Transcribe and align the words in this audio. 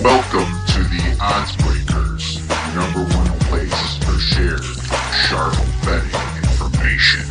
Welcome 0.00 0.46
to 0.68 0.84
the 0.84 1.18
Odds 1.20 1.56
Breakers, 1.56 2.38
number 2.76 3.00
one 3.16 3.38
place 3.48 3.96
for 4.04 4.16
shared, 4.20 4.62
sharp 5.26 5.54
betting 5.82 6.14
information. 6.38 7.24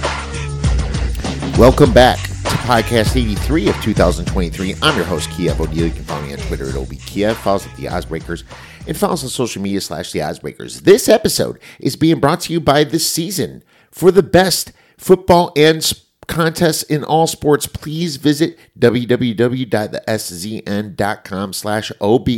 Welcome 1.57 1.94
back 1.94 2.20
to 2.20 2.57
podcast 2.68 3.16
83 3.16 3.70
of 3.70 3.75
2023. 3.82 4.75
I'm 4.82 4.98
your 4.98 5.05
host, 5.05 5.29
Kiev 5.32 5.61
O'Neil. 5.61 5.86
You 5.88 5.91
can 5.93 6.04
follow 6.04 6.23
me 6.23 6.34
on 6.34 6.39
Twitter 6.39 6.68
at 6.68 6.75
OBKiev. 6.75 7.36
Follow 7.36 7.55
us 7.55 7.66
at 7.68 7.75
the 7.77 7.86
Oddsbreakers 7.86 8.43
and 8.86 8.98
follow 8.98 9.14
us 9.14 9.23
on 9.23 9.29
social 9.29 9.61
media 9.61 9.79
slash 9.79 10.11
the 10.11 10.20
Oddsbreakers. 10.20 10.82
This 10.82 11.07
episode 11.07 11.59
is 11.79 11.95
being 11.95 12.20
brought 12.20 12.41
to 12.41 12.52
you 12.54 12.59
by 12.59 12.84
this 12.84 13.09
season. 13.09 13.64
For 13.91 14.11
the 14.11 14.21
best 14.23 14.73
football 14.98 15.54
and 15.55 15.77
s- 15.77 16.04
contests 16.28 16.84
in 16.84 17.04
all 17.04 17.28
sports, 17.28 17.68
please 17.68 18.16
visit 18.18 18.57
www.theszn.com 18.80 21.53
slash 21.53 21.91
OB. 22.02 22.30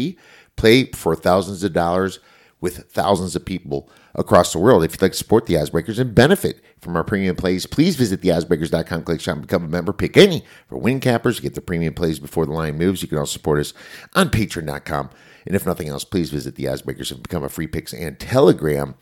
Play 0.56 0.86
for 0.92 1.16
thousands 1.16 1.64
of 1.64 1.74
dollars 1.74 2.20
with 2.62 2.92
thousands 2.92 3.36
of 3.36 3.46
people 3.46 3.90
across 4.16 4.54
the 4.54 4.60
world. 4.60 4.84
If 4.84 4.94
you'd 4.94 5.02
like 5.02 5.14
to 5.14 5.18
support 5.18 5.46
the 5.46 5.56
Oddsbreakers 5.56 6.00
and 6.00 6.14
benefit 6.14 6.62
from 6.82 6.96
our 6.96 7.04
premium 7.04 7.36
plays, 7.36 7.66
please 7.66 7.96
visit 7.96 8.22
theoddsbreakers.com, 8.22 9.04
click 9.04 9.22
shop, 9.22 9.38
and 9.38 9.48
become 9.48 9.64
a 9.64 9.70
member. 9.70 9.94
Pick 9.94 10.18
any 10.18 10.44
for 10.68 10.78
win 10.78 11.00
cappers 11.00 11.40
get 11.40 11.56
the 11.56 11.62
premium 11.62 11.94
plays 11.94 12.20
before 12.20 12.46
the 12.46 12.52
line 12.52 12.78
moves. 12.78 13.02
You 13.02 13.08
can 13.08 13.18
also 13.18 13.34
support 13.34 13.60
us 13.60 13.74
on 14.14 14.30
patreon.com. 14.30 15.10
And 15.46 15.56
if 15.56 15.66
nothing 15.66 15.88
else, 15.88 16.04
please 16.04 16.30
visit 16.30 16.56
the 16.56 16.66
Oddsbreakers 16.66 17.12
and 17.12 17.24
become 17.24 17.44
a 17.44 17.50
free 17.50 17.68
picks 17.68 17.94
and 17.94 18.20
telegram 18.20 18.96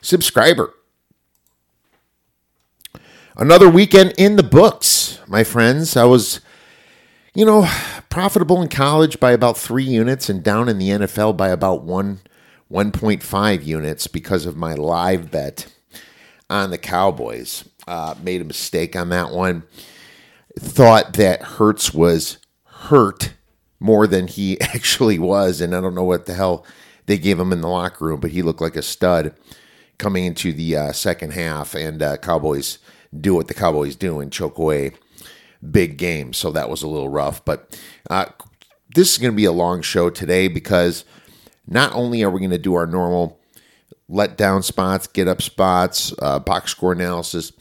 subscriber. 0.00 0.74
Another 3.36 3.70
weekend 3.70 4.12
in 4.18 4.36
the 4.36 4.42
books, 4.42 5.18
my 5.26 5.42
friends. 5.42 5.96
I 5.96 6.04
was, 6.04 6.42
you 7.34 7.46
know, 7.46 7.66
profitable 8.10 8.60
in 8.60 8.68
college 8.68 9.18
by 9.18 9.32
about 9.32 9.56
three 9.56 9.84
units 9.84 10.28
and 10.28 10.42
down 10.42 10.68
in 10.68 10.76
the 10.76 10.90
NFL 10.90 11.36
by 11.36 11.48
about 11.48 11.82
one 11.82 12.20
1.5 12.70 13.64
units 13.64 14.06
because 14.06 14.44
of 14.44 14.56
my 14.56 14.74
live 14.74 15.30
bet 15.30 15.72
on 16.50 16.70
the 16.70 16.78
Cowboys. 16.78 17.66
Uh, 17.86 18.14
made 18.22 18.42
a 18.42 18.44
mistake 18.44 18.94
on 18.94 19.08
that 19.08 19.30
one. 19.30 19.62
Thought 20.58 21.14
that 21.14 21.42
Hurts 21.42 21.94
was 21.94 22.36
hurt 22.64 23.32
more 23.80 24.06
than 24.06 24.26
he 24.26 24.60
actually 24.60 25.18
was, 25.18 25.62
and 25.62 25.74
I 25.74 25.80
don't 25.80 25.94
know 25.94 26.04
what 26.04 26.26
the 26.26 26.34
hell 26.34 26.66
they 27.06 27.16
gave 27.16 27.40
him 27.40 27.50
in 27.50 27.62
the 27.62 27.68
locker 27.68 28.04
room, 28.04 28.20
but 28.20 28.32
he 28.32 28.42
looked 28.42 28.60
like 28.60 28.76
a 28.76 28.82
stud 28.82 29.34
coming 29.96 30.26
into 30.26 30.52
the 30.52 30.76
uh, 30.76 30.92
second 30.92 31.32
half. 31.32 31.74
And 31.74 32.02
uh, 32.02 32.18
Cowboys 32.18 32.78
do 33.18 33.34
what 33.34 33.48
the 33.48 33.54
Cowboys 33.54 33.96
do 33.96 34.20
and 34.20 34.32
choke 34.32 34.58
away 34.58 34.92
big 35.70 35.96
games. 35.96 36.36
So 36.36 36.50
that 36.52 36.68
was 36.68 36.82
a 36.82 36.88
little 36.88 37.08
rough. 37.08 37.44
But 37.44 37.78
uh, 38.10 38.26
this 38.94 39.12
is 39.12 39.18
going 39.18 39.32
to 39.32 39.36
be 39.36 39.44
a 39.44 39.52
long 39.52 39.82
show 39.82 40.10
today 40.10 40.48
because 40.48 41.04
not 41.66 41.94
only 41.94 42.22
are 42.22 42.30
we 42.30 42.40
going 42.40 42.50
to 42.50 42.58
do 42.58 42.74
our 42.74 42.86
normal 42.86 43.38
let 44.08 44.36
down 44.36 44.62
spots, 44.62 45.06
get 45.06 45.28
up 45.28 45.40
spots, 45.40 46.12
uh, 46.20 46.38
box 46.38 46.72
score 46.72 46.92
analysis, 46.92 47.52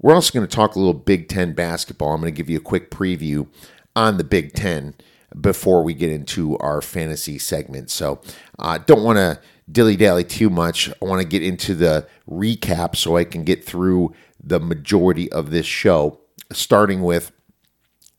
we're 0.00 0.14
also 0.14 0.32
going 0.32 0.46
to 0.46 0.54
talk 0.54 0.74
a 0.74 0.78
little 0.78 0.94
Big 0.94 1.28
Ten 1.28 1.52
basketball. 1.52 2.14
I'm 2.14 2.20
going 2.20 2.32
to 2.32 2.36
give 2.36 2.48
you 2.48 2.58
a 2.58 2.60
quick 2.60 2.90
preview 2.90 3.48
on 3.96 4.16
the 4.16 4.24
Big 4.24 4.52
Ten 4.52 4.94
before 5.38 5.82
we 5.82 5.92
get 5.92 6.10
into 6.10 6.56
our 6.58 6.80
fantasy 6.80 7.36
segment. 7.36 7.90
So, 7.90 8.20
uh, 8.58 8.78
don't 8.78 9.02
want 9.02 9.16
to 9.16 9.40
dilly 9.70 9.96
dally 9.96 10.24
too 10.24 10.50
much. 10.50 10.88
I 10.88 11.04
want 11.04 11.20
to 11.20 11.28
get 11.28 11.42
into 11.42 11.74
the 11.74 12.06
recap 12.30 12.96
so 12.96 13.16
I 13.16 13.24
can 13.24 13.44
get 13.44 13.64
through 13.64 14.14
the 14.42 14.60
majority 14.60 15.30
of 15.32 15.50
this 15.50 15.66
show, 15.66 16.20
starting 16.52 17.02
with 17.02 17.32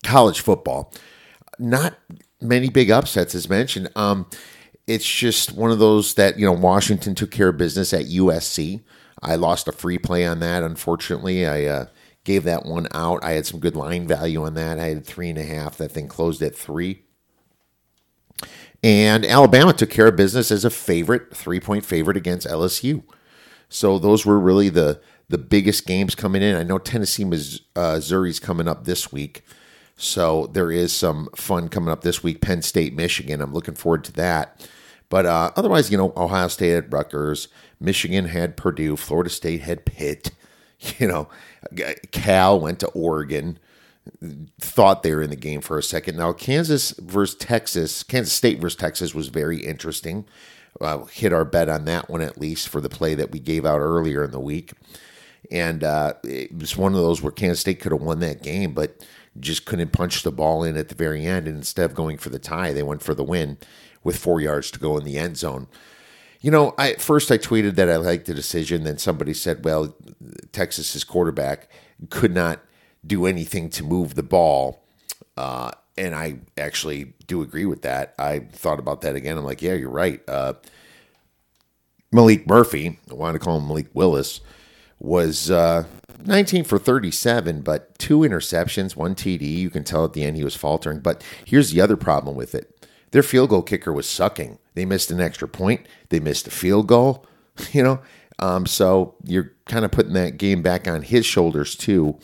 college 0.03 0.41
football. 0.41 0.93
Not 1.57 1.97
many 2.41 2.69
big 2.69 2.89
upsets, 2.89 3.35
as 3.35 3.49
mentioned. 3.49 3.89
Um, 3.95 4.27
it's 4.87 5.09
just 5.09 5.53
one 5.53 5.71
of 5.71 5.79
those 5.79 6.15
that 6.15 6.39
you 6.39 6.45
know 6.45 6.53
Washington 6.53 7.15
took 7.15 7.31
care 7.31 7.49
of 7.49 7.57
business 7.57 7.93
at 7.93 8.05
USC. 8.05 8.81
I 9.21 9.35
lost 9.35 9.67
a 9.67 9.71
free 9.71 9.97
play 9.97 10.25
on 10.25 10.39
that. 10.39 10.63
Unfortunately, 10.63 11.45
I 11.45 11.65
uh, 11.65 11.85
gave 12.23 12.43
that 12.45 12.65
one 12.65 12.87
out. 12.93 13.23
I 13.23 13.31
had 13.31 13.45
some 13.45 13.59
good 13.59 13.75
line 13.75 14.07
value 14.07 14.43
on 14.43 14.53
that. 14.55 14.79
I 14.79 14.85
had 14.85 15.05
three 15.05 15.29
and 15.29 15.37
a 15.37 15.43
half. 15.43 15.77
That 15.77 15.91
thing 15.91 16.07
closed 16.07 16.41
at 16.41 16.55
three. 16.55 17.03
And 18.81 19.25
Alabama 19.25 19.73
took 19.73 19.89
care 19.89 20.07
of 20.07 20.15
business 20.15 20.51
as 20.51 20.63
a 20.63 20.69
favorite, 20.69 21.35
three 21.35 21.59
point 21.59 21.85
favorite 21.85 22.17
against 22.17 22.47
LSU. 22.47 23.03
So 23.67 23.99
those 23.99 24.25
were 24.25 24.39
really 24.39 24.69
the 24.69 25.01
the 25.29 25.37
biggest 25.37 25.85
games 25.85 26.15
coming 26.15 26.41
in. 26.41 26.55
I 26.55 26.63
know 26.63 26.79
Tennessee, 26.79 27.23
Missouri's 27.23 28.39
coming 28.39 28.67
up 28.67 28.85
this 28.85 29.11
week. 29.11 29.43
So 29.95 30.47
there 30.53 30.71
is 30.71 30.93
some 30.93 31.29
fun 31.35 31.69
coming 31.69 31.91
up 31.91 32.01
this 32.01 32.23
week. 32.23 32.41
Penn 32.41 32.61
State, 32.61 32.95
Michigan. 32.95 33.41
I'm 33.41 33.53
looking 33.53 33.75
forward 33.75 34.03
to 34.05 34.13
that. 34.13 34.67
But 35.09 35.25
uh, 35.25 35.51
otherwise, 35.55 35.91
you 35.91 35.97
know, 35.97 36.13
Ohio 36.15 36.47
State 36.47 36.71
had 36.71 36.93
Rutgers, 36.93 37.47
Michigan 37.79 38.25
had 38.25 38.55
Purdue, 38.55 38.95
Florida 38.95 39.29
State 39.29 39.61
had 39.61 39.85
Pitt. 39.85 40.31
You 40.97 41.09
know, 41.09 41.27
Cal 42.11 42.57
went 42.57 42.79
to 42.79 42.87
Oregon. 42.91 43.59
Thought 44.61 45.03
they 45.03 45.13
were 45.13 45.21
in 45.21 45.29
the 45.29 45.35
game 45.35 45.59
for 45.59 45.77
a 45.77 45.83
second. 45.83 46.15
Now 46.15 46.31
Kansas 46.31 46.91
versus 46.91 47.35
Texas, 47.37 48.01
Kansas 48.01 48.31
State 48.31 48.61
versus 48.61 48.77
Texas 48.77 49.13
was 49.13 49.27
very 49.27 49.57
interesting. 49.57 50.23
Uh, 50.79 51.03
hit 51.03 51.33
our 51.33 51.43
bet 51.43 51.67
on 51.67 51.83
that 51.83 52.09
one 52.09 52.21
at 52.21 52.39
least 52.39 52.69
for 52.69 52.79
the 52.79 52.87
play 52.87 53.13
that 53.13 53.31
we 53.31 53.39
gave 53.39 53.65
out 53.65 53.79
earlier 53.79 54.23
in 54.23 54.31
the 54.31 54.39
week. 54.39 54.71
And 55.51 55.83
uh, 55.83 56.13
it 56.23 56.57
was 56.57 56.77
one 56.77 56.93
of 56.93 56.99
those 56.99 57.21
where 57.21 57.31
Kansas 57.31 57.59
State 57.59 57.79
could 57.79 57.91
have 57.91 58.01
won 58.01 58.19
that 58.19 58.43
game, 58.43 58.73
but 58.73 59.05
just 59.39 59.65
couldn't 59.65 59.91
punch 59.91 60.23
the 60.23 60.31
ball 60.31 60.63
in 60.63 60.77
at 60.77 60.89
the 60.89 60.95
very 60.95 61.25
end. 61.25 61.47
And 61.47 61.57
instead 61.57 61.85
of 61.85 61.95
going 61.95 62.17
for 62.17 62.29
the 62.29 62.39
tie, 62.39 62.73
they 62.73 62.83
went 62.83 63.01
for 63.01 63.13
the 63.13 63.23
win 63.23 63.57
with 64.03 64.17
four 64.17 64.41
yards 64.41 64.71
to 64.71 64.79
go 64.79 64.97
in 64.97 65.05
the 65.05 65.17
end 65.17 65.37
zone. 65.37 65.67
You 66.41 66.51
know, 66.51 66.73
I 66.77 66.93
first 66.93 67.31
I 67.31 67.37
tweeted 67.37 67.75
that 67.75 67.89
I 67.89 67.97
liked 67.97 68.25
the 68.25 68.33
decision. 68.33 68.83
Then 68.83 68.97
somebody 68.97 69.33
said, 69.33 69.65
"Well, 69.65 69.93
Texas's 70.53 71.03
quarterback 71.03 71.69
could 72.09 72.33
not 72.33 72.61
do 73.05 73.25
anything 73.25 73.69
to 73.71 73.83
move 73.83 74.15
the 74.15 74.23
ball," 74.23 74.81
uh, 75.35 75.71
and 75.97 76.15
I 76.15 76.39
actually 76.57 77.13
do 77.27 77.41
agree 77.41 77.65
with 77.65 77.81
that. 77.81 78.15
I 78.17 78.39
thought 78.39 78.79
about 78.79 79.01
that 79.01 79.17
again. 79.17 79.37
I'm 79.37 79.43
like, 79.43 79.61
"Yeah, 79.61 79.73
you're 79.73 79.89
right." 79.89 80.21
Uh, 80.29 80.53
Maalik 82.13 82.47
Murphy, 82.47 82.97
I 83.11 83.13
want 83.13 83.35
to 83.35 83.39
call 83.39 83.57
him 83.57 83.67
Malik 83.67 83.89
Willis, 83.93 84.39
was 84.99 85.49
uh, 85.49 85.85
19 86.25 86.65
for 86.65 86.77
37, 86.77 87.61
but 87.61 87.97
two 87.97 88.19
interceptions, 88.19 88.95
one 88.95 89.15
TD. 89.15 89.41
You 89.41 89.69
can 89.69 89.83
tell 89.83 90.05
at 90.05 90.13
the 90.13 90.23
end 90.23 90.35
he 90.35 90.43
was 90.43 90.55
faltering. 90.55 90.99
But 90.99 91.23
here's 91.45 91.71
the 91.71 91.81
other 91.81 91.97
problem 91.97 92.35
with 92.35 92.53
it 92.53 92.75
their 93.11 93.23
field 93.23 93.49
goal 93.49 93.61
kicker 93.61 93.91
was 93.91 94.07
sucking. 94.07 94.59
They 94.75 94.85
missed 94.85 95.11
an 95.11 95.21
extra 95.21 95.47
point, 95.47 95.87
they 96.09 96.19
missed 96.19 96.47
a 96.47 96.51
field 96.51 96.87
goal, 96.87 97.25
you 97.71 97.83
know. 97.83 98.01
Um, 98.39 98.65
so 98.65 99.15
you're 99.25 99.51
kind 99.65 99.83
of 99.83 99.91
putting 99.91 100.13
that 100.13 100.37
game 100.37 100.61
back 100.61 100.87
on 100.87 101.01
his 101.01 101.25
shoulders 101.25 101.75
too 101.75 102.17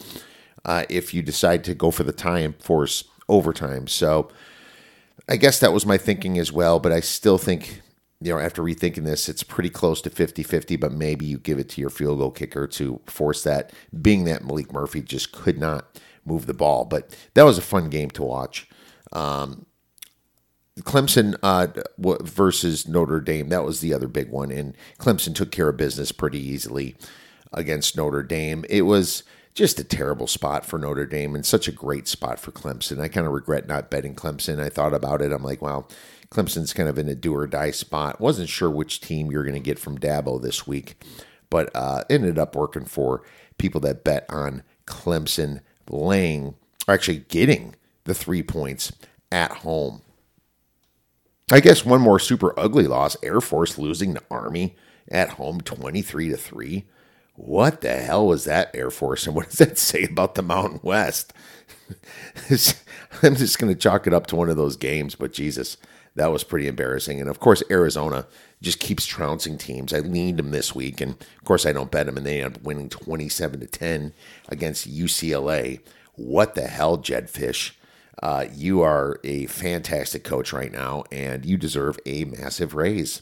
uh, 0.63 0.85
if 0.89 1.13
you 1.13 1.21
decide 1.21 1.63
to 1.65 1.75
go 1.75 1.91
for 1.91 2.03
the 2.03 2.13
tie 2.13 2.39
and 2.39 2.55
force 2.61 3.03
overtime. 3.27 3.87
So 3.87 4.29
I 5.27 5.35
guess 5.35 5.59
that 5.59 5.73
was 5.73 5.85
my 5.85 5.97
thinking 5.97 6.37
as 6.37 6.51
well, 6.53 6.79
but 6.79 6.93
I 6.93 7.01
still 7.01 7.37
think 7.37 7.81
you 8.21 8.33
know, 8.33 8.39
after 8.39 8.61
rethinking 8.61 9.03
this, 9.05 9.27
it's 9.27 9.43
pretty 9.43 9.69
close 9.69 10.01
to 10.01 10.09
50 10.09 10.43
50, 10.43 10.75
but 10.77 10.91
maybe 10.91 11.25
you 11.25 11.37
give 11.37 11.59
it 11.59 11.69
to 11.69 11.81
your 11.81 11.89
field 11.89 12.19
goal 12.19 12.31
kicker 12.31 12.67
to 12.67 13.01
force 13.05 13.43
that, 13.43 13.73
being 14.01 14.23
that 14.25 14.43
Maalik 14.43 14.71
Murphy 14.71 15.01
just 15.01 15.31
could 15.31 15.57
not 15.57 15.99
move 16.25 16.45
the 16.45 16.53
ball. 16.53 16.85
But 16.85 17.15
that 17.33 17.43
was 17.43 17.57
a 17.57 17.61
fun 17.61 17.89
game 17.89 18.09
to 18.11 18.23
watch. 18.23 18.67
Um, 19.11 19.65
Clemson 20.81 21.35
uh, 21.41 21.67
versus 21.97 22.87
Notre 22.87 23.21
Dame, 23.21 23.49
that 23.49 23.63
was 23.63 23.79
the 23.79 23.93
other 23.93 24.07
big 24.07 24.29
one. 24.29 24.51
And 24.51 24.75
Clemson 24.99 25.33
took 25.33 25.51
care 25.51 25.69
of 25.69 25.77
business 25.77 26.11
pretty 26.11 26.39
easily 26.39 26.95
against 27.53 27.95
Notre 27.95 28.23
Dame. 28.23 28.65
It 28.69 28.81
was 28.81 29.23
just 29.53 29.79
a 29.79 29.85
terrible 29.85 30.27
spot 30.27 30.65
for 30.65 30.77
Notre 30.77 31.05
Dame 31.05 31.33
and 31.33 31.45
such 31.45 31.69
a 31.69 31.71
great 31.71 32.09
spot 32.09 32.39
for 32.39 32.51
Clemson. 32.51 32.99
I 32.99 33.07
kind 33.07 33.25
of 33.25 33.31
regret 33.31 33.67
not 33.67 33.89
betting 33.89 34.15
Clemson. 34.15 34.59
I 34.59 34.67
thought 34.67 34.93
about 34.93 35.21
it. 35.21 35.31
I'm 35.31 35.43
like, 35.43 35.61
well, 35.61 35.89
Clemson's 36.29 36.73
kind 36.73 36.89
of 36.89 36.97
in 36.97 37.07
a 37.07 37.15
do 37.15 37.33
or 37.33 37.47
die 37.47 37.71
spot. 37.71 38.19
Wasn't 38.19 38.49
sure 38.49 38.69
which 38.69 39.01
team 39.01 39.31
you're 39.31 39.43
going 39.43 39.53
to 39.53 39.59
get 39.59 39.79
from 39.79 39.97
Dabo 39.97 40.41
this 40.41 40.67
week, 40.67 41.03
but 41.49 41.69
uh, 41.75 42.03
ended 42.09 42.37
up 42.39 42.55
working 42.55 42.85
for 42.85 43.23
people 43.57 43.81
that 43.81 44.03
bet 44.03 44.25
on 44.29 44.63
Clemson 44.85 45.61
laying, 45.89 46.55
or 46.87 46.93
actually 46.93 47.19
getting 47.29 47.75
the 48.03 48.13
three 48.13 48.43
points 48.43 48.91
at 49.31 49.51
home. 49.51 50.01
I 51.51 51.59
guess 51.59 51.85
one 51.85 52.01
more 52.01 52.19
super 52.19 52.57
ugly 52.59 52.87
loss 52.87 53.15
Air 53.21 53.41
Force 53.41 53.77
losing 53.77 54.15
to 54.15 54.23
Army 54.31 54.75
at 55.09 55.31
home 55.31 55.61
23 55.61 56.29
to 56.29 56.37
3. 56.37 56.85
What 57.35 57.81
the 57.81 57.93
hell 57.93 58.27
was 58.27 58.45
that 58.45 58.73
Air 58.73 58.89
Force 58.89 59.27
and 59.27 59.35
what 59.35 59.49
does 59.49 59.59
that 59.59 59.77
say 59.77 60.03
about 60.03 60.35
the 60.35 60.41
Mountain 60.41 60.79
West? 60.81 61.33
I'm 62.49 63.35
just 63.35 63.59
going 63.59 63.73
to 63.73 63.79
chalk 63.79 64.07
it 64.07 64.13
up 64.13 64.25
to 64.27 64.35
one 64.35 64.49
of 64.49 64.57
those 64.57 64.77
games, 64.77 65.15
but 65.15 65.33
Jesus, 65.33 65.77
that 66.15 66.31
was 66.31 66.43
pretty 66.43 66.67
embarrassing. 66.67 67.19
And 67.19 67.29
of 67.29 67.39
course, 67.39 67.61
Arizona 67.69 68.25
just 68.61 68.79
keeps 68.79 69.05
trouncing 69.05 69.57
teams. 69.57 69.93
I 69.93 69.99
leaned 69.99 70.39
them 70.39 70.51
this 70.51 70.73
week, 70.73 71.01
and 71.01 71.11
of 71.11 71.43
course, 71.43 71.65
I 71.65 71.73
don't 71.73 71.91
bet 71.91 72.05
them, 72.05 72.17
and 72.17 72.25
they 72.25 72.41
end 72.41 72.55
up 72.55 72.63
winning 72.63 72.89
27 72.89 73.59
to 73.59 73.67
10 73.67 74.13
against 74.49 74.89
UCLA. 74.89 75.81
what 76.15 76.55
the 76.55 76.67
hell, 76.67 76.97
Jedd 76.97 77.27
Fisch? 77.27 77.73
Uh, 78.23 78.45
you 78.53 78.81
are 78.81 79.19
a 79.25 79.45
fantastic 79.47 80.23
coach 80.23 80.53
right 80.53 80.71
now, 80.71 81.03
and 81.11 81.45
you 81.45 81.57
deserve 81.57 81.99
a 82.05 82.23
massive 82.23 82.73
raise. 82.73 83.21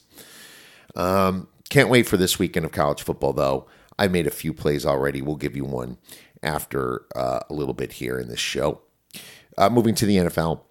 Um, 0.95 1.47
can't 1.69 1.89
wait 1.89 2.07
for 2.07 2.17
this 2.17 2.37
weekend 2.37 2.67
of 2.67 2.71
college 2.71 3.01
football, 3.01 3.33
though. 3.33 3.65
I 3.97 4.07
made 4.07 4.27
a 4.27 4.31
few 4.31 4.53
plays 4.53 4.85
already. 4.85 5.21
We'll 5.21 5.35
give 5.35 5.55
you 5.55 5.65
one 5.65 5.97
after 6.43 7.05
uh, 7.15 7.39
a 7.49 7.53
little 7.53 7.73
bit 7.73 7.93
here 7.93 8.19
in 8.19 8.27
this 8.27 8.39
show. 8.39 8.81
Uh, 9.57 9.69
moving 9.69 9.95
to 9.95 10.05
the 10.05 10.17
NFL, 10.17 10.61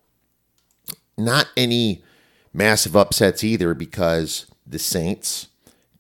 not 1.19 1.49
any 1.57 2.05
massive 2.53 2.97
upsets 2.97 3.43
either 3.45 3.75
because 3.75 4.47
the 4.67 4.79
Saints 4.79 5.49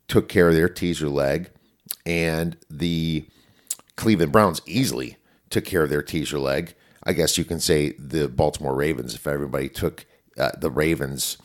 took 0.08 0.28
care 0.28 0.48
of 0.48 0.54
their 0.54 0.68
teaser 0.68 1.08
leg 1.08 1.50
and 2.04 2.56
the 2.68 3.26
Cleveland 3.96 4.32
Browns 4.32 4.60
easily 4.66 5.16
took 5.50 5.64
care 5.64 5.82
of 5.82 5.90
their 5.90 6.02
teaser 6.02 6.38
leg. 6.38 6.74
I 7.04 7.12
guess 7.12 7.38
you 7.38 7.44
can 7.44 7.60
say 7.60 7.92
the 7.98 8.28
Baltimore 8.28 8.74
Ravens, 8.74 9.14
if 9.14 9.26
everybody 9.26 9.68
took 9.68 10.06
uh, 10.38 10.50
the 10.58 10.70
Ravens, 10.70 11.38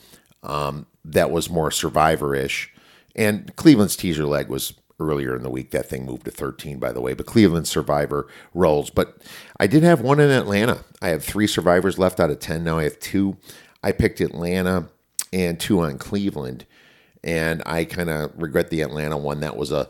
um, 0.44 0.86
that 1.04 1.32
was 1.32 1.50
more 1.50 1.72
survivor 1.72 2.36
ish. 2.36 2.72
And 3.16 3.56
Cleveland's 3.56 3.96
teaser 3.96 4.26
leg 4.26 4.50
was 4.50 4.74
earlier 5.00 5.36
in 5.36 5.44
the 5.44 5.50
week. 5.50 5.72
That 5.72 5.90
thing 5.90 6.06
moved 6.06 6.26
to 6.26 6.32
13, 6.32 6.80
by 6.80 6.92
the 6.92 7.02
way. 7.02 7.14
But 7.14 7.26
Cleveland 7.26 7.68
survivor 7.68 8.28
rolls. 8.54 8.90
But 8.90 9.18
I 9.60 9.68
did 9.68 9.84
have 9.84 10.02
one 10.02 10.20
in 10.20 10.30
Atlanta. 10.30 10.84
I 11.02 11.10
have 11.10 11.24
three 11.24 11.48
survivors 11.48 12.00
left 12.00 12.20
out 12.20 12.30
of 12.30 12.40
10. 12.40 12.64
Now 12.64 12.80
I 12.80 12.84
have 12.84 13.00
two. 13.00 13.38
I 13.84 13.92
picked 13.92 14.22
Atlanta 14.22 14.90
and 15.32 15.60
two 15.60 15.82
on 15.82 15.98
Cleveland. 15.98 16.66
And 17.24 17.62
I 17.66 17.84
kind 17.84 18.10
of 18.10 18.32
regret 18.38 18.70
the 18.70 18.82
Atlanta 18.82 19.18
one. 19.18 19.42
That 19.42 19.58
was 19.58 19.72
a 19.72 19.90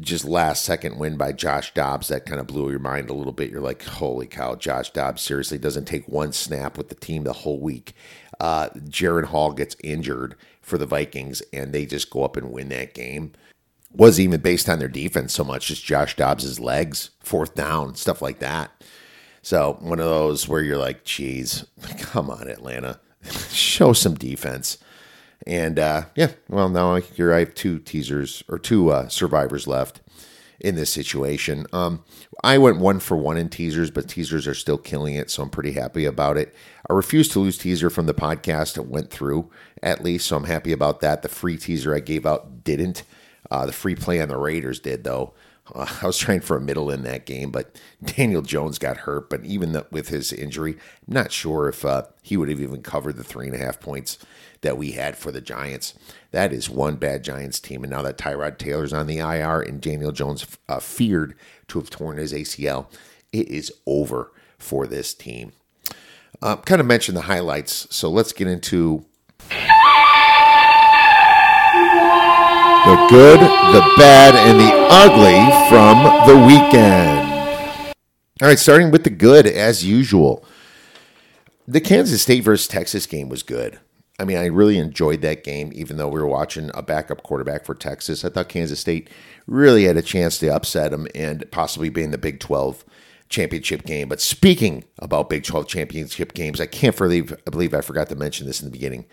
just 0.00 0.24
last 0.24 0.64
second 0.64 0.98
win 0.98 1.16
by 1.16 1.32
Josh 1.32 1.74
Dobbs 1.74 2.08
that 2.08 2.26
kind 2.26 2.40
of 2.40 2.46
blew 2.46 2.70
your 2.70 2.78
mind 2.78 3.10
a 3.10 3.14
little 3.14 3.32
bit. 3.32 3.50
You're 3.50 3.60
like, 3.60 3.82
holy 3.82 4.26
cow, 4.26 4.54
Josh 4.54 4.90
Dobbs 4.90 5.22
seriously 5.22 5.58
doesn't 5.58 5.86
take 5.86 6.06
one 6.06 6.32
snap 6.32 6.76
with 6.76 6.88
the 6.88 6.94
team 6.94 7.24
the 7.24 7.32
whole 7.32 7.60
week. 7.60 7.94
Uh, 8.38 8.68
Jaren 8.88 9.24
Hall 9.24 9.52
gets 9.52 9.76
injured 9.82 10.36
for 10.60 10.78
the 10.78 10.86
Vikings, 10.86 11.42
and 11.52 11.72
they 11.72 11.86
just 11.86 12.10
go 12.10 12.24
up 12.24 12.36
and 12.36 12.52
win 12.52 12.68
that 12.68 12.94
game. 12.94 13.32
Was 13.92 14.20
even 14.20 14.40
based 14.40 14.68
on 14.68 14.78
their 14.78 14.88
defense 14.88 15.32
so 15.32 15.44
much, 15.44 15.68
just 15.68 15.84
Josh 15.84 16.16
Dobbs's 16.16 16.60
legs, 16.60 17.10
fourth 17.20 17.54
down, 17.54 17.94
stuff 17.94 18.20
like 18.20 18.40
that. 18.40 18.70
So 19.40 19.78
one 19.80 20.00
of 20.00 20.06
those 20.06 20.48
where 20.48 20.60
you're 20.60 20.76
like, 20.76 21.04
geez, 21.04 21.64
come 21.98 22.28
on, 22.28 22.48
Atlanta, 22.48 23.00
show 23.50 23.92
some 23.92 24.14
defense. 24.14 24.78
And 25.46 25.78
uh, 25.78 26.06
yeah, 26.14 26.32
well, 26.48 26.68
now 26.68 26.96
here 26.96 27.32
I 27.32 27.40
have 27.40 27.54
two 27.54 27.78
teasers 27.78 28.42
or 28.48 28.58
two 28.58 28.90
uh, 28.90 29.08
survivors 29.08 29.66
left 29.66 30.00
in 30.58 30.74
this 30.74 30.90
situation. 30.90 31.66
Um, 31.72 32.02
I 32.42 32.58
went 32.58 32.78
one 32.78 32.98
for 32.98 33.16
one 33.16 33.36
in 33.36 33.48
teasers, 33.48 33.90
but 33.90 34.08
teasers 34.08 34.46
are 34.46 34.54
still 34.54 34.78
killing 34.78 35.14
it, 35.14 35.30
so 35.30 35.42
I'm 35.42 35.50
pretty 35.50 35.72
happy 35.72 36.04
about 36.04 36.36
it. 36.36 36.54
I 36.88 36.94
refused 36.94 37.32
to 37.32 37.40
lose 37.40 37.58
teaser 37.58 37.90
from 37.90 38.06
the 38.06 38.14
podcast. 38.14 38.76
It 38.76 38.86
went 38.86 39.10
through 39.10 39.50
at 39.82 40.02
least, 40.02 40.26
so 40.26 40.36
I'm 40.36 40.44
happy 40.44 40.72
about 40.72 41.00
that. 41.00 41.22
The 41.22 41.28
free 41.28 41.56
teaser 41.56 41.94
I 41.94 42.00
gave 42.00 42.26
out 42.26 42.64
didn't. 42.64 43.02
Uh, 43.50 43.66
the 43.66 43.72
free 43.72 43.94
play 43.94 44.20
on 44.20 44.28
the 44.28 44.36
Raiders 44.36 44.80
did, 44.80 45.04
though. 45.04 45.34
Uh, 45.74 45.86
I 46.02 46.06
was 46.06 46.18
trying 46.18 46.40
for 46.40 46.56
a 46.56 46.60
middle 46.60 46.90
in 46.90 47.02
that 47.02 47.26
game, 47.26 47.50
but 47.50 47.80
Daniel 48.02 48.42
Jones 48.42 48.78
got 48.78 48.98
hurt. 48.98 49.30
But 49.30 49.44
even 49.44 49.72
the, 49.72 49.86
with 49.90 50.08
his 50.08 50.32
injury, 50.32 50.72
I'm 51.06 51.14
not 51.14 51.32
sure 51.32 51.68
if 51.68 51.84
uh, 51.84 52.04
he 52.22 52.36
would 52.36 52.48
have 52.48 52.60
even 52.60 52.82
covered 52.82 53.16
the 53.16 53.24
three 53.24 53.46
and 53.46 53.54
a 53.54 53.58
half 53.58 53.80
points 53.80 54.18
that 54.60 54.78
we 54.78 54.92
had 54.92 55.16
for 55.16 55.30
the 55.30 55.40
Giants. 55.40 55.94
That 56.30 56.52
is 56.52 56.70
one 56.70 56.96
bad 56.96 57.24
Giants 57.24 57.60
team. 57.60 57.84
And 57.84 57.90
now 57.90 58.02
that 58.02 58.18
Tyrod 58.18 58.58
Taylor's 58.58 58.92
on 58.92 59.06
the 59.06 59.18
IR 59.18 59.60
and 59.60 59.80
Daniel 59.80 60.12
Jones 60.12 60.46
uh, 60.68 60.80
feared 60.80 61.34
to 61.68 61.78
have 61.78 61.90
torn 61.90 62.16
his 62.16 62.32
ACL, 62.32 62.86
it 63.32 63.48
is 63.48 63.72
over 63.86 64.32
for 64.58 64.86
this 64.86 65.14
team. 65.14 65.52
Uh, 66.42 66.56
kind 66.56 66.80
of 66.80 66.86
mentioned 66.86 67.16
the 67.16 67.22
highlights, 67.22 67.86
so 67.94 68.10
let's 68.10 68.32
get 68.32 68.46
into 68.46 69.06
the 72.86 73.06
good, 73.10 73.40
the 73.40 73.94
bad, 73.96 74.36
and 74.36 74.60
the 74.60 74.72
ugly 74.88 75.42
from 75.68 76.04
the 76.28 76.46
weekend. 76.46 77.26
All 78.40 78.48
right, 78.48 78.58
starting 78.58 78.92
with 78.92 79.02
the 79.02 79.10
good 79.10 79.44
as 79.44 79.84
usual. 79.84 80.44
The 81.66 81.80
Kansas 81.80 82.22
State 82.22 82.44
versus 82.44 82.68
Texas 82.68 83.06
game 83.06 83.28
was 83.28 83.42
good. 83.42 83.80
I 84.20 84.24
mean, 84.24 84.36
I 84.38 84.46
really 84.46 84.78
enjoyed 84.78 85.20
that 85.22 85.42
game, 85.42 85.72
even 85.74 85.96
though 85.96 86.06
we 86.06 86.20
were 86.20 86.28
watching 86.28 86.70
a 86.74 86.82
backup 86.82 87.24
quarterback 87.24 87.64
for 87.64 87.74
Texas. 87.74 88.24
I 88.24 88.28
thought 88.28 88.48
Kansas 88.48 88.78
State 88.78 89.10
really 89.48 89.84
had 89.84 89.96
a 89.96 90.02
chance 90.02 90.38
to 90.38 90.54
upset 90.54 90.92
them 90.92 91.08
and 91.12 91.44
possibly 91.50 91.88
be 91.88 92.04
in 92.04 92.12
the 92.12 92.18
Big 92.18 92.38
12 92.38 92.84
championship 93.28 93.84
game. 93.84 94.08
But 94.08 94.20
speaking 94.20 94.84
about 95.00 95.28
Big 95.28 95.42
12 95.42 95.66
championship 95.66 96.34
games, 96.34 96.60
I 96.60 96.66
can't 96.66 96.96
believe, 96.96 97.32
I 97.46 97.50
believe 97.50 97.74
I 97.74 97.80
forgot 97.80 98.08
to 98.10 98.14
mention 98.14 98.46
this 98.46 98.60
in 98.60 98.66
the 98.66 98.70
beginning. 98.70 99.06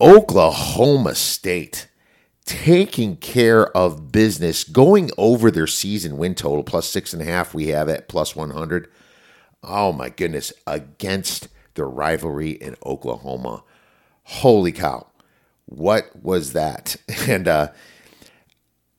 Oklahoma 0.00 1.16
State 1.16 1.88
taking 2.44 3.16
care 3.16 3.66
of 3.76 4.12
business, 4.12 4.64
going 4.64 5.10
over 5.16 5.50
their 5.50 5.66
season 5.66 6.16
win 6.18 6.34
total 6.34 6.62
plus 6.62 6.88
six 6.88 7.12
and 7.12 7.22
a 7.22 7.26
half. 7.26 7.54
We 7.54 7.68
have 7.68 7.88
at 7.88 8.08
plus 8.08 8.36
100. 8.36 8.88
Oh 9.62 9.92
my 9.92 10.10
goodness, 10.10 10.52
against 10.66 11.48
the 11.74 11.84
rivalry 11.84 12.50
in 12.50 12.76
Oklahoma 12.84 13.64
holy 14.24 14.72
cow, 14.72 15.06
what 15.66 16.10
was 16.22 16.52
that? 16.52 16.96
And 17.28 17.48
uh, 17.48 17.68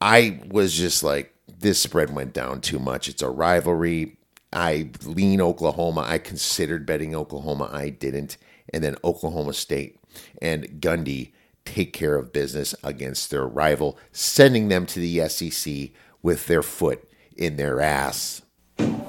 I 0.02 0.40
was 0.50 0.74
just 0.74 1.04
like, 1.04 1.36
this 1.48 1.80
spread 1.80 2.14
went 2.14 2.34
down 2.34 2.62
too 2.62 2.80
much. 2.80 3.08
It's 3.08 3.22
a 3.22 3.30
rivalry. 3.30 4.18
I 4.52 4.90
lean 5.04 5.42
Oklahoma. 5.42 6.04
I 6.08 6.18
considered 6.18 6.86
betting 6.86 7.16
Oklahoma. 7.16 7.70
I 7.72 7.90
didn't. 7.90 8.38
And 8.74 8.84
then 8.84 8.96
Oklahoma 9.04 9.54
State 9.54 10.00
and 10.42 10.66
Gundy 10.82 11.32
take 11.66 11.94
care 11.94 12.16
of 12.16 12.32
business 12.32 12.74
against 12.84 13.32
their 13.32 13.46
rival, 13.46 13.98
sending 14.12 14.70
them 14.70 14.86
to 14.86 15.00
the 15.00 15.28
SEC 15.28 15.90
with 16.22 16.48
their 16.48 16.64
foot 16.64 17.10
in 17.36 17.58
their 17.58 17.82
ass. 17.82 18.42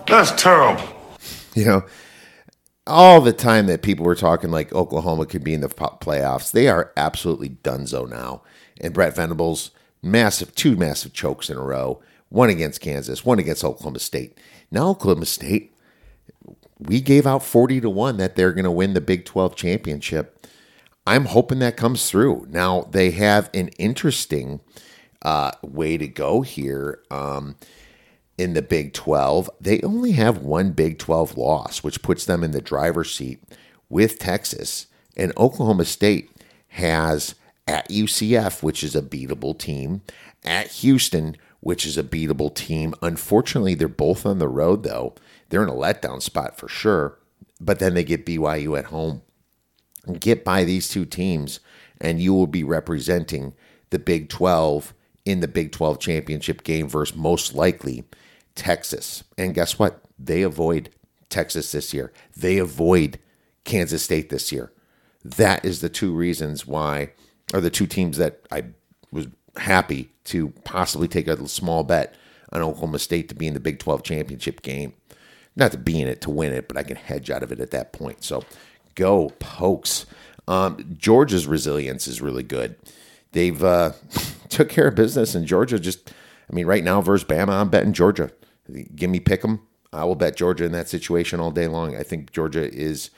That's 0.06 0.32
terrible. 0.32 0.82
You 1.54 1.64
know, 1.64 1.84
all 2.86 3.20
the 3.20 3.32
time 3.32 3.66
that 3.66 3.82
people 3.82 4.04
were 4.04 4.14
talking 4.14 4.50
like 4.50 4.72
Oklahoma 4.72 5.26
could 5.26 5.42
be 5.42 5.54
in 5.54 5.60
the 5.60 5.68
playoffs, 5.68 6.52
they 6.52 6.68
are 6.68 6.92
absolutely 6.96 7.50
donezo 7.50 8.08
now. 8.08 8.42
And 8.80 8.94
Brent 8.94 9.16
Venables, 9.16 9.70
massive, 10.02 10.54
two 10.54 10.76
massive 10.76 11.12
chokes 11.12 11.50
in 11.50 11.56
a 11.56 11.62
row, 11.62 12.00
one 12.28 12.50
against 12.50 12.80
Kansas, 12.80 13.24
one 13.24 13.38
against 13.38 13.64
Oklahoma 13.64 13.98
State. 13.98 14.38
Now 14.70 14.88
Oklahoma 14.88 15.26
State, 15.26 15.74
we 16.78 17.00
gave 17.00 17.26
out 17.26 17.42
40 17.42 17.80
to 17.80 17.90
1 17.90 18.18
that 18.18 18.36
they're 18.36 18.52
going 18.52 18.64
to 18.64 18.70
win 18.70 18.94
the 18.94 19.00
Big 19.00 19.24
12 19.24 19.56
championship. 19.56 20.35
I'm 21.06 21.26
hoping 21.26 21.60
that 21.60 21.76
comes 21.76 22.10
through. 22.10 22.46
Now 22.50 22.88
they 22.90 23.12
have 23.12 23.48
an 23.54 23.68
interesting 23.78 24.60
uh, 25.22 25.52
way 25.62 25.96
to 25.96 26.08
go 26.08 26.42
here. 26.42 27.02
Um, 27.10 27.56
in 28.38 28.52
the 28.52 28.62
Big 28.62 28.92
12, 28.92 29.48
they 29.60 29.80
only 29.80 30.12
have 30.12 30.38
one 30.38 30.72
Big 30.72 30.98
12 30.98 31.38
loss, 31.38 31.82
which 31.82 32.02
puts 32.02 32.24
them 32.24 32.44
in 32.44 32.50
the 32.50 32.60
driver's 32.60 33.14
seat 33.14 33.42
with 33.88 34.18
Texas. 34.18 34.86
And 35.16 35.32
Oklahoma 35.36 35.86
State 35.86 36.30
has 36.68 37.34
at 37.66 37.88
UCF, 37.88 38.62
which 38.62 38.84
is 38.84 38.94
a 38.94 39.02
beatable 39.02 39.58
team, 39.58 40.02
at 40.44 40.68
Houston, 40.72 41.36
which 41.60 41.86
is 41.86 41.96
a 41.96 42.02
beatable 42.02 42.54
team. 42.54 42.94
Unfortunately, 43.00 43.74
they're 43.74 43.88
both 43.88 44.26
on 44.26 44.38
the 44.38 44.48
road, 44.48 44.82
though. 44.82 45.14
They're 45.48 45.62
in 45.62 45.68
a 45.68 45.72
letdown 45.72 46.20
spot 46.20 46.58
for 46.58 46.68
sure. 46.68 47.18
But 47.58 47.78
then 47.78 47.94
they 47.94 48.04
get 48.04 48.26
BYU 48.26 48.78
at 48.78 48.86
home. 48.86 49.22
Get 50.20 50.44
by 50.44 50.64
these 50.64 50.88
two 50.88 51.04
teams, 51.04 51.60
and 52.00 52.20
you 52.20 52.32
will 52.34 52.46
be 52.46 52.62
representing 52.62 53.54
the 53.90 53.98
Big 53.98 54.28
12 54.28 54.94
in 55.24 55.40
the 55.40 55.48
Big 55.48 55.72
12 55.72 55.98
championship 55.98 56.62
game 56.62 56.88
versus 56.88 57.16
most 57.16 57.54
likely 57.54 58.04
Texas. 58.54 59.24
And 59.36 59.54
guess 59.54 59.78
what? 59.78 60.02
They 60.18 60.42
avoid 60.42 60.90
Texas 61.28 61.72
this 61.72 61.92
year. 61.92 62.12
They 62.36 62.58
avoid 62.58 63.18
Kansas 63.64 64.04
State 64.04 64.30
this 64.30 64.52
year. 64.52 64.72
That 65.24 65.64
is 65.64 65.80
the 65.80 65.88
two 65.88 66.12
reasons 66.12 66.66
why, 66.66 67.12
or 67.52 67.60
the 67.60 67.70
two 67.70 67.86
teams 67.86 68.16
that 68.18 68.40
I 68.50 68.66
was 69.10 69.26
happy 69.56 70.12
to 70.24 70.50
possibly 70.64 71.08
take 71.08 71.26
a 71.26 71.48
small 71.48 71.82
bet 71.82 72.14
on 72.52 72.62
Oklahoma 72.62 72.98
State 72.98 73.28
to 73.28 73.34
be 73.34 73.46
in 73.46 73.54
the 73.54 73.60
Big 73.60 73.78
12 73.78 74.02
championship 74.02 74.62
game. 74.62 74.94
Not 75.56 75.72
to 75.72 75.78
be 75.78 76.00
in 76.00 76.06
it 76.06 76.20
to 76.22 76.30
win 76.30 76.52
it, 76.52 76.68
but 76.68 76.76
I 76.76 76.82
can 76.82 76.96
hedge 76.96 77.30
out 77.30 77.42
of 77.42 77.50
it 77.50 77.60
at 77.60 77.70
that 77.72 77.92
point. 77.92 78.22
So 78.22 78.44
go 78.96 79.30
pokes. 79.38 80.06
Um, 80.48 80.96
Georgia's 80.98 81.46
resilience 81.46 82.08
is 82.08 82.20
really 82.20 82.42
good. 82.42 82.76
They've 83.32 83.62
uh, 83.62 83.92
took 84.48 84.68
care 84.68 84.88
of 84.88 84.96
business, 84.96 85.34
and 85.34 85.46
Georgia 85.46 85.78
just, 85.78 86.12
I 86.50 86.54
mean, 86.54 86.66
right 86.66 86.82
now 86.82 87.00
versus 87.00 87.26
Bama, 87.26 87.50
I'm 87.50 87.70
betting 87.70 87.92
Georgia. 87.92 88.30
Give 88.94 89.10
me 89.10 89.20
pick 89.20 89.44
'em. 89.44 89.60
I 89.92 90.04
will 90.04 90.16
bet 90.16 90.36
Georgia 90.36 90.64
in 90.64 90.72
that 90.72 90.88
situation 90.88 91.40
all 91.40 91.50
day 91.50 91.68
long. 91.68 91.96
I 91.96 92.02
think 92.02 92.32
Georgia 92.32 92.68
is 92.72 93.10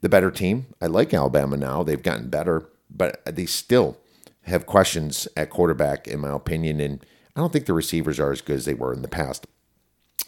the 0.00 0.08
better 0.08 0.30
team. 0.30 0.66
I 0.80 0.86
like 0.86 1.14
Alabama 1.14 1.56
now. 1.56 1.82
They've 1.82 2.02
gotten 2.02 2.28
better, 2.28 2.68
but 2.90 3.22
they 3.24 3.46
still 3.46 3.96
have 4.42 4.66
questions 4.66 5.28
at 5.36 5.50
quarterback, 5.50 6.08
in 6.08 6.20
my 6.20 6.34
opinion. 6.34 6.80
And 6.80 7.04
I 7.36 7.40
don't 7.40 7.52
think 7.52 7.66
the 7.66 7.72
receivers 7.72 8.18
are 8.18 8.32
as 8.32 8.40
good 8.40 8.56
as 8.56 8.64
they 8.64 8.74
were 8.74 8.92
in 8.92 9.02
the 9.02 9.08
past. 9.08 9.46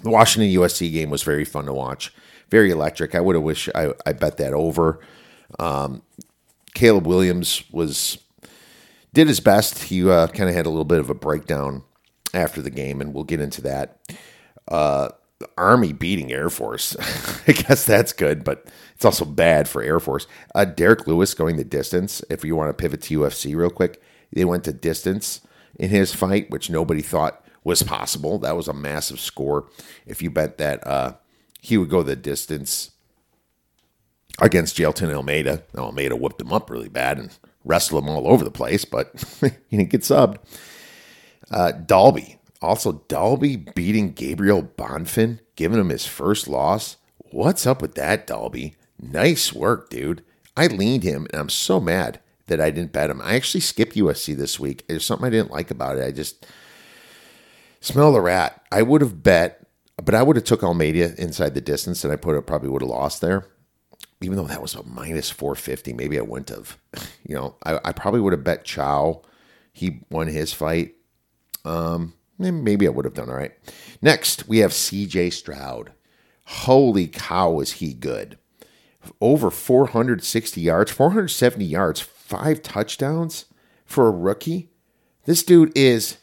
The 0.02 0.10
Washington 0.10 0.50
USC 0.50 0.90
game 0.92 1.10
was 1.10 1.22
very 1.22 1.44
fun 1.44 1.66
to 1.66 1.72
watch, 1.72 2.14
very 2.52 2.70
electric. 2.70 3.14
I 3.14 3.20
would 3.20 3.34
have 3.34 3.42
wished 3.42 3.70
I, 3.74 3.94
I 4.04 4.12
bet 4.12 4.36
that 4.36 4.52
over. 4.52 5.00
Um, 5.58 6.02
Caleb 6.74 7.06
Williams 7.06 7.64
was 7.72 8.18
did 9.14 9.26
his 9.26 9.40
best. 9.40 9.84
He 9.84 10.08
uh, 10.08 10.26
kind 10.28 10.50
of 10.50 10.54
had 10.54 10.66
a 10.66 10.68
little 10.68 10.84
bit 10.84 11.00
of 11.00 11.08
a 11.08 11.14
breakdown 11.14 11.82
after 12.34 12.60
the 12.60 12.70
game, 12.70 13.00
and 13.00 13.14
we'll 13.14 13.24
get 13.24 13.40
into 13.40 13.62
that. 13.62 13.98
Uh, 14.68 15.08
Army 15.56 15.94
beating 15.94 16.30
Air 16.30 16.50
Force. 16.50 16.94
I 17.48 17.52
guess 17.52 17.86
that's 17.86 18.12
good, 18.12 18.44
but 18.44 18.66
it's 18.94 19.04
also 19.04 19.24
bad 19.24 19.66
for 19.66 19.82
Air 19.82 19.98
Force. 19.98 20.26
Uh, 20.54 20.66
Derrick 20.66 21.06
Lewis 21.06 21.32
going 21.32 21.56
the 21.56 21.64
distance. 21.64 22.22
If 22.28 22.44
you 22.44 22.54
want 22.54 22.68
to 22.68 22.80
pivot 22.80 23.00
to 23.02 23.20
UFC 23.20 23.56
real 23.56 23.70
quick, 23.70 24.00
they 24.30 24.44
went 24.44 24.64
to 24.64 24.74
distance 24.74 25.40
in 25.76 25.88
his 25.88 26.14
fight, 26.14 26.50
which 26.50 26.68
nobody 26.68 27.00
thought 27.00 27.44
was 27.64 27.82
possible. 27.82 28.38
That 28.38 28.56
was 28.56 28.68
a 28.68 28.74
massive 28.74 29.20
score. 29.20 29.68
If 30.06 30.20
you 30.20 30.30
bet 30.30 30.58
that 30.58 30.86
uh, 30.86 31.14
he 31.62 31.78
would 31.78 31.88
go 31.88 32.02
the 32.02 32.16
distance 32.16 32.90
against 34.40 34.76
Jailton 34.76 35.14
Almeida, 35.14 35.62
now, 35.74 35.84
Almeida 35.84 36.16
whooped 36.16 36.40
him 36.40 36.52
up 36.52 36.68
really 36.68 36.88
bad 36.88 37.18
and 37.18 37.30
wrestled 37.64 38.02
him 38.02 38.10
all 38.10 38.26
over 38.26 38.44
the 38.44 38.50
place, 38.50 38.84
but 38.84 39.12
he 39.68 39.76
didn't 39.76 39.90
get 39.90 40.00
subbed. 40.00 40.38
Uh, 41.52 41.70
Dalby, 41.70 42.38
also 42.60 43.04
Dalby 43.06 43.56
beating 43.56 44.12
Gabriel 44.12 44.64
Bonfim, 44.64 45.38
giving 45.54 45.78
him 45.78 45.90
his 45.90 46.04
first 46.04 46.48
loss. 46.48 46.96
What's 47.18 47.64
up 47.64 47.80
with 47.80 47.94
that, 47.94 48.26
Dalby? 48.26 48.74
Nice 49.00 49.52
work, 49.52 49.88
dude. 49.88 50.24
I 50.56 50.66
leaned 50.66 51.04
him, 51.04 51.28
and 51.32 51.40
I'm 51.40 51.48
so 51.48 51.78
mad 51.78 52.18
that 52.46 52.60
I 52.60 52.70
didn't 52.70 52.92
bet 52.92 53.08
him. 53.08 53.20
I 53.22 53.36
actually 53.36 53.60
skipped 53.60 53.94
UFC 53.94 54.36
this 54.36 54.58
week. 54.58 54.84
There's 54.88 55.04
something 55.04 55.26
I 55.26 55.30
didn't 55.30 55.52
like 55.52 55.70
about 55.70 55.96
it. 55.96 56.04
I 56.04 56.10
just 56.10 56.44
smell 57.80 58.12
the 58.12 58.20
rat. 58.20 58.66
I 58.72 58.82
would 58.82 59.00
have 59.00 59.22
bet, 59.22 59.61
but 59.96 60.14
I 60.14 60.22
would 60.22 60.36
have 60.36 60.44
took 60.44 60.62
Almeida 60.62 61.14
inside 61.20 61.54
the 61.54 61.60
distance, 61.60 62.04
and 62.04 62.12
I 62.12 62.16
put 62.16 62.36
it 62.36 62.46
probably 62.46 62.68
would 62.68 62.82
have 62.82 62.90
lost 62.90 63.20
there. 63.20 63.46
Even 64.20 64.36
though 64.36 64.46
that 64.46 64.62
was 64.62 64.74
a 64.74 64.82
minus 64.84 65.30
450, 65.30 65.92
maybe 65.92 66.18
I 66.18 66.22
wouldn't 66.22 66.50
have. 66.50 66.78
You 67.24 67.36
know, 67.36 67.56
I, 67.64 67.78
I 67.84 67.92
probably 67.92 68.20
would 68.20 68.32
have 68.32 68.42
bet 68.42 68.64
Chow. 68.64 69.22
He 69.72 70.00
won 70.10 70.26
his 70.26 70.52
fight. 70.52 70.96
Um, 71.64 72.14
maybe 72.36 72.86
I 72.86 72.90
would 72.90 73.04
have 73.04 73.14
done 73.14 73.30
all 73.30 73.36
right. 73.36 73.52
Next, 74.02 74.48
we 74.48 74.58
have 74.58 74.72
CJ 74.72 75.32
Stroud. 75.32 75.92
Holy 76.44 77.06
cow, 77.06 77.60
is 77.60 77.74
he 77.74 77.94
good! 77.94 78.38
Over 79.20 79.50
460 79.50 80.60
yards, 80.60 80.90
470 80.90 81.64
yards, 81.64 82.00
five 82.00 82.60
touchdowns 82.60 83.46
for 83.86 84.08
a 84.08 84.12
rookie. 84.12 84.70
This 85.24 85.42
dude 85.42 85.76
is 85.76 86.18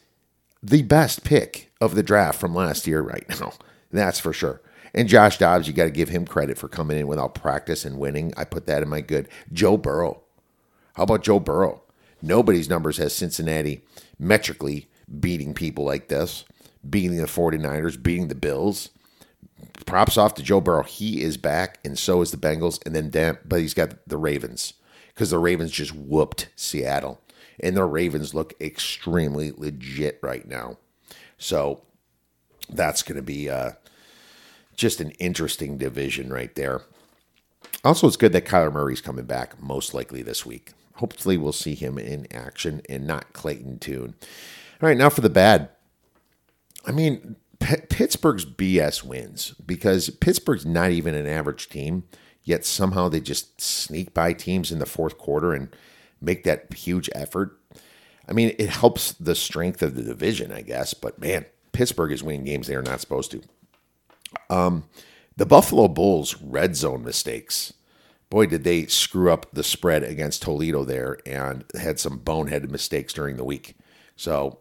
the 0.62 0.82
best 0.82 1.24
pick 1.24 1.70
of 1.80 1.94
the 1.94 2.02
draft 2.02 2.38
from 2.38 2.54
last 2.54 2.86
year 2.86 3.00
right 3.02 3.24
now. 3.28 3.52
That's 3.90 4.20
for 4.20 4.32
sure. 4.32 4.60
And 4.94 5.08
Josh 5.08 5.38
Dobbs, 5.38 5.68
you 5.68 5.72
got 5.72 5.84
to 5.84 5.90
give 5.90 6.08
him 6.08 6.26
credit 6.26 6.58
for 6.58 6.68
coming 6.68 6.98
in 6.98 7.06
without 7.06 7.34
practice 7.34 7.84
and 7.84 7.98
winning. 7.98 8.32
I 8.36 8.44
put 8.44 8.66
that 8.66 8.82
in 8.82 8.88
my 8.88 9.00
good. 9.00 9.28
Joe 9.52 9.76
Burrow. 9.76 10.22
How 10.94 11.04
about 11.04 11.22
Joe 11.22 11.38
Burrow? 11.38 11.82
Nobody's 12.22 12.68
numbers 12.68 12.98
has 12.98 13.14
Cincinnati 13.14 13.82
metrically 14.18 14.88
beating 15.18 15.54
people 15.54 15.84
like 15.84 16.08
this, 16.08 16.44
beating 16.88 17.16
the 17.16 17.24
49ers, 17.24 18.02
beating 18.02 18.28
the 18.28 18.34
Bills. 18.34 18.90
Props 19.86 20.16
off 20.16 20.34
to 20.34 20.42
Joe 20.42 20.60
Burrow. 20.60 20.82
He 20.82 21.22
is 21.22 21.36
back, 21.36 21.78
and 21.84 21.98
so 21.98 22.20
is 22.20 22.30
the 22.30 22.36
Bengals. 22.36 22.84
And 22.84 22.94
then, 22.94 23.10
damn, 23.10 23.38
but 23.44 23.60
he's 23.60 23.74
got 23.74 23.94
the 24.06 24.18
Ravens 24.18 24.74
because 25.08 25.30
the 25.30 25.38
Ravens 25.38 25.70
just 25.70 25.94
whooped 25.94 26.48
Seattle. 26.56 27.20
And 27.62 27.76
the 27.76 27.84
Ravens 27.84 28.34
look 28.34 28.54
extremely 28.60 29.52
legit 29.52 30.18
right 30.22 30.46
now. 30.46 30.78
So 31.38 31.82
that's 32.68 33.02
going 33.02 33.16
to 33.16 33.22
be 33.22 33.48
uh, 33.50 33.72
just 34.76 35.00
an 35.00 35.10
interesting 35.12 35.76
division 35.78 36.32
right 36.32 36.54
there. 36.54 36.82
Also, 37.84 38.06
it's 38.06 38.16
good 38.16 38.32
that 38.32 38.46
Kyler 38.46 38.72
Murray's 38.72 39.00
coming 39.00 39.24
back 39.24 39.60
most 39.62 39.94
likely 39.94 40.22
this 40.22 40.44
week. 40.44 40.72
Hopefully, 40.96 41.38
we'll 41.38 41.52
see 41.52 41.74
him 41.74 41.98
in 41.98 42.26
action 42.32 42.82
and 42.88 43.06
not 43.06 43.32
Clayton 43.32 43.78
Tune. 43.78 44.14
All 44.82 44.88
right, 44.88 44.96
now 44.96 45.08
for 45.08 45.22
the 45.22 45.30
bad. 45.30 45.70
I 46.86 46.92
mean, 46.92 47.36
P- 47.58 47.76
Pittsburgh's 47.88 48.44
BS 48.44 49.04
wins 49.04 49.54
because 49.64 50.10
Pittsburgh's 50.10 50.66
not 50.66 50.90
even 50.90 51.14
an 51.14 51.26
average 51.26 51.68
team, 51.68 52.04
yet 52.42 52.64
somehow 52.64 53.08
they 53.08 53.20
just 53.20 53.60
sneak 53.60 54.12
by 54.12 54.32
teams 54.32 54.72
in 54.72 54.78
the 54.78 54.86
fourth 54.86 55.16
quarter 55.16 55.52
and 55.52 55.74
make 56.20 56.44
that 56.44 56.72
huge 56.74 57.10
effort. 57.14 57.58
I 58.28 58.32
mean, 58.32 58.54
it 58.58 58.68
helps 58.68 59.12
the 59.12 59.34
strength 59.34 59.82
of 59.82 59.94
the 59.94 60.02
division, 60.02 60.52
I 60.52 60.62
guess, 60.62 60.94
but 60.94 61.18
man, 61.18 61.46
Pittsburgh 61.72 62.12
is 62.12 62.22
winning 62.22 62.44
games 62.44 62.66
they 62.66 62.76
are 62.76 62.82
not 62.82 63.00
supposed 63.00 63.30
to. 63.32 63.42
Um, 64.48 64.84
the 65.36 65.46
Buffalo 65.46 65.88
Bulls 65.88 66.40
red 66.40 66.76
zone 66.76 67.02
mistakes. 67.02 67.72
Boy, 68.28 68.46
did 68.46 68.62
they 68.62 68.86
screw 68.86 69.32
up 69.32 69.46
the 69.52 69.64
spread 69.64 70.04
against 70.04 70.42
Toledo 70.42 70.84
there 70.84 71.18
and 71.26 71.64
had 71.74 71.98
some 71.98 72.20
boneheaded 72.20 72.70
mistakes 72.70 73.12
during 73.12 73.36
the 73.36 73.44
week. 73.44 73.76
So 74.14 74.58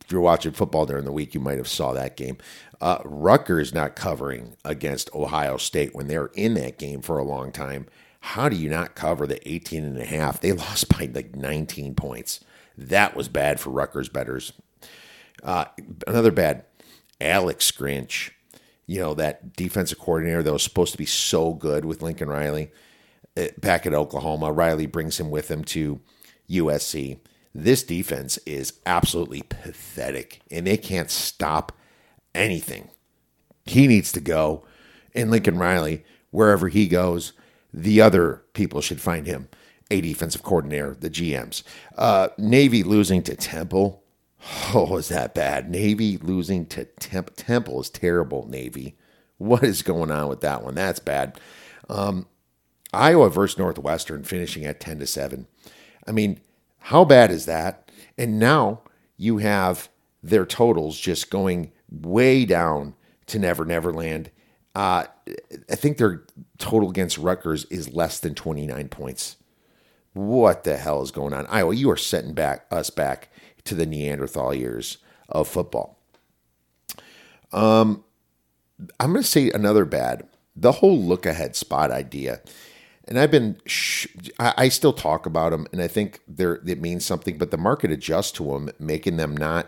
if 0.00 0.10
you're 0.10 0.20
watching 0.20 0.52
football 0.52 0.86
during 0.86 1.04
the 1.04 1.12
week, 1.12 1.34
you 1.34 1.40
might 1.40 1.58
have 1.58 1.68
saw 1.68 1.92
that 1.92 2.16
game. 2.16 2.38
Uh, 2.80 2.98
Rutgers 3.04 3.72
not 3.72 3.94
covering 3.94 4.56
against 4.64 5.14
Ohio 5.14 5.56
State 5.56 5.94
when 5.94 6.08
they're 6.08 6.30
in 6.34 6.54
that 6.54 6.78
game 6.78 7.00
for 7.00 7.18
a 7.18 7.24
long 7.24 7.52
time. 7.52 7.86
How 8.22 8.48
do 8.48 8.54
you 8.54 8.70
not 8.70 8.94
cover 8.94 9.26
the 9.26 9.46
18 9.48 9.84
and 9.84 9.98
a 9.98 10.04
half? 10.04 10.40
They 10.40 10.52
lost 10.52 10.88
by 10.88 11.10
like 11.12 11.36
19 11.36 11.94
points. 11.94 12.40
That 12.78 13.16
was 13.16 13.28
bad 13.28 13.60
for 13.60 13.70
Rutgers 13.70 14.08
betters. 14.08 14.52
Uh, 15.42 15.66
another 16.06 16.30
bad, 16.30 16.64
Alex 17.20 17.70
Grinch. 17.72 18.30
You 18.86 19.00
know, 19.00 19.14
that 19.14 19.54
defensive 19.54 19.98
coordinator 19.98 20.42
that 20.42 20.52
was 20.52 20.62
supposed 20.62 20.92
to 20.92 20.98
be 20.98 21.06
so 21.06 21.52
good 21.52 21.84
with 21.84 22.02
Lincoln 22.02 22.28
Riley 22.28 22.70
uh, 23.36 23.46
back 23.58 23.86
at 23.86 23.94
Oklahoma. 23.94 24.52
Riley 24.52 24.86
brings 24.86 25.18
him 25.18 25.30
with 25.30 25.50
him 25.50 25.64
to 25.64 26.00
USC. 26.50 27.18
This 27.54 27.82
defense 27.82 28.38
is 28.38 28.74
absolutely 28.86 29.42
pathetic, 29.42 30.40
and 30.50 30.66
they 30.66 30.76
can't 30.76 31.10
stop 31.10 31.72
anything. 32.34 32.88
He 33.64 33.86
needs 33.86 34.12
to 34.12 34.20
go, 34.20 34.64
and 35.14 35.30
Lincoln 35.30 35.58
Riley, 35.58 36.04
wherever 36.30 36.68
he 36.68 36.88
goes, 36.88 37.32
the 37.72 38.00
other 38.00 38.42
people 38.52 38.80
should 38.80 39.00
find 39.00 39.26
him 39.26 39.48
a 39.90 40.00
defensive 40.00 40.42
coordinator, 40.42 40.96
the 40.98 41.10
GMs. 41.10 41.62
Uh, 41.96 42.28
Navy 42.38 42.82
losing 42.82 43.22
to 43.24 43.36
Temple. 43.36 44.02
Oh, 44.74 44.96
is 44.96 45.08
that 45.08 45.34
bad? 45.34 45.70
Navy 45.70 46.16
losing 46.18 46.66
to 46.66 46.84
Temp- 46.84 47.36
Temple 47.36 47.80
is 47.80 47.88
terrible, 47.90 48.48
Navy. 48.48 48.96
What 49.38 49.62
is 49.62 49.82
going 49.82 50.10
on 50.10 50.28
with 50.28 50.40
that 50.40 50.64
one? 50.64 50.74
That's 50.74 50.98
bad. 50.98 51.38
Um, 51.88 52.26
Iowa 52.92 53.30
versus 53.30 53.58
Northwestern 53.58 54.24
finishing 54.24 54.64
at 54.64 54.80
10 54.80 54.98
to 54.98 55.06
7. 55.06 55.46
I 56.06 56.12
mean, 56.12 56.40
how 56.78 57.04
bad 57.04 57.30
is 57.30 57.46
that? 57.46 57.90
And 58.18 58.38
now 58.38 58.82
you 59.16 59.38
have 59.38 59.88
their 60.22 60.44
totals 60.44 60.98
just 60.98 61.30
going 61.30 61.70
way 61.88 62.44
down 62.44 62.94
to 63.26 63.38
Never 63.38 63.64
Never 63.64 63.92
Land. 63.92 64.30
Uh, 64.74 65.04
I 65.70 65.74
think 65.74 65.98
their 65.98 66.24
total 66.58 66.90
against 66.90 67.18
Rutgers 67.18 67.64
is 67.66 67.92
less 67.92 68.18
than 68.18 68.34
29 68.34 68.88
points. 68.88 69.36
What 70.14 70.64
the 70.64 70.76
hell 70.76 71.02
is 71.02 71.10
going 71.10 71.34
on? 71.34 71.46
Iowa, 71.46 71.74
you 71.74 71.90
are 71.90 71.96
setting 71.96 72.34
back 72.34 72.66
us 72.70 72.90
back 72.90 73.30
to 73.64 73.74
the 73.74 73.86
Neanderthal 73.86 74.54
years 74.54 74.98
of 75.28 75.48
football. 75.48 75.98
Um, 77.52 78.04
I'm 78.98 79.12
going 79.12 79.22
to 79.22 79.28
say 79.28 79.50
another 79.50 79.84
bad. 79.84 80.26
The 80.56 80.72
whole 80.72 80.98
look 80.98 81.26
ahead 81.26 81.56
spot 81.56 81.90
idea 81.90 82.40
and 83.06 83.18
I've 83.18 83.30
been, 83.30 83.58
sh- 83.66 84.06
I, 84.38 84.54
I, 84.56 84.68
still 84.68 84.92
talk 84.92 85.26
about 85.26 85.50
them, 85.50 85.66
and 85.72 85.82
I 85.82 85.88
think 85.88 86.20
they're 86.28 86.60
it 86.66 86.80
means 86.80 87.04
something. 87.04 87.36
But 87.36 87.50
the 87.50 87.56
market 87.56 87.90
adjusts 87.90 88.32
to 88.32 88.44
them, 88.44 88.70
making 88.78 89.16
them 89.16 89.36
not 89.36 89.66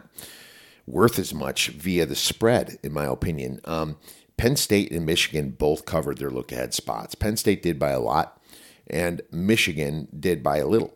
worth 0.86 1.18
as 1.18 1.34
much 1.34 1.68
via 1.68 2.06
the 2.06 2.14
spread, 2.14 2.78
in 2.82 2.92
my 2.92 3.06
opinion. 3.06 3.60
Um, 3.64 3.96
Penn 4.36 4.56
State 4.56 4.90
and 4.90 5.06
Michigan 5.06 5.50
both 5.50 5.84
covered 5.84 6.18
their 6.18 6.30
look 6.30 6.52
ahead 6.52 6.74
spots. 6.74 7.14
Penn 7.14 7.36
State 7.36 7.62
did 7.62 7.78
by 7.78 7.90
a 7.90 8.00
lot, 8.00 8.40
and 8.88 9.22
Michigan 9.30 10.08
did 10.18 10.42
by 10.42 10.58
a 10.58 10.66
little. 10.66 10.94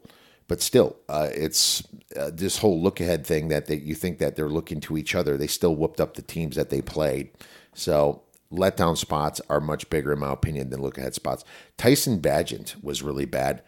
But 0.49 0.63
still, 0.63 0.97
uh, 1.09 1.29
it's 1.33 1.87
uh, 2.17 2.31
this 2.33 2.59
whole 2.59 2.81
look 2.81 3.01
ahead 3.01 3.27
thing 3.27 3.49
that 3.49 3.67
they, 3.67 3.77
you 3.77 3.95
think 3.95 4.19
that 4.19 4.35
they're 4.35 4.49
looking 4.49 4.81
to 4.81 4.97
each 4.97 5.15
other. 5.15 5.37
They 5.37 5.47
still 5.47 5.77
whooped 5.77 6.01
up 6.01 6.15
the 6.15 6.23
teams 6.23 6.57
that 6.57 6.71
they 6.71 6.81
played. 6.81 7.31
So 7.75 8.23
letdown 8.51 8.97
spots 8.97 9.41
are 9.51 9.61
much 9.61 9.91
bigger, 9.91 10.15
in 10.15 10.21
my 10.21 10.33
opinion, 10.33 10.71
than 10.71 10.81
look 10.81 10.97
ahead 10.97 11.15
spots. 11.15 11.45
Tyson 11.77 12.21
Bagent 12.21 12.83
was 12.83 13.03
really 13.03 13.27
bad. 13.27 13.63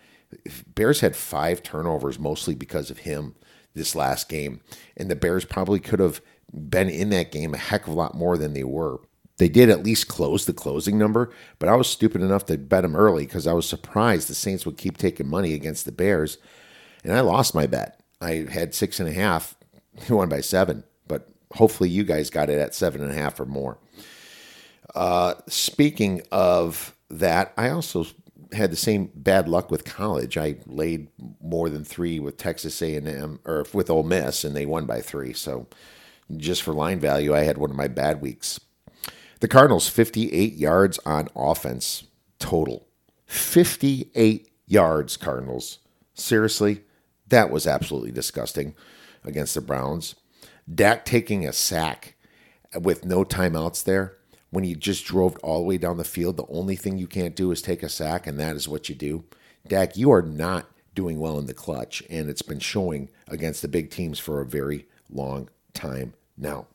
Bears 0.74 1.00
had 1.00 1.16
five 1.16 1.62
turnovers, 1.62 2.18
mostly 2.18 2.54
because 2.54 2.90
of 2.90 2.98
him 3.00 3.34
this 3.74 3.94
last 3.94 4.28
game. 4.28 4.60
And 4.96 5.10
the 5.10 5.16
Bears 5.16 5.44
probably 5.44 5.80
could 5.80 6.00
have 6.00 6.22
been 6.52 6.88
in 6.88 7.10
that 7.10 7.30
game 7.30 7.54
a 7.54 7.58
heck 7.58 7.86
of 7.86 7.92
a 7.92 7.96
lot 7.96 8.14
more 8.14 8.38
than 8.38 8.54
they 8.54 8.64
were. 8.64 9.00
They 9.40 9.48
did 9.48 9.70
at 9.70 9.82
least 9.82 10.06
close 10.06 10.44
the 10.44 10.52
closing 10.52 10.98
number, 10.98 11.30
but 11.58 11.70
I 11.70 11.74
was 11.74 11.88
stupid 11.88 12.20
enough 12.20 12.44
to 12.44 12.58
bet 12.58 12.82
them 12.82 12.94
early 12.94 13.24
because 13.24 13.46
I 13.46 13.54
was 13.54 13.66
surprised 13.66 14.28
the 14.28 14.34
Saints 14.34 14.66
would 14.66 14.76
keep 14.76 14.98
taking 14.98 15.26
money 15.26 15.54
against 15.54 15.86
the 15.86 15.92
Bears. 15.92 16.36
And 17.04 17.14
I 17.14 17.20
lost 17.20 17.54
my 17.54 17.66
bet. 17.66 18.02
I 18.20 18.46
had 18.50 18.74
six 18.74 19.00
and 19.00 19.08
a 19.08 19.12
half, 19.12 19.56
won 20.10 20.28
by 20.28 20.42
seven, 20.42 20.84
but 21.08 21.30
hopefully 21.54 21.88
you 21.88 22.04
guys 22.04 22.28
got 22.28 22.50
it 22.50 22.58
at 22.58 22.74
seven 22.74 23.00
and 23.00 23.10
a 23.10 23.14
half 23.14 23.40
or 23.40 23.46
more. 23.46 23.78
Uh, 24.94 25.32
speaking 25.48 26.20
of 26.30 26.94
that, 27.08 27.54
I 27.56 27.70
also 27.70 28.04
had 28.52 28.70
the 28.70 28.76
same 28.76 29.10
bad 29.14 29.48
luck 29.48 29.70
with 29.70 29.86
college. 29.86 30.36
I 30.36 30.56
laid 30.66 31.08
more 31.40 31.70
than 31.70 31.82
three 31.82 32.20
with 32.20 32.36
Texas 32.36 32.82
A&M 32.82 33.40
or 33.46 33.64
with 33.72 33.88
Ole 33.88 34.02
Miss, 34.02 34.44
and 34.44 34.54
they 34.54 34.66
won 34.66 34.84
by 34.84 35.00
three. 35.00 35.32
So 35.32 35.66
just 36.36 36.62
for 36.62 36.74
line 36.74 37.00
value, 37.00 37.34
I 37.34 37.44
had 37.44 37.56
one 37.56 37.70
of 37.70 37.76
my 37.76 37.88
bad 37.88 38.20
weeks. 38.20 38.60
The 39.40 39.48
Cardinals 39.48 39.88
58 39.88 40.52
yards 40.52 41.00
on 41.06 41.28
offense 41.34 42.04
total. 42.38 42.86
58 43.24 44.50
yards, 44.66 45.16
Cardinals. 45.16 45.78
Seriously, 46.12 46.82
that 47.28 47.50
was 47.50 47.66
absolutely 47.66 48.12
disgusting 48.12 48.74
against 49.24 49.54
the 49.54 49.62
Browns. 49.62 50.14
Dak 50.72 51.06
taking 51.06 51.46
a 51.46 51.54
sack 51.54 52.16
with 52.78 53.06
no 53.06 53.24
timeouts 53.24 53.82
there 53.82 54.18
when 54.50 54.64
he 54.64 54.74
just 54.74 55.06
drove 55.06 55.36
all 55.38 55.60
the 55.60 55.66
way 55.66 55.78
down 55.78 55.96
the 55.96 56.04
field. 56.04 56.36
The 56.36 56.46
only 56.48 56.76
thing 56.76 56.98
you 56.98 57.06
can't 57.06 57.34
do 57.34 57.50
is 57.50 57.62
take 57.62 57.82
a 57.82 57.88
sack, 57.88 58.26
and 58.26 58.38
that 58.38 58.56
is 58.56 58.68
what 58.68 58.90
you 58.90 58.94
do. 58.94 59.24
Dak, 59.66 59.96
you 59.96 60.12
are 60.12 60.22
not 60.22 60.70
doing 60.94 61.18
well 61.18 61.38
in 61.38 61.46
the 61.46 61.54
clutch, 61.54 62.02
and 62.10 62.28
it's 62.28 62.42
been 62.42 62.58
showing 62.58 63.08
against 63.26 63.62
the 63.62 63.68
big 63.68 63.90
teams 63.90 64.18
for 64.18 64.40
a 64.42 64.46
very 64.46 64.86
long 65.08 65.48
time 65.72 66.12
now. 66.36 66.66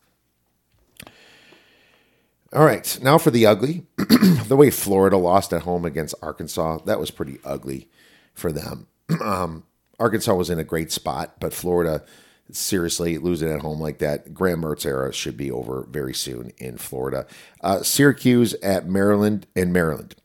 All 2.56 2.64
right, 2.64 2.98
now 3.02 3.18
for 3.18 3.32
the 3.32 3.46
ugly. 3.46 3.86
the 3.98 4.56
way 4.56 4.70
Florida 4.70 5.18
lost 5.18 5.52
at 5.52 5.64
home 5.64 5.84
against 5.84 6.16
Arkansas, 6.22 6.78
that 6.86 7.02
was 7.02 7.12
pretty 7.12 7.38
ugly 7.44 7.90
for 8.34 8.52
them. 8.52 8.88
Um, 9.22 9.66
Arkansas 10.00 10.34
was 10.34 10.50
in 10.50 10.58
a 10.58 10.64
great 10.64 10.92
spot, 10.92 11.36
but 11.40 11.54
Florida, 11.54 12.04
seriously, 12.52 13.18
losing 13.20 13.52
at 13.52 13.60
home 13.60 13.80
like 13.80 14.00
that, 14.00 14.34
Graham 14.34 14.62
Mertz 14.62 14.86
era 14.86 15.14
should 15.14 15.38
be 15.38 15.52
over 15.52 15.86
very 15.92 16.14
soon 16.14 16.52
in 16.58 16.78
Florida. 16.78 17.28
Uh, 17.62 17.84
Syracuse 17.84 18.56
at 18.64 18.88
Maryland 18.88 19.46
and 19.56 19.72
Maryland. 19.72 20.16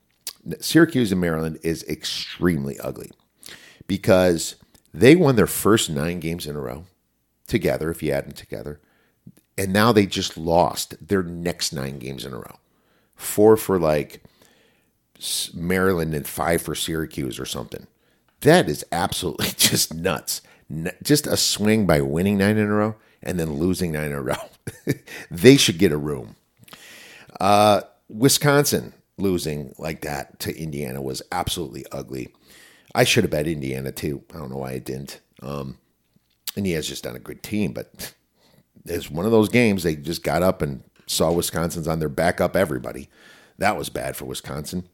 Syracuse 0.61 1.13
and 1.13 1.21
Maryland 1.21 1.59
is 1.63 1.85
extremely 1.85 2.81
ugly 2.81 3.11
because 3.87 4.57
they 4.95 5.15
won 5.15 5.37
their 5.37 5.47
first 5.47 5.91
nine 5.91 6.21
games 6.21 6.47
in 6.47 6.57
a 6.57 6.61
row 6.61 6.85
together, 7.47 7.91
if 7.91 8.03
you 8.03 8.13
add 8.13 8.25
them 8.25 8.33
together. 8.33 8.81
And 9.61 9.75
now 9.75 9.93
they 9.93 10.07
just 10.07 10.39
lost 10.39 11.07
their 11.07 11.23
next 11.23 11.75
nine 11.75 11.99
games 11.99 12.25
in 12.25 12.33
a 12.33 12.39
row. 12.39 12.57
Four 13.15 13.59
for 13.59 13.79
like 13.79 14.23
Maryland 15.53 16.15
and 16.15 16.27
five 16.27 16.63
for 16.63 16.75
Syracuse 16.75 17.39
or 17.39 17.45
something. 17.45 17.87
That 18.41 18.71
is 18.71 18.87
absolutely 18.91 19.49
just 19.59 19.93
nuts. 19.93 20.41
Just 21.03 21.27
a 21.27 21.37
swing 21.37 21.87
by 21.87 22.01
winning 22.01 22.39
nine 22.39 22.57
in 22.57 22.69
a 22.69 22.73
row 22.73 22.95
and 23.23 23.39
then 23.39 23.59
losing 23.59 23.93
nine 23.93 24.07
in 24.07 24.13
a 24.13 24.23
row. 24.23 24.49
they 25.31 25.59
should 25.59 25.77
get 25.77 25.93
a 25.93 25.99
room. 25.99 26.37
Uh, 27.39 27.83
Wisconsin 28.09 28.95
losing 29.19 29.75
like 29.77 30.01
that 30.01 30.41
to 30.41 30.59
Indiana 30.59 31.03
was 31.03 31.21
absolutely 31.31 31.85
ugly. 31.93 32.29
I 32.95 33.05
should 33.05 33.25
have 33.25 33.31
bet 33.31 33.47
Indiana 33.47 33.93
too. 33.93 34.23
I 34.35 34.39
don't 34.39 34.51
know 34.51 34.57
why 34.57 34.73
I 34.73 34.79
didn't. 34.79 35.21
Um, 35.43 35.77
Indiana's 36.57 36.89
just 36.89 37.05
not 37.05 37.15
a 37.15 37.19
good 37.19 37.43
team, 37.43 37.75
but 37.75 38.15
it's 38.91 39.11
one 39.11 39.25
of 39.25 39.33
those 39.33 39.49
games 39.49 39.83
they 39.83 39.97
just 39.97 40.23
got 40.23 40.43
up 40.43 40.63
and 40.63 40.83
saw 41.07 41.33
Wisconsin's 41.33 41.89
on 41.89 41.99
their 41.99 42.09
back 42.09 42.41
up 42.41 42.57
everybody. 42.57 43.09
That 43.59 43.77
was 43.77 43.89
bad 43.89 44.17
for 44.17 44.25
Wisconsin. 44.25 44.89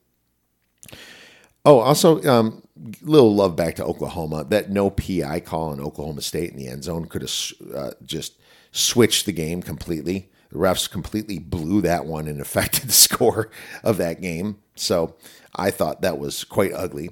Oh, 1.64 1.80
also, 1.80 2.22
um, 2.22 2.62
little 3.02 3.34
love 3.34 3.56
back 3.56 3.74
to 3.76 3.84
Oklahoma. 3.84 4.44
That 4.44 4.70
no 4.70 4.90
PI 4.90 5.40
call 5.40 5.72
in 5.72 5.80
Oklahoma 5.80 6.20
State 6.20 6.52
in 6.52 6.56
the 6.56 6.68
end 6.68 6.84
zone 6.84 7.06
could 7.06 7.22
have 7.22 7.32
uh, 7.74 7.90
just 8.04 8.40
switched 8.70 9.26
the 9.26 9.32
game 9.32 9.62
completely. 9.62 10.30
The 10.50 10.58
refs 10.58 10.88
completely 10.88 11.38
blew 11.38 11.80
that 11.82 12.06
one 12.06 12.28
and 12.28 12.40
affected 12.42 12.88
the 12.88 12.92
score 12.92 13.50
of 13.82 13.96
that 13.96 14.20
game. 14.20 14.58
So 14.74 15.16
I 15.54 15.70
thought 15.70 16.02
that 16.02 16.18
was 16.18 16.44
quite 16.44 16.72
ugly. 16.72 17.10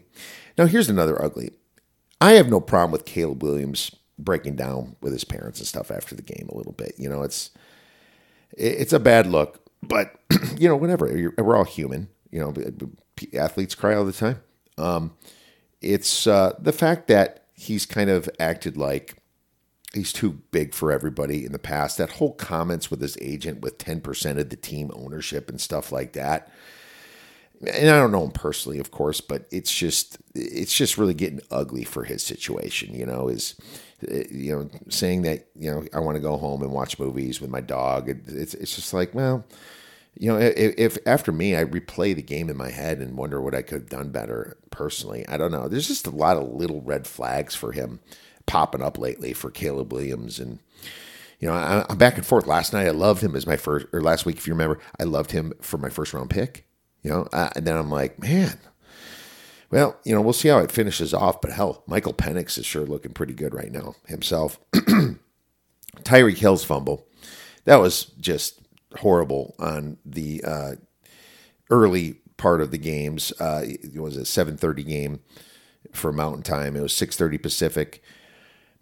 Now, 0.56 0.66
here's 0.66 0.88
another 0.88 1.20
ugly. 1.20 1.50
I 2.20 2.32
have 2.32 2.48
no 2.48 2.60
problem 2.60 2.92
with 2.92 3.04
Caleb 3.04 3.42
Williams 3.42 3.90
breaking 4.18 4.56
down 4.56 4.96
with 5.00 5.12
his 5.12 5.24
parents 5.24 5.58
and 5.58 5.66
stuff 5.66 5.90
after 5.90 6.14
the 6.14 6.22
game 6.22 6.48
a 6.50 6.56
little 6.56 6.72
bit. 6.72 6.94
You 6.98 7.08
know, 7.08 7.22
it's 7.22 7.50
it's 8.56 8.92
a 8.92 9.00
bad 9.00 9.26
look, 9.26 9.60
but 9.82 10.14
you 10.58 10.68
know, 10.68 10.76
whatever. 10.76 11.32
We're 11.38 11.56
all 11.56 11.64
human. 11.64 12.08
You 12.30 12.40
know, 12.40 12.90
athletes 13.38 13.74
cry 13.74 13.94
all 13.94 14.04
the 14.04 14.12
time. 14.12 14.40
Um, 14.76 15.14
it's 15.80 16.26
uh, 16.26 16.54
the 16.58 16.72
fact 16.72 17.06
that 17.08 17.46
he's 17.54 17.86
kind 17.86 18.10
of 18.10 18.28
acted 18.40 18.76
like 18.76 19.16
he's 19.92 20.12
too 20.12 20.42
big 20.50 20.74
for 20.74 20.90
everybody 20.90 21.44
in 21.44 21.52
the 21.52 21.58
past. 21.58 21.98
That 21.98 22.12
whole 22.12 22.32
comments 22.32 22.90
with 22.90 23.00
his 23.00 23.16
agent 23.20 23.60
with 23.60 23.78
ten 23.78 24.00
percent 24.00 24.38
of 24.38 24.50
the 24.50 24.56
team 24.56 24.90
ownership 24.94 25.48
and 25.48 25.60
stuff 25.60 25.92
like 25.92 26.12
that 26.14 26.50
and 27.66 27.90
I 27.90 27.98
don't 27.98 28.12
know 28.12 28.24
him 28.24 28.30
personally, 28.30 28.78
of 28.78 28.90
course, 28.90 29.20
but 29.20 29.46
it's 29.50 29.72
just 29.72 30.18
it's 30.34 30.74
just 30.74 30.98
really 30.98 31.14
getting 31.14 31.40
ugly 31.50 31.84
for 31.84 32.04
his 32.04 32.22
situation. 32.22 32.94
You 32.94 33.06
know, 33.06 33.28
is 33.28 33.54
you 34.30 34.56
know 34.56 34.70
saying 34.88 35.22
that 35.22 35.48
you 35.54 35.70
know 35.70 35.84
I 35.92 36.00
want 36.00 36.16
to 36.16 36.22
go 36.22 36.36
home 36.36 36.62
and 36.62 36.72
watch 36.72 36.98
movies 36.98 37.40
with 37.40 37.50
my 37.50 37.60
dog. 37.60 38.08
It's 38.08 38.54
it's 38.54 38.76
just 38.76 38.92
like 38.94 39.14
well, 39.14 39.44
you 40.18 40.32
know, 40.32 40.38
if, 40.38 40.74
if 40.78 40.98
after 41.06 41.32
me 41.32 41.56
I 41.56 41.64
replay 41.64 42.14
the 42.14 42.22
game 42.22 42.48
in 42.48 42.56
my 42.56 42.70
head 42.70 42.98
and 42.98 43.16
wonder 43.16 43.40
what 43.40 43.54
I 43.54 43.62
could 43.62 43.82
have 43.82 43.90
done 43.90 44.10
better 44.10 44.56
personally, 44.70 45.26
I 45.28 45.36
don't 45.36 45.52
know. 45.52 45.68
There's 45.68 45.88
just 45.88 46.06
a 46.06 46.10
lot 46.10 46.36
of 46.36 46.52
little 46.52 46.80
red 46.82 47.06
flags 47.06 47.54
for 47.54 47.72
him 47.72 48.00
popping 48.46 48.82
up 48.82 48.98
lately 48.98 49.32
for 49.32 49.50
Caleb 49.50 49.92
Williams 49.92 50.38
and 50.38 50.58
you 51.40 51.48
know, 51.48 51.54
I, 51.54 51.84
am 51.90 51.98
back 51.98 52.16
and 52.16 52.24
forth. 52.24 52.46
Last 52.46 52.72
night 52.72 52.86
I 52.86 52.90
loved 52.92 53.22
him 53.22 53.36
as 53.36 53.46
my 53.46 53.56
first, 53.56 53.86
or 53.92 54.00
last 54.00 54.24
week, 54.24 54.38
if 54.38 54.46
you 54.46 54.54
remember, 54.54 54.78
I 54.98 55.04
loved 55.04 55.32
him 55.32 55.52
for 55.60 55.76
my 55.76 55.90
first 55.90 56.14
round 56.14 56.30
pick. 56.30 56.66
You 57.02 57.10
know, 57.10 57.28
uh, 57.34 57.50
and 57.54 57.66
then 57.66 57.76
I'm 57.76 57.90
like, 57.90 58.18
man, 58.18 58.58
well, 59.74 59.98
you 60.04 60.14
know, 60.14 60.20
we'll 60.20 60.32
see 60.32 60.46
how 60.46 60.58
it 60.58 60.70
finishes 60.70 61.12
off. 61.12 61.40
But 61.40 61.50
hell, 61.50 61.82
Michael 61.88 62.14
Penix 62.14 62.56
is 62.58 62.64
sure 62.64 62.86
looking 62.86 63.12
pretty 63.12 63.34
good 63.34 63.52
right 63.52 63.72
now 63.72 63.96
himself. 64.06 64.60
Tyreek 66.04 66.36
Hill's 66.36 66.62
fumble, 66.62 67.08
that 67.64 67.80
was 67.80 68.04
just 68.20 68.60
horrible 68.98 69.56
on 69.58 69.96
the 70.06 70.44
uh, 70.44 70.72
early 71.70 72.20
part 72.36 72.60
of 72.60 72.70
the 72.70 72.78
games. 72.78 73.32
Uh, 73.40 73.62
it 73.64 74.00
was 74.00 74.16
a 74.16 74.20
7:30 74.20 74.86
game 74.86 75.20
for 75.92 76.12
Mountain 76.12 76.44
Time. 76.44 76.76
It 76.76 76.82
was 76.82 76.92
6:30 76.92 77.42
Pacific. 77.42 78.00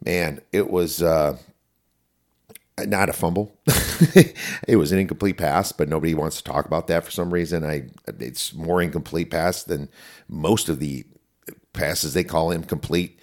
Man, 0.05 0.43
it 0.53 0.71
was 0.71 1.03
uh, 1.03 1.39
not 2.89 3.09
a 3.09 3.13
fumble. 3.13 3.57
it 4.69 4.77
was 4.77 4.93
an 4.93 4.99
incomplete 4.99 5.39
pass, 5.39 5.73
but 5.73 5.89
nobody 5.89 6.15
wants 6.15 6.37
to 6.37 6.45
talk 6.45 6.67
about 6.67 6.87
that 6.87 7.05
for 7.05 7.11
some 7.11 7.33
reason. 7.33 7.65
I 7.65 7.85
it's 8.19 8.53
more 8.53 8.83
incomplete 8.83 9.31
pass 9.31 9.63
than 9.63 9.89
most 10.29 10.69
of 10.69 10.79
the 10.79 11.05
passes 11.73 12.15
they 12.15 12.25
call 12.25 12.51
incomplete, 12.51 13.19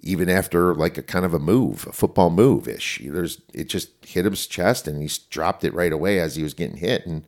even 0.00 0.28
after 0.28 0.74
like 0.74 0.98
a 0.98 1.02
kind 1.02 1.24
of 1.24 1.34
a 1.34 1.38
move, 1.38 1.86
a 1.88 1.92
football 1.92 2.30
move 2.30 2.68
ish. 2.68 3.00
There's 3.04 3.40
it 3.52 3.68
just 3.68 3.90
hit 4.04 4.24
his 4.24 4.46
chest 4.46 4.86
and 4.88 5.02
he 5.02 5.10
dropped 5.30 5.64
it 5.64 5.74
right 5.74 5.92
away 5.92 6.18
as 6.20 6.36
he 6.36 6.42
was 6.42 6.54
getting 6.54 6.78
hit, 6.78 7.06
and 7.06 7.24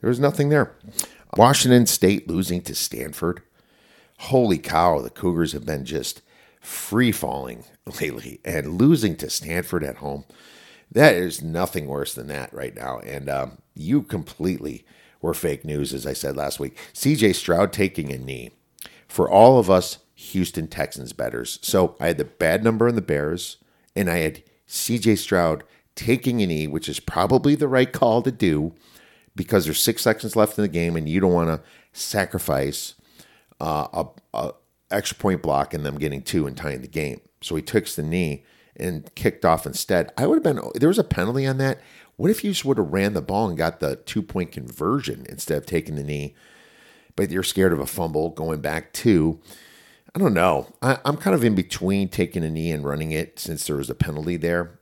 there 0.00 0.08
was 0.08 0.20
nothing 0.20 0.48
there. 0.48 0.74
Washington 1.36 1.86
State 1.86 2.28
losing 2.28 2.62
to 2.62 2.74
Stanford. 2.74 3.42
Holy 4.20 4.58
cow, 4.58 5.00
the 5.00 5.10
Cougars 5.10 5.52
have 5.52 5.64
been 5.66 5.84
just 5.84 6.22
free 6.60 7.12
falling 7.12 7.64
lately 8.00 8.40
and 8.44 8.80
losing 8.80 9.16
to 9.16 9.30
Stanford 9.30 9.84
at 9.84 9.96
home. 9.96 10.24
That 10.90 11.14
is 11.14 11.42
nothing 11.42 11.86
worse 11.86 12.14
than 12.14 12.28
that 12.28 12.52
right 12.52 12.74
now. 12.74 12.98
And 13.00 13.28
um, 13.28 13.58
you 13.74 14.02
completely 14.02 14.84
were 15.20 15.34
fake 15.34 15.64
news, 15.64 15.92
as 15.92 16.06
I 16.06 16.12
said 16.12 16.36
last 16.36 16.58
week. 16.60 16.76
CJ 16.94 17.34
Stroud 17.34 17.72
taking 17.72 18.12
a 18.12 18.18
knee 18.18 18.52
for 19.06 19.30
all 19.30 19.58
of 19.58 19.70
us 19.70 19.98
Houston 20.14 20.66
Texans 20.66 21.12
betters. 21.12 21.58
So 21.62 21.96
I 22.00 22.08
had 22.08 22.18
the 22.18 22.24
bad 22.24 22.64
number 22.64 22.88
on 22.88 22.94
the 22.94 23.02
Bears, 23.02 23.58
and 23.94 24.10
I 24.10 24.18
had 24.18 24.42
CJ 24.66 25.18
Stroud 25.18 25.64
taking 25.94 26.42
a 26.42 26.46
knee, 26.46 26.66
which 26.66 26.88
is 26.88 27.00
probably 27.00 27.54
the 27.54 27.68
right 27.68 27.92
call 27.92 28.22
to 28.22 28.32
do 28.32 28.74
because 29.36 29.64
there's 29.64 29.80
six 29.80 30.02
seconds 30.02 30.34
left 30.34 30.58
in 30.58 30.62
the 30.62 30.68
game, 30.68 30.96
and 30.96 31.08
you 31.08 31.20
don't 31.20 31.32
want 31.32 31.48
to 31.48 31.60
sacrifice 31.92 32.94
uh, 33.60 33.86
a, 33.92 34.06
a 34.34 34.52
extra 34.90 35.16
point 35.16 35.42
block 35.42 35.74
and 35.74 35.84
them 35.84 35.98
getting 35.98 36.22
two 36.22 36.46
and 36.46 36.56
tying 36.56 36.82
the 36.82 36.88
game. 36.88 37.20
So 37.40 37.54
he 37.54 37.62
takes 37.62 37.94
the 37.94 38.02
knee 38.02 38.44
and 38.78 39.14
kicked 39.14 39.44
off 39.44 39.66
instead. 39.66 40.12
I 40.16 40.26
would 40.26 40.36
have 40.36 40.42
been 40.42 40.62
there 40.74 40.88
was 40.88 40.98
a 40.98 41.04
penalty 41.04 41.46
on 41.46 41.58
that. 41.58 41.80
What 42.16 42.30
if 42.30 42.42
you 42.42 42.50
just 42.50 42.64
would 42.64 42.78
have 42.78 42.92
ran 42.92 43.14
the 43.14 43.22
ball 43.22 43.48
and 43.48 43.56
got 43.56 43.80
the 43.80 43.96
two 43.96 44.22
point 44.22 44.52
conversion 44.52 45.24
instead 45.28 45.58
of 45.58 45.66
taking 45.66 45.96
the 45.96 46.02
knee? 46.02 46.34
But 47.16 47.30
you're 47.30 47.42
scared 47.42 47.72
of 47.72 47.80
a 47.80 47.86
fumble 47.86 48.30
going 48.30 48.60
back 48.60 48.92
to. 48.94 49.40
I 50.14 50.18
don't 50.18 50.34
know. 50.34 50.74
I, 50.82 50.98
am 51.04 51.16
kind 51.16 51.34
of 51.34 51.44
in 51.44 51.54
between 51.54 52.08
taking 52.08 52.42
a 52.42 52.50
knee 52.50 52.72
and 52.72 52.84
running 52.84 53.12
it 53.12 53.38
since 53.38 53.66
there 53.66 53.76
was 53.76 53.90
a 53.90 53.94
penalty 53.94 54.36
there. 54.36 54.78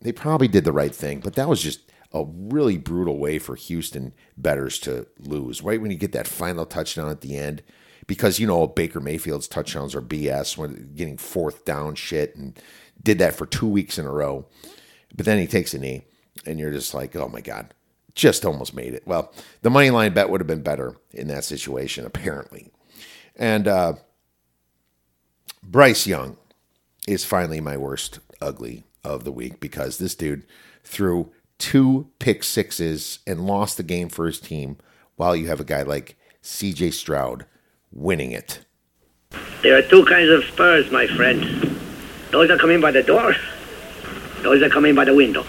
They 0.00 0.12
probably 0.12 0.48
did 0.48 0.64
the 0.64 0.72
right 0.72 0.94
thing, 0.94 1.20
but 1.20 1.34
that 1.34 1.48
was 1.48 1.62
just 1.62 1.80
a 2.12 2.24
really 2.24 2.76
brutal 2.76 3.18
way 3.18 3.38
for 3.38 3.56
Houston 3.56 4.12
betters 4.36 4.78
to 4.80 5.06
lose. 5.18 5.62
Right 5.62 5.80
when 5.80 5.90
you 5.90 5.96
get 5.96 6.12
that 6.12 6.28
final 6.28 6.66
touchdown 6.66 7.08
at 7.08 7.20
the 7.20 7.36
end, 7.36 7.62
because 8.06 8.38
you 8.38 8.46
know 8.46 8.66
Baker 8.66 9.00
Mayfield's 9.00 9.48
touchdowns 9.48 9.94
are 9.94 10.02
BS 10.02 10.56
when 10.56 10.92
getting 10.94 11.16
fourth 11.16 11.64
down 11.64 11.94
shit 11.94 12.36
and 12.36 12.58
did 13.02 13.18
that 13.18 13.34
for 13.34 13.46
two 13.46 13.68
weeks 13.68 13.98
in 13.98 14.06
a 14.06 14.12
row. 14.12 14.46
But 15.14 15.26
then 15.26 15.38
he 15.38 15.46
takes 15.46 15.74
a 15.74 15.78
knee, 15.78 16.04
and 16.44 16.58
you're 16.58 16.72
just 16.72 16.94
like, 16.94 17.14
oh 17.16 17.28
my 17.28 17.40
God. 17.40 17.72
just 18.14 18.44
almost 18.44 18.74
made 18.74 18.94
it. 18.94 19.06
Well, 19.06 19.32
the 19.62 19.70
money 19.70 19.90
line 19.90 20.14
bet 20.14 20.30
would 20.30 20.40
have 20.40 20.48
been 20.48 20.62
better 20.62 20.96
in 21.12 21.28
that 21.28 21.44
situation, 21.44 22.04
apparently. 22.06 22.70
And 23.36 23.68
uh, 23.68 23.94
Bryce 25.62 26.06
Young 26.06 26.38
is 27.06 27.24
finally 27.24 27.60
my 27.60 27.76
worst 27.76 28.18
ugly 28.40 28.84
of 29.04 29.24
the 29.24 29.32
week 29.32 29.60
because 29.60 29.98
this 29.98 30.14
dude 30.14 30.44
threw 30.82 31.30
two 31.58 32.08
pick 32.18 32.42
sixes 32.42 33.20
and 33.26 33.46
lost 33.46 33.76
the 33.76 33.82
game 33.82 34.08
for 34.08 34.26
his 34.26 34.40
team 34.40 34.78
while 35.16 35.36
you 35.36 35.46
have 35.46 35.60
a 35.60 35.64
guy 35.64 35.82
like 35.82 36.16
CJ 36.42 36.92
Stroud 36.94 37.46
winning 37.92 38.32
it. 38.32 38.64
There 39.62 39.76
are 39.76 39.82
two 39.82 40.04
kinds 40.06 40.30
of 40.30 40.44
spurs, 40.44 40.90
my 40.90 41.06
friend. 41.06 41.42
Those 42.30 42.58
come 42.60 42.70
in 42.70 42.80
by 42.80 42.90
the 42.90 43.02
door, 43.02 43.34
those 44.42 44.70
come 44.72 44.84
in 44.84 44.94
by 44.94 45.04
the 45.04 45.14
window. 45.14 45.44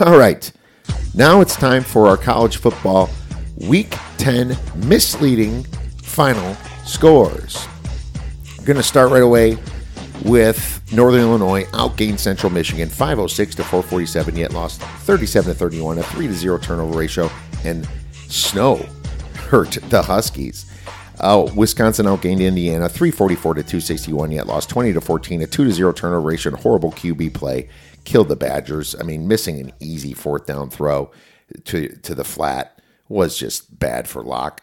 All 0.00 0.18
right. 0.18 0.50
Now 1.14 1.40
it's 1.40 1.56
time 1.56 1.82
for 1.82 2.06
our 2.06 2.16
college 2.16 2.58
football 2.58 3.10
week 3.68 3.94
10 4.18 4.56
misleading 4.86 5.64
final 6.02 6.56
scores. 6.84 7.66
We're 8.58 8.64
going 8.64 8.76
to 8.76 8.82
start 8.82 9.10
right 9.10 9.22
away 9.22 9.58
with 10.24 10.80
Northern 10.92 11.22
Illinois 11.22 11.64
outgained 11.72 12.18
Central 12.18 12.52
Michigan 12.52 12.88
506 12.88 13.54
to 13.56 13.64
447, 13.64 14.36
yet 14.36 14.52
lost 14.52 14.80
37 14.80 15.52
to 15.52 15.58
31, 15.58 15.98
a 15.98 16.02
3 16.02 16.26
to 16.26 16.34
0 16.34 16.58
turnover 16.58 16.98
ratio, 16.98 17.30
and 17.64 17.88
snow 18.28 18.76
hurt 19.34 19.78
the 19.88 20.02
Huskies. 20.02 20.69
Uh, 21.20 21.50
Wisconsin 21.54 22.06
outgained 22.06 22.40
Indiana 22.40 22.88
344 22.88 23.54
to 23.54 23.62
261, 23.62 24.32
yet 24.32 24.46
lost 24.46 24.70
20 24.70 24.94
to 24.94 25.00
14, 25.00 25.42
a 25.42 25.46
2 25.46 25.64
to 25.64 25.70
0 25.70 25.92
turnover 25.92 26.20
ratio, 26.26 26.52
and 26.52 26.62
horrible 26.62 26.90
QB 26.92 27.34
play 27.34 27.68
killed 28.04 28.28
the 28.28 28.36
Badgers. 28.36 28.96
I 28.98 29.02
mean, 29.02 29.28
missing 29.28 29.60
an 29.60 29.72
easy 29.80 30.14
fourth 30.14 30.46
down 30.46 30.70
throw 30.70 31.10
to 31.64 31.88
to 31.88 32.14
the 32.14 32.24
flat 32.24 32.80
was 33.08 33.36
just 33.36 33.78
bad 33.78 34.08
for 34.08 34.22
Locke, 34.22 34.62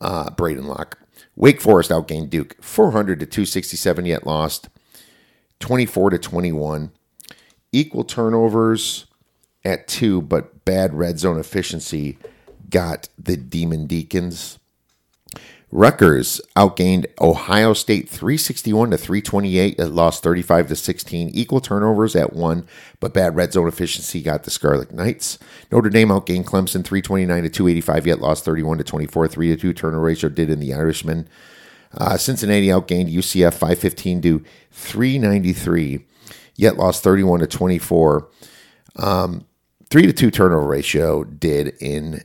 uh, 0.00 0.30
Braedyn 0.30 0.64
Locke. 0.64 0.98
Wake 1.36 1.60
Forest 1.60 1.90
outgained 1.90 2.30
Duke 2.30 2.56
400 2.60 3.20
to 3.20 3.26
267, 3.26 4.06
yet 4.06 4.26
lost 4.26 4.68
24 5.60 6.10
to 6.10 6.18
21. 6.18 6.90
Equal 7.72 8.04
turnovers 8.04 9.06
at 9.64 9.88
two, 9.88 10.22
but 10.22 10.64
bad 10.64 10.94
red 10.94 11.18
zone 11.18 11.38
efficiency 11.38 12.18
got 12.70 13.08
the 13.18 13.36
Demon 13.36 13.86
Deacons. 13.86 14.58
Rutgers 15.74 16.40
outgained 16.54 17.06
Ohio 17.20 17.72
State 17.72 18.08
361 18.08 18.92
to 18.92 18.96
328. 18.96 19.74
It 19.76 19.86
lost 19.86 20.22
35 20.22 20.68
to 20.68 20.76
16. 20.76 21.30
Equal 21.30 21.60
turnovers 21.60 22.14
at 22.14 22.32
one, 22.32 22.68
but 23.00 23.12
bad 23.12 23.34
red 23.34 23.52
zone 23.52 23.66
efficiency 23.66 24.22
got 24.22 24.44
the 24.44 24.52
Scarlet 24.52 24.92
Knights. 24.92 25.36
Notre 25.72 25.90
Dame 25.90 26.10
outgained 26.10 26.44
Clemson 26.44 26.84
329 26.84 27.42
to 27.42 27.48
285, 27.50 28.06
yet 28.06 28.20
lost 28.20 28.44
31 28.44 28.78
to 28.78 28.84
24. 28.84 29.26
3 29.26 29.48
to 29.48 29.56
2 29.56 29.72
turnover 29.72 30.04
ratio 30.04 30.30
did 30.30 30.48
in 30.48 30.60
the 30.60 30.72
Irishman. 30.72 31.28
Uh, 31.92 32.16
Cincinnati 32.16 32.68
outgained 32.68 33.12
UCF 33.12 33.54
515 33.54 34.22
to 34.22 34.44
393, 34.70 36.06
yet 36.54 36.76
lost 36.76 37.02
31 37.02 37.40
to 37.40 37.48
24. 37.48 38.28
Um, 38.94 39.44
3 39.90 40.06
to 40.06 40.12
2 40.12 40.30
turnover 40.30 40.68
ratio 40.68 41.24
did 41.24 41.74
in, 41.80 42.22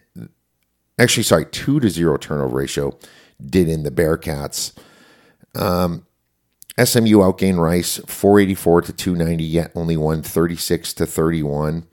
actually, 1.00 1.24
sorry, 1.24 1.46
2 1.46 1.80
to 1.80 1.90
0 1.90 2.18
turnover 2.18 2.56
ratio 2.56 2.96
did 3.44 3.68
in 3.70 3.84
the 3.84 3.92
Bearcats. 3.92 4.74
Um, 5.56 6.06
SMU 6.78 7.20
outgained 7.20 7.60
Rice 7.60 7.98
484 8.06 8.84
to 8.84 8.94
290, 8.94 9.44
yet 9.44 9.72
only 9.76 9.98
won 9.98 10.22
36 10.22 10.94
to 10.94 11.06
31. 11.06 11.86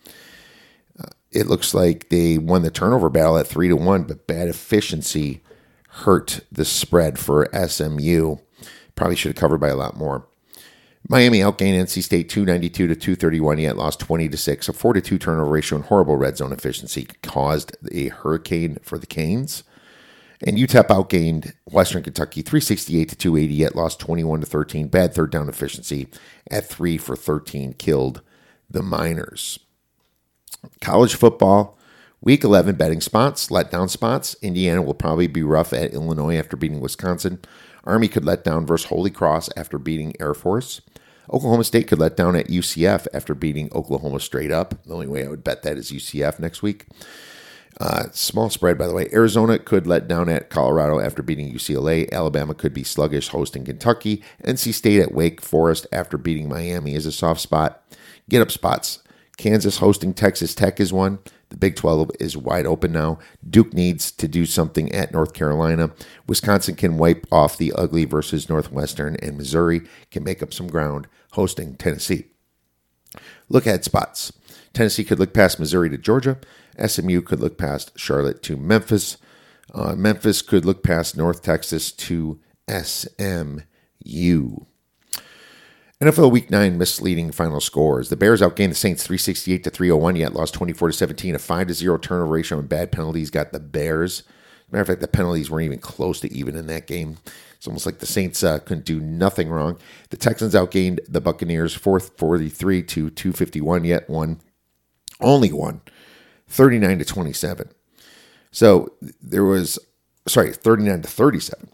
Uh, 0.98 1.06
it 1.32 1.46
looks 1.46 1.74
like 1.74 2.08
they 2.08 2.38
won 2.38 2.62
the 2.62 2.70
turnover 2.70 3.08
battle 3.08 3.38
at 3.38 3.46
3 3.46 3.68
to 3.68 3.76
1, 3.76 4.04
but 4.04 4.26
bad 4.26 4.48
efficiency 4.48 5.42
hurt 5.88 6.40
the 6.52 6.64
spread 6.64 7.18
for 7.18 7.48
SMU. 7.52 8.36
Probably 8.94 9.16
should 9.16 9.30
have 9.30 9.36
covered 9.36 9.58
by 9.58 9.68
a 9.68 9.76
lot 9.76 9.96
more. 9.96 10.26
Miami 11.08 11.38
outgained 11.38 11.80
NC 11.80 12.02
State 12.02 12.28
292 12.28 12.88
to 12.88 12.96
231, 12.96 13.58
yet 13.58 13.76
lost 13.76 14.00
20 14.00 14.28
to 14.28 14.36
6. 14.36 14.68
A 14.68 14.72
4 14.72 14.92
to 14.94 15.00
2 15.00 15.18
turnover 15.18 15.50
ratio 15.50 15.76
and 15.76 15.86
horrible 15.86 16.16
red 16.16 16.36
zone 16.36 16.52
efficiency 16.52 17.06
caused 17.22 17.76
a 17.92 18.08
hurricane 18.08 18.78
for 18.82 18.98
the 18.98 19.06
Canes. 19.06 19.62
And 20.42 20.58
UTEP 20.58 20.88
outgained 20.88 21.54
Western 21.64 22.02
Kentucky 22.02 22.42
368 22.42 23.08
to 23.08 23.16
280, 23.16 23.54
yet 23.54 23.76
lost 23.76 23.98
21 24.00 24.40
to 24.40 24.46
13. 24.46 24.88
Bad 24.88 25.14
third 25.14 25.30
down 25.30 25.48
efficiency 25.48 26.08
at 26.50 26.68
3 26.68 26.98
for 26.98 27.16
13 27.16 27.72
killed 27.74 28.20
the 28.68 28.82
Miners. 28.82 29.58
College 30.80 31.14
football, 31.14 31.78
week 32.20 32.44
11 32.44 32.76
betting 32.76 33.00
spots, 33.00 33.48
letdown 33.48 33.88
spots. 33.88 34.36
Indiana 34.42 34.82
will 34.82 34.94
probably 34.94 35.26
be 35.26 35.42
rough 35.42 35.72
at 35.72 35.94
Illinois 35.94 36.36
after 36.36 36.56
beating 36.56 36.80
Wisconsin. 36.80 37.40
Army 37.84 38.08
could 38.08 38.24
let 38.24 38.44
down 38.44 38.66
versus 38.66 38.88
Holy 38.88 39.10
Cross 39.10 39.48
after 39.56 39.78
beating 39.78 40.14
Air 40.20 40.34
Force. 40.34 40.80
Oklahoma 41.32 41.64
State 41.64 41.88
could 41.88 41.98
let 41.98 42.16
down 42.16 42.36
at 42.36 42.48
UCF 42.48 43.06
after 43.12 43.34
beating 43.34 43.72
Oklahoma 43.72 44.20
straight 44.20 44.52
up. 44.52 44.82
The 44.84 44.94
only 44.94 45.06
way 45.06 45.24
I 45.24 45.28
would 45.28 45.44
bet 45.44 45.62
that 45.62 45.76
is 45.76 45.90
UCF 45.90 46.38
next 46.38 46.62
week. 46.62 46.86
Uh, 47.78 48.04
small 48.12 48.48
spread, 48.48 48.78
by 48.78 48.86
the 48.86 48.94
way. 48.94 49.08
Arizona 49.12 49.58
could 49.58 49.86
let 49.86 50.08
down 50.08 50.28
at 50.28 50.48
Colorado 50.48 50.98
after 50.98 51.22
beating 51.22 51.52
UCLA. 51.52 52.10
Alabama 52.10 52.54
could 52.54 52.72
be 52.72 52.82
sluggish 52.82 53.28
hosting 53.28 53.64
Kentucky. 53.64 54.22
NC 54.44 54.72
State 54.72 55.00
at 55.00 55.12
Wake 55.12 55.42
Forest 55.42 55.86
after 55.92 56.16
beating 56.16 56.48
Miami 56.48 56.94
is 56.94 57.04
a 57.04 57.12
soft 57.12 57.40
spot. 57.40 57.82
Get 58.28 58.40
up 58.40 58.50
spots. 58.50 59.02
Kansas 59.36 59.78
hosting 59.78 60.14
Texas 60.14 60.54
Tech 60.54 60.80
is 60.80 60.92
one. 60.92 61.18
The 61.50 61.58
Big 61.58 61.76
12 61.76 62.10
is 62.18 62.36
wide 62.36 62.66
open 62.66 62.92
now. 62.92 63.18
Duke 63.48 63.74
needs 63.74 64.10
to 64.12 64.26
do 64.26 64.46
something 64.46 64.90
at 64.92 65.12
North 65.12 65.34
Carolina. 65.34 65.92
Wisconsin 66.26 66.74
can 66.74 66.96
wipe 66.96 67.26
off 67.30 67.58
the 67.58 67.72
ugly 67.74 68.04
versus 68.04 68.48
Northwestern, 68.48 69.16
and 69.22 69.36
Missouri 69.36 69.82
can 70.10 70.24
make 70.24 70.42
up 70.42 70.52
some 70.52 70.66
ground 70.66 71.06
hosting 71.32 71.76
Tennessee. 71.76 72.24
Look 73.48 73.66
at 73.66 73.84
spots. 73.84 74.32
Tennessee 74.72 75.04
could 75.04 75.18
look 75.18 75.32
past 75.32 75.60
Missouri 75.60 75.88
to 75.90 75.98
Georgia. 75.98 76.38
SMU 76.84 77.20
could 77.22 77.40
look 77.40 77.58
past 77.58 77.92
Charlotte 77.96 78.42
to 78.44 78.56
Memphis. 78.56 79.16
Uh, 79.72 79.94
Memphis 79.94 80.42
could 80.42 80.64
look 80.64 80.82
past 80.82 81.16
North 81.16 81.42
Texas 81.42 81.92
to 81.92 82.40
SMU. 82.68 83.60
NFL 85.98 86.30
Week 86.30 86.50
9 86.50 86.76
misleading 86.76 87.32
final 87.32 87.58
scores. 87.58 88.10
The 88.10 88.16
Bears 88.16 88.42
outgained 88.42 88.68
the 88.68 88.74
Saints 88.74 89.02
368 89.06 89.64
to 89.64 89.70
301, 89.70 90.16
yet 90.16 90.34
lost 90.34 90.52
24 90.52 90.88
to 90.88 90.92
17. 90.92 91.34
A 91.34 91.38
5 91.38 91.68
to 91.68 91.74
0 91.74 91.96
turnover 91.98 92.32
ratio 92.32 92.58
and 92.58 92.68
bad 92.68 92.92
penalties 92.92 93.30
got 93.30 93.52
the 93.52 93.60
Bears. 93.60 94.22
matter 94.70 94.82
of 94.82 94.88
fact, 94.88 95.00
the 95.00 95.08
penalties 95.08 95.50
weren't 95.50 95.64
even 95.64 95.78
close 95.78 96.20
to 96.20 96.32
even 96.32 96.54
in 96.54 96.66
that 96.66 96.86
game. 96.86 97.16
It's 97.56 97.66
almost 97.66 97.86
like 97.86 98.00
the 98.00 98.06
Saints 98.06 98.44
uh, 98.44 98.58
couldn't 98.58 98.84
do 98.84 99.00
nothing 99.00 99.48
wrong. 99.48 99.78
The 100.10 100.18
Texans 100.18 100.54
outgained 100.54 100.98
the 101.08 101.22
Buccaneers 101.22 101.74
443 101.74 102.82
to 102.82 103.10
251, 103.10 103.84
yet 103.84 104.10
won, 104.10 104.40
only 105.22 105.50
one, 105.50 105.80
39 106.48 106.98
to 106.98 107.04
27. 107.04 107.70
So 108.50 108.92
there 109.20 109.44
was, 109.44 109.78
sorry, 110.26 110.52
39 110.52 111.02
to 111.02 111.08
37. 111.08 111.68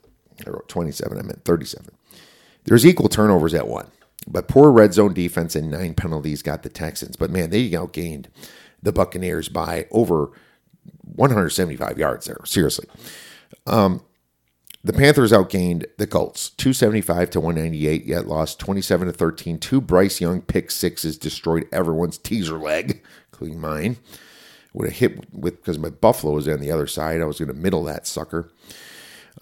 I 0.47 0.51
wrote 0.51 0.69
27, 0.69 1.19
I 1.19 1.23
meant 1.23 1.45
37. 1.45 1.91
There's 2.65 2.87
equal 2.87 3.09
turnovers 3.09 3.55
at 3.55 3.69
one. 3.69 3.89
But 4.27 4.49
poor 4.49 4.71
red 4.71 4.95
zone 4.95 5.15
defense 5.15 5.57
and 5.57 5.71
nine 5.71 5.95
penalties 5.95 6.43
got 6.43 6.63
the 6.63 6.69
Texans. 6.69 7.17
But 7.17 7.31
man, 7.31 7.51
they 7.51 7.71
outgained 7.71 8.27
the 8.83 8.93
Buccaneers 8.93 9.49
by 9.49 9.87
over 9.91 10.31
175 11.03 11.99
yards 11.99 12.27
there. 12.27 12.39
Seriously. 12.45 12.87
Um, 13.67 14.03
the 14.85 14.93
Panthers 14.93 15.31
outgained 15.31 15.85
the 15.99 16.09
Colts 16.09 16.51
275 16.51 17.31
to 17.31 17.41
198, 17.41 18.05
yet 18.05 18.27
lost 18.27 18.59
27 18.59 19.07
to 19.07 19.13
13. 19.13 19.59
Two 19.59 19.81
Bryce 19.81 20.21
Young 20.21 20.41
pick 20.41 20.71
sixes 20.73 21.17
destroyed 21.17 21.69
everyone's 21.71 22.19
teaser 22.19 22.59
leg, 22.59 23.01
including 23.33 23.61
mine. 23.61 23.99
Would 24.75 24.89
have 24.89 24.99
hit 24.99 25.35
with 25.35 25.57
because 25.57 25.79
my 25.79 25.91
Buffalo 25.91 26.33
was 26.35 26.49
on 26.49 26.61
the 26.61 26.71
other 26.71 26.87
side. 26.87 27.21
I 27.21 27.27
was 27.27 27.39
going 27.39 27.49
to 27.49 27.55
middle 27.55 27.85
that 27.85 28.07
sucker. 28.07 28.51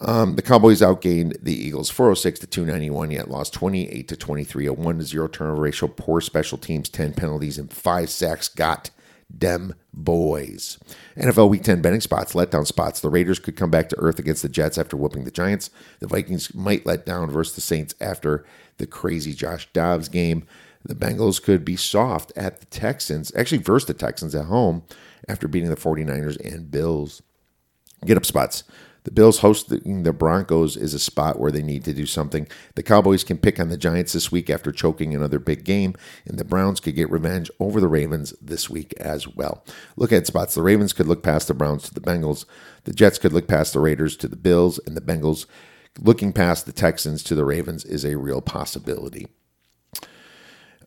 Um, 0.01 0.37
the 0.37 0.43
Cowboys 0.43 0.81
outgained 0.81 1.37
the 1.43 1.53
Eagles 1.55 1.91
406 1.91 2.41
to 2.41 2.47
291, 2.47 3.11
yet 3.11 3.31
lost 3.31 3.53
28 3.53 4.09
to 4.09 4.17
23, 4.17 4.67
a 4.67 4.73
1 4.73 4.99
to 4.99 5.05
0 5.05 5.29
turnover 5.29 5.63
ratio, 5.63 5.89
poor 5.89 6.21
special 6.21 6.57
teams, 6.57 6.89
10 6.89 7.13
penalties, 7.15 7.59
and 7.59 7.73
5 7.73 8.09
sacks 8.09 8.49
got 8.49 8.91
dem 9.37 9.75
boys. 9.93 10.79
NFL 11.17 11.51
Week 11.51 11.63
10 11.63 11.83
betting 11.83 12.01
spots, 12.01 12.33
letdown 12.33 12.67
spots. 12.67 13.01
The 13.01 13.11
Raiders 13.11 13.39
could 13.39 13.57
come 13.57 13.71
back 13.71 13.89
to 13.91 13.99
earth 13.99 14.19
against 14.19 14.43
the 14.43 14.49
Jets 14.49 14.79
after 14.79 14.97
whooping 14.97 15.25
the 15.25 15.31
Giants. 15.31 15.71
The 15.99 16.07
Vikings 16.07 16.55
might 16.55 16.87
let 16.87 17.05
down 17.05 17.31
versus 17.31 17.55
the 17.55 17.61
Saints 17.61 17.95
after 18.01 18.45
the 18.79 18.87
crazy 18.87 19.35
Josh 19.35 19.69
Dobbs 19.73 20.09
game. 20.09 20.47
The 20.83 20.95
Bengals 20.95 21.43
could 21.43 21.65
be 21.65 21.77
soft 21.77 22.33
at 22.37 22.61
the 22.61 22.67
Texans, 22.67 23.33
actually 23.37 23.59
versus 23.59 23.87
the 23.87 23.95
Texans 23.95 24.35
at 24.35 24.47
home 24.47 24.83
after 25.31 25.49
beating 25.49 25.71
the 25.71 25.77
49ers 25.77 26.39
and 26.41 26.71
Bills. 26.71 27.23
Get 28.05 28.17
up 28.17 28.27
spots. 28.27 28.65
The 29.05 29.11
Bills 29.11 29.39
hosting 29.39 30.03
the 30.03 30.13
Broncos 30.13 30.77
is 30.77 30.93
a 30.93 30.99
spot 30.99 31.41
where 31.41 31.51
they 31.51 31.63
need 31.63 31.85
to 31.85 31.95
do 31.95 32.05
something. 32.05 32.47
The 32.75 32.83
Cowboys 32.83 33.25
can 33.25 33.39
pick 33.39 33.59
on 33.59 33.71
the 33.71 33.79
Giants 33.79 34.13
this 34.13 34.31
week 34.31 34.51
after 34.51 34.73
choking 34.73 35.15
another 35.15 35.39
big 35.39 35.65
game, 35.65 35.95
and 36.27 36.39
the 36.39 36.45
Browns 36.45 36.81
could 36.81 36.97
get 36.97 37.11
revenge 37.11 37.51
over 37.59 37.81
the 37.81 37.89
Ravens 37.89 38.35
this 38.43 38.69
week 38.69 38.93
as 38.99 39.27
well. 39.27 39.65
Look 39.97 40.13
at 40.13 40.27
spots. 40.27 40.55
The 40.55 40.63
Ravens 40.63 40.93
could 40.93 41.07
look 41.07 41.23
past 41.23 41.49
the 41.49 41.55
Browns 41.55 41.85
to 41.85 41.95
the 41.95 42.01
Bengals. 42.01 42.45
The 42.85 42.93
Jets 42.93 43.19
could 43.19 43.33
look 43.33 43.49
past 43.49 43.73
the 43.73 43.81
Raiders 43.81 44.17
to 44.19 44.29
the 44.29 44.37
Bills, 44.37 44.79
and 44.87 44.95
the 44.95 45.01
Bengals 45.01 45.47
looking 45.99 46.35
past 46.35 46.67
the 46.67 46.73
Texans 46.73 47.23
to 47.23 47.35
the 47.35 47.45
Ravens 47.45 47.87
is 47.87 48.05
a 48.05 48.19
real 48.19 48.43
possibility. 48.43 49.29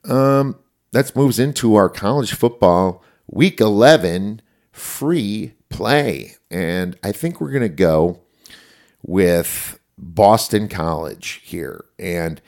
Um, 0.03 0.59
that 0.91 1.15
moves 1.15 1.39
into 1.39 1.73
our 1.75 1.89
college 1.89 2.33
football 2.33 3.03
week 3.33 3.59
11 3.59 4.41
free 4.71 5.53
play. 5.69 6.35
And 6.51 6.97
I 7.03 7.11
think 7.11 7.41
we're 7.41 7.51
going 7.51 7.63
to 7.63 7.69
go 7.69 8.21
with 9.01 9.79
Boston 9.97 10.67
College 10.67 11.41
here. 11.43 11.85
And 11.97 12.41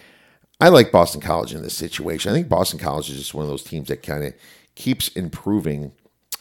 I 0.62 0.70
like 0.70 0.92
Boston 0.92 1.22
College 1.22 1.54
in 1.54 1.64
this 1.64 1.76
situation. 1.76 2.32
I 2.32 2.36
think 2.36 2.50
Boston 2.50 2.80
College 2.80 3.10
is 3.10 3.18
just 3.18 3.34
one 3.34 3.44
of 3.44 3.50
those 3.50 3.64
teams 3.64 3.88
that 3.88 4.04
kind 4.04 4.24
of 4.24 4.34
keeps 4.76 5.10
improving 5.10 5.92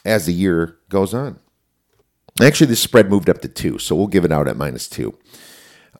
as 0.05 0.27
the 0.27 0.33
year 0.33 0.77
goes 0.89 1.13
on. 1.13 1.39
Actually, 2.41 2.67
the 2.67 2.75
spread 2.75 3.09
moved 3.09 3.29
up 3.29 3.41
to 3.41 3.47
two, 3.47 3.79
so 3.79 3.95
we'll 3.95 4.07
give 4.07 4.25
it 4.25 4.31
out 4.31 4.47
at 4.47 4.57
minus 4.57 4.89
two. 4.89 5.17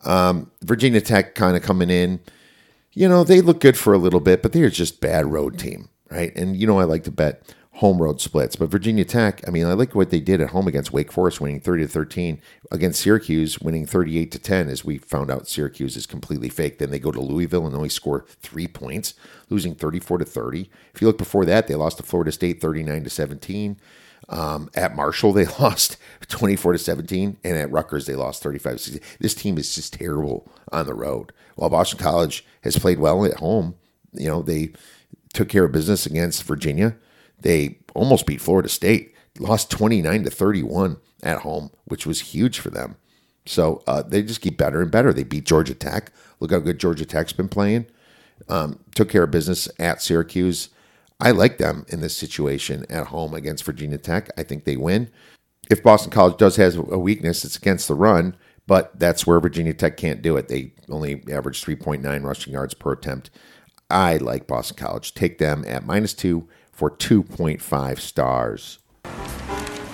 Um, 0.04 0.52
Virginia 0.62 1.02
Tech 1.02 1.34
kind 1.34 1.56
of 1.56 1.64
coming 1.64 1.90
in. 1.90 2.20
You 2.92 3.10
know, 3.10 3.24
they 3.24 3.42
look 3.42 3.60
good 3.60 3.78
for 3.78 3.94
a 3.94 3.98
little 3.98 4.20
bit, 4.20 4.42
but 4.42 4.52
they're 4.52 4.70
just 4.70 5.02
bad 5.02 5.26
road 5.26 5.58
team, 5.58 5.90
right? 6.12 6.36
And 6.36 6.56
you 6.56 6.68
know, 6.68 6.80
I 6.80 6.84
like 6.84 7.04
to 7.06 7.12
bet 7.12 7.42
home 7.76 8.02
road 8.02 8.22
splits. 8.22 8.56
But 8.56 8.70
Virginia 8.70 9.04
Tech, 9.04 9.46
I 9.46 9.52
mean, 9.52 9.66
I 9.66 9.74
like 9.74 9.96
what 9.96 10.10
they 10.10 10.22
did 10.22 10.40
at 10.40 10.52
home 10.52 10.68
against 10.68 10.94
Wake 10.94 11.12
Forest, 11.12 11.42
winning 11.42 11.60
30 11.60 11.84
to 11.84 11.88
13, 11.90 12.42
against 12.72 13.02
Syracuse, 13.02 13.60
winning 13.60 13.86
38 13.86 14.32
to 14.32 14.40
10, 14.40 14.70
as 14.70 14.86
we 14.86 14.98
found 14.98 15.30
out 15.30 15.48
Syracuse 15.48 15.98
is 15.98 16.06
completely 16.06 16.48
fake. 16.48 16.78
Then 16.78 16.90
they 16.90 17.00
go 17.00 17.12
to 17.12 17.20
Louisville 17.20 17.66
and 17.68 17.76
only 17.76 17.90
score 17.90 18.26
three 18.42 18.68
points, 18.68 19.14
losing 19.50 19.76
34 19.76 20.20
to 20.20 20.26
30. 20.26 20.70
If 20.94 21.02
you 21.02 21.08
look 21.08 21.18
before 21.18 21.44
that, 21.46 21.68
they 21.68 21.76
lost 21.76 21.98
to 21.98 22.04
Florida 22.04 22.32
State 22.32 22.62
39 22.62 23.04
to 23.04 23.10
17. 23.10 23.78
Um, 24.30 24.70
at 24.74 24.96
Marshall, 24.96 25.34
they 25.34 25.46
lost 25.60 25.98
24 26.30 26.74
to 26.74 26.80
17, 26.80 27.38
and 27.44 27.58
at 27.58 27.72
Rutgers, 27.72 28.06
they 28.06 28.16
lost 28.16 28.42
35 28.42 28.74
to 28.74 28.80
16. 28.80 29.02
This 29.20 29.36
team 29.36 29.58
is 29.58 29.76
just 29.76 29.94
terrible 29.94 30.50
on 30.72 30.86
the 30.86 30.94
road. 30.94 31.34
While 31.56 31.70
Boston 31.70 32.00
College 32.00 32.46
has 32.64 32.80
played 32.80 33.00
well 33.00 33.26
at 33.26 33.40
home, 33.40 33.76
you 34.14 34.30
know, 34.30 34.42
they 34.42 34.72
took 35.34 35.50
care 35.50 35.66
of 35.66 35.74
business 35.74 36.06
against 36.06 36.44
Virginia. 36.44 36.96
They 37.46 37.78
almost 37.94 38.26
beat 38.26 38.42
Florida 38.42 38.68
State, 38.68 39.14
lost 39.38 39.70
29 39.70 40.24
to 40.24 40.32
31 40.32 40.98
at 41.22 41.42
home, 41.42 41.70
which 41.84 42.08
was 42.08 42.20
huge 42.20 42.58
for 42.58 42.72
them. 42.72 42.96
So 43.46 43.84
uh, 43.86 44.02
they 44.02 44.24
just 44.24 44.42
keep 44.42 44.58
better 44.58 44.82
and 44.82 44.90
better. 44.90 45.14
They 45.14 45.24
beat 45.24 45.46
Georgia 45.46 45.76
Tech. 45.76 46.12
Look 46.40 46.50
how 46.50 46.58
good 46.58 46.80
Georgia 46.80 47.06
Tech's 47.06 47.34
been 47.34 47.48
playing. 47.48 47.86
Um, 48.50 48.80
took 48.96 49.10
care 49.10 49.26
of 49.26 49.32
business 49.32 49.70
at 49.78 50.02
Syracuse. 50.02 50.70
I 51.20 51.30
like 51.30 51.60
them 51.60 51.86
in 51.90 52.02
this 52.02 52.18
situation 52.18 52.84
at 52.90 53.08
home 53.08 53.36
against 53.36 53.64
Virginia 53.64 54.00
Tech. 54.00 54.32
I 54.36 54.42
think 54.42 54.64
they 54.64 54.76
win. 54.76 55.12
If 55.70 55.84
Boston 55.84 56.10
College 56.10 56.38
does 56.38 56.56
has 56.56 56.76
a 56.76 56.98
weakness, 56.98 57.46
it's 57.46 57.58
against 57.58 57.88
the 57.88 57.94
run, 57.94 58.36
but 58.66 59.00
that's 59.00 59.28
where 59.28 59.40
Virginia 59.40 59.76
Tech 59.76 59.98
can't 59.98 60.24
do 60.24 60.36
it. 60.36 60.48
They 60.48 60.74
only 60.90 61.24
average 61.32 61.64
3.9 61.64 62.24
rushing 62.24 62.54
yards 62.54 62.74
per 62.74 62.94
attempt. 62.94 63.30
I 63.92 64.18
like 64.18 64.48
Boston 64.48 64.78
College. 64.78 65.14
Take 65.14 65.38
them 65.38 65.64
at 65.68 65.86
minus 65.86 66.16
two 66.16 66.48
for 66.76 66.92
2.5 66.92 68.00
stars. 68.00 68.80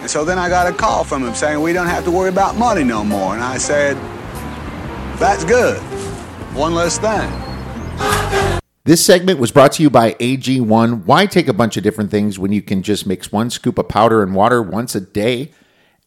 And 0.01 0.09
so 0.09 0.25
then 0.25 0.39
I 0.39 0.49
got 0.49 0.65
a 0.65 0.75
call 0.75 1.03
from 1.03 1.23
him 1.23 1.35
saying, 1.35 1.61
We 1.61 1.73
don't 1.73 1.87
have 1.87 2.03
to 2.05 2.11
worry 2.11 2.29
about 2.29 2.57
money 2.57 2.83
no 2.83 3.03
more. 3.03 3.35
And 3.35 3.43
I 3.43 3.59
said, 3.59 3.95
That's 5.19 5.45
good. 5.45 5.79
One 6.55 6.73
less 6.73 6.97
thing. 6.97 7.29
This 8.83 9.05
segment 9.05 9.39
was 9.39 9.51
brought 9.51 9.73
to 9.73 9.83
you 9.83 9.91
by 9.91 10.13
AG1. 10.13 11.05
Why 11.05 11.27
take 11.27 11.47
a 11.47 11.53
bunch 11.53 11.77
of 11.77 11.83
different 11.83 12.09
things 12.09 12.39
when 12.39 12.51
you 12.51 12.63
can 12.63 12.81
just 12.81 13.05
mix 13.05 13.31
one 13.31 13.51
scoop 13.51 13.77
of 13.77 13.87
powder 13.87 14.23
and 14.23 14.33
water 14.33 14.63
once 14.63 14.95
a 14.95 15.01
day? 15.01 15.51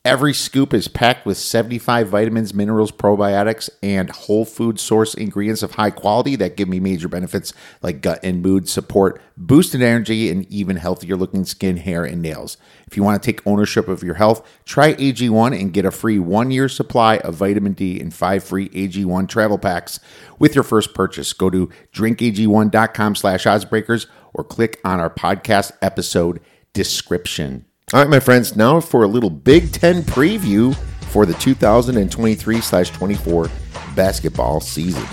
Every 0.06 0.34
scoop 0.34 0.74
is 0.74 0.86
packed 0.86 1.24
with 1.24 1.38
75 1.38 2.08
vitamins, 2.08 2.52
minerals, 2.52 2.92
probiotics, 2.92 3.70
and 3.82 4.10
whole 4.10 4.44
food 4.44 4.78
source 4.78 5.14
ingredients 5.14 5.62
of 5.62 5.72
high 5.72 5.92
quality 5.92 6.36
that 6.36 6.58
give 6.58 6.68
me 6.68 6.78
major 6.78 7.08
benefits 7.08 7.54
like 7.80 8.02
gut 8.02 8.20
and 8.22 8.42
mood 8.42 8.68
support, 8.68 9.18
boosted 9.38 9.80
energy, 9.80 10.28
and 10.28 10.44
even 10.52 10.76
healthier 10.76 11.16
looking 11.16 11.46
skin, 11.46 11.78
hair, 11.78 12.04
and 12.04 12.20
nails. 12.20 12.58
If 12.86 12.98
you 12.98 13.02
want 13.02 13.22
to 13.22 13.26
take 13.26 13.46
ownership 13.46 13.88
of 13.88 14.02
your 14.02 14.16
health, 14.16 14.46
try 14.66 14.92
AG1 14.92 15.58
and 15.58 15.72
get 15.72 15.86
a 15.86 15.90
free 15.90 16.18
one 16.18 16.50
year 16.50 16.68
supply 16.68 17.16
of 17.16 17.36
vitamin 17.36 17.72
D 17.72 17.98
and 17.98 18.12
five 18.12 18.44
free 18.44 18.68
AG1 18.68 19.26
travel 19.26 19.56
packs 19.56 20.00
with 20.38 20.54
your 20.54 20.64
first 20.64 20.92
purchase. 20.92 21.32
Go 21.32 21.48
to 21.48 21.70
drinkag1.com 21.94 23.14
slash 23.14 23.44
oddsbreakers 23.44 24.04
or 24.34 24.44
click 24.44 24.82
on 24.84 25.00
our 25.00 25.08
podcast 25.08 25.72
episode 25.80 26.40
description. 26.74 27.64
All 27.92 28.00
right, 28.00 28.08
my 28.08 28.18
friends, 28.18 28.56
now 28.56 28.80
for 28.80 29.04
a 29.04 29.06
little 29.06 29.28
Big 29.28 29.70
Ten 29.70 30.02
preview 30.02 30.74
for 31.12 31.26
the 31.26 31.34
2023 31.34 32.60
24 32.60 33.50
basketball 33.94 34.60
season. 34.60 35.06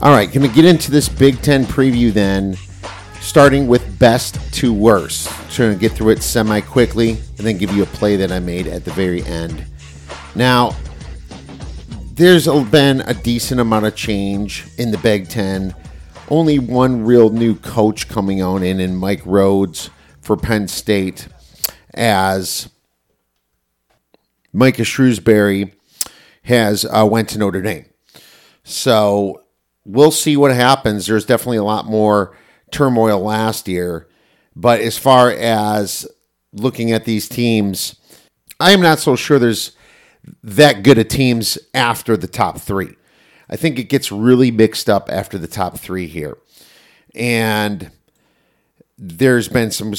All 0.00 0.10
right, 0.10 0.32
going 0.32 0.48
to 0.48 0.54
get 0.54 0.64
into 0.64 0.90
this 0.90 1.06
Big 1.06 1.42
Ten 1.42 1.66
preview 1.66 2.10
then, 2.10 2.56
starting 3.20 3.68
with 3.68 3.98
best 3.98 4.40
to 4.54 4.72
worst. 4.72 5.28
Trying 5.50 5.74
to 5.74 5.78
get 5.78 5.92
through 5.92 6.08
it 6.08 6.22
semi 6.22 6.62
quickly 6.62 7.10
and 7.10 7.46
then 7.46 7.58
give 7.58 7.70
you 7.72 7.82
a 7.82 7.86
play 7.86 8.16
that 8.16 8.32
I 8.32 8.38
made 8.38 8.66
at 8.66 8.86
the 8.86 8.92
very 8.92 9.22
end. 9.24 9.66
Now, 10.34 10.74
there's 12.14 12.48
been 12.70 13.02
a 13.02 13.12
decent 13.12 13.60
amount 13.60 13.84
of 13.84 13.94
change 13.94 14.64
in 14.78 14.90
the 14.90 14.98
Big 14.98 15.28
Ten. 15.28 15.74
Only 16.30 16.58
one 16.58 17.04
real 17.04 17.28
new 17.28 17.56
coach 17.56 18.08
coming 18.08 18.42
on 18.42 18.62
in, 18.62 18.80
in 18.80 18.96
Mike 18.96 19.22
Rhoades 19.24 19.90
for 20.28 20.36
Penn 20.36 20.68
State 20.68 21.26
as 21.94 22.68
Micah 24.52 24.84
Shrewsbury 24.84 25.72
has 26.42 26.84
uh, 26.84 27.08
went 27.10 27.30
to 27.30 27.38
Notre 27.38 27.62
Dame. 27.62 27.86
So 28.62 29.44
we'll 29.86 30.10
see 30.10 30.36
what 30.36 30.54
happens. 30.54 31.06
There's 31.06 31.24
definitely 31.24 31.56
a 31.56 31.64
lot 31.64 31.86
more 31.86 32.36
turmoil 32.70 33.20
last 33.20 33.68
year, 33.68 34.06
but 34.54 34.80
as 34.80 34.98
far 34.98 35.30
as 35.30 36.06
looking 36.52 36.92
at 36.92 37.06
these 37.06 37.26
teams, 37.26 37.96
I 38.60 38.72
am 38.72 38.82
not 38.82 38.98
so 38.98 39.16
sure 39.16 39.38
there's 39.38 39.72
that 40.42 40.82
good 40.82 40.98
of 40.98 41.08
teams 41.08 41.56
after 41.72 42.18
the 42.18 42.28
top 42.28 42.58
three. 42.58 42.94
I 43.48 43.56
think 43.56 43.78
it 43.78 43.84
gets 43.84 44.12
really 44.12 44.50
mixed 44.50 44.90
up 44.90 45.08
after 45.10 45.38
the 45.38 45.48
top 45.48 45.78
three 45.78 46.06
here. 46.06 46.36
And 47.14 47.92
there's 48.98 49.48
been 49.48 49.70
some. 49.70 49.94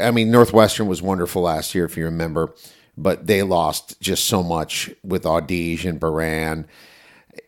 I 0.00 0.10
mean, 0.10 0.30
Northwestern 0.30 0.88
was 0.88 1.00
wonderful 1.00 1.42
last 1.42 1.74
year, 1.74 1.84
if 1.84 1.96
you 1.96 2.04
remember, 2.04 2.54
but 2.96 3.26
they 3.26 3.42
lost 3.42 4.00
just 4.00 4.24
so 4.24 4.42
much 4.42 4.90
with 5.04 5.22
Audige 5.22 5.84
and 5.84 6.00
Beran. 6.00 6.66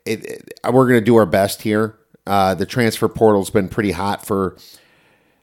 It, 0.06 0.24
it, 0.24 0.52
we're 0.72 0.88
going 0.88 1.00
to 1.00 1.04
do 1.04 1.16
our 1.16 1.26
best 1.26 1.62
here. 1.62 1.98
Uh, 2.24 2.54
the 2.54 2.66
transfer 2.66 3.08
portal's 3.08 3.50
been 3.50 3.68
pretty 3.68 3.90
hot 3.90 4.24
for 4.24 4.56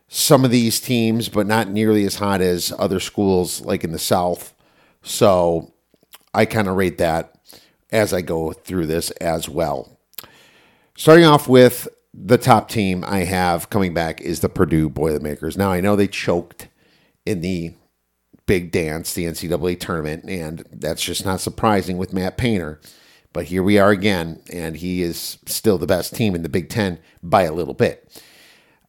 some 0.07 0.45
of 0.45 0.51
these 0.51 0.79
teams, 0.79 1.27
but 1.27 1.45
not 1.45 1.69
nearly 1.69 2.05
as 2.05 2.15
hot 2.15 2.41
as 2.41 2.73
other 2.79 3.01
schools 3.01 3.61
like 3.61 3.83
in 3.83 3.91
the 3.91 3.99
South. 3.99 4.53
So 5.03 5.73
I 6.33 6.45
kind 6.45 6.69
of 6.69 6.77
rate 6.77 6.97
that 6.99 7.35
as 7.91 8.13
I 8.13 8.21
go 8.21 8.53
through 8.53 8.87
this 8.87 9.11
as 9.11 9.49
well. 9.49 9.99
Starting 10.95 11.25
off 11.25 11.47
with 11.47 11.87
the 12.13 12.37
top 12.37 12.69
team 12.69 13.03
I 13.05 13.19
have 13.19 13.69
coming 13.69 13.93
back 13.93 14.21
is 14.21 14.39
the 14.39 14.49
Purdue 14.49 14.89
Boilermakers. 14.89 15.57
Now 15.57 15.71
I 15.71 15.81
know 15.81 15.95
they 15.95 16.07
choked 16.07 16.67
in 17.25 17.41
the 17.41 17.75
big 18.45 18.71
dance, 18.71 19.13
the 19.13 19.25
NCAA 19.25 19.79
tournament, 19.79 20.25
and 20.27 20.63
that's 20.71 21.03
just 21.03 21.25
not 21.25 21.39
surprising 21.39 21.97
with 21.97 22.13
Matt 22.13 22.37
Painter. 22.37 22.81
But 23.31 23.45
here 23.45 23.61
we 23.61 23.77
are 23.77 23.91
again, 23.91 24.41
and 24.51 24.77
he 24.77 25.03
is 25.03 25.37
still 25.45 25.77
the 25.77 25.85
best 25.85 26.15
team 26.15 26.33
in 26.33 26.41
the 26.41 26.49
Big 26.49 26.67
Ten 26.67 26.97
by 27.21 27.43
a 27.43 27.53
little 27.53 27.75
bit. 27.75 28.23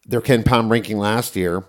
Their 0.07 0.23
KenPom 0.23 0.71
ranking 0.71 0.97
last 0.97 1.37
year 1.37 1.65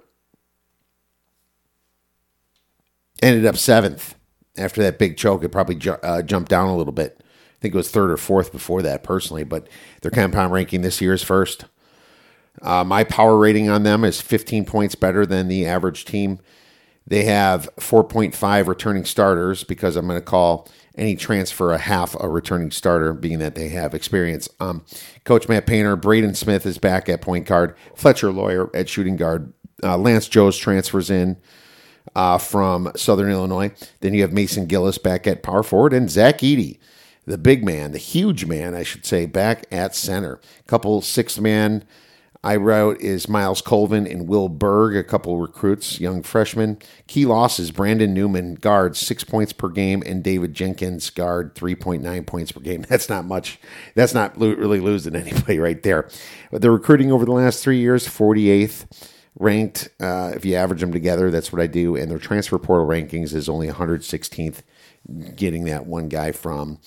ended 3.22 3.46
up 3.46 3.58
seventh 3.58 4.16
after 4.58 4.82
that 4.84 4.98
big 4.98 5.18
choke. 5.18 5.44
It 5.44 5.50
probably 5.50 5.76
ju- 5.76 5.98
uh, 6.02 6.22
jumped 6.22 6.50
down 6.50 6.70
a 6.70 6.78
little 6.78 6.94
bit 6.94 7.21
think 7.62 7.76
it 7.76 7.78
was 7.78 7.91
third 7.91 8.12
or 8.12 8.17
fourth 8.17 8.52
before 8.52 8.82
that 8.84 9.04
personally, 9.04 9.43
but 9.45 9.67
their 10.02 10.12
KenPom 10.12 10.52
ranking 10.52 10.82
this 10.82 11.02
year 11.02 11.13
is 11.13 11.24
first. 11.24 11.65
Uh, 12.62 12.84
my 12.84 13.04
power 13.06 13.38
rating 13.38 13.69
on 13.69 13.84
them 13.84 14.04
is 14.04 14.21
15 14.21 14.65
points 14.65 14.95
better 14.95 15.26
than 15.26 15.47
the 15.50 15.65
average 15.67 16.06
team. 16.06 16.39
They 17.08 17.24
have 17.26 17.69
4.5 17.78 18.67
returning 18.67 19.06
starters 19.06 19.63
because 19.63 19.95
I'm 19.97 20.08
going 20.08 20.19
to 20.19 20.26
call 20.26 20.69
any 20.95 21.15
transfer 21.15 21.74
a 21.74 21.80
half 21.80 22.15
a 22.19 22.30
returning 22.30 22.71
starter, 22.71 23.13
being 23.13 23.39
that 23.39 23.56
they 23.56 23.69
have 23.69 23.93
experience. 23.95 24.50
Um, 24.60 24.86
Coach 25.26 25.50
Matt 25.50 25.67
Painter, 25.67 25.95
Braden 25.95 26.36
Smith 26.36 26.65
is 26.65 26.78
back 26.80 27.10
at 27.10 27.21
point 27.21 27.47
guard, 27.47 27.76
Fletcher 27.95 28.32
Loyer 28.32 28.69
at 28.76 28.89
shooting 28.89 29.17
guard, 29.17 29.54
uh, 29.84 29.97
Lance 29.97 30.28
Jones 30.28 30.58
transfers 30.58 31.10
in. 31.12 31.38
uh, 32.15 32.38
from 32.38 32.91
Southern 32.95 33.32
Illinois. 33.32 33.71
Then 34.02 34.13
you 34.13 34.21
have 34.24 34.34
Mason 34.34 34.65
Gillis 34.67 34.97
back 34.97 35.28
at 35.28 35.43
power 35.43 35.63
forward 35.63 35.93
and 35.93 36.10
Zach 36.10 36.39
Edey, 36.39 36.80
the 37.26 37.38
big 37.38 37.64
man, 37.64 37.92
the 37.92 37.98
huge 37.98 38.46
man, 38.46 38.74
I 38.76 38.84
should 38.84 39.06
say, 39.06 39.26
back 39.26 39.66
at 39.72 39.96
center. 39.96 40.40
Couple 40.68 41.02
six 41.02 41.40
man 41.40 41.84
I 42.44 42.56
wrote 42.56 43.00
is 43.02 43.30
Myles 43.30 43.62
Colvin 43.62 44.08
and 44.08 44.28
Will 44.28 44.50
Berg, 44.50 44.96
a 44.96 45.04
couple 45.04 45.38
recruits, 45.38 46.00
young 46.00 46.24
freshmen. 46.24 46.80
Key 47.06 47.28
losses 47.28 47.70
Brandon 47.70 48.16
Newman, 48.16 48.56
guard, 48.56 48.98
six 48.98 49.24
points 49.24 49.54
per 49.54 49.70
game, 49.70 50.02
and 50.08 50.24
David 50.24 50.56
Jenkins, 50.56 51.12
guard, 51.12 51.54
3.9 51.54 52.26
points 52.26 52.52
per 52.52 52.60
game. 52.60 52.82
That's 52.90 53.10
not 53.10 53.26
much. 53.26 53.60
That's 53.94 54.16
not 54.16 54.40
really 54.40 54.80
losing 54.80 55.16
anybody 55.16 55.60
right 55.60 55.82
there. 55.84 56.10
But 56.52 56.64
the 56.64 56.72
recruiting 56.72 57.12
over 57.12 57.26
the 57.26 57.32
last 57.32 57.64
three 57.64 57.78
years, 57.78 58.08
48th 58.08 59.11
ranked. 59.41 59.89
Uh, 59.99 60.32
if 60.36 60.45
you 60.45 60.56
average 60.56 60.82
them 60.82 60.91
together, 60.91 61.32
that's 61.32 61.51
what 61.51 61.62
I 61.62 61.67
do. 61.67 61.95
And 61.95 62.10
their 62.10 62.19
transfer 62.19 62.58
portal 62.58 62.88
rankings 62.88 63.34
is 63.34 63.49
only 63.49 63.67
116th, 63.67 64.62
getting 65.36 65.65
that 65.65 65.86
one 65.86 66.08
guy 66.08 66.32
from 66.32 66.80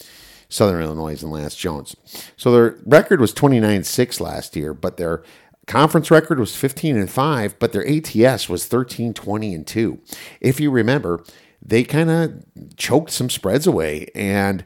Southern 0.48 0.82
Illinois 0.82 1.20
and 1.22 1.32
Lance 1.32 1.56
Jones. 1.56 1.96
So 2.36 2.52
their 2.52 2.78
record 2.86 3.20
was 3.20 3.32
29 3.34 3.84
6 3.84 4.20
last 4.20 4.56
year, 4.56 4.72
but 4.72 4.96
their 4.96 5.22
conference 5.66 6.10
record 6.10 6.38
was 6.38 6.54
15 6.54 6.96
and 6.96 7.10
5, 7.10 7.58
but 7.58 7.72
their 7.72 7.86
ATS 7.86 8.48
was 8.48 8.66
13 8.66 9.14
20 9.14 9.54
and 9.54 9.66
2. 9.66 10.00
If 10.40 10.60
you 10.60 10.70
remember, 10.70 11.24
they 11.60 11.82
kind 11.82 12.10
of 12.10 12.44
choked 12.76 13.10
some 13.10 13.30
spreads 13.30 13.66
away 13.66 14.08
and 14.14 14.64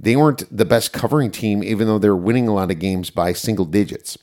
they 0.00 0.16
weren't 0.16 0.44
the 0.56 0.64
best 0.64 0.92
covering 0.92 1.30
team, 1.30 1.62
even 1.62 1.86
though 1.86 1.98
they're 1.98 2.16
winning 2.16 2.48
a 2.48 2.54
lot 2.54 2.70
of 2.70 2.78
games 2.78 3.10
by 3.10 3.32
single 3.32 3.64
digits. 3.64 4.16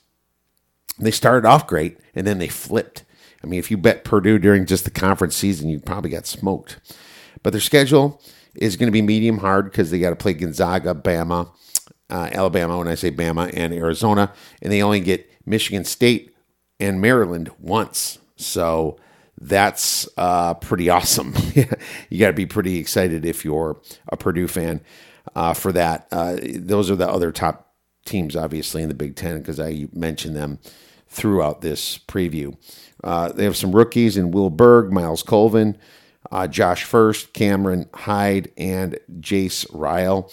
They 0.99 1.11
started 1.11 1.47
off 1.47 1.67
great 1.67 1.97
and 2.13 2.25
then 2.25 2.37
they 2.37 2.47
flipped. 2.47 3.03
I 3.43 3.47
mean, 3.47 3.59
if 3.59 3.69
you 3.69 3.77
bet 3.77 4.03
Purdue 4.03 4.39
during 4.39 4.65
just 4.65 4.85
the 4.85 4.91
conference 4.91 5.35
season, 5.35 5.69
you 5.69 5.79
probably 5.79 6.09
got 6.09 6.25
smoked. 6.25 6.79
But 7.43 7.51
their 7.51 7.61
schedule 7.61 8.21
is 8.55 8.75
going 8.75 8.87
to 8.87 8.91
be 8.91 9.01
medium 9.01 9.39
hard 9.39 9.65
because 9.65 9.91
they 9.91 9.99
got 9.99 10.11
to 10.11 10.15
play 10.15 10.33
Gonzaga, 10.33 10.95
Bama, 10.95 11.51
uh, 12.09 12.29
Alabama, 12.31 12.77
when 12.77 12.87
I 12.87 12.95
say 12.95 13.11
Bama, 13.11 13.51
and 13.53 13.73
Arizona. 13.73 14.33
And 14.61 14.71
they 14.71 14.81
only 14.81 14.99
get 14.99 15.29
Michigan 15.45 15.85
State 15.85 16.33
and 16.79 17.01
Maryland 17.01 17.51
once. 17.59 18.17
So 18.35 18.97
that's 19.39 20.07
uh, 20.17 20.55
pretty 20.55 20.89
awesome. 20.89 21.35
you 22.09 22.19
got 22.19 22.27
to 22.27 22.33
be 22.33 22.45
pretty 22.45 22.77
excited 22.77 23.25
if 23.25 23.45
you're 23.45 23.79
a 24.09 24.17
Purdue 24.17 24.47
fan 24.47 24.81
uh, 25.35 25.53
for 25.53 25.71
that. 25.71 26.07
Uh, 26.11 26.37
those 26.41 26.89
are 26.89 26.95
the 26.95 27.09
other 27.09 27.31
top 27.31 27.64
teams, 28.05 28.35
obviously, 28.35 28.81
in 28.81 28.89
the 28.89 28.95
Big 28.95 29.15
Ten 29.15 29.39
because 29.39 29.59
I 29.59 29.87
mentioned 29.93 30.35
them 30.35 30.59
throughout 31.07 31.61
this 31.61 31.97
preview. 31.97 32.55
Uh, 33.03 33.31
they 33.31 33.43
have 33.43 33.57
some 33.57 33.75
rookies 33.75 34.17
in 34.17 34.31
Will 34.31 34.49
Berg, 34.49 34.91
Myles 34.91 35.23
Colvin, 35.23 35.77
uh, 36.31 36.47
Josh 36.47 36.83
First, 36.83 37.33
Camden 37.33 37.87
Heide, 37.93 38.51
and 38.57 38.97
Jace 39.19 39.69
Rayl. 39.71 40.31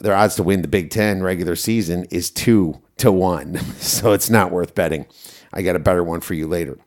Their 0.00 0.14
odds 0.14 0.36
to 0.36 0.42
win 0.42 0.62
the 0.62 0.68
Big 0.68 0.90
Ten 0.90 1.22
regular 1.22 1.56
season 1.56 2.04
is 2.10 2.30
two 2.30 2.80
to 2.98 3.12
one, 3.12 3.56
so 3.78 4.12
it's 4.12 4.30
not 4.30 4.50
worth 4.50 4.74
betting. 4.74 5.06
I 5.52 5.62
got 5.62 5.76
a 5.76 5.80
better 5.80 6.02
one 6.04 6.20
for 6.20 6.34
you 6.34 6.46
later. 6.46 6.78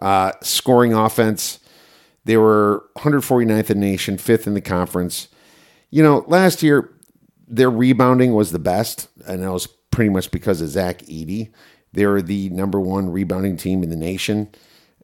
Uh, 0.00 0.32
scoring 0.42 0.92
offense, 0.92 1.60
they 2.24 2.36
were 2.36 2.84
149th 2.96 3.70
in 3.70 3.80
the 3.80 3.86
nation, 3.86 4.18
fifth 4.18 4.46
in 4.46 4.54
the 4.54 4.60
conference. 4.60 5.28
You 5.90 6.02
know, 6.02 6.24
last 6.26 6.62
year 6.62 6.93
their 7.46 7.70
rebounding 7.70 8.34
was 8.34 8.52
the 8.52 8.58
best, 8.58 9.08
and 9.26 9.42
that 9.42 9.52
was 9.52 9.66
pretty 9.90 10.10
much 10.10 10.30
because 10.30 10.60
of 10.60 10.68
Zach 10.68 10.98
Edey. 11.02 11.52
They 11.92 12.06
were 12.06 12.22
the 12.22 12.48
number 12.50 12.80
one 12.80 13.10
rebounding 13.10 13.56
team 13.56 13.82
in 13.82 13.90
the 13.90 13.96
nation, 13.96 14.48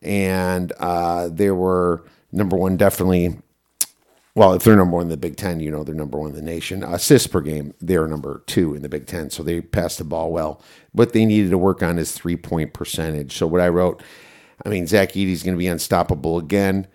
and 0.02 0.72
uh, 0.78 1.28
they 1.28 1.50
were 1.50 2.04
number 2.32 2.56
one 2.56 2.76
definitely. 2.76 3.38
Well, 4.34 4.54
if 4.54 4.62
they're 4.62 4.76
number 4.76 4.96
one 4.96 5.04
in 5.04 5.08
the 5.10 5.16
Big 5.16 5.36
Ten, 5.36 5.60
you 5.60 5.70
know 5.70 5.84
they're 5.84 5.94
number 5.94 6.18
one 6.18 6.30
in 6.30 6.36
the 6.36 6.42
nation. 6.42 6.82
Assists 6.82 7.26
per 7.26 7.40
game, 7.40 7.74
they're 7.80 8.06
number 8.06 8.42
two 8.46 8.74
in 8.74 8.82
the 8.82 8.88
Big 8.88 9.06
Ten, 9.06 9.30
so 9.30 9.42
they 9.42 9.60
passed 9.60 9.98
the 9.98 10.04
ball 10.04 10.32
well. 10.32 10.62
What 10.92 11.12
they 11.12 11.24
needed 11.24 11.50
to 11.50 11.58
work 11.58 11.82
on 11.82 11.98
is 11.98 12.12
three 12.12 12.36
point 12.36 12.72
percentage. 12.72 13.36
So 13.36 13.46
what 13.46 13.60
I 13.60 13.68
wrote, 13.68 14.02
I 14.64 14.68
mean, 14.68 14.86
Zach 14.86 15.12
Edey's 15.12 15.42
going 15.42 15.56
to 15.56 15.58
be 15.58 15.66
unstoppable 15.66 16.38
again. 16.38 16.86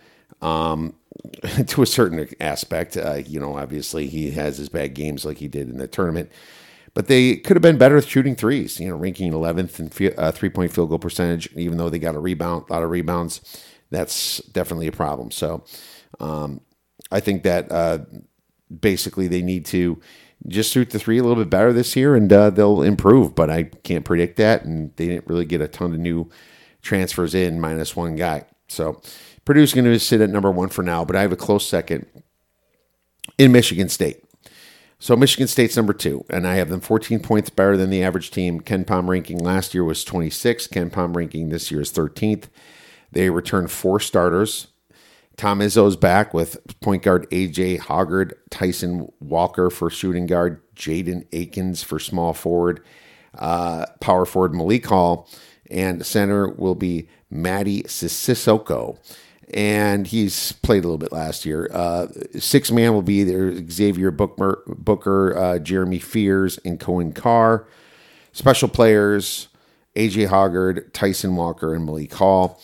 Um, 0.41 0.95
to 1.67 1.81
a 1.81 1.85
certain 1.85 2.27
aspect, 2.39 2.97
uh, 2.97 3.15
you 3.25 3.39
know, 3.39 3.57
obviously 3.57 4.07
he 4.07 4.31
has 4.31 4.57
his 4.57 4.69
bad 4.69 4.93
games 4.93 5.25
like 5.25 5.37
he 5.37 5.47
did 5.47 5.69
in 5.69 5.77
the 5.77 5.87
tournament, 5.87 6.31
but 6.93 7.07
they 7.07 7.37
could 7.37 7.55
have 7.55 7.61
been 7.61 7.77
better 7.77 8.01
shooting 8.01 8.35
threes. 8.35 8.79
You 8.79 8.89
know, 8.89 8.95
ranking 8.95 9.31
11th 9.31 9.79
in 9.79 10.13
uh, 10.17 10.31
three 10.31 10.49
point 10.49 10.71
field 10.71 10.89
goal 10.89 10.99
percentage, 10.99 11.49
even 11.55 11.77
though 11.77 11.89
they 11.89 11.99
got 11.99 12.15
a 12.15 12.19
rebound, 12.19 12.65
a 12.69 12.73
lot 12.73 12.83
of 12.83 12.89
rebounds. 12.89 13.63
That's 13.91 14.39
definitely 14.39 14.87
a 14.87 14.91
problem. 14.91 15.31
So, 15.31 15.63
um, 16.19 16.61
I 17.11 17.19
think 17.19 17.43
that 17.43 17.71
uh, 17.71 17.99
basically 18.79 19.27
they 19.27 19.41
need 19.41 19.65
to 19.67 20.01
just 20.47 20.71
shoot 20.73 20.89
the 20.89 20.99
three 20.99 21.17
a 21.17 21.23
little 21.23 21.41
bit 21.43 21.49
better 21.49 21.73
this 21.73 21.95
year, 21.95 22.15
and 22.15 22.31
uh, 22.31 22.49
they'll 22.49 22.81
improve. 22.81 23.35
But 23.35 23.49
I 23.49 23.63
can't 23.63 24.05
predict 24.05 24.37
that, 24.37 24.65
and 24.65 24.91
they 24.95 25.07
didn't 25.07 25.27
really 25.27 25.45
get 25.45 25.61
a 25.61 25.67
ton 25.67 25.93
of 25.93 25.99
new 25.99 26.29
transfers 26.81 27.33
in, 27.33 27.59
minus 27.59 27.95
one 27.95 28.15
guy. 28.15 28.45
So 28.67 29.01
Purdue's 29.45 29.73
going 29.73 29.85
to 29.85 29.99
sit 29.99 30.21
at 30.21 30.29
number 30.29 30.51
one 30.51 30.69
for 30.69 30.81
now, 30.81 31.05
but 31.05 31.15
I 31.15 31.21
have 31.21 31.31
a 31.31 31.37
close 31.37 31.67
second 31.67 32.07
in 33.37 33.51
Michigan 33.51 33.89
State. 33.89 34.23
So 34.97 35.15
Michigan 35.15 35.47
State's 35.47 35.75
number 35.75 35.93
two, 35.93 36.25
and 36.29 36.47
I 36.47 36.55
have 36.55 36.69
them 36.69 36.81
14 36.81 37.19
points 37.19 37.49
better 37.49 37.77
than 37.77 37.89
the 37.89 38.01
average 38.01 38.31
team. 38.31 38.61
KenPom 38.61 39.07
ranking 39.07 39.37
last 39.37 39.73
year 39.73 39.83
was 39.83 40.03
26. 40.03 40.67
KenPom 40.67 41.15
ranking 41.15 41.49
this 41.49 41.69
year 41.69 41.81
is 41.81 41.91
13th. 41.91 42.45
They 43.11 43.29
return 43.29 43.67
four 43.67 43.99
starters. 43.99 44.67
Tom 45.37 45.59
Izzo's 45.59 45.97
back 45.97 46.33
with 46.33 46.57
point 46.79 47.03
guard 47.03 47.29
AJ 47.29 47.79
Hoggard, 47.81 48.33
Tyson 48.49 49.11
Walker 49.19 49.69
for 49.69 49.89
shooting 49.89 50.27
guard, 50.27 50.61
Jaden 50.75 51.27
Akins 51.33 51.83
for 51.83 51.99
small 51.99 52.33
forward, 52.33 52.81
uh, 53.37 53.85
power 53.99 54.25
forward 54.25 54.55
Malik 54.55 54.85
Hall, 54.85 55.29
and 55.69 56.05
center 56.05 56.47
will 56.47 56.75
be 56.75 57.09
Mady 57.31 57.83
Sissoko 57.83 58.97
and 59.53 60.07
he's 60.07 60.53
played 60.53 60.83
a 60.83 60.87
little 60.87 60.97
bit 60.97 61.11
last 61.11 61.45
year. 61.45 61.69
Uh, 61.71 62.07
six 62.39 62.71
man 62.71 62.93
will 62.93 63.01
be 63.01 63.23
there: 63.23 63.53
Xavier 63.69 64.11
Booker, 64.11 64.63
Booker 64.67 65.37
uh, 65.37 65.59
Jeremy 65.59 65.99
Fears, 65.99 66.59
and 66.65 66.79
Coen 66.79 67.13
Carr. 67.13 67.67
Special 68.31 68.67
players: 68.67 69.47
AJ 69.95 70.29
Hoggard, 70.29 70.91
Tyson 70.93 71.35
Walker, 71.35 71.73
and 71.73 71.85
Malik 71.85 72.13
Hall. 72.13 72.61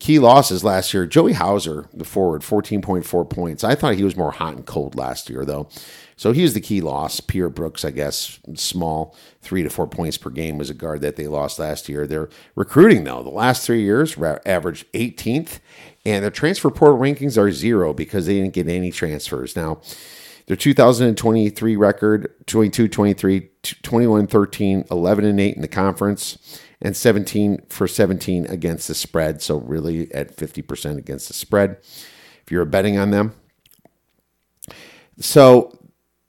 Key 0.00 0.18
losses 0.18 0.64
last 0.64 0.92
year: 0.94 1.06
Joey 1.06 1.34
Hauser, 1.34 1.88
the 1.92 2.04
forward, 2.04 2.42
fourteen 2.42 2.82
point 2.82 3.04
four 3.06 3.24
points. 3.24 3.62
I 3.62 3.74
thought 3.74 3.94
he 3.94 4.04
was 4.04 4.16
more 4.16 4.32
hot 4.32 4.56
and 4.56 4.66
cold 4.66 4.96
last 4.96 5.30
year, 5.30 5.44
though. 5.44 5.68
So 6.18 6.32
he 6.32 6.42
was 6.42 6.54
the 6.54 6.60
key 6.60 6.80
loss. 6.80 7.20
Pierre 7.20 7.50
Brooks, 7.50 7.84
I 7.84 7.90
guess, 7.90 8.38
small, 8.54 9.14
three 9.42 9.62
to 9.62 9.68
four 9.68 9.86
points 9.86 10.16
per 10.16 10.30
game 10.30 10.56
was 10.56 10.70
a 10.70 10.74
guard 10.74 11.02
that 11.02 11.16
they 11.16 11.26
lost 11.26 11.58
last 11.58 11.90
year. 11.90 12.06
They're 12.06 12.30
recruiting, 12.54 13.04
though. 13.04 13.22
The 13.22 13.28
last 13.28 13.66
three 13.66 13.82
years, 13.82 14.16
averaged 14.46 14.90
18th 14.92 15.60
and 16.06 16.22
their 16.22 16.30
transfer 16.30 16.70
portal 16.70 16.98
rankings 16.98 17.36
are 17.36 17.50
zero 17.50 17.92
because 17.92 18.26
they 18.26 18.34
didn't 18.34 18.54
get 18.54 18.68
any 18.68 18.92
transfers. 18.92 19.56
Now, 19.56 19.80
their 20.46 20.56
2023 20.56 21.74
record 21.74 22.32
22 22.46 22.86
23, 22.86 23.50
21 23.82 24.26
13, 24.28 24.84
11 24.88 25.24
and 25.24 25.40
8 25.40 25.56
in 25.56 25.62
the 25.62 25.68
conference, 25.68 26.60
and 26.80 26.96
17 26.96 27.62
for 27.68 27.88
17 27.88 28.46
against 28.46 28.86
the 28.86 28.94
spread. 28.94 29.42
So, 29.42 29.56
really 29.56 30.12
at 30.14 30.36
50% 30.36 30.96
against 30.96 31.26
the 31.26 31.34
spread 31.34 31.78
if 31.80 32.52
you're 32.52 32.64
betting 32.64 32.96
on 32.96 33.10
them. 33.10 33.34
So, 35.18 35.76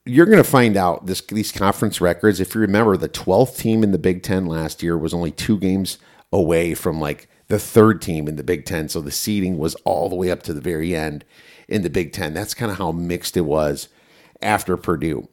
you're 0.08 0.26
going 0.26 0.38
to 0.38 0.44
find 0.44 0.76
out 0.76 1.06
this, 1.06 1.20
these 1.20 1.52
conference 1.52 2.00
records. 2.00 2.40
If 2.40 2.54
you 2.54 2.60
remember, 2.60 2.96
the 2.96 3.08
12th 3.08 3.58
team 3.58 3.82
in 3.82 3.92
the 3.92 3.98
Big 3.98 4.22
Ten 4.22 4.46
last 4.46 4.82
year 4.82 4.96
was 4.96 5.12
only 5.14 5.30
two 5.30 5.58
games 5.58 5.98
away 6.32 6.74
from 6.74 7.00
like 7.00 7.28
the 7.48 7.58
third 7.58 8.00
team 8.00 8.28
in 8.28 8.36
the 8.36 8.42
Big 8.42 8.64
Ten. 8.64 8.88
So 8.88 9.00
the 9.00 9.10
seeding 9.10 9.58
was 9.58 9.74
all 9.84 10.08
the 10.08 10.16
way 10.16 10.30
up 10.30 10.42
to 10.44 10.54
the 10.54 10.60
very 10.60 10.94
end 10.94 11.24
in 11.68 11.82
the 11.82 11.90
Big 11.90 12.12
Ten. 12.12 12.34
That's 12.34 12.54
kind 12.54 12.72
of 12.72 12.78
how 12.78 12.92
mixed 12.92 13.36
it 13.36 13.42
was 13.42 13.88
after 14.40 14.76
Purdue. 14.76 15.28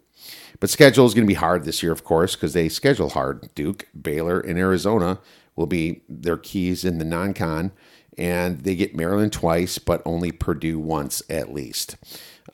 But 0.60 0.70
schedule 0.70 1.06
is 1.06 1.14
going 1.14 1.26
to 1.26 1.32
be 1.32 1.36
hard 1.36 1.66
this 1.66 1.84
year, 1.84 1.92
of 1.92 2.04
course, 2.04 2.36
because 2.36 2.54
they 2.54 2.70
schedule 2.70 3.10
hard. 3.10 3.54
Duke, 3.56 3.88
Baylor, 4.00 4.40
and 4.40 4.58
Arizona 4.58 5.20
will 5.56 5.68
be 5.68 6.02
their 6.08 6.38
keys 6.38 6.86
in 6.86 6.98
the 6.98 7.06
non 7.06 7.34
con. 7.34 7.72
And 8.18 8.62
they 8.62 8.76
get 8.76 8.96
Maryland 8.96 9.34
twice, 9.34 9.78
but 9.78 10.02
only 10.06 10.32
Purdue 10.32 10.80
once 10.80 11.22
at 11.30 11.54
least. 11.54 11.98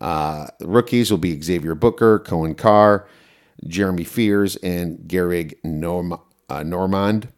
Uh, 0.01 0.47
rookies 0.59 1.11
will 1.11 1.19
be 1.19 1.39
Xavier 1.39 1.75
Booker, 1.75 2.19
Coen 2.19 2.57
Carr, 2.57 3.07
Jeremy 3.67 4.03
Fears, 4.03 4.55
and 4.57 4.97
Gehrig 5.07 5.53
Norm- 5.63 6.19
uh, 6.49 6.63
Normand. 6.63 7.29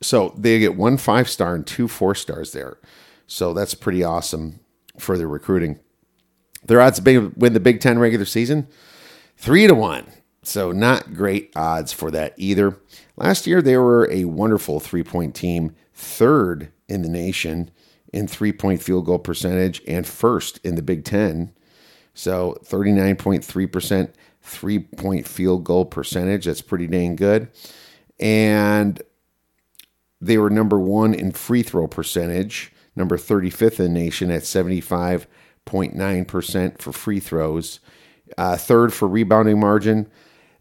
So 0.00 0.34
they 0.36 0.58
get 0.58 0.74
one 0.74 0.96
five 0.96 1.28
star 1.28 1.54
and 1.54 1.66
two 1.66 1.86
four 1.86 2.14
stars 2.14 2.52
there. 2.52 2.78
So 3.26 3.52
that's 3.52 3.74
pretty 3.74 4.02
awesome 4.02 4.60
for 4.98 5.16
their 5.16 5.28
recruiting. 5.28 5.78
Their 6.64 6.80
odds 6.80 6.98
to 6.98 7.32
win 7.36 7.52
the 7.52 7.60
Big 7.60 7.80
Ten 7.80 7.98
regular 7.98 8.24
season, 8.24 8.68
three 9.36 9.66
to 9.66 9.74
one. 9.74 10.06
So 10.42 10.72
not 10.72 11.14
great 11.14 11.52
odds 11.54 11.92
for 11.92 12.10
that 12.10 12.34
either. 12.36 12.78
Last 13.16 13.46
year 13.46 13.62
they 13.62 13.76
were 13.76 14.10
a 14.10 14.24
wonderful 14.24 14.80
three 14.80 15.04
point 15.04 15.34
team, 15.34 15.74
third 15.92 16.72
in 16.88 17.02
the 17.02 17.08
nation 17.08 17.70
in 18.12 18.26
three 18.26 18.52
point 18.52 18.82
field 18.82 19.06
goal 19.06 19.18
percentage 19.18 19.82
and 19.86 20.06
first 20.06 20.58
in 20.64 20.74
the 20.74 20.82
Big 20.82 21.04
Ten. 21.04 21.52
So 22.14 22.58
39.3% 22.64 24.12
three 24.42 24.80
point 24.80 25.26
field 25.26 25.64
goal 25.64 25.84
percentage. 25.84 26.46
That's 26.46 26.62
pretty 26.62 26.86
dang 26.86 27.16
good. 27.16 27.48
And 28.18 29.02
they 30.20 30.38
were 30.38 30.50
number 30.50 30.78
one 30.78 31.14
in 31.14 31.32
free 31.32 31.62
throw 31.62 31.88
percentage, 31.88 32.72
number 32.94 33.16
35th 33.16 33.80
in 33.80 33.92
the 33.92 34.00
nation 34.00 34.30
at 34.30 34.42
75.9% 34.42 36.78
for 36.78 36.92
free 36.92 37.20
throws, 37.20 37.80
uh, 38.38 38.56
third 38.56 38.92
for 38.92 39.08
rebounding 39.08 39.58
margin. 39.58 40.08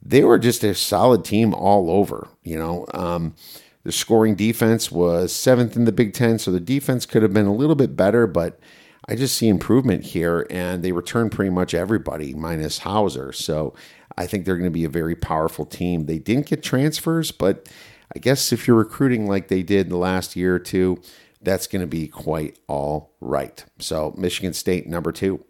They 0.01 0.23
were 0.23 0.39
just 0.39 0.63
a 0.63 0.73
solid 0.73 1.23
team 1.23 1.53
all 1.53 1.91
over, 1.91 2.27
you 2.41 2.57
know. 2.57 2.87
Um, 2.93 3.35
the 3.83 3.91
scoring 3.91 4.35
defense 4.35 4.91
was 4.91 5.31
seventh 5.31 5.75
in 5.75 5.85
the 5.85 5.91
Big 5.91 6.13
Ten, 6.13 6.39
so 6.39 6.51
the 6.51 6.59
defense 6.59 7.05
could 7.05 7.21
have 7.21 7.33
been 7.33 7.45
a 7.45 7.53
little 7.53 7.75
bit 7.75 7.95
better, 7.95 8.25
but 8.25 8.59
I 9.07 9.15
just 9.15 9.35
see 9.35 9.47
improvement 9.47 10.03
here, 10.03 10.45
and 10.49 10.83
they 10.83 10.91
return 10.91 11.29
pretty 11.29 11.49
much 11.49 11.73
everybody 11.73 12.33
minus 12.33 12.79
Hauser. 12.79 13.31
So 13.33 13.73
I 14.17 14.27
think 14.27 14.45
they're 14.45 14.57
going 14.57 14.65
to 14.65 14.71
be 14.71 14.85
a 14.85 14.89
very 14.89 15.15
powerful 15.15 15.65
team. 15.65 16.05
They 16.05 16.19
didn't 16.19 16.47
get 16.47 16.63
transfers, 16.63 17.31
but 17.31 17.67
I 18.15 18.19
guess 18.19 18.51
if 18.51 18.67
you're 18.67 18.77
recruiting 18.77 19.27
like 19.27 19.47
they 19.47 19.63
did 19.63 19.89
the 19.89 19.97
last 19.97 20.35
year 20.35 20.55
or 20.55 20.59
two, 20.59 21.01
that's 21.41 21.67
going 21.67 21.81
to 21.81 21.87
be 21.87 22.07
quite 22.07 22.59
all 22.67 23.13
right. 23.19 23.63
So 23.79 24.13
Michigan 24.17 24.53
State, 24.53 24.87
number 24.87 25.11
two. 25.11 25.43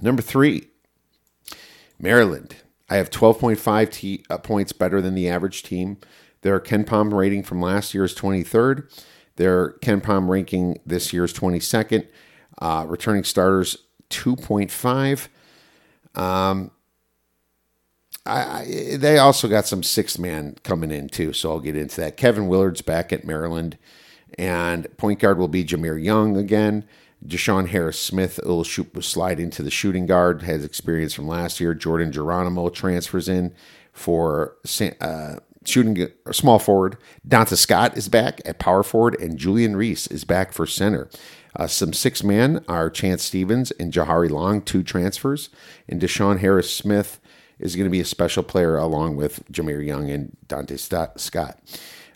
Number 0.00 0.22
three, 0.22 0.68
Maryland. 1.98 2.56
I 2.88 2.96
have 2.96 3.10
12.5 3.10 3.90
t- 3.90 4.24
uh, 4.30 4.38
points 4.38 4.72
better 4.72 5.00
than 5.00 5.14
the 5.14 5.28
average 5.28 5.62
team. 5.62 5.98
Their 6.42 6.60
KenPom 6.60 7.12
rating 7.12 7.42
from 7.42 7.60
last 7.60 7.94
year 7.94 8.04
is 8.04 8.14
23rd. 8.14 8.88
Their 9.36 9.72
KenPom 9.80 10.28
ranking 10.28 10.78
this 10.86 11.12
year 11.12 11.24
is 11.24 11.32
22nd. 11.32 12.06
Uh, 12.58 12.86
returning 12.88 13.24
starters 13.24 13.76
2.5. 14.10 15.28
Um, 16.20 16.70
I, 18.24 18.60
I, 18.60 18.96
they 18.96 19.18
also 19.18 19.48
got 19.48 19.66
some 19.66 19.82
six 19.82 20.18
man 20.18 20.56
coming 20.64 20.90
in 20.90 21.08
too, 21.08 21.32
so 21.32 21.50
I'll 21.52 21.60
get 21.60 21.76
into 21.76 22.00
that. 22.00 22.16
Kevin 22.16 22.48
Willard's 22.48 22.82
back 22.82 23.12
at 23.12 23.24
Maryland, 23.24 23.78
and 24.38 24.94
point 24.96 25.20
guard 25.20 25.38
will 25.38 25.48
be 25.48 25.64
Jahmir 25.64 26.02
Young 26.02 26.36
again. 26.36 26.84
Deshaun 27.24 27.68
Harris 27.68 28.00
Smith 28.00 28.38
will 28.44 28.64
shoot, 28.64 28.94
will 28.94 29.02
slide 29.02 29.40
into 29.40 29.62
the 29.62 29.70
shooting 29.70 30.06
guard, 30.06 30.42
has 30.42 30.64
experience 30.64 31.14
from 31.14 31.26
last 31.26 31.60
year. 31.60 31.74
Jordan 31.74 32.12
Geronimo 32.12 32.68
transfers 32.68 33.28
in 33.28 33.54
for 33.92 34.56
uh, 35.00 35.36
shooting 35.64 36.08
small 36.30 36.58
forward. 36.58 36.98
Donta 37.26 37.56
Scott 37.56 37.96
is 37.96 38.08
back 38.08 38.40
at 38.44 38.58
power 38.58 38.82
forward, 38.82 39.20
and 39.20 39.38
Julian 39.38 39.76
Reese 39.76 40.06
is 40.08 40.24
back 40.24 40.52
for 40.52 40.66
center. 40.66 41.08
Uh, 41.56 41.66
some 41.66 41.92
six 41.92 42.22
man 42.22 42.62
are 42.68 42.90
Chance 42.90 43.22
Stevens 43.22 43.70
and 43.72 43.92
Jahari 43.92 44.30
Long, 44.30 44.60
two 44.60 44.82
transfers, 44.82 45.48
and 45.88 46.00
Deshaun 46.00 46.38
Harris 46.38 46.74
Smith 46.74 47.18
is 47.58 47.74
going 47.74 47.86
to 47.86 47.90
be 47.90 48.00
a 48.00 48.04
special 48.04 48.42
player 48.42 48.76
along 48.76 49.16
with 49.16 49.42
Jahmir 49.50 49.84
Young 49.84 50.10
and 50.10 50.36
Dante 50.46 50.76
Scott. 50.76 51.58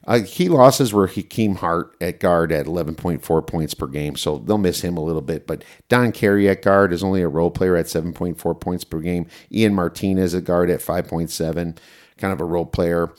Uh, 0.06 0.20
key 0.26 0.48
losses 0.48 0.92
were 0.92 1.06
Hakim 1.06 1.56
Hart 1.56 1.94
at 2.00 2.20
guard 2.20 2.52
at 2.52 2.66
11.4 2.66 3.46
points 3.46 3.74
per 3.74 3.86
game, 3.86 4.16
so 4.16 4.38
they'll 4.38 4.58
miss 4.58 4.82
him 4.82 4.96
a 4.96 5.02
little 5.02 5.22
bit. 5.22 5.46
But 5.46 5.64
Don 5.88 6.12
Carey 6.12 6.48
at 6.48 6.62
guard 6.62 6.92
is 6.92 7.02
only 7.02 7.22
a 7.22 7.28
role 7.28 7.50
player 7.50 7.76
at 7.76 7.86
7.4 7.86 8.60
points 8.60 8.84
per 8.84 9.00
game. 9.00 9.26
Ian 9.52 9.74
Martinez 9.74 10.34
at 10.34 10.44
guard 10.44 10.70
at 10.70 10.80
5.7, 10.80 11.76
kind 12.18 12.32
of 12.32 12.40
a 12.40 12.44
role 12.44 12.66
player. 12.66 13.12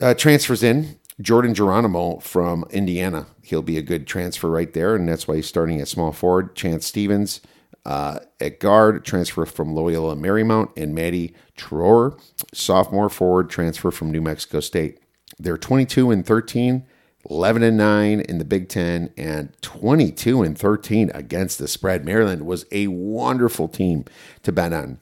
Uh, 0.00 0.14
transfers 0.14 0.62
in 0.62 0.98
Jordan 1.22 1.54
Geronimo 1.54 2.18
from 2.18 2.64
Indiana. 2.70 3.26
He'll 3.42 3.62
be 3.62 3.78
a 3.78 3.82
good 3.82 4.06
transfer 4.06 4.50
right 4.50 4.72
there, 4.72 4.94
and 4.94 5.08
that's 5.08 5.26
why 5.26 5.36
he's 5.36 5.46
starting 5.46 5.80
at 5.80 5.88
small 5.88 6.12
forward. 6.12 6.54
Chance 6.54 6.86
Stevens 6.86 7.40
uh, 7.84 8.20
at 8.40 8.60
guard, 8.60 9.04
transfer 9.04 9.44
from 9.44 9.74
Loyola 9.74 10.16
Marymount, 10.16 10.70
and 10.76 10.94
Maddie 10.94 11.34
Troer, 11.56 12.16
sophomore 12.52 13.08
forward, 13.08 13.50
transfer 13.50 13.90
from 13.90 14.10
New 14.10 14.20
Mexico 14.20 14.60
State. 14.60 15.00
They're 15.38 15.58
22 15.58 16.10
and 16.10 16.24
13, 16.24 16.86
11 17.28 17.62
and 17.62 17.76
9 17.76 18.20
in 18.20 18.38
the 18.38 18.44
Big 18.44 18.68
Ten, 18.68 19.12
and 19.16 19.54
22 19.62 20.42
and 20.42 20.56
13 20.56 21.10
against 21.14 21.58
the 21.58 21.68
spread. 21.68 22.04
Maryland 22.04 22.46
was 22.46 22.66
a 22.70 22.86
wonderful 22.88 23.68
team 23.68 24.04
to 24.42 24.52
bet 24.52 24.72
on. 24.72 24.98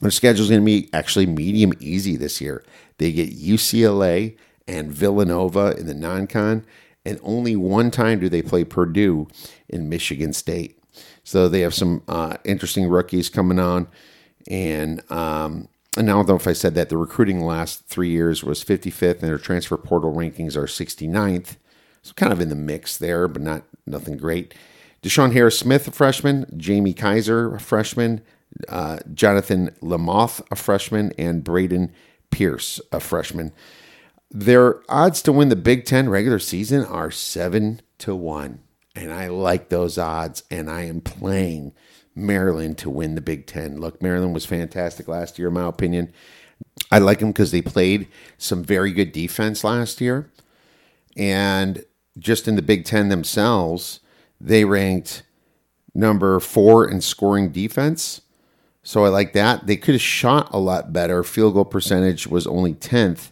Their 0.00 0.10
schedule 0.10 0.44
is 0.44 0.50
going 0.50 0.60
to 0.60 0.66
be 0.66 0.90
actually 0.92 1.26
medium 1.26 1.72
easy 1.80 2.16
this 2.16 2.40
year. 2.40 2.64
They 2.98 3.12
get 3.12 3.38
UCLA 3.38 4.36
and 4.68 4.92
Villanova 4.92 5.76
in 5.78 5.86
the 5.86 5.94
non 5.94 6.26
con, 6.26 6.64
and 7.04 7.20
only 7.22 7.56
one 7.56 7.90
time 7.90 8.20
do 8.20 8.28
they 8.28 8.42
play 8.42 8.64
Purdue 8.64 9.28
in 9.68 9.88
Michigan 9.88 10.32
State. 10.32 10.78
So 11.24 11.48
they 11.48 11.60
have 11.60 11.74
some 11.74 12.02
uh, 12.08 12.36
interesting 12.44 12.88
rookies 12.88 13.28
coming 13.28 13.58
on. 13.58 13.88
And, 14.48 15.00
um, 15.10 15.68
and 15.96 16.08
I 16.08 16.12
don't 16.12 16.28
know 16.28 16.36
if 16.36 16.46
I 16.46 16.52
said 16.52 16.74
that 16.74 16.88
the 16.88 16.96
recruiting 16.96 17.40
last 17.40 17.86
three 17.86 18.10
years 18.10 18.44
was 18.44 18.64
55th, 18.64 19.20
and 19.20 19.28
their 19.28 19.38
transfer 19.38 19.76
portal 19.76 20.14
rankings 20.14 20.56
are 20.56 20.66
69th. 20.66 21.56
So 22.02 22.12
kind 22.14 22.32
of 22.32 22.40
in 22.40 22.48
the 22.48 22.54
mix 22.54 22.96
there, 22.96 23.26
but 23.26 23.42
not 23.42 23.64
nothing 23.86 24.16
great. 24.16 24.54
Deshaun 25.02 25.32
Harris 25.32 25.58
Smith, 25.58 25.88
a 25.88 25.90
freshman. 25.90 26.46
Jamie 26.56 26.94
Kaiser, 26.94 27.54
a 27.54 27.60
freshman. 27.60 28.20
Uh, 28.68 28.98
Jonathan 29.12 29.70
Lamoth, 29.82 30.40
a 30.50 30.56
freshman, 30.56 31.12
and 31.18 31.42
Braden 31.42 31.92
Pierce, 32.30 32.80
a 32.92 33.00
freshman. 33.00 33.52
Their 34.30 34.82
odds 34.88 35.22
to 35.22 35.32
win 35.32 35.48
the 35.48 35.56
Big 35.56 35.84
Ten 35.84 36.08
regular 36.08 36.38
season 36.38 36.84
are 36.84 37.10
seven 37.10 37.80
to 37.98 38.14
one. 38.14 38.60
And 38.94 39.12
I 39.12 39.28
like 39.28 39.68
those 39.68 39.98
odds, 39.98 40.42
and 40.50 40.70
I 40.70 40.82
am 40.82 41.00
playing 41.00 41.72
Maryland 42.14 42.78
to 42.78 42.90
win 42.90 43.14
the 43.14 43.20
Big 43.20 43.46
Ten. 43.46 43.78
Look, 43.78 44.02
Maryland 44.02 44.34
was 44.34 44.46
fantastic 44.46 45.06
last 45.06 45.38
year, 45.38 45.48
in 45.48 45.54
my 45.54 45.66
opinion. 45.66 46.12
I 46.90 46.98
like 46.98 47.18
them 47.18 47.30
because 47.30 47.50
they 47.50 47.62
played 47.62 48.08
some 48.38 48.64
very 48.64 48.92
good 48.92 49.12
defense 49.12 49.62
last 49.62 50.00
year. 50.00 50.30
And 51.16 51.84
just 52.18 52.48
in 52.48 52.56
the 52.56 52.62
Big 52.62 52.84
Ten 52.84 53.08
themselves, 53.08 54.00
they 54.40 54.64
ranked 54.64 55.22
number 55.94 56.40
four 56.40 56.88
in 56.88 57.00
scoring 57.00 57.50
defense. 57.50 58.22
So 58.82 59.04
I 59.04 59.08
like 59.08 59.32
that. 59.32 59.66
They 59.66 59.76
could 59.76 59.94
have 59.94 60.02
shot 60.02 60.48
a 60.52 60.58
lot 60.58 60.92
better. 60.92 61.22
Field 61.24 61.54
goal 61.54 61.64
percentage 61.64 62.26
was 62.26 62.46
only 62.46 62.74
10th. 62.74 63.30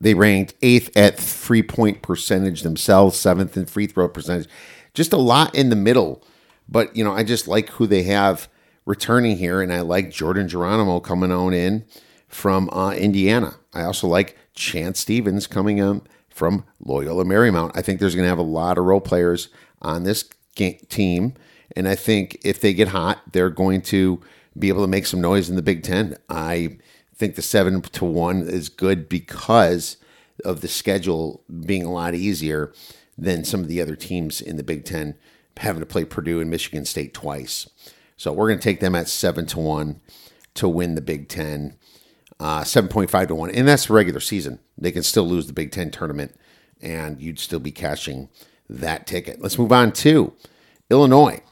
They 0.00 0.14
ranked 0.14 0.54
eighth 0.62 0.96
at 0.96 1.18
three 1.18 1.62
point 1.62 2.02
percentage 2.02 2.62
themselves, 2.62 3.18
seventh 3.18 3.56
in 3.56 3.66
free 3.66 3.86
throw 3.86 4.08
percentage. 4.08 4.48
Just 4.94 5.12
a 5.12 5.18
lot 5.18 5.54
in 5.54 5.70
the 5.70 5.76
middle. 5.76 6.24
But, 6.68 6.94
you 6.96 7.02
know, 7.02 7.12
I 7.12 7.24
just 7.24 7.48
like 7.48 7.70
who 7.70 7.86
they 7.86 8.02
have 8.04 8.48
returning 8.84 9.36
here. 9.36 9.60
And 9.60 9.72
I 9.72 9.80
like 9.80 10.10
Jordan 10.10 10.48
Geronimo 10.48 11.00
coming 11.00 11.32
on 11.32 11.54
in 11.54 11.84
from 12.28 12.68
uh, 12.70 12.92
Indiana. 12.92 13.56
I 13.72 13.82
also 13.82 14.06
like 14.06 14.36
Chance 14.54 15.00
Stevens 15.00 15.46
coming 15.46 15.78
in 15.78 16.02
from 16.28 16.64
Loyola 16.80 17.24
Marymount. 17.24 17.72
I 17.74 17.82
think 17.82 18.00
there's 18.00 18.14
going 18.14 18.24
to 18.24 18.30
have 18.30 18.38
a 18.38 18.42
lot 18.42 18.78
of 18.78 18.84
role 18.84 19.00
players 19.00 19.48
on 19.80 20.04
this 20.04 20.28
team 20.54 21.34
and 21.76 21.86
I 21.88 21.94
think 21.94 22.38
if 22.42 22.60
they 22.60 22.74
get 22.74 22.88
hot, 22.88 23.20
they're 23.32 23.50
going 23.50 23.82
to 23.82 24.20
be 24.58 24.68
able 24.68 24.82
to 24.82 24.88
make 24.88 25.06
some 25.06 25.20
noise 25.20 25.48
in 25.48 25.56
the 25.56 25.62
Big 25.62 25.82
Ten. 25.82 26.16
I 26.28 26.78
think 27.18 27.34
the 27.34 27.42
seven 27.42 27.82
to 27.82 28.04
one 28.04 28.42
is 28.42 28.68
good 28.68 29.08
because 29.08 29.96
of 30.44 30.60
the 30.60 30.68
schedule 30.68 31.42
being 31.66 31.84
a 31.84 31.92
lot 31.92 32.14
easier 32.14 32.72
than 33.16 33.44
some 33.44 33.60
of 33.60 33.68
the 33.68 33.80
other 33.80 33.96
teams 33.96 34.40
in 34.40 34.56
the 34.56 34.62
Big 34.62 34.84
Ten 34.84 35.16
having 35.56 35.80
to 35.80 35.86
play 35.86 36.04
Purdue 36.04 36.40
and 36.40 36.48
Michigan 36.48 36.84
State 36.84 37.12
twice. 37.12 37.68
So 38.16 38.32
we're 38.32 38.48
going 38.48 38.60
to 38.60 38.64
take 38.64 38.80
them 38.80 38.94
at 38.94 39.08
seven 39.08 39.46
to 39.46 39.58
one 39.58 40.00
to 40.54 40.68
win 40.68 40.94
the 40.94 41.00
Big 41.00 41.28
Ten, 41.28 41.76
uh, 42.38 42.62
seven 42.64 42.88
point 42.88 43.10
five 43.10 43.28
to 43.28 43.34
one, 43.34 43.50
and 43.50 43.66
that's 43.66 43.90
regular 43.90 44.20
season. 44.20 44.60
They 44.76 44.92
can 44.92 45.02
still 45.02 45.26
lose 45.26 45.48
the 45.48 45.52
Big 45.52 45.72
Ten 45.72 45.90
tournament, 45.90 46.34
and 46.80 47.20
you'd 47.20 47.40
still 47.40 47.60
be 47.60 47.72
cashing 47.72 48.28
that 48.68 49.06
ticket. 49.06 49.40
Let's 49.40 49.58
move 49.58 49.72
on 49.72 49.92
to 49.92 50.32
Illinois 50.90 51.42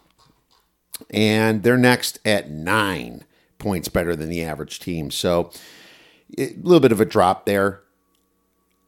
and 1.10 1.62
they're 1.62 1.76
next 1.76 2.18
at 2.24 2.50
nine 2.50 3.24
points 3.58 3.88
better 3.88 4.14
than 4.14 4.28
the 4.28 4.42
average 4.42 4.80
team. 4.80 5.10
So 5.10 5.50
a 6.38 6.54
little 6.62 6.80
bit 6.80 6.92
of 6.92 7.00
a 7.00 7.04
drop 7.04 7.46
there. 7.46 7.82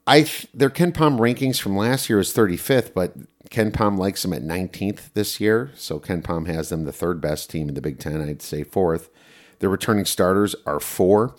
I 0.07 0.27
their 0.55 0.71
KenPom 0.71 1.19
rankings 1.19 1.61
from 1.61 1.77
last 1.77 2.09
year 2.09 2.19
is 2.19 2.33
35th, 2.33 2.95
but 2.95 3.15
KenPom 3.51 3.99
likes 3.99 4.23
them 4.23 4.33
at 4.33 4.43
19th 4.43 5.13
this 5.15 5.41
year. 5.41 5.71
So 5.75 6.01
KenPom 6.01 6.47
has 6.47 6.71
them 6.71 6.85
the 6.85 6.93
third 6.93 7.21
best 7.21 7.51
team 7.51 7.69
in 7.69 7.75
the 7.75 7.83
Big 7.83 7.99
Ten. 7.99 8.21
I'd 8.21 8.43
say 8.43 8.65
fourth. 8.65 9.11
Their 9.59 9.71
returning 9.71 10.05
starters 10.05 10.55
are 10.67 10.81
four. 10.81 11.35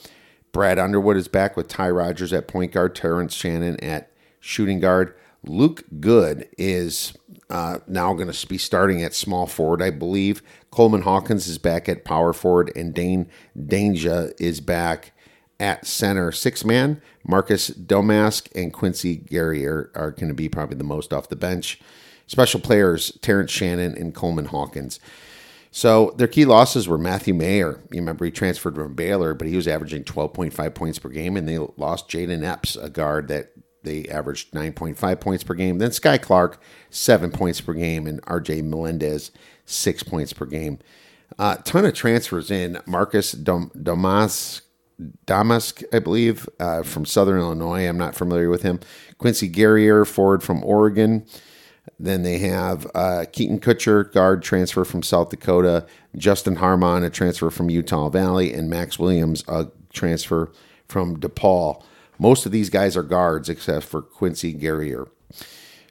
Brad 0.51 0.79
Underwood 0.79 1.17
is 1.17 1.27
back 1.27 1.55
with 1.55 1.67
Ty 1.67 1.89
Rodgers 1.91 2.33
at 2.33 2.47
point 2.47 2.71
guard, 2.71 2.95
Terrence 2.95 3.33
Shannon 3.33 3.81
at 3.83 4.11
shooting 4.39 4.79
guard. 4.79 5.15
Luke 5.45 5.83
Goode 5.99 6.47
is 6.57 7.13
uh, 7.49 7.79
now 7.87 8.13
going 8.13 8.31
to 8.31 8.47
be 8.47 8.57
starting 8.57 9.01
at 9.03 9.13
small 9.13 9.47
forward, 9.47 9.81
I 9.81 9.89
believe. 9.89 10.41
Coleman 10.71 11.01
Hawkins 11.01 11.47
is 11.47 11.57
back 11.57 11.89
at 11.89 12.05
power 12.05 12.33
forward, 12.33 12.71
and 12.75 12.93
Dain 12.93 13.29
Dainja 13.57 14.33
is 14.39 14.61
back 14.61 15.13
at 15.59 15.85
center. 15.85 16.31
Six 16.31 16.63
man, 16.63 17.01
Marcus 17.25 17.69
Domask 17.69 18.49
and 18.55 18.73
Quincy 18.73 19.17
Guerrier 19.17 19.91
are, 19.95 20.03
are 20.07 20.11
going 20.11 20.29
to 20.29 20.35
be 20.35 20.49
probably 20.49 20.77
the 20.77 20.83
most 20.83 21.13
off 21.13 21.29
the 21.29 21.35
bench. 21.35 21.79
Special 22.27 22.59
players 22.59 23.11
Terrence 23.21 23.51
Shannon 23.51 23.95
and 23.97 24.13
Coleman 24.13 24.45
Hawkins. 24.45 24.99
So 25.71 26.13
their 26.17 26.27
key 26.27 26.45
losses 26.45 26.87
were 26.87 26.97
Matthew 26.97 27.33
Mayer. 27.33 27.79
You 27.91 27.99
remember 27.99 28.25
he 28.25 28.31
transferred 28.31 28.75
from 28.75 28.95
Baylor, 28.95 29.33
but 29.33 29.47
he 29.47 29.55
was 29.55 29.67
averaging 29.67 30.03
12.5 30.03 30.73
points 30.73 30.99
per 30.99 31.09
game, 31.09 31.37
and 31.37 31.47
they 31.47 31.59
lost 31.77 32.09
Jayden 32.09 32.43
Epps, 32.43 32.75
a 32.75 32.89
guard 32.89 33.27
that 33.27 33.51
they 33.83 34.05
averaged 34.05 34.51
9.5 34.51 35.19
points 35.19 35.43
per 35.43 35.53
game. 35.53 35.77
Then 35.77 35.91
Skyy 35.91 36.21
Clark, 36.21 36.61
seven 36.89 37.31
points 37.31 37.61
per 37.61 37.73
game, 37.73 38.07
and 38.07 38.21
RJ 38.23 38.63
Melendez, 38.63 39.31
six 39.65 40.03
points 40.03 40.33
per 40.33 40.45
game. 40.45 40.79
A 41.37 41.41
uh, 41.41 41.55
ton 41.57 41.85
of 41.85 41.93
transfers 41.93 42.51
in. 42.51 42.79
Marcus 42.85 43.31
Dom- 43.31 43.71
Domas, 43.77 44.61
Damask, 45.25 45.83
I 45.93 45.99
believe, 45.99 46.49
uh, 46.59 46.83
from 46.83 47.05
Southern 47.05 47.39
Illinois. 47.39 47.87
I'm 47.87 47.97
not 47.97 48.15
familiar 48.15 48.49
with 48.49 48.63
him. 48.63 48.79
Quincy 49.17 49.47
Guerrier, 49.47 50.05
forward 50.05 50.43
from 50.43 50.63
Oregon. 50.63 51.25
Then 51.99 52.23
they 52.23 52.39
have 52.39 52.87
uh, 52.93 53.25
Keaton 53.31 53.59
Kutcher, 53.59 54.11
guard 54.11 54.41
transfer 54.43 54.83
from 54.83 55.03
South 55.03 55.29
Dakota. 55.29 55.85
Justin 56.17 56.57
Harmon, 56.57 57.03
a 57.03 57.09
transfer 57.09 57.49
from 57.49 57.69
Utah 57.69 58.09
Valley. 58.09 58.53
And 58.53 58.69
Max 58.69 58.99
Williams, 58.99 59.43
a 59.47 59.67
transfer 59.93 60.51
from 60.87 61.17
DePaul. 61.17 61.83
Most 62.19 62.45
of 62.45 62.51
these 62.51 62.69
guys 62.69 62.97
are 62.97 63.03
guards 63.03 63.49
except 63.49 63.85
for 63.85 64.01
Quincy 64.01 64.53
Guerrier. 64.53 65.07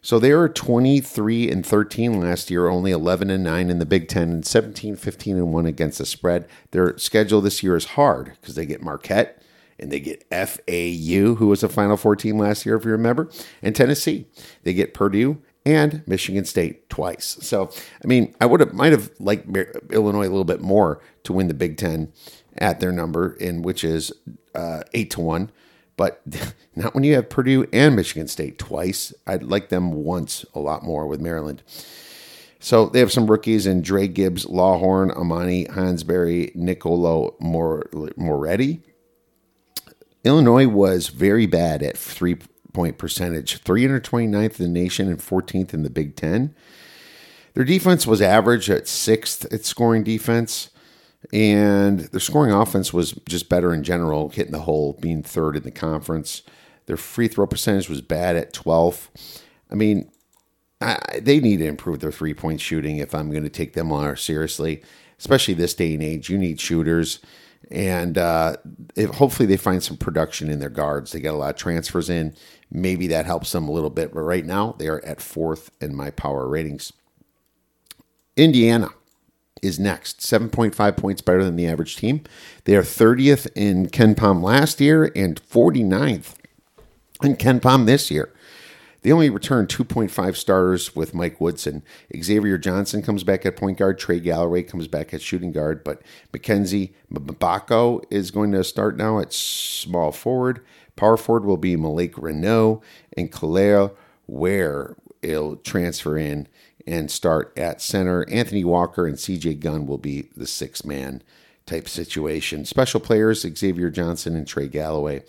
So 0.03 0.19
they 0.19 0.33
were 0.33 0.49
23 0.49 1.51
and 1.51 1.67
13 1.67 2.21
last 2.21 2.51
year, 2.51 2.69
only 2.69 2.93
11 2.93 3.31
and 3.31 3.43
9 3.43 3.71
in 3.71 3.79
the 3.79 3.87
Big 3.87 4.09
10 4.09 4.23
and 4.31 4.47
17 4.47 4.95
15 4.95 5.37
and 5.37 5.53
1 5.53 5.67
against 5.67 5.99
the 5.99 6.07
spread. 6.07 6.47
Their 6.71 6.97
schedule 6.99 7.41
this 7.41 7.63
year 7.63 7.75
is 7.75 7.87
hard 7.87 8.33
because 8.41 8.55
they 8.55 8.67
get 8.67 8.83
Marquette 8.83 9.43
and 9.79 9.91
they 9.91 10.01
get 10.01 10.25
FAU, 10.31 11.35
who 11.37 11.47
was 11.47 11.63
a 11.63 11.69
Final 11.69 11.97
Four 11.97 12.17
team 12.17 12.39
last 12.39 12.67
year, 12.67 12.77
if 12.77 12.85
you 12.85 12.91
remember, 12.91 13.31
and 13.63 13.75
Tennessee. 13.75 14.27
They 14.65 14.75
get 14.75 14.95
Purdue 14.95 15.43
and 15.65 16.03
Michigan 16.07 16.45
State 16.45 16.89
twice. 16.89 17.39
So, 17.41 17.71
I 18.03 18.07
mean, 18.07 18.35
I 18.41 18.47
would 18.47 18.61
have 18.61 18.73
might 18.73 18.93
have 18.93 19.11
liked 19.19 19.49
Illinois 19.91 20.27
a 20.27 20.31
little 20.31 20.45
bit 20.45 20.61
more 20.61 21.01
to 21.25 21.33
win 21.33 21.49
the 21.49 21.55
Big 21.55 21.77
Ten 21.77 22.13
at 22.57 22.81
their 22.81 22.93
number, 22.93 23.35
in 23.35 23.63
which 23.63 23.85
is 23.85 24.13
uh, 24.55 24.83
eight 24.95 25.11
to 25.13 25.21
one 25.21 25.51
but 25.99 26.23
not 26.75 26.95
when 26.95 27.05
you 27.05 27.15
have 27.17 27.29
Purdue 27.29 27.67
and 27.75 27.95
Michigan 27.95 28.29
State 28.29 28.59
twice. 28.59 29.13
I'd 29.27 29.43
like 29.43 29.69
them 29.69 29.93
once 29.93 30.47
a 30.55 30.61
lot 30.61 30.83
more 30.83 31.07
with 31.07 31.21
Maryland. 31.21 31.63
So 32.61 32.87
they 32.87 33.01
have 33.01 33.13
some 33.13 33.31
rookies 33.31 33.67
in 33.67 33.83
Dre 33.83 34.09
Gibbs, 34.09 34.47
Lawhorn, 34.47 35.15
Amani 35.15 35.67
Hansberry, 35.67 36.55
Nicolo 36.57 37.37
Mor- 37.39 37.91
Moretti. 38.17 38.81
Illinois 40.25 40.67
was 40.67 41.09
very 41.09 41.47
bad 41.47 41.83
at 41.83 41.97
three 41.97 42.39
point 42.73 42.99
percentage, 42.99 43.63
329th 43.63 44.59
in 44.59 44.67
the 44.67 44.81
nation 44.81 45.09
and 45.09 45.19
14th 45.19 45.73
in 45.73 45.83
the 45.83 45.91
Big 45.91 46.17
Ten. 46.17 46.55
Their 47.55 47.65
defense 47.65 48.07
was 48.07 48.21
average 48.21 48.71
at 48.71 48.87
sixth 48.89 49.53
at 49.53 49.65
scoring 49.65 50.05
defense. 50.05 50.71
And 51.33 52.01
their 52.01 52.21
scoring 52.21 52.53
offense 52.53 52.93
was 52.93 53.13
just 53.29 53.49
better 53.49 53.75
in 53.75 53.83
general, 53.83 54.29
hitting 54.31 54.53
the 54.53 54.61
hole, 54.61 54.99
being 55.01 55.23
third 55.23 55.57
in 55.57 55.65
the 55.65 55.71
conference. 55.71 56.43
Their 56.87 56.97
free 56.97 57.29
throw 57.29 57.47
percentage 57.47 57.89
was 57.89 58.01
bad 58.01 58.37
at 58.37 58.53
12. 58.53 59.11
I 59.71 59.75
mean, 59.75 60.11
I, 60.81 61.21
they 61.21 61.41
need 61.41 61.59
to 61.59 61.67
improve 61.67 62.01
their 62.01 62.13
three 62.13 62.35
point 62.35 62.61
shooting 62.61 62.99
if 62.99 63.15
I'm 63.15 63.31
going 63.31 63.43
to 63.43 63.51
take 63.51 63.75
them 63.75 64.17
seriously, 64.17 64.83
especially 65.19 65.55
this 65.55 65.75
day 65.75 65.95
and 65.95 66.03
age. 66.03 66.31
You 66.31 66.39
need 66.39 66.61
shooters. 66.61 67.19
And 67.71 68.17
uh, 68.17 68.57
if, 68.95 69.11
hopefully 69.11 69.47
they 69.47 69.57
find 69.57 69.83
some 69.83 69.97
production 69.97 70.49
in 70.49 70.61
their 70.61 70.71
guards. 70.71 71.13
They 71.13 71.21
got 71.21 71.35
a 71.35 71.37
lot 71.37 71.51
of 71.51 71.57
transfers 71.57 72.09
in. 72.09 72.35
Maybe 72.71 73.09
that 73.09 73.27
helps 73.27 73.53
them 73.53 73.69
a 73.69 73.73
little 73.73 73.91
bit. 73.91 74.15
But 74.15 74.21
right 74.21 74.47
now, 74.47 74.77
they 74.79 74.87
are 74.87 75.05
at 75.05 75.21
fourth 75.21 75.71
in 75.81 75.95
my 75.95 76.11
power 76.11 76.49
ratings. 76.49 76.93
Indiana 78.37 78.91
is 79.63 79.79
next, 79.79 80.21
7.5 80.21 80.97
points 80.97 81.21
better 81.21 81.45
than 81.45 81.57
the 81.57 81.67
average 81.67 81.97
team. 81.97 82.23
They 82.65 82.77
are 82.77 82.83
30th 82.83 83.49
in 83.55 83.89
KenPom 83.89 84.43
last 84.43 84.81
year 84.81 85.11
and 85.15 85.41
49th 85.41 86.35
in 87.23 87.37
KenPom 87.37 87.87
this 87.87 88.11
year. 88.11 88.33
They 89.03 89.13
only 89.13 89.31
returned 89.31 89.69
2.5 89.69 90.37
starters 90.37 90.97
with 90.97 91.15
Mike 91.15 91.41
Woodson. 91.41 91.83
Xavier 92.21 92.59
Johnson 92.59 93.01
comes 93.01 93.23
back 93.23 93.47
at 93.47 93.57
point 93.57 93.79
guard. 93.79 93.99
Trey 93.99 94.19
Galloway 94.19 94.65
comes 94.65 94.89
back 94.89 95.15
at 95.15 95.23
shooting 95.23 95.53
guard. 95.53 95.85
But 95.85 96.03
Mackenzie 96.33 96.95
Mgbako 97.13 98.05
is 98.11 98.31
going 98.31 98.53
to 98.53 98.65
start 98.65 98.97
now 98.97 99.21
at 99.21 99.33
small 99.33 100.11
forward. 100.11 100.65
Power 100.97 101.17
forward 101.17 101.45
will 101.45 101.57
be 101.57 101.77
Malik 101.77 102.15
Reneau 102.15 102.83
and 103.17 103.31
Claire 103.31 103.93
Ware 104.27 104.97
will 105.23 105.57
transfer 105.57 106.19
in 106.19 106.49
and 106.89 107.11
start 107.11 107.53
at 107.57 107.83
center. 107.83 108.29
Anthony 108.31 108.65
Walker 108.65 109.07
and 109.07 109.17
CJ 109.17 109.61
Gunn 109.61 109.87
will 109.87 109.99
be 109.99 110.31
the 110.37 110.47
six 110.47 110.85
man 110.85 111.23
type 111.67 111.89
situation. 111.89 112.65
Special 112.65 112.99
players 112.99 113.43
Xavier 113.43 113.91
Johnson 113.91 114.35
and 114.35 114.47
Trey 114.47 114.69
Galloway. 114.69 115.23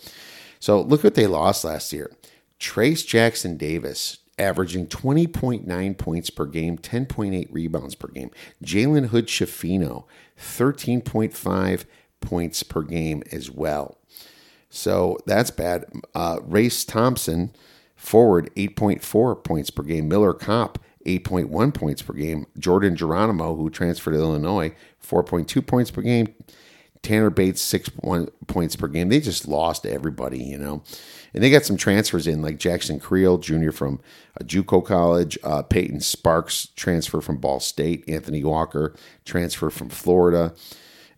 So 0.58 0.80
look 0.80 1.04
what 1.04 1.14
they 1.14 1.26
lost 1.26 1.64
last 1.64 1.92
year. 1.92 2.10
Trayce 2.58 3.06
Jackson 3.06 3.56
Davis 3.56 4.18
averaging 4.38 4.86
20.9 4.86 5.98
points 5.98 6.30
per 6.30 6.46
game, 6.46 6.78
10.8 6.78 7.48
rebounds 7.50 7.94
per 7.94 8.08
game. 8.08 8.30
Jalen 8.64 9.08
Hood 9.08 9.26
Schifino, 9.26 10.04
13.5 10.38 11.84
points 12.22 12.62
per 12.62 12.82
game 12.82 13.22
as 13.30 13.50
well. 13.50 13.98
So 14.70 15.18
that's 15.26 15.50
bad. 15.50 15.84
Uh, 16.14 16.38
Race 16.42 16.84
Thompson, 16.84 17.52
forward, 17.96 18.50
8.4 18.54 19.44
points 19.44 19.70
per 19.70 19.82
game. 19.82 20.08
Miller 20.08 20.32
Kopp, 20.32 20.78
8.1 21.06 21.74
points 21.74 22.02
per 22.02 22.12
game. 22.12 22.46
Jordan 22.58 22.96
Geronimo, 22.96 23.56
who 23.56 23.70
transferred 23.70 24.12
to 24.12 24.18
Illinois, 24.18 24.74
4.2 25.02 25.66
points 25.66 25.90
per 25.90 26.02
game. 26.02 26.34
Tanner 27.02 27.30
Bates, 27.30 27.62
six 27.62 27.88
points 27.88 28.76
per 28.76 28.86
game. 28.86 29.08
They 29.08 29.20
just 29.20 29.48
lost 29.48 29.86
everybody, 29.86 30.42
you 30.42 30.58
know. 30.58 30.82
And 31.32 31.42
they 31.42 31.50
got 31.50 31.64
some 31.64 31.78
transfers 31.78 32.26
in, 32.26 32.42
like 32.42 32.58
Jackson 32.58 33.00
Creel, 33.00 33.38
junior 33.38 33.72
from 33.72 34.00
Juco 34.42 34.84
College, 34.84 35.38
uh, 35.42 35.62
Peyton 35.62 36.00
Sparks, 36.00 36.68
transfer 36.76 37.20
from 37.20 37.38
Ball 37.38 37.60
State, 37.60 38.04
Anthony 38.06 38.44
Walker, 38.44 38.94
transfer 39.24 39.70
from 39.70 39.88
Florida, 39.88 40.52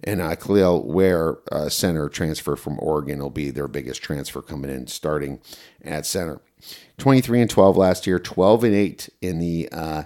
and 0.05 0.21
uh, 0.21 0.37
Khalil 0.37 0.87
Ware, 0.87 1.39
uh, 1.51 1.69
center, 1.69 2.09
transfer 2.09 2.55
from 2.55 2.79
Oregon, 2.81 3.21
will 3.21 3.31
be 3.31 3.51
their 3.51 3.69
biggest 3.69 4.03
transfer 4.03 4.43
coming 4.43 4.71
in, 4.71 4.87
starting 4.87 5.41
at 5.83 6.07
center. 6.07 6.41
23 6.99 7.43
and 7.43 7.51
12 7.51 7.77
last 7.77 8.07
year, 8.07 8.19
12 8.19 8.65
and 8.65 8.75
8 8.75 9.09
in 9.21 9.39
the 9.39 9.69
uh, 9.73 10.03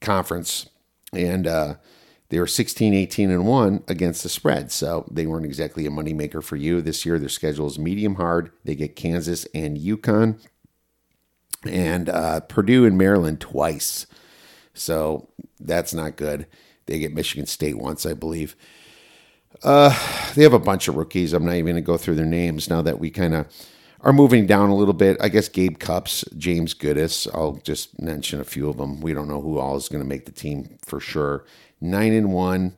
conference, 0.00 0.68
and 1.12 1.46
uh, 1.46 1.74
they 2.28 2.38
were 2.38 2.46
16, 2.46 2.92
18 2.92 3.30
and 3.30 3.46
1 3.46 3.84
against 3.88 4.22
the 4.22 4.28
spread. 4.28 4.72
So 4.72 5.06
they 5.10 5.26
weren't 5.26 5.46
exactly 5.46 5.86
a 5.86 5.90
moneymaker 5.90 6.42
for 6.42 6.56
you. 6.56 6.82
This 6.82 7.06
year, 7.06 7.18
their 7.18 7.28
schedule 7.28 7.66
is 7.66 7.78
medium 7.78 8.16
hard. 8.16 8.50
They 8.64 8.74
get 8.74 8.96
Kansas 8.96 9.46
and 9.54 9.78
UConn, 9.78 10.38
and 11.64 12.08
uh, 12.08 12.40
Purdue 12.40 12.84
and 12.84 12.98
Maryland 12.98 13.40
twice. 13.40 14.06
So 14.74 15.28
that's 15.58 15.94
not 15.94 16.16
good. 16.16 16.46
They 16.86 16.98
get 16.98 17.14
Michigan 17.14 17.46
State 17.46 17.78
once, 17.78 18.06
I 18.06 18.14
believe. 18.14 18.56
Uh, 19.62 19.88
they 20.34 20.42
have 20.42 20.52
a 20.52 20.58
bunch 20.58 20.86
of 20.88 20.96
rookies. 20.96 21.32
I'm 21.32 21.44
not 21.44 21.54
even 21.54 21.66
going 21.66 21.76
to 21.76 21.80
go 21.80 21.96
through 21.96 22.16
their 22.16 22.26
names 22.26 22.68
now 22.68 22.82
that 22.82 22.98
we 22.98 23.10
kind 23.10 23.34
of 23.34 23.46
are 24.00 24.12
moving 24.12 24.46
down 24.46 24.68
a 24.68 24.76
little 24.76 24.94
bit. 24.94 25.16
I 25.20 25.28
guess 25.28 25.48
Gabe 25.48 25.78
Cupps, 25.78 26.24
James 26.36 26.74
Goodis. 26.74 27.26
I'll 27.34 27.54
just 27.64 28.00
mention 28.00 28.40
a 28.40 28.44
few 28.44 28.68
of 28.68 28.76
them. 28.76 29.00
We 29.00 29.12
don't 29.12 29.28
know 29.28 29.40
who 29.40 29.58
all 29.58 29.76
is 29.76 29.88
going 29.88 30.02
to 30.02 30.08
make 30.08 30.26
the 30.26 30.32
team 30.32 30.78
for 30.84 31.00
sure. 31.00 31.44
Nine 31.80 32.12
and 32.12 32.32
one 32.32 32.76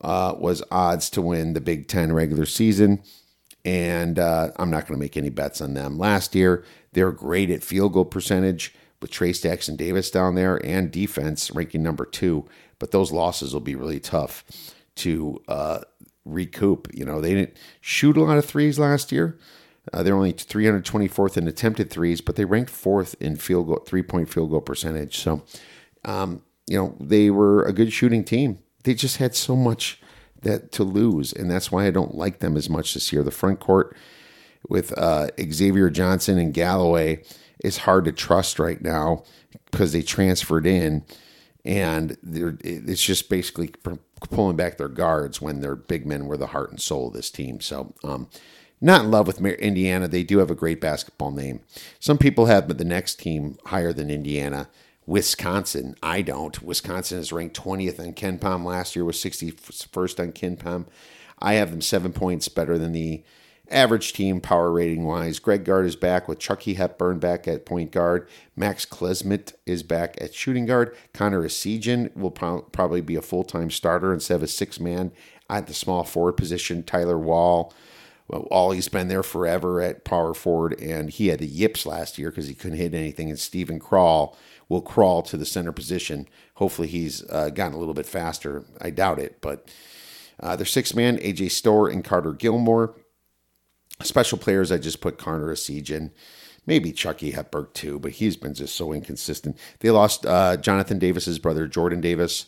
uh, 0.00 0.34
was 0.38 0.62
odds 0.70 1.10
to 1.10 1.22
win 1.22 1.52
the 1.52 1.60
Big 1.60 1.88
Ten 1.88 2.12
regular 2.12 2.46
season, 2.46 3.02
and 3.64 4.18
uh, 4.18 4.50
I'm 4.56 4.70
not 4.70 4.86
going 4.86 4.98
to 4.98 5.04
make 5.04 5.16
any 5.16 5.30
bets 5.30 5.60
on 5.60 5.74
them. 5.74 5.98
Last 5.98 6.34
year, 6.34 6.64
they 6.92 7.04
were 7.04 7.12
great 7.12 7.50
at 7.50 7.62
field 7.62 7.92
goal 7.92 8.04
percentage 8.04 8.74
with 9.00 9.10
Trayce 9.10 9.42
Jackson 9.42 9.76
Davis 9.76 10.10
down 10.10 10.34
there 10.34 10.56
and 10.64 10.90
defense 10.90 11.50
ranking 11.50 11.82
number 11.82 12.04
two. 12.04 12.46
But 12.78 12.90
those 12.92 13.12
losses 13.12 13.52
will 13.52 13.60
be 13.60 13.74
really 13.74 14.00
tough 14.00 14.44
to 14.96 15.42
uh, 15.48 15.80
recoup. 16.24 16.88
You 16.94 17.04
know, 17.04 17.20
they 17.20 17.34
didn't 17.34 17.56
shoot 17.80 18.16
a 18.16 18.22
lot 18.22 18.38
of 18.38 18.44
threes 18.44 18.78
last 18.78 19.12
year. 19.12 19.38
Uh, 19.92 20.02
they're 20.02 20.14
only 20.14 20.32
324th 20.32 21.36
in 21.36 21.48
attempted 21.48 21.90
threes, 21.90 22.20
but 22.20 22.36
they 22.36 22.44
ranked 22.44 22.70
fourth 22.70 23.14
in 23.20 23.36
field 23.36 23.66
goal, 23.66 23.82
three 23.86 24.02
point 24.02 24.28
field 24.28 24.50
goal 24.50 24.60
percentage. 24.60 25.18
So, 25.18 25.42
um, 26.04 26.42
you 26.66 26.78
know, 26.78 26.94
they 27.00 27.30
were 27.30 27.64
a 27.64 27.72
good 27.72 27.92
shooting 27.92 28.24
team. 28.24 28.58
They 28.84 28.94
just 28.94 29.16
had 29.16 29.34
so 29.34 29.56
much 29.56 30.00
that 30.42 30.72
to 30.72 30.84
lose, 30.84 31.32
and 31.32 31.50
that's 31.50 31.70
why 31.70 31.86
I 31.86 31.90
don't 31.90 32.14
like 32.14 32.38
them 32.38 32.56
as 32.56 32.70
much 32.70 32.94
this 32.94 33.12
year. 33.12 33.22
The 33.22 33.30
front 33.30 33.60
court 33.60 33.96
with 34.68 34.96
uh, 34.96 35.28
Xavier 35.40 35.90
Johnson 35.90 36.38
and 36.38 36.54
Galloway 36.54 37.22
is 37.62 37.78
hard 37.78 38.04
to 38.06 38.12
trust 38.12 38.58
right 38.58 38.80
now 38.80 39.24
because 39.70 39.92
they 39.92 40.02
transferred 40.02 40.66
in, 40.66 41.04
and 41.64 42.16
it's 42.22 43.02
just 43.02 43.28
basically 43.28 43.72
pulling 44.30 44.56
back 44.56 44.78
their 44.78 44.88
guards 44.88 45.42
when 45.42 45.60
their 45.60 45.76
big 45.76 46.06
men 46.06 46.26
were 46.26 46.36
the 46.36 46.48
heart 46.48 46.70
and 46.70 46.80
soul 46.80 47.08
of 47.08 47.12
this 47.12 47.30
team. 47.30 47.60
So, 47.60 47.94
um, 48.02 48.28
not 48.80 49.04
in 49.04 49.10
love 49.10 49.26
with 49.26 49.44
Indiana. 49.44 50.08
They 50.08 50.22
do 50.22 50.38
have 50.38 50.50
a 50.50 50.54
great 50.54 50.80
basketball 50.80 51.30
name. 51.30 51.60
Some 51.98 52.18
people 52.18 52.46
have 52.46 52.76
the 52.76 52.84
next 52.84 53.16
team 53.16 53.58
higher 53.66 53.92
than 53.92 54.10
Indiana, 54.10 54.68
Wisconsin. 55.06 55.96
I 56.02 56.22
don't. 56.22 56.62
Wisconsin 56.62 57.18
is 57.18 57.32
ranked 57.32 57.60
20th 57.60 58.00
on 58.00 58.12
Ken 58.14 58.38
KenPom 58.38 58.64
last 58.64 58.96
year, 58.96 59.04
was 59.04 59.16
61st 59.16 60.20
on 60.20 60.32
Ken 60.32 60.56
KenPom. 60.56 60.86
I 61.38 61.54
have 61.54 61.70
them 61.70 61.80
seven 61.80 62.12
points 62.12 62.48
better 62.48 62.78
than 62.78 62.92
the 62.92 63.22
average 63.70 64.12
team 64.12 64.40
power 64.40 64.70
rating 64.70 65.04
wise. 65.04 65.38
Greg 65.38 65.64
Gard 65.64 65.86
is 65.86 65.96
back 65.96 66.28
with 66.28 66.38
Chucky 66.38 66.74
Hepburn 66.74 67.18
back 67.18 67.46
at 67.46 67.64
point 67.64 67.92
guard. 67.92 68.28
Max 68.56 68.84
Klesmit 68.84 69.54
is 69.64 69.82
back 69.82 70.16
at 70.20 70.34
shooting 70.34 70.66
guard. 70.66 70.94
Connor 71.14 71.42
Essegian 71.42 72.14
will 72.16 72.30
pro- 72.30 72.62
probably 72.62 73.00
be 73.00 73.16
a 73.16 73.22
full 73.22 73.44
time 73.44 73.70
starter 73.70 74.12
instead 74.12 74.36
of 74.36 74.42
a 74.42 74.48
six 74.48 74.80
man 74.80 75.12
at 75.48 75.66
the 75.66 75.74
small 75.74 76.04
forward 76.04 76.34
position. 76.34 76.82
Tyler 76.82 77.18
Wahl. 77.18 77.72
Well, 78.30 78.46
Ollie's 78.52 78.88
been 78.88 79.08
there 79.08 79.24
forever 79.24 79.80
at 79.80 80.04
power 80.04 80.34
forward, 80.34 80.80
and 80.80 81.10
he 81.10 81.28
had 81.28 81.40
the 81.40 81.46
yips 81.48 81.84
last 81.84 82.16
year 82.16 82.30
because 82.30 82.46
he 82.46 82.54
couldn't 82.54 82.78
hit 82.78 82.94
anything. 82.94 83.28
And 83.28 83.38
Steven 83.38 83.80
Crowl 83.80 84.38
will 84.68 84.82
crawl 84.82 85.22
to 85.22 85.36
the 85.36 85.44
center 85.44 85.72
position. 85.72 86.28
Hopefully, 86.54 86.86
he's 86.86 87.28
uh, 87.28 87.50
gotten 87.50 87.74
a 87.74 87.78
little 87.78 87.92
bit 87.92 88.06
faster. 88.06 88.64
I 88.80 88.90
doubt 88.90 89.18
it, 89.18 89.40
but 89.40 89.68
uh, 90.38 90.54
their 90.54 90.64
six 90.64 90.94
man, 90.94 91.18
AJ 91.18 91.50
Storr 91.50 91.88
and 91.88 92.04
Carter 92.04 92.32
Gilmore. 92.32 92.94
Special 94.00 94.38
players, 94.38 94.70
I 94.70 94.78
just 94.78 95.00
put 95.00 95.18
Connor 95.18 95.52
Essegian, 95.52 96.12
maybe 96.66 96.92
Chucky 96.92 97.32
Hepburn 97.32 97.66
too, 97.74 97.98
but 97.98 98.12
he's 98.12 98.36
been 98.36 98.54
just 98.54 98.76
so 98.76 98.92
inconsistent. 98.92 99.58
They 99.80 99.90
lost 99.90 100.24
uh, 100.24 100.56
Jonathan 100.56 101.00
Davis's 101.00 101.40
brother, 101.40 101.66
Jordan 101.66 102.00
Davis. 102.00 102.46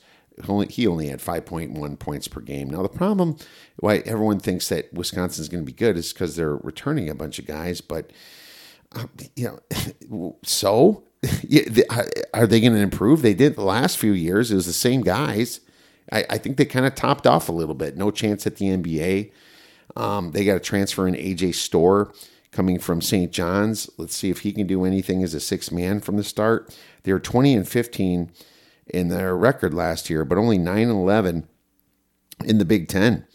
Only, 0.49 0.67
he 0.69 0.87
only 0.87 1.09
had 1.09 1.21
5.1 1.21 1.99
points 1.99 2.29
per 2.29 2.41
game. 2.41 2.71
Now, 2.71 2.83
the 2.83 2.89
problem 2.89 3.37
why 3.77 3.99
everyone 3.99 4.41
thinks 4.41 4.69
that 4.69 4.93
Wisconsin's 4.93 5.49
going 5.49 5.63
to 5.63 5.67
be 5.67 5.77
good 5.77 5.97
is 5.97 6.13
because 6.13 6.37
they're 6.37 6.57
returning 6.57 7.09
a 7.09 7.15
bunch 7.15 7.39
of 7.39 7.47
guys, 7.47 7.81
but, 7.81 8.11
uh, 8.95 9.07
you 9.37 9.61
know, 10.11 10.37
so 10.43 11.05
are 12.35 12.47
they 12.47 12.61
going 12.61 12.75
to 12.75 12.81
improve? 12.81 13.23
They 13.23 13.35
did 13.35 13.57
the 13.57 13.63
last 13.63 13.99
few 13.99 14.13
years. 14.13 14.51
It 14.51 14.57
was 14.57 14.67
the 14.67 14.73
same 14.73 15.03
guys. 15.03 15.61
I, 16.11 16.25
I 16.31 16.39
think 16.39 16.57
they 16.57 16.65
kind 16.65 16.87
of 16.87 16.95
topped 16.95 17.27
off 17.27 17.49
a 17.49 17.53
little 17.53 17.75
bit. 17.75 17.97
No 17.97 18.11
chance 18.11 18.47
at 18.47 18.57
the 18.57 18.67
NBA. 18.67 19.33
Um, 19.97 20.33
they 20.33 20.45
got 20.45 20.57
a 20.57 20.61
transfer 20.61 21.07
in 21.07 21.15
AJ 21.15 21.55
Storr 21.55 22.13
coming 22.51 22.79
from 22.79 23.01
St. 23.01 23.31
John's. 23.31 23.89
Let's 23.97 24.15
see 24.15 24.31
if 24.31 24.41
he 24.41 24.53
can 24.53 24.67
do 24.67 24.85
anything 24.85 25.23
as 25.23 25.35
a 25.35 25.41
six 25.41 25.71
man 25.71 26.01
from 26.01 26.17
the 26.17 26.25
start. 26.25 26.77
They 27.03 27.13
were 27.13 27.21
20 27.21 27.55
and 27.55 27.69
15 27.69 28.31
in 28.89 29.09
their 29.09 29.37
record 29.37 29.75
last 29.75 30.11
year, 30.11 30.25
but 30.25 30.39
only 30.39 30.59
9 30.59 30.79
and 30.79 30.91
11 30.91 31.49
in 32.45 32.59
the 32.59 32.65
Big 32.65 32.89
Ten. 32.89 33.27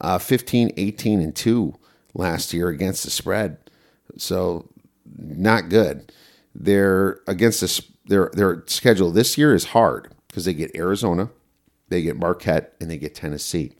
Uh, 0.00 0.18
15, 0.18 0.72
18, 0.76 1.20
and 1.20 1.34
2 1.34 1.74
last 2.14 2.52
year 2.52 2.68
against 2.68 3.04
the 3.04 3.10
spread. 3.10 3.58
So 4.16 4.68
not 5.16 5.68
good. 5.68 6.12
They're 6.54 7.20
against 7.26 7.60
this 7.60 7.80
their 8.06 8.30
their 8.34 8.62
schedule 8.66 9.10
this 9.10 9.38
year 9.38 9.54
is 9.54 9.66
hard 9.66 10.12
because 10.28 10.44
they 10.44 10.54
get 10.54 10.76
Arizona, 10.76 11.30
they 11.88 12.02
get 12.02 12.16
Marquette, 12.16 12.74
and 12.80 12.90
they 12.90 12.98
get 12.98 13.14
Tennessee. 13.14 13.72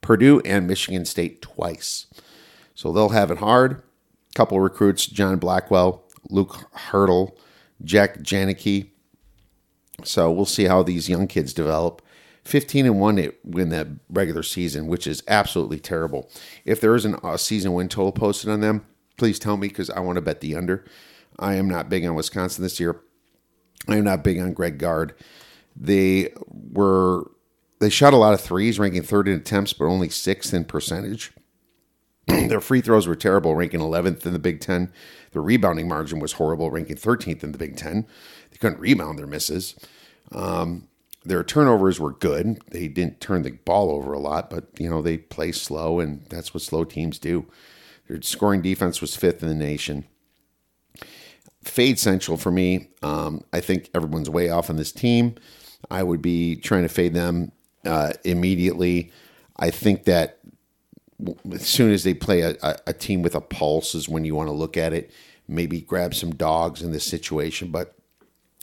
Purdue 0.00 0.40
and 0.40 0.66
Michigan 0.66 1.04
State 1.04 1.42
twice. 1.42 2.06
So 2.74 2.92
they'll 2.92 3.10
have 3.10 3.30
it 3.30 3.38
hard. 3.38 3.82
Couple 4.34 4.58
recruits, 4.60 5.06
John 5.06 5.38
Blackwell, 5.38 6.04
Luke 6.30 6.68
Hurdle, 6.72 7.36
Jack 7.84 8.18
Janicki. 8.20 8.91
So 10.04 10.30
we'll 10.30 10.46
see 10.46 10.64
how 10.64 10.82
these 10.82 11.08
young 11.08 11.26
kids 11.26 11.52
develop. 11.52 12.02
15 12.44 12.86
and 12.86 13.00
1 13.00 13.16
to 13.16 13.32
win 13.44 13.68
that 13.68 13.86
regular 14.08 14.42
season, 14.42 14.88
which 14.88 15.06
is 15.06 15.22
absolutely 15.28 15.78
terrible. 15.78 16.28
If 16.64 16.80
there 16.80 16.96
isn't 16.96 17.20
a 17.22 17.38
season 17.38 17.72
win 17.72 17.88
total 17.88 18.10
posted 18.10 18.50
on 18.50 18.60
them, 18.60 18.84
please 19.16 19.38
tell 19.38 19.56
me 19.56 19.68
because 19.68 19.90
I 19.90 20.00
want 20.00 20.16
to 20.16 20.22
bet 20.22 20.40
the 20.40 20.56
under. 20.56 20.84
I 21.38 21.54
am 21.54 21.68
not 21.68 21.88
big 21.88 22.04
on 22.04 22.14
Wisconsin 22.14 22.64
this 22.64 22.80
year. 22.80 23.00
I 23.88 23.96
am 23.96 24.04
not 24.04 24.24
big 24.24 24.38
on 24.38 24.52
Greg 24.52 24.78
Gard. 24.78 25.14
They 25.76 26.32
were 26.72 27.30
they 27.80 27.90
shot 27.90 28.12
a 28.12 28.16
lot 28.16 28.34
of 28.34 28.40
threes, 28.40 28.78
ranking 28.78 29.02
third 29.02 29.26
in 29.26 29.34
attempts, 29.34 29.72
but 29.72 29.86
only 29.86 30.08
sixth 30.08 30.54
in 30.54 30.64
percentage. 30.64 31.32
Their 32.28 32.60
free 32.60 32.80
throws 32.80 33.08
were 33.08 33.16
terrible, 33.16 33.56
ranking 33.56 33.80
11th 33.80 34.24
in 34.24 34.32
the 34.32 34.38
Big 34.38 34.60
Ten. 34.60 34.92
Their 35.32 35.42
rebounding 35.42 35.88
margin 35.88 36.20
was 36.20 36.34
horrible, 36.34 36.70
ranking 36.70 36.94
13th 36.94 37.42
in 37.42 37.50
the 37.50 37.58
Big 37.58 37.76
Ten. 37.76 38.06
Couldn't 38.62 38.78
rebound 38.78 39.18
their 39.18 39.26
misses. 39.26 39.74
Um, 40.30 40.86
their 41.24 41.42
turnovers 41.42 41.98
were 41.98 42.12
good. 42.12 42.60
They 42.70 42.86
didn't 42.86 43.20
turn 43.20 43.42
the 43.42 43.50
ball 43.50 43.90
over 43.90 44.12
a 44.12 44.20
lot, 44.20 44.50
but 44.50 44.68
you 44.78 44.88
know 44.88 45.02
they 45.02 45.18
play 45.18 45.50
slow, 45.50 45.98
and 45.98 46.24
that's 46.26 46.54
what 46.54 46.62
slow 46.62 46.84
teams 46.84 47.18
do. 47.18 47.46
Their 48.06 48.22
scoring 48.22 48.62
defense 48.62 49.00
was 49.00 49.16
fifth 49.16 49.42
in 49.42 49.48
the 49.48 49.54
nation. 49.56 50.04
Fade 51.64 51.98
Central 51.98 52.36
for 52.36 52.52
me. 52.52 52.90
Um, 53.02 53.42
I 53.52 53.58
think 53.58 53.90
everyone's 53.96 54.30
way 54.30 54.48
off 54.48 54.70
on 54.70 54.76
this 54.76 54.92
team. 54.92 55.34
I 55.90 56.04
would 56.04 56.22
be 56.22 56.54
trying 56.54 56.82
to 56.82 56.88
fade 56.88 57.14
them 57.14 57.50
uh, 57.84 58.12
immediately. 58.22 59.10
I 59.56 59.70
think 59.70 60.04
that 60.04 60.38
as 61.52 61.66
soon 61.66 61.90
as 61.90 62.04
they 62.04 62.14
play 62.14 62.42
a, 62.42 62.54
a, 62.62 62.78
a, 62.86 62.92
team 62.92 63.22
with 63.22 63.34
a 63.34 63.40
pulse 63.40 63.96
is 63.96 64.08
when 64.08 64.24
you 64.24 64.36
want 64.36 64.50
to 64.50 64.52
look 64.52 64.76
at 64.76 64.92
it. 64.92 65.10
Maybe 65.48 65.80
grab 65.80 66.14
some 66.14 66.32
dogs 66.36 66.80
in 66.80 66.92
this 66.92 67.04
situation, 67.04 67.72
but 67.72 67.96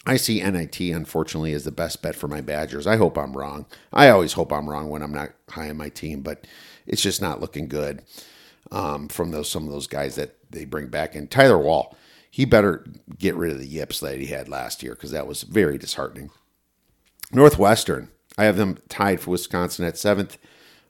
I 0.09 0.17
see 0.17 0.41
NIT 0.41 0.79
unfortunately 0.79 1.53
as 1.53 1.65
the 1.65 1.71
best 1.71 2.01
bet 2.01 2.15
for 2.15 2.27
my 2.27 2.41
Badgers. 2.41 2.87
I 2.87 2.97
hope 2.97 3.15
I'm 3.15 3.37
wrong. 3.37 3.67
I 3.93 4.09
always 4.09 4.33
hope 4.33 4.51
I'm 4.51 4.67
wrong 4.67 4.89
when 4.89 5.03
I'm 5.03 5.13
not 5.13 5.29
high 5.51 5.69
on 5.69 5.77
my 5.77 5.89
team, 5.89 6.21
but 6.21 6.47
it's 6.87 7.03
just 7.03 7.21
not 7.21 7.39
looking 7.39 7.67
good 7.67 8.01
um, 8.71 9.07
from 9.07 9.29
those 9.29 9.51
some 9.51 9.65
of 9.65 9.71
those 9.71 9.85
guys 9.85 10.15
that 10.15 10.35
they 10.49 10.65
bring 10.65 10.87
back. 10.87 11.13
And 11.13 11.29
Tyler 11.29 11.59
Wahl, 11.59 11.95
he 12.31 12.43
better 12.43 12.87
get 13.19 13.35
rid 13.35 13.51
of 13.51 13.59
the 13.59 13.67
yips 13.67 13.99
that 13.99 14.17
he 14.17 14.25
had 14.25 14.49
last 14.49 14.81
year 14.81 14.95
because 14.95 15.11
that 15.11 15.27
was 15.27 15.43
very 15.43 15.77
disheartening. 15.77 16.31
Northwestern, 17.31 18.09
I 18.35 18.45
have 18.45 18.57
them 18.57 18.79
tied 18.89 19.19
for 19.19 19.29
Wisconsin 19.29 19.85
at 19.85 19.95
seventh. 19.95 20.39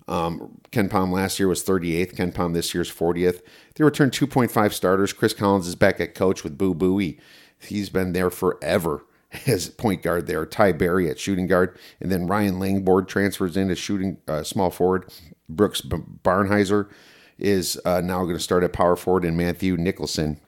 Um, 0.08 0.62
KenPom 0.72 1.12
last 1.12 1.40
year 1.40 1.50
was 1.50 1.62
38th. 1.62 2.16
KenPom 2.16 2.54
this 2.54 2.74
year's 2.74 2.90
40th. 2.90 3.42
They 3.76 3.84
returned 3.84 4.14
2.5 4.14 4.72
starters. 4.72 5.12
Chris 5.12 5.34
Collins 5.34 5.68
is 5.68 5.76
back 5.76 6.00
at 6.00 6.16
coach 6.16 6.46
with 6.46 6.58
Boo 6.58 6.74
Buie. 6.74 7.20
He's 7.60 7.90
been 7.90 8.14
there 8.14 8.30
forever 8.30 9.04
as 9.48 9.70
point 9.70 10.02
guard 10.02 10.28
there. 10.28 10.46
Ty 10.46 10.74
Berry 10.74 11.10
at 11.10 11.20
shooting 11.20 11.48
guard. 11.48 11.78
And 12.00 12.12
then 12.12 12.28
Ryan 12.28 12.56
Langborg 12.56 13.08
transfers 13.08 13.58
in 13.58 13.70
as 13.70 13.78
shooting 13.78 14.18
uh, 14.28 14.44
small 14.44 14.70
forward. 14.72 15.12
Brooks 15.48 15.82
B- 15.82 15.98
Barnhizer 16.24 16.90
is 17.38 17.80
uh, 17.86 18.02
now 18.02 18.24
going 18.24 18.36
to 18.36 18.44
start 18.44 18.64
at 18.64 18.74
power 18.74 18.96
forward. 18.96 19.26
And 19.26 19.38
Matthew 19.38 19.78
Nicholson 19.78 20.40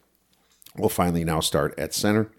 will 0.78 0.90
finally 0.90 1.24
now 1.24 1.40
start 1.40 1.78
at 1.78 1.94
center. 1.94 2.32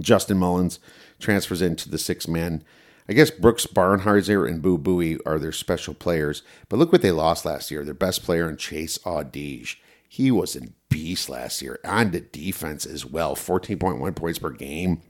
Justin 0.00 0.38
Mullins 0.38 0.78
transfers 1.18 1.62
into 1.62 1.88
the 1.88 1.98
six 1.98 2.28
man 2.28 2.62
I 3.08 3.12
guess 3.12 3.30
Brooks 3.30 3.66
Barnhizer 3.66 4.48
and 4.48 4.60
Boo 4.60 4.78
Buie 4.78 5.18
are 5.24 5.38
their 5.38 5.52
special 5.52 5.94
players, 5.94 6.42
but 6.68 6.78
look 6.78 6.90
what 6.90 7.02
they 7.02 7.12
lost 7.12 7.44
last 7.44 7.70
year. 7.70 7.84
Their 7.84 7.94
best 7.94 8.24
player 8.24 8.48
in 8.48 8.56
Chase 8.56 8.98
Audige. 8.98 9.76
He 10.08 10.30
was 10.30 10.56
a 10.56 10.62
beast 10.88 11.28
last 11.28 11.62
year 11.62 11.78
on 11.84 12.10
the 12.10 12.20
defense 12.20 12.84
as 12.84 13.06
well. 13.06 13.36
14.1 13.36 14.16
points 14.16 14.38
per 14.40 14.50
game, 14.50 15.02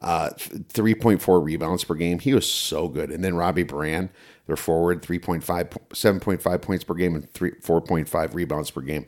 uh, 0.00 0.30
3.4 0.36 1.44
rebounds 1.44 1.84
per 1.84 1.94
game. 1.94 2.18
He 2.18 2.34
was 2.34 2.50
so 2.50 2.88
good. 2.88 3.10
And 3.10 3.22
then 3.24 3.34
Robbie 3.34 3.64
Beran, 3.64 4.10
their 4.46 4.56
forward, 4.56 5.02
3.5, 5.02 5.42
7.5 5.90 6.62
points 6.62 6.84
per 6.84 6.94
game 6.94 7.14
and 7.14 7.32
3, 7.32 7.52
4.5 7.52 8.34
rebounds 8.34 8.70
per 8.70 8.80
game. 8.80 9.06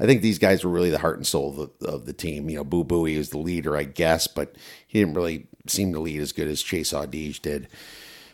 I 0.00 0.06
think 0.06 0.22
these 0.22 0.38
guys 0.38 0.64
were 0.64 0.70
really 0.70 0.90
the 0.90 0.98
heart 0.98 1.16
and 1.16 1.26
soul 1.26 1.50
of 1.50 1.70
the, 1.80 1.86
of 1.86 2.06
the 2.06 2.12
team. 2.12 2.48
You 2.48 2.56
know, 2.58 2.64
Boo 2.64 2.84
Buie 2.84 3.16
is 3.16 3.30
the 3.30 3.38
leader, 3.38 3.76
I 3.76 3.84
guess, 3.84 4.26
but 4.26 4.54
he 4.86 5.00
didn't 5.00 5.14
really 5.14 5.46
seem 5.66 5.92
to 5.92 6.00
lead 6.00 6.20
as 6.20 6.32
good 6.32 6.48
as 6.48 6.62
Chase 6.62 6.92
Audige 6.92 7.40
did. 7.40 7.68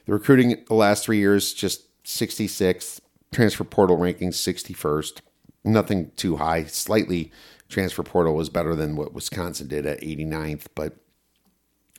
The 0.06 0.12
recruiting 0.12 0.64
the 0.68 0.74
last 0.74 1.04
three 1.04 1.18
years, 1.18 1.54
just 1.54 2.02
66th. 2.04 3.00
Transfer 3.32 3.64
portal 3.64 3.96
rankings, 3.96 4.34
61st. 4.34 5.20
Nothing 5.64 6.12
too 6.16 6.36
high. 6.36 6.64
Slightly, 6.64 7.32
transfer 7.68 8.02
portal 8.02 8.34
was 8.34 8.48
better 8.48 8.74
than 8.74 8.96
what 8.96 9.14
Wisconsin 9.14 9.68
did 9.68 9.86
at 9.86 10.00
89th, 10.00 10.66
but 10.74 10.96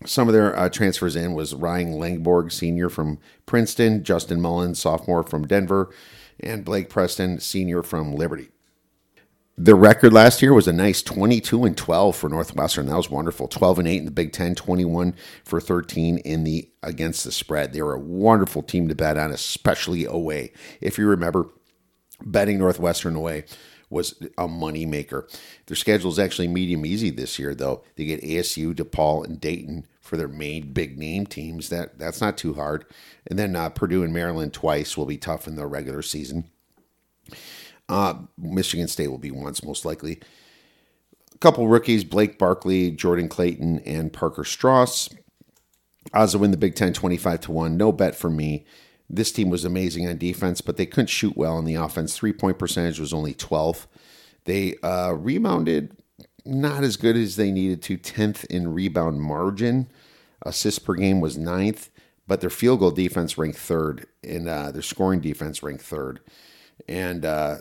some 0.06 0.28
of 0.28 0.34
their 0.34 0.58
uh, 0.58 0.70
transfers 0.70 1.16
in 1.16 1.34
was 1.34 1.54
Ryan 1.54 1.94
Langborg, 1.94 2.52
senior 2.52 2.90
from 2.90 3.20
Princeton, 3.46 4.04
Justin 4.04 4.42
Mullins, 4.42 4.80
sophomore 4.80 5.24
from 5.24 5.48
Denver, 5.48 5.90
and 6.40 6.66
Blake 6.66 6.90
Preston, 6.90 7.40
senior 7.40 7.82
from 7.82 8.14
Liberty. 8.14 8.50
Their 9.58 9.76
record 9.76 10.12
last 10.12 10.42
year 10.42 10.54
was 10.54 10.68
a 10.68 10.74
nice 10.74 11.02
22 11.02 11.64
and 11.64 11.78
12 11.78 12.14
for 12.14 12.30
Northwestern. 12.30 12.88
That 12.88 12.98
was 12.98 13.10
wonderful. 13.10 13.48
12 13.48 13.80
and 13.80 13.88
8 13.88 13.98
in 14.00 14.06
the 14.06 14.12
Big 14.12 14.34
10, 14.34 14.54
21 14.54 15.16
for 15.46 15.62
13 15.62 16.18
in 16.18 16.44
the 16.44 16.70
against 16.84 17.24
the 17.24 17.32
spread. 17.32 17.72
They 17.72 17.82
were 17.82 17.94
a 17.94 18.00
wonderful 18.00 18.64
team 18.64 18.90
to 18.90 18.96
bet 18.96 19.18
on, 19.18 19.32
especially 19.32 20.04
away. 20.04 20.52
If 20.82 20.98
you 20.98 21.08
remember, 21.08 21.48
betting 22.22 22.58
Northwestern 22.58 23.16
away 23.16 23.46
was 23.90 24.14
a 24.38 24.48
moneymaker. 24.48 25.30
Their 25.68 25.76
schedule 25.76 26.12
is 26.12 26.20
actually 26.20 26.48
medium 26.48 26.86
easy 26.86 27.10
this 27.10 27.38
year, 27.40 27.54
though. 27.56 27.84
They 27.96 28.06
get 28.06 28.24
ASU, 28.24 28.74
DePaul, 28.74 29.26
and 29.26 29.40
Dayton 29.40 29.86
for 30.02 30.18
their 30.18 30.28
main 30.28 30.72
big 30.72 30.98
name 30.98 31.26
teams. 31.26 31.70
That 31.70 31.98
that's 31.98 32.22
not 32.22 32.38
too 32.38 32.54
hard. 32.54 32.86
And 33.28 33.38
then 33.40 33.56
uh, 33.56 33.70
Purdue 33.70 34.04
and 34.04 34.14
Maryland 34.14 34.54
twice 34.54 34.96
will 34.96 35.06
be 35.06 35.18
tough 35.18 35.48
in 35.48 35.56
the 35.56 35.66
regular 35.66 36.02
season. 36.02 36.46
Uh, 37.88 38.16
Michigan 38.38 38.88
State 38.88 39.10
will 39.10 39.18
be 39.18 39.32
once 39.32 39.64
most 39.64 39.86
likely. 39.86 40.20
a 41.34 41.38
couple 41.38 41.68
rookies 41.68 42.04
Blake 42.04 42.38
Barkley, 42.38 42.92
Jordan 42.92 43.30
Clayton, 43.30 43.80
and 43.80 44.12
Parker 44.12 44.44
Strauss. 44.44 45.10
Odds 46.14 46.34
to 46.34 46.40
win 46.40 46.52
the 46.52 46.58
Big 46.58 46.76
Ten 46.76 46.94
25 46.94 47.42
to 47.42 47.52
1. 47.52 47.78
No 47.78 47.92
bet 47.92 48.16
for 48.16 48.30
me. 48.30 48.66
This 49.10 49.32
team 49.32 49.50
was 49.50 49.66
amazing 49.66 50.08
on 50.08 50.18
defense, 50.18 50.62
but 50.62 50.78
they 50.78 50.86
couldn't 50.86 51.08
shoot 51.08 51.38
well 51.38 51.58
on 51.58 51.66
the 51.66 51.76
offense. 51.76 52.16
Three 52.16 52.34
point 52.34 52.58
percentage 52.58 53.00
was 53.00 53.14
only 53.14 53.34
12th. 53.34 53.86
They 54.46 54.78
uh, 54.84 55.12
rebounded 55.12 55.96
not 56.46 56.84
as 56.84 56.98
good 56.98 57.16
as 57.16 57.36
they 57.36 57.52
needed 57.52 57.82
to, 57.84 57.98
10th 57.98 58.46
in 58.46 58.74
rebound 58.74 59.22
margin. 59.22 59.90
Assists 60.44 60.80
per 60.80 60.94
game 60.94 61.20
was 61.20 61.38
ninth, 61.38 61.90
but 62.28 62.42
their 62.42 62.52
field 62.52 62.80
goal 62.80 62.92
defense 62.92 63.38
ranked 63.38 63.58
third, 63.58 64.06
and 64.24 64.48
uh, 64.48 64.72
their 64.72 64.84
scoring 64.84 65.22
defense 65.22 65.64
ranked 65.64 65.84
third. 65.84 66.20
And 66.88 67.26
uh, 67.26 67.58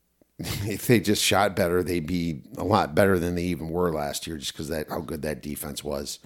if 0.38 0.86
they 0.86 1.00
just 1.00 1.22
shot 1.22 1.56
better, 1.56 1.82
they'd 1.82 2.06
be 2.06 2.42
a 2.56 2.64
lot 2.64 2.94
better 2.94 3.18
than 3.18 3.34
they 3.34 3.44
even 3.44 3.70
were 3.70 3.92
last 3.92 4.26
year, 4.26 4.36
just 4.36 4.52
because 4.52 4.68
that 4.68 4.88
how 4.88 5.00
good 5.00 5.22
that 5.22 5.42
defense 5.42 5.82
was. 5.82 6.20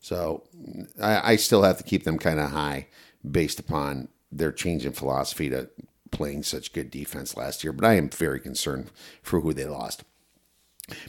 So 0.00 0.44
I, 1.02 1.32
I 1.32 1.36
still 1.36 1.62
have 1.64 1.78
to 1.78 1.84
keep 1.84 2.04
them 2.04 2.18
kind 2.18 2.38
of 2.38 2.50
high 2.50 2.86
based 3.28 3.58
upon 3.58 4.08
their 4.30 4.52
change 4.52 4.84
in 4.84 4.92
philosophy 4.92 5.48
to 5.48 5.70
playing 6.10 6.42
such 6.42 6.72
good 6.72 6.90
defense 6.90 7.36
last 7.36 7.62
year. 7.62 7.72
But 7.72 7.84
I 7.86 7.94
am 7.94 8.08
very 8.08 8.40
concerned 8.40 8.90
for 9.22 9.40
who 9.40 9.52
they 9.52 9.64
lost. 9.64 10.04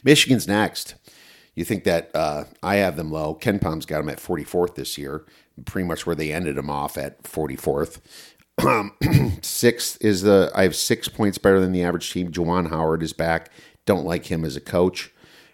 Michigan's 0.04 0.48
next. 0.48 0.96
You 1.56 1.66
think 1.66 1.84
that 1.84 2.12
uh, 2.14 2.46
I 2.64 2.76
have 2.76 2.96
them 2.96 3.12
low. 3.12 3.36
KenPom's 3.36 3.86
got 3.86 4.00
them 4.00 4.10
at 4.10 4.20
44th 4.20 4.76
this 4.76 4.98
year, 4.98 5.26
pretty 5.66 5.88
much 5.88 6.06
where 6.06 6.16
they 6.16 6.32
ended 6.32 6.56
them 6.56 6.70
off 6.70 6.98
at 6.98 7.24
44th. 7.24 8.00
Sixth 9.42 9.98
is 10.02 10.22
the 10.22 10.52
I 10.54 10.64
have 10.64 10.76
six 10.76 11.08
points 11.08 11.38
better 11.38 11.62
than 11.62 11.72
the 11.72 11.84
average 11.84 12.12
team. 12.12 12.32
Juwan 12.32 12.70
Howard 12.70 13.04
is 13.04 13.14
back. 13.14 13.52
Don't 13.86 14.06
like 14.06 14.26
him 14.26 14.44
as 14.44 14.56
a 14.56 14.62
coach. 14.62 15.12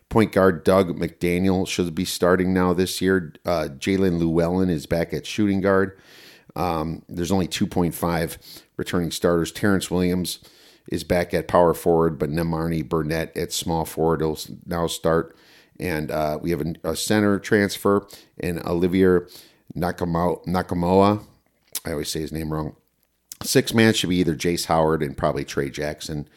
Point 0.10 0.32
guard 0.32 0.64
Dug 0.64 0.98
McDaniel 0.98 1.68
should 1.68 1.94
be 1.94 2.06
starting 2.06 2.54
now 2.54 2.74
this 2.74 3.02
year. 3.02 3.34
Uh, 3.46 3.70
Jalen 3.78 4.20
Llewellyn 4.20 4.70
is 4.70 4.86
back 4.86 5.14
at 5.14 5.26
shooting 5.26 5.62
guard. 5.62 6.00
Um, 6.56 7.04
there's 7.10 7.32
only 7.32 7.48
2.5 7.48 8.38
returning 8.78 9.12
starters. 9.12 9.52
Terrence 9.52 9.92
Williams 9.92 10.40
is 10.88 11.04
back 11.04 11.34
at 11.34 11.48
power 11.48 11.74
forward, 11.74 12.18
but 12.20 12.30
Nimari 12.30 12.88
Burnett 12.88 13.36
at 13.36 13.52
small 13.52 13.86
forward 13.86 14.22
will 14.22 14.40
now 14.66 14.88
start. 14.88 15.36
And 15.80 16.12
uh, 16.12 16.40
we 16.42 16.52
have 16.52 16.62
a, 16.62 16.74
a, 16.84 16.96
center 16.96 17.38
transfer 17.38 18.08
in 18.38 18.66
Olivier 18.66 19.22
Nakamoa. 19.76 20.46
Nakamoa. 20.46 21.24
I 21.86 21.92
always 21.92 22.10
say 22.10 22.22
his 22.22 22.32
name 22.32 22.54
wrong. 22.54 22.76
Six 23.44 23.74
man 23.74 23.94
should 23.94 24.10
be 24.10 24.18
either 24.18 24.36
Jace 24.36 24.66
Howard 24.66 25.04
and 25.04 25.18
probably 25.18 25.44
Trey 25.44 25.70
Jackson. 25.70 26.30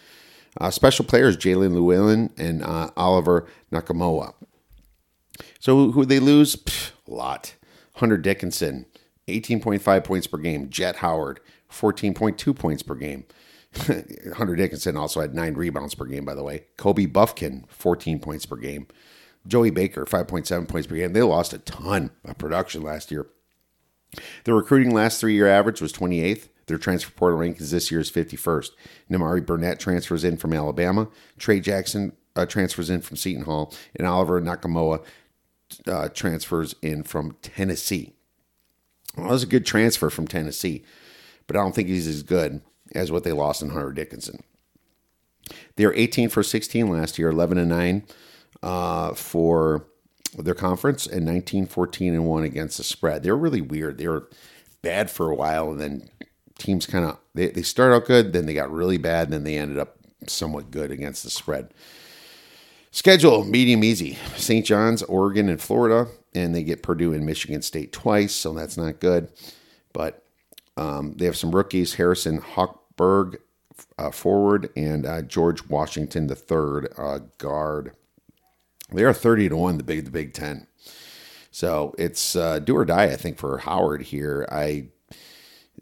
Uh, 0.60 0.70
special 0.70 1.04
players 1.04 1.36
Jalen 1.36 1.72
Llewellyn 1.72 2.30
and 2.36 2.64
uh, 2.64 2.90
Oliver 2.96 3.46
Nakamoa. 3.70 4.34
So 5.60 5.92
who 5.92 6.04
they 6.04 6.18
lose? 6.18 6.56
Pff, 6.56 6.90
a 7.06 7.14
lot. 7.14 7.54
Hunter 7.94 8.16
Dickinson, 8.16 8.86
18.5 9.28 10.04
points 10.04 10.26
per 10.26 10.38
game. 10.38 10.68
Jett 10.70 10.96
Howard, 10.96 11.40
14.2 11.70 12.56
points 12.56 12.82
per 12.82 12.94
game. 12.94 13.24
Hunter 14.36 14.56
Dickinson 14.56 14.96
also 14.96 15.20
had 15.20 15.34
nine 15.34 15.54
rebounds 15.54 15.94
per 15.94 16.06
game, 16.06 16.24
by 16.24 16.34
the 16.34 16.42
way. 16.42 16.64
Kobe 16.76 17.06
Bufkin, 17.06 17.68
14 17.68 18.18
points 18.18 18.46
per 18.46 18.56
game. 18.56 18.86
Joey 19.46 19.70
Baker, 19.70 20.04
5.7 20.04 20.68
points 20.68 20.86
per 20.86 20.96
game. 20.96 21.12
They 21.12 21.22
lost 21.22 21.52
a 21.52 21.58
ton 21.58 22.10
of 22.24 22.38
production 22.38 22.82
last 22.82 23.10
year. 23.10 23.26
The 24.44 24.54
recruiting 24.54 24.92
last 24.92 25.20
three 25.20 25.34
year 25.34 25.48
average 25.48 25.80
was 25.80 25.92
28th. 25.92 26.48
Their 26.66 26.78
transfer 26.78 27.10
portal 27.10 27.38
rankings 27.38 27.70
this 27.70 27.90
year 27.90 28.00
is 28.00 28.10
51st. 28.10 28.70
Nimari 29.10 29.44
Burnett 29.44 29.80
transfers 29.80 30.24
in 30.24 30.36
from 30.36 30.52
Alabama. 30.52 31.08
Trey 31.38 31.60
Jackson 31.60 32.12
uh, 32.36 32.46
transfers 32.46 32.90
in 32.90 33.00
from 33.00 33.16
Seton 33.16 33.44
Hall. 33.44 33.72
And 33.96 34.06
Oliver 34.06 34.40
Nakamoa 34.40 35.02
uh, 35.86 36.08
transfers 36.10 36.74
in 36.82 37.04
from 37.04 37.36
Tennessee. 37.42 38.14
Well, 39.16 39.26
that 39.26 39.32
was 39.32 39.42
a 39.42 39.46
good 39.46 39.66
transfer 39.66 40.10
from 40.10 40.28
Tennessee, 40.28 40.84
but 41.46 41.56
I 41.56 41.60
don't 41.60 41.74
think 41.74 41.88
he's 41.88 42.06
as 42.06 42.22
good 42.22 42.60
as 42.94 43.10
what 43.10 43.24
they 43.24 43.32
lost 43.32 43.62
in 43.62 43.70
Hunter 43.70 43.92
Dickinson. 43.92 44.42
They 45.76 45.86
were 45.86 45.94
18 45.94 46.28
for 46.28 46.42
16 46.42 46.88
last 46.88 47.18
year, 47.18 47.30
11 47.30 47.58
and 47.58 47.68
9 47.68 48.06
uh, 48.62 49.14
for 49.14 49.86
their 50.36 50.54
conference, 50.54 51.06
and 51.06 51.24
19, 51.24 51.66
14 51.66 52.14
and 52.14 52.26
1 52.26 52.44
against 52.44 52.76
the 52.76 52.84
spread. 52.84 53.22
They 53.22 53.30
were 53.30 53.38
really 53.38 53.60
weird. 53.60 53.98
They 53.98 54.08
were 54.08 54.28
bad 54.82 55.10
for 55.10 55.30
a 55.30 55.34
while, 55.34 55.70
and 55.70 55.80
then 55.80 56.10
teams 56.58 56.86
kind 56.86 57.04
of 57.04 57.18
they, 57.34 57.48
they 57.48 57.62
start 57.62 57.92
out 57.92 58.06
good, 58.06 58.32
then 58.32 58.46
they 58.46 58.54
got 58.54 58.70
really 58.70 58.98
bad, 58.98 59.28
and 59.28 59.32
then 59.32 59.44
they 59.44 59.56
ended 59.56 59.78
up 59.78 59.96
somewhat 60.26 60.70
good 60.70 60.90
against 60.90 61.24
the 61.24 61.30
spread. 61.30 61.72
Schedule 62.90 63.44
medium 63.44 63.84
easy. 63.84 64.18
St. 64.36 64.64
John's, 64.64 65.02
Oregon, 65.04 65.48
and 65.48 65.60
Florida, 65.60 66.10
and 66.34 66.54
they 66.54 66.62
get 66.62 66.82
Purdue 66.82 67.12
and 67.12 67.24
Michigan 67.24 67.62
State 67.62 67.92
twice, 67.92 68.34
so 68.34 68.52
that's 68.52 68.76
not 68.76 69.00
good. 69.00 69.30
But 69.92 70.24
um, 70.76 71.14
they 71.16 71.24
have 71.26 71.36
some 71.36 71.54
rookies: 71.54 71.94
Harrison 71.94 72.40
Hochberg, 72.40 73.36
uh, 73.98 74.10
forward, 74.10 74.70
and 74.76 75.06
uh, 75.06 75.22
George 75.22 75.68
Washington 75.68 76.26
the 76.26 76.36
third, 76.36 76.92
uh, 76.96 77.20
guard. 77.38 77.92
They 78.92 79.04
are 79.04 79.12
thirty 79.12 79.48
to 79.48 79.56
one, 79.56 79.78
the 79.78 79.84
big 79.84 80.04
the 80.04 80.10
Big 80.10 80.32
Ten. 80.32 80.66
So 81.50 81.94
it's 81.98 82.36
uh, 82.36 82.60
do 82.60 82.76
or 82.76 82.84
die, 82.84 83.04
I 83.04 83.16
think, 83.16 83.38
for 83.38 83.58
Howard 83.58 84.02
here. 84.02 84.46
I 84.50 84.88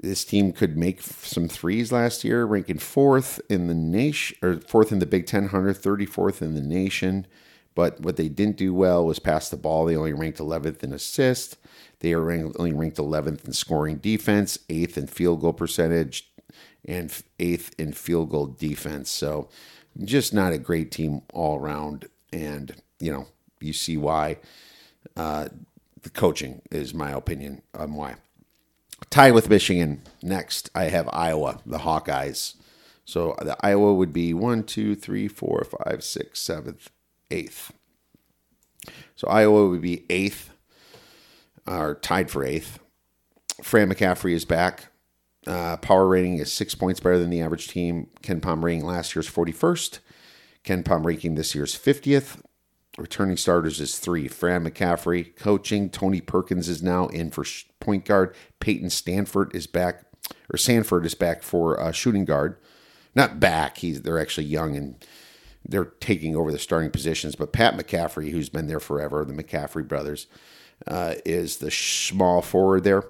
this 0.03 0.25
team 0.25 0.53
could 0.53 0.77
make 0.77 1.03
some 1.03 1.49
threes 1.49 1.91
last 1.91 2.23
year, 2.23 2.45
ranking 2.45 2.79
fourth 2.79 3.41
in 3.49 3.67
the 3.67 3.75
nation 3.75 4.37
or 4.43 4.61
fourth 4.61 4.93
in 4.93 4.99
the 4.99 5.07
Big 5.07 5.27
Ten, 5.27 5.49
134th 5.49 6.43
in 6.43 6.55
the 6.55 6.61
nation. 6.61 7.27
But 7.77 8.01
what 8.01 8.16
they 8.16 8.29
didn't 8.29 8.57
do 8.57 8.74
well 8.74 9.05
was 9.05 9.20
pass 9.20 9.51
the 9.51 9.57
ball. 9.57 9.85
They 9.85 9.97
only 9.97 10.14
ranked 10.14 10.39
11th 10.39 10.83
in 10.83 10.93
assist. 10.93 11.59
They 12.01 12.14
are 12.14 12.31
only 12.33 12.72
ranked 12.72 12.97
11th 12.97 13.45
in 13.45 13.53
scoring 13.53 13.99
defense, 13.99 14.59
eighth 14.68 14.99
in 14.99 15.07
field 15.07 15.43
goal 15.43 15.53
percentage, 15.53 16.29
and 16.87 17.12
eighth 17.39 17.74
in 17.79 17.93
field 17.93 18.31
goal 18.31 18.47
defense. 18.47 19.11
So 19.11 19.51
just 20.03 20.33
not 20.33 20.55
a 20.55 20.59
great 20.59 20.91
team 20.91 21.20
all 21.35 21.59
around. 21.59 22.07
And, 22.33 22.74
you 22.99 23.12
know, 23.12 23.27
you 23.61 23.74
see 23.74 23.99
why. 23.99 24.39
Uh, 25.14 25.49
the 26.03 26.11
coaching 26.11 26.62
is 26.70 26.95
my 26.95 27.11
opinion 27.11 27.61
on 27.74 27.95
why. 27.95 28.16
Tied 29.11 29.33
with 29.33 29.51
Michigan. 29.51 30.03
Next, 30.22 30.70
I 30.74 30.85
have 30.85 31.09
Iowa, 31.12 31.61
the 31.66 31.79
Hawkeyes. 31.79 32.55
So 33.05 33.37
the 33.41 33.57
Iowa 33.61 33.93
would 33.93 34.12
be 34.12 34.33
one, 34.33 34.64
two, 34.64 34.95
three, 34.95 35.29
four, 35.29 35.64
five, 35.64 36.03
six, 36.03 36.41
seventh, 36.41 36.91
eighth. 37.31 37.72
So 39.14 39.29
Iowa 39.29 39.68
would 39.68 39.83
be 39.83 40.05
eighth, 40.11 40.51
or 41.66 41.97
tied 41.97 42.31
for 42.31 42.45
eighth. 42.45 42.79
Fran 43.62 43.91
McCaffery 43.91 44.33
is 44.33 44.45
back. 44.45 44.89
Uh, 45.47 45.77
power 45.77 46.07
rating 46.07 46.39
is 46.39 46.53
six 46.53 46.74
points 46.74 47.01
better 47.01 47.18
than 47.18 47.31
the 47.31 47.41
average 47.41 47.68
team. 47.68 48.09
KenPom 48.22 48.62
rating 48.62 48.85
last 48.85 49.14
year's 49.14 49.31
41st. 49.31 50.01
KenPom 50.64 51.05
ranking 51.05 51.37
this 51.37 51.55
year's 51.55 51.77
50th. 51.77 52.41
Returning 52.99 53.37
starters 53.37 53.81
is 53.81 53.99
three. 53.99 54.27
Fran 54.27 54.64
McCaffery 54.64 55.37
coaching. 55.37 55.91
Tony 55.91 56.20
Perkins 56.20 56.68
is 56.68 56.83
now 56.83 57.07
in 57.09 57.31
for 57.31 57.45
point 57.79 58.05
guard. 58.05 58.35
Peyton 58.59 58.91
Stanford 58.91 59.55
is 59.55 59.66
back, 59.66 60.05
or 60.53 60.57
Sanford 60.57 61.05
is 61.05 61.14
back 61.14 61.43
for 61.43 61.79
uh, 61.79 61.93
shooting 61.93 62.24
guard. 62.24 62.57
Not 63.14 63.39
back. 63.39 63.79
He's 63.79 64.03
they're 64.03 64.20
actually 64.20 64.47
young 64.47 64.77
and 64.77 65.05
they're 65.69 65.93
taking 66.01 66.37
over 66.37 66.53
the 66.53 66.59
starting 66.59 66.91
positions. 66.91 67.37
But 67.37 67.53
Pat 67.53 67.77
McCaffery, 67.77 68.31
who's 68.31 68.49
been 68.49 68.67
there 68.67 68.81
forever, 68.81 69.25
the 69.25 69.33
McCaffery 69.33 69.87
brothers, 69.87 70.27
uh, 70.87 71.14
is 71.25 71.57
the 71.57 71.71
small 71.71 72.43
forward 72.43 72.85
there. 72.85 73.05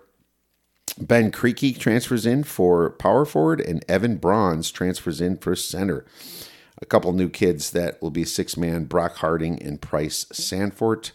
Ben 0.99 1.31
Krikke 1.31 1.79
transfers 1.79 2.25
in 2.25 2.45
for 2.45 2.91
power 2.91 3.25
forward, 3.25 3.61
and 3.61 3.85
Evan 3.89 4.17
Bronze 4.17 4.71
transfers 4.71 5.21
in 5.21 5.37
for 5.37 5.55
center 5.55 6.07
a 6.81 6.87
couple 6.87 7.13
new 7.13 7.29
kids 7.29 7.71
that 7.71 8.01
will 8.03 8.11
be 8.11 8.25
six 8.25 8.57
man 8.57 8.85
Brock 8.85 9.17
Harding 9.17 9.63
and 9.63 9.81
Price 9.81 10.25
Sandfort. 10.27 11.13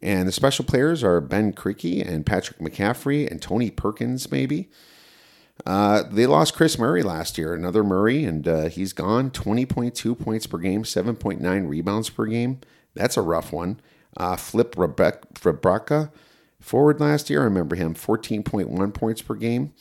And 0.00 0.28
the 0.28 0.32
special 0.32 0.64
players 0.64 1.02
are 1.02 1.20
Ben 1.20 1.52
Krikke 1.52 2.06
and 2.08 2.24
Patrick 2.24 2.58
McCaffery 2.60 3.28
and 3.30 3.42
Tony 3.42 3.70
Perkins, 3.70 4.30
maybe. 4.30 4.70
Uh, 5.66 6.02
they 6.04 6.26
lost 6.26 6.54
Kris 6.54 6.78
Murray 6.78 7.02
last 7.02 7.36
year, 7.36 7.54
another 7.54 7.84
Murray, 7.84 8.24
and 8.24 8.46
uh, 8.46 8.68
he's 8.68 8.92
gone 8.92 9.30
20.2 9.30 10.18
points 10.18 10.46
per 10.46 10.58
game, 10.58 10.82
7.9 10.82 11.68
rebounds 11.68 12.10
per 12.10 12.26
game. 12.26 12.60
That's 12.94 13.16
a 13.16 13.22
rough 13.22 13.52
one. 13.52 13.80
Uh, 14.16 14.36
Flip 14.36 14.74
Rebraca 14.74 16.10
forward 16.60 17.00
last 17.00 17.28
year. 17.28 17.42
I 17.42 17.44
remember 17.44 17.76
him 17.76 17.94
14.1 17.94 18.94
points 18.94 19.22
per 19.22 19.34
game. 19.34 19.72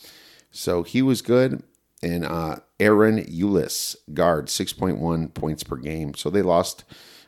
So 0.52 0.84
he 0.84 1.02
was 1.02 1.22
good 1.22 1.64
and 2.04 2.26
uh, 2.26 2.58
Ahron 2.80 3.28
Ulis, 3.30 3.96
guard, 4.14 4.48
6.1 4.48 5.34
points 5.34 5.64
per 5.64 5.78
game. 5.78 6.14
So 6.14 6.30
they 6.30 6.42
lost 6.42 6.84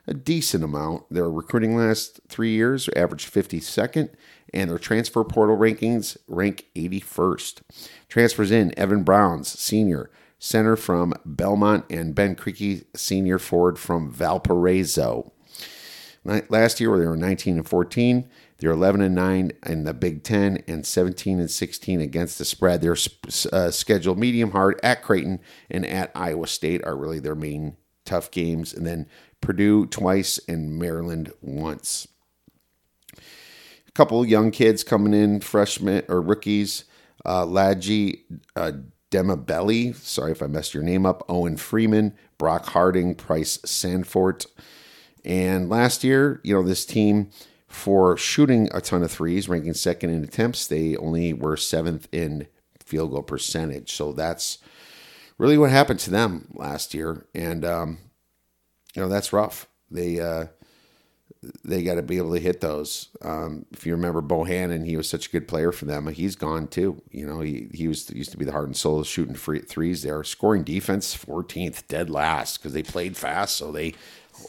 a 0.10 0.14
decent 0.14 0.64
amount. 0.64 1.04
Their 1.10 1.30
recruiting 1.30 1.78
last 1.78 2.20
three 2.28 2.52
years 2.52 2.90
averaged 2.96 3.32
52nd, 3.32 4.10
and 4.54 4.70
their 4.70 4.80
transfer 4.80 5.24
portal 5.24 5.56
rankings 5.56 6.18
rank 6.28 6.66
81st. 6.76 7.62
Transfers 8.10 8.52
in 8.52 8.78
Evan 8.78 9.04
Brauns, 9.04 9.48
senior, 9.48 10.10
center 10.40 10.76
from 10.76 11.14
Belmont, 11.26 11.86
and 11.90 12.16
Ben 12.16 12.36
Krikke, 12.36 12.86
senior 12.96 13.38
forward 13.38 13.78
from 13.78 14.12
Valparaiso. 14.12 15.32
last 16.24 16.80
year 16.80 16.98
they 16.98 17.06
were 17.06 17.16
19 17.16 17.58
and 17.58 17.70
14. 17.70 18.30
They're 18.58 18.72
11 18.72 19.02
and 19.02 19.16
9 19.16 19.52
in 19.68 19.84
the 19.86 19.94
Big 19.94 20.24
Ten 20.24 20.64
and 20.68 20.86
17 20.86 21.40
and 21.40 21.50
16 21.50 22.02
against 22.02 22.38
the 22.38 22.46
spread. 22.46 22.82
They're 22.82 22.98
uh, 23.54 23.72
scheduled 23.72 24.18
medium 24.18 24.52
hard 24.52 24.80
at 24.84 25.02
Creighton 25.02 25.40
and 25.70 25.86
at 25.86 26.12
Iowa 26.14 26.48
State 26.48 26.84
are 26.84 26.98
really 26.98 27.20
their 27.20 27.36
main 27.36 27.78
tough 28.10 28.32
games. 28.32 28.74
And 28.74 28.86
then 28.86 29.08
Purdue 29.42 29.86
twice 29.86 30.40
and 30.48 30.78
Maryland 30.78 31.32
once. 31.42 32.08
A 33.18 33.92
couple 33.94 34.26
young 34.26 34.52
kids 34.52 34.84
coming 34.84 35.14
in, 35.14 35.40
freshmen 35.42 36.04
or 36.08 36.22
rookies. 36.22 36.86
Uh, 37.26 37.46
Ladji 37.46 38.22
uh, 38.56 38.72
Demabelli, 39.12 39.96
sorry 39.96 40.32
if 40.32 40.44
I 40.44 40.48
messed 40.48 40.74
your 40.74 40.84
name 40.84 41.06
up. 41.06 41.24
Owen 41.28 41.58
Freeman, 41.58 42.16
Brock 42.38 42.68
Harding, 42.68 43.16
Price 43.16 43.58
Sandfort. 43.60 44.46
And 45.26 45.70
last 45.70 46.04
year, 46.04 46.40
you 46.44 46.54
know, 46.54 46.64
this 46.64 46.86
team 46.86 47.30
for 47.68 48.18
shooting 48.18 48.70
a 48.74 48.82
ton 48.82 49.04
of 49.04 49.12
threes, 49.12 49.50
ranking 49.50 49.74
second 49.74 50.12
in 50.12 50.24
attempts. 50.24 50.68
They 50.68 50.96
only 50.96 51.34
were 51.34 51.58
seventh 51.58 52.08
in 52.12 52.48
field 52.80 53.12
goal 53.12 53.24
percentage. 53.24 53.92
So 53.94 54.12
that's 54.12 54.60
really 55.38 55.58
what 55.58 55.72
happened 55.72 56.00
to 56.02 56.12
them 56.12 56.48
last 56.54 56.94
year. 56.94 57.26
And, 57.36 57.66
um, 57.66 57.98
you 58.96 59.02
know, 59.02 59.10
that's 59.10 59.34
rough. 59.34 59.68
They, 59.92 60.20
uh, 60.20 60.48
they 61.64 61.84
got 61.84 61.96
to 61.96 62.02
be 62.02 62.18
able 62.18 62.34
to 62.34 62.40
hit 62.40 62.60
those. 62.60 63.10
Um, 63.22 63.66
if 63.72 63.86
you 63.86 63.94
remember 63.94 64.22
Bohannon, 64.22 64.86
he 64.86 64.98
was 64.98 65.10
such 65.10 65.28
a 65.28 65.32
good 65.32 65.48
player 65.48 65.72
for 65.72 65.86
them. 65.86 66.08
He's 66.08 66.36
gone 66.36 66.68
too. 66.68 67.02
You 67.12 67.26
know, 67.26 67.40
he, 67.40 67.70
he 67.74 67.88
was 67.88 68.10
used 68.10 68.32
to 68.32 68.38
be 68.38 68.46
the 68.46 68.52
heart 68.52 68.68
and 68.68 68.76
soul 68.76 69.04
shooting 69.04 69.36
free 69.36 69.60
threes 69.62 70.04
there. 70.04 70.24
Scoring 70.24 70.64
defense, 70.64 71.16
14th, 71.16 71.88
dead 71.88 72.10
last 72.10 72.58
because 72.58 72.74
they 72.74 72.84
played 72.84 73.16
fast. 73.16 73.56
So 73.56 73.72
they 73.72 73.94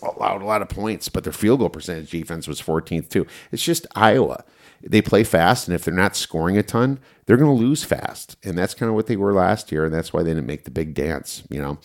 allowed 0.03 0.43
a 0.43 0.47
lot 0.47 0.63
of 0.63 0.69
points, 0.69 1.09
but 1.09 1.25
their 1.25 1.33
field 1.33 1.61
goal 1.61 1.69
percentage 1.69 2.11
defense 2.11 2.49
was 2.49 2.61
14th 2.61 3.09
too. 3.09 3.27
It's 3.53 3.63
just 3.63 3.87
Iowa. 3.95 4.45
They 4.83 5.03
play 5.03 5.25
fast, 5.25 5.69
and 5.69 5.75
if 5.75 5.85
they're 5.85 5.93
not 5.93 6.17
scoring 6.17 6.57
a 6.57 6.63
ton, 6.63 7.01
they're 7.27 7.37
going 7.37 7.55
to 7.55 7.65
lose 7.65 7.85
fast, 7.85 8.37
and 8.43 8.57
that's 8.57 8.73
kind 8.73 8.89
of 8.89 8.95
what 8.95 9.09
they 9.09 9.17
were 9.17 9.35
last 9.35 9.71
year, 9.71 9.85
and 9.85 9.93
that's 9.93 10.13
why 10.13 10.23
they 10.23 10.31
didn't 10.31 10.47
make 10.47 10.65
the 10.65 10.71
big 10.71 10.95
dance. 10.95 11.43
You 11.51 11.61
know, 11.61 11.79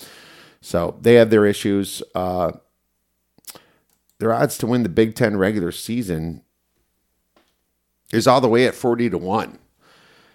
so 0.65 0.97
they 0.99 1.13
have 1.13 1.29
their 1.29 1.45
issues. 1.45 2.01
Uh, 2.15 2.53
their 4.17 4.33
odds 4.33 4.57
to 4.57 4.65
win 4.65 4.81
the 4.81 4.89
Big 4.89 5.13
Ten 5.13 5.37
regular 5.37 5.71
season 5.71 6.41
is 8.11 8.25
all 8.25 8.41
the 8.41 8.47
way 8.47 8.65
at 8.65 8.73
40 8.73 9.11
to 9.11 9.17
1. 9.19 9.59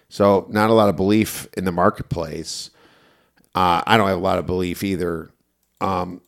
So, 0.07 0.47
not 0.49 0.69
a 0.69 0.73
lot 0.73 0.87
of 0.87 0.95
belief 0.95 1.49
in 1.57 1.65
the 1.65 1.73
marketplace. 1.73 2.69
Uh, 3.53 3.83
I 3.85 3.97
don't 3.97 4.07
have 4.07 4.17
a 4.17 4.21
lot 4.21 4.39
of 4.39 4.45
belief 4.45 4.85
either. 4.85 5.31
Um, 5.81 6.21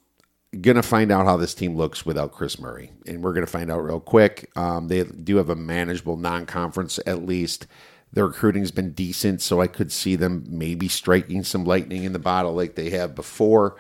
going 0.59 0.75
to 0.75 0.83
find 0.83 1.09
out 1.09 1.25
how 1.25 1.37
this 1.37 1.53
team 1.53 1.77
looks 1.77 2.05
without 2.05 2.33
Kris 2.33 2.59
Murray, 2.59 2.91
and 3.07 3.23
we're 3.23 3.31
going 3.31 3.45
to 3.45 3.51
find 3.51 3.71
out 3.71 3.85
real 3.85 4.01
quick. 4.01 4.51
Um, 4.57 4.89
they 4.89 5.05
do 5.05 5.37
have 5.37 5.49
a 5.49 5.55
manageable 5.55 6.17
non-conference 6.17 6.99
at 7.05 7.25
least. 7.25 7.67
Their 8.11 8.27
recruiting's 8.27 8.71
been 8.71 8.91
decent, 8.91 9.41
so 9.41 9.61
I 9.61 9.67
could 9.67 9.93
see 9.93 10.17
them 10.17 10.43
maybe 10.49 10.89
striking 10.89 11.45
some 11.45 11.63
lightning 11.63 12.03
in 12.03 12.11
the 12.11 12.19
bottle 12.19 12.53
like 12.53 12.75
they 12.75 12.89
have 12.89 13.15
before 13.15 13.77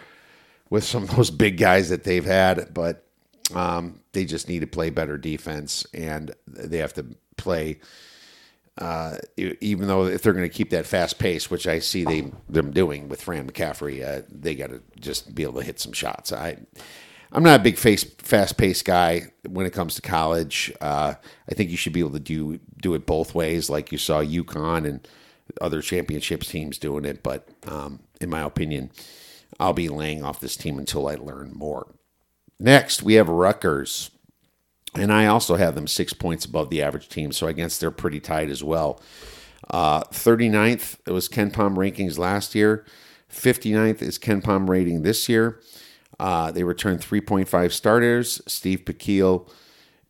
with 0.73 0.83
some 0.83 1.03
of 1.03 1.15
those 1.15 1.29
big 1.45 1.57
guys 1.57 1.89
that 1.89 2.03
they've 2.03 2.25
had. 2.25 2.73
But 2.73 3.05
um, 3.53 3.99
they 4.13 4.25
just 4.25 4.49
need 4.49 4.59
to 4.59 4.67
play 4.67 4.89
better 4.89 5.17
defense, 5.17 5.85
and 5.93 6.33
they 6.47 6.79
have 6.79 6.93
to 6.95 7.05
play 7.37 7.79
uh, 8.77 9.17
even 9.37 9.87
though 9.87 10.05
if 10.05 10.23
they're 10.23 10.33
going 10.33 10.49
to 10.49 10.53
keep 10.53 10.71
that 10.71 10.87
fast 10.87 11.19
pace, 11.19 11.51
which 11.51 11.67
I 11.67 11.77
see 11.77 12.05
they 12.05 12.31
them 12.49 12.71
doing 12.71 13.07
with 13.07 13.21
Fran 13.21 13.47
McCaffery, 13.47 14.03
uh, 14.03 14.23
they 14.31 14.55
got 14.55 14.71
to 14.71 14.81
just 14.99 15.35
be 15.35 15.43
able 15.43 15.59
to 15.59 15.65
hit 15.65 15.79
some 15.79 15.93
shots. 15.93 16.33
I 16.33 16.57
I'm 17.31 17.43
not 17.43 17.59
a 17.59 17.63
big 17.63 17.77
face 17.77 18.03
fast 18.03 18.57
paced 18.57 18.85
guy 18.85 19.23
when 19.47 19.67
it 19.67 19.73
comes 19.73 19.95
to 19.95 20.01
college. 20.01 20.71
Uh, 20.81 21.13
I 21.49 21.53
think 21.53 21.69
you 21.69 21.77
should 21.77 21.93
be 21.93 21.99
able 21.99 22.13
to 22.13 22.19
do 22.19 22.59
do 22.81 22.95
it 22.95 23.05
both 23.05 23.35
ways, 23.35 23.69
like 23.69 23.91
you 23.91 23.99
saw 23.99 24.23
UConn 24.23 24.87
and 24.87 25.07
other 25.61 25.81
championships 25.81 26.47
teams 26.47 26.79
doing 26.79 27.05
it. 27.05 27.21
But 27.21 27.47
um, 27.67 27.99
in 28.21 28.31
my 28.31 28.41
opinion, 28.41 28.91
I'll 29.59 29.73
be 29.73 29.89
laying 29.89 30.23
off 30.23 30.39
this 30.39 30.57
team 30.57 30.77
until 30.79 31.07
I 31.07 31.15
learn 31.15 31.51
more. 31.53 31.93
Next, 32.59 33.03
we 33.03 33.15
have 33.15 33.29
Rutgers. 33.29 34.11
And 34.95 35.11
I 35.11 35.25
also 35.25 35.55
have 35.55 35.75
them 35.75 35.87
six 35.87 36.13
points 36.13 36.45
above 36.45 36.69
the 36.69 36.81
average 36.81 37.09
team. 37.09 37.31
So 37.31 37.47
I 37.47 37.53
guess 37.53 37.77
they're 37.77 37.91
pretty 37.91 38.19
tight 38.19 38.49
as 38.49 38.63
well. 38.63 39.01
Uh, 39.69 40.03
39th, 40.03 40.97
it 41.07 41.11
was 41.11 41.27
KenPom 41.27 41.75
rankings 41.75 42.17
last 42.17 42.53
year. 42.53 42.85
59th 43.31 44.01
is 44.01 44.19
KenPom 44.19 44.69
rating 44.69 45.01
this 45.01 45.27
year. 45.27 45.59
Uh, 46.19 46.51
they 46.51 46.63
returned 46.63 46.99
3.5 46.99 47.71
starters. 47.71 48.41
Steve 48.47 48.85
Pikiell 48.85 49.49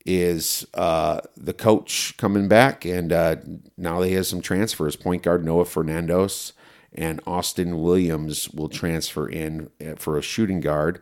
is 0.05 0.65
uh, 0.73 1.21
the 1.37 1.53
coach 1.53 2.17
coming 2.17 2.49
back, 2.49 2.83
and 2.83 3.13
uh, 3.13 3.37
now 3.77 4.01
they 4.01 4.11
have 4.11 4.27
some 4.27 4.41
transfers. 4.41 4.97
Point 4.97 5.23
guard 5.23 5.45
Noah 5.45 5.63
Fernandes 5.63 6.51
and 6.95 7.21
Austin 7.25 7.81
Williams 7.81 8.49
will 8.49 8.69
transfer 8.69 9.27
in 9.27 9.69
uh, 9.85 9.95
for 9.95 10.17
a 10.17 10.21
shooting 10.21 10.59
guard 10.59 11.01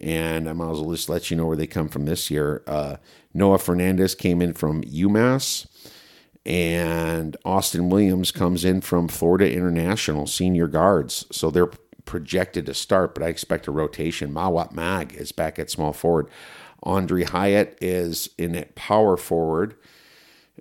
and 0.00 0.48
I 0.48 0.52
might 0.52 0.70
as 0.70 0.80
well 0.80 0.94
just 0.94 1.08
let 1.08 1.30
you 1.30 1.36
know 1.36 1.46
where 1.46 1.56
they 1.56 1.66
come 1.66 1.88
from 1.88 2.04
this 2.04 2.30
year. 2.30 2.62
Uh, 2.66 2.96
Noah 3.32 3.58
Fernandes 3.58 4.16
came 4.16 4.42
in 4.42 4.52
from 4.52 4.82
UMass, 4.82 5.66
and 6.44 7.36
Austin 7.44 7.88
Williams 7.88 8.30
comes 8.30 8.64
in 8.64 8.80
from 8.80 9.08
Florida 9.08 9.50
International 9.50 10.26
senior 10.26 10.68
guards. 10.68 11.26
So 11.30 11.50
they're 11.50 11.70
projected 12.04 12.66
to 12.66 12.74
start, 12.74 13.14
but 13.14 13.22
I 13.22 13.28
expect 13.28 13.66
a 13.66 13.70
rotation. 13.70 14.32
Mawot 14.32 14.72
Mag 14.72 15.14
is 15.14 15.32
back 15.32 15.58
at 15.58 15.70
small 15.70 15.92
forward. 15.92 16.28
Andre 16.82 17.24
Hyatt 17.24 17.78
is 17.80 18.28
in 18.36 18.54
at 18.56 18.74
power 18.74 19.16
forward, 19.16 19.74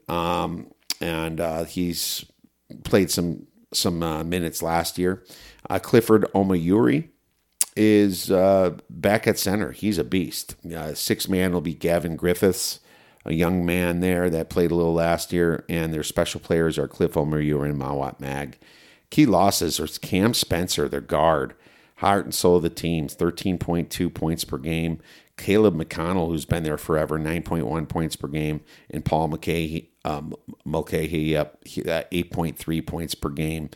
um, 0.08 0.68
and 1.02 1.42
uh, 1.42 1.66
he's 1.66 2.24
played 2.86 3.12
some 3.12 3.48
some 3.74 4.04
uh, 4.04 4.24
minutes 4.24 4.62
last 4.62 4.98
year. 4.98 5.24
Uh, 5.70 5.80
Clifford 5.80 6.26
Omoruyi 6.34 7.10
is 7.76 8.30
uh, 8.32 8.78
back 8.90 9.28
at 9.28 9.40
center. 9.40 9.72
He's 9.72 9.98
a 9.98 10.04
beast. 10.04 10.56
Six 10.94 11.28
man 11.28 11.54
will 11.54 11.62
be 11.62 11.74
Gavin 11.74 12.16
Griffiths, 12.16 12.80
a 13.26 13.34
young 13.34 13.66
man 13.66 14.00
there 14.00 14.30
that 14.30 14.50
played 14.50 14.72
a 14.72 14.76
little 14.76 14.94
last 14.94 15.34
year, 15.34 15.66
and 15.70 15.94
their 15.94 16.04
special 16.04 16.40
players 16.40 16.78
are 16.78 16.88
Cliff 16.88 17.14
Omoruyi 17.14 17.70
and 17.70 17.80
Mawot 17.80 18.20
Mag. 18.20 18.58
Key 19.10 19.26
losses 19.26 19.80
are 19.80 19.88
Cam 19.88 20.34
Spencer, 20.34 20.90
their 20.90 21.02
guard, 21.02 21.54
heart 21.98 22.26
and 22.26 22.34
soul 22.34 22.58
of 22.58 22.64
the 22.64 22.70
team, 22.70 23.08
13.2 23.08 24.14
points 24.14 24.44
per 24.44 24.58
game. 24.58 25.00
Caleb 25.38 25.76
McConnell, 25.76 26.28
who's 26.28 26.46
been 26.46 26.64
there 26.64 26.78
forever, 26.78 27.18
9.1 27.18 27.88
points 27.90 28.16
per 28.16 28.28
game, 28.28 28.62
and 28.90 29.06
Paul 29.06 29.30
Mulcahy, 29.30 29.93
um, 30.06 30.34
Mulcahy 30.66 31.36
up 31.36 31.58
uh, 31.64 32.04
8.3 32.12 32.86
points 32.86 33.16
per 33.16 33.30
game 33.30 33.70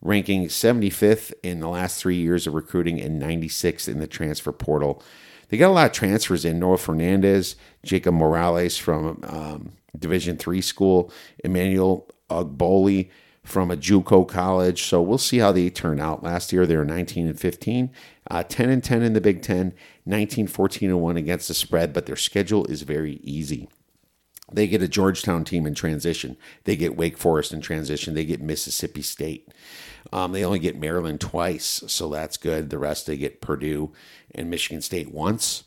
ranking 0.00 0.46
75th 0.46 1.32
in 1.42 1.60
the 1.60 1.68
last 1.68 2.00
three 2.00 2.16
years 2.16 2.46
of 2.46 2.54
recruiting 2.54 3.00
and 3.00 3.22
96th 3.22 3.88
in 3.88 4.00
the 4.00 4.06
transfer 4.06 4.52
portal. 4.52 5.02
They 5.48 5.56
got 5.56 5.70
a 5.70 5.72
lot 5.72 5.86
of 5.86 5.92
transfers 5.92 6.44
in. 6.44 6.58
Noah 6.58 6.76
Fernandes, 6.76 7.54
Jacob 7.84 8.14
Morales 8.14 8.78
from 8.78 9.20
um, 9.24 9.72
Division 9.96 10.36
three 10.36 10.62
school, 10.62 11.12
Emmanuel 11.44 12.08
Ogboli 12.30 13.10
from 13.44 13.70
a 13.70 13.76
JUCO 13.76 14.26
college. 14.26 14.84
So 14.84 15.02
we'll 15.02 15.18
see 15.18 15.38
how 15.38 15.52
they 15.52 15.68
turn 15.68 16.00
out. 16.00 16.22
Last 16.22 16.52
year 16.52 16.66
they 16.66 16.76
were 16.76 16.84
19 16.84 17.28
and 17.28 17.38
15, 17.38 17.90
uh, 18.30 18.42
10 18.44 18.70
and 18.70 18.82
10 18.82 19.02
in 19.02 19.12
the 19.12 19.20
Big 19.20 19.42
Ten, 19.42 19.74
19, 20.06 20.46
14 20.46 20.90
and 20.90 21.02
one 21.02 21.16
against 21.16 21.48
the 21.48 21.54
spread. 21.54 21.92
But 21.92 22.06
their 22.06 22.16
schedule 22.16 22.64
is 22.66 22.82
very 22.82 23.20
easy. 23.22 23.68
They 24.52 24.66
get 24.66 24.82
a 24.82 24.88
Georgetown 24.88 25.44
team 25.44 25.66
in 25.66 25.74
transition. 25.74 26.36
They 26.64 26.76
get 26.76 26.96
Wake 26.96 27.16
Forest 27.16 27.52
in 27.52 27.60
transition. 27.60 28.14
They 28.14 28.24
get 28.24 28.40
Mississippi 28.40 29.02
State. 29.02 29.48
Um, 30.12 30.32
they 30.32 30.44
only 30.44 30.58
get 30.58 30.78
Maryland 30.78 31.20
twice, 31.20 31.82
so 31.86 32.08
that's 32.10 32.36
good. 32.36 32.70
The 32.70 32.78
rest 32.78 33.06
they 33.06 33.16
get 33.16 33.40
Purdue 33.40 33.92
and 34.34 34.50
Michigan 34.50 34.82
State 34.82 35.10
once. 35.12 35.64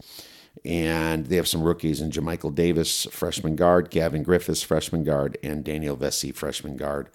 And 0.63 1.25
they 1.27 1.35
have 1.35 1.47
some 1.47 1.63
rookies 1.63 2.01
in 2.01 2.11
JaMychal 2.11 2.55
Davis, 2.55 3.05
freshman 3.11 3.55
guard, 3.55 3.89
Gavin 3.89 4.23
Griffiths, 4.23 4.63
freshman 4.63 5.03
guard, 5.03 5.37
and 5.43 5.63
Daniel 5.63 5.95
Vesey, 5.95 6.31
freshman 6.31 6.77
guard. 6.77 7.09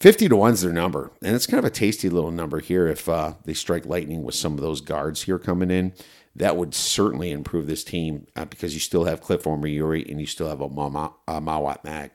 50 0.00 0.30
to 0.30 0.34
1's 0.34 0.62
their 0.62 0.72
number. 0.72 1.10
And 1.22 1.36
it's 1.36 1.46
kind 1.46 1.58
of 1.58 1.64
a 1.64 1.70
tasty 1.70 2.08
little 2.08 2.30
number 2.30 2.60
here 2.60 2.88
if 2.88 3.08
uh, 3.08 3.34
they 3.44 3.52
strike 3.52 3.84
lightning 3.84 4.22
with 4.22 4.34
some 4.34 4.54
of 4.54 4.60
those 4.60 4.80
guards 4.80 5.22
here 5.22 5.38
coming 5.38 5.70
in. 5.70 5.92
That 6.40 6.56
would 6.56 6.74
certainly 6.74 7.32
improve 7.32 7.66
this 7.66 7.84
team 7.84 8.26
uh, 8.34 8.46
because 8.46 8.72
you 8.72 8.80
still 8.80 9.04
have 9.04 9.20
Cliff 9.20 9.44
Omoruyi 9.44 10.10
and 10.10 10.18
you 10.18 10.26
still 10.26 10.48
have 10.48 10.62
a 10.62 10.68
Mawot 10.70 11.84
Mag. 11.84 12.12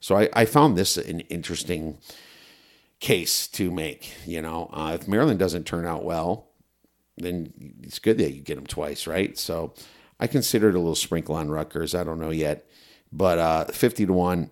So 0.00 0.16
I, 0.16 0.28
I, 0.32 0.44
found 0.44 0.76
this 0.76 0.96
an 0.96 1.20
interesting 1.20 1.98
case 2.98 3.46
to 3.46 3.70
make. 3.70 4.12
You 4.26 4.42
know, 4.42 4.70
uh, 4.72 4.98
if 5.00 5.06
Maryland 5.06 5.38
doesn't 5.38 5.66
turn 5.66 5.86
out 5.86 6.04
well, 6.04 6.48
then 7.16 7.52
it's 7.84 8.00
good 8.00 8.18
that 8.18 8.32
you 8.32 8.42
get 8.42 8.56
them 8.56 8.66
twice, 8.66 9.06
right? 9.06 9.38
So 9.38 9.72
I 10.18 10.26
considered 10.26 10.74
a 10.74 10.78
little 10.78 10.96
sprinkle 10.96 11.36
on 11.36 11.48
Rutgers. 11.48 11.94
I 11.94 12.02
don't 12.02 12.18
know 12.18 12.30
yet, 12.30 12.68
but 13.12 13.38
uh, 13.38 13.64
fifty 13.66 14.04
to 14.04 14.12
one 14.12 14.50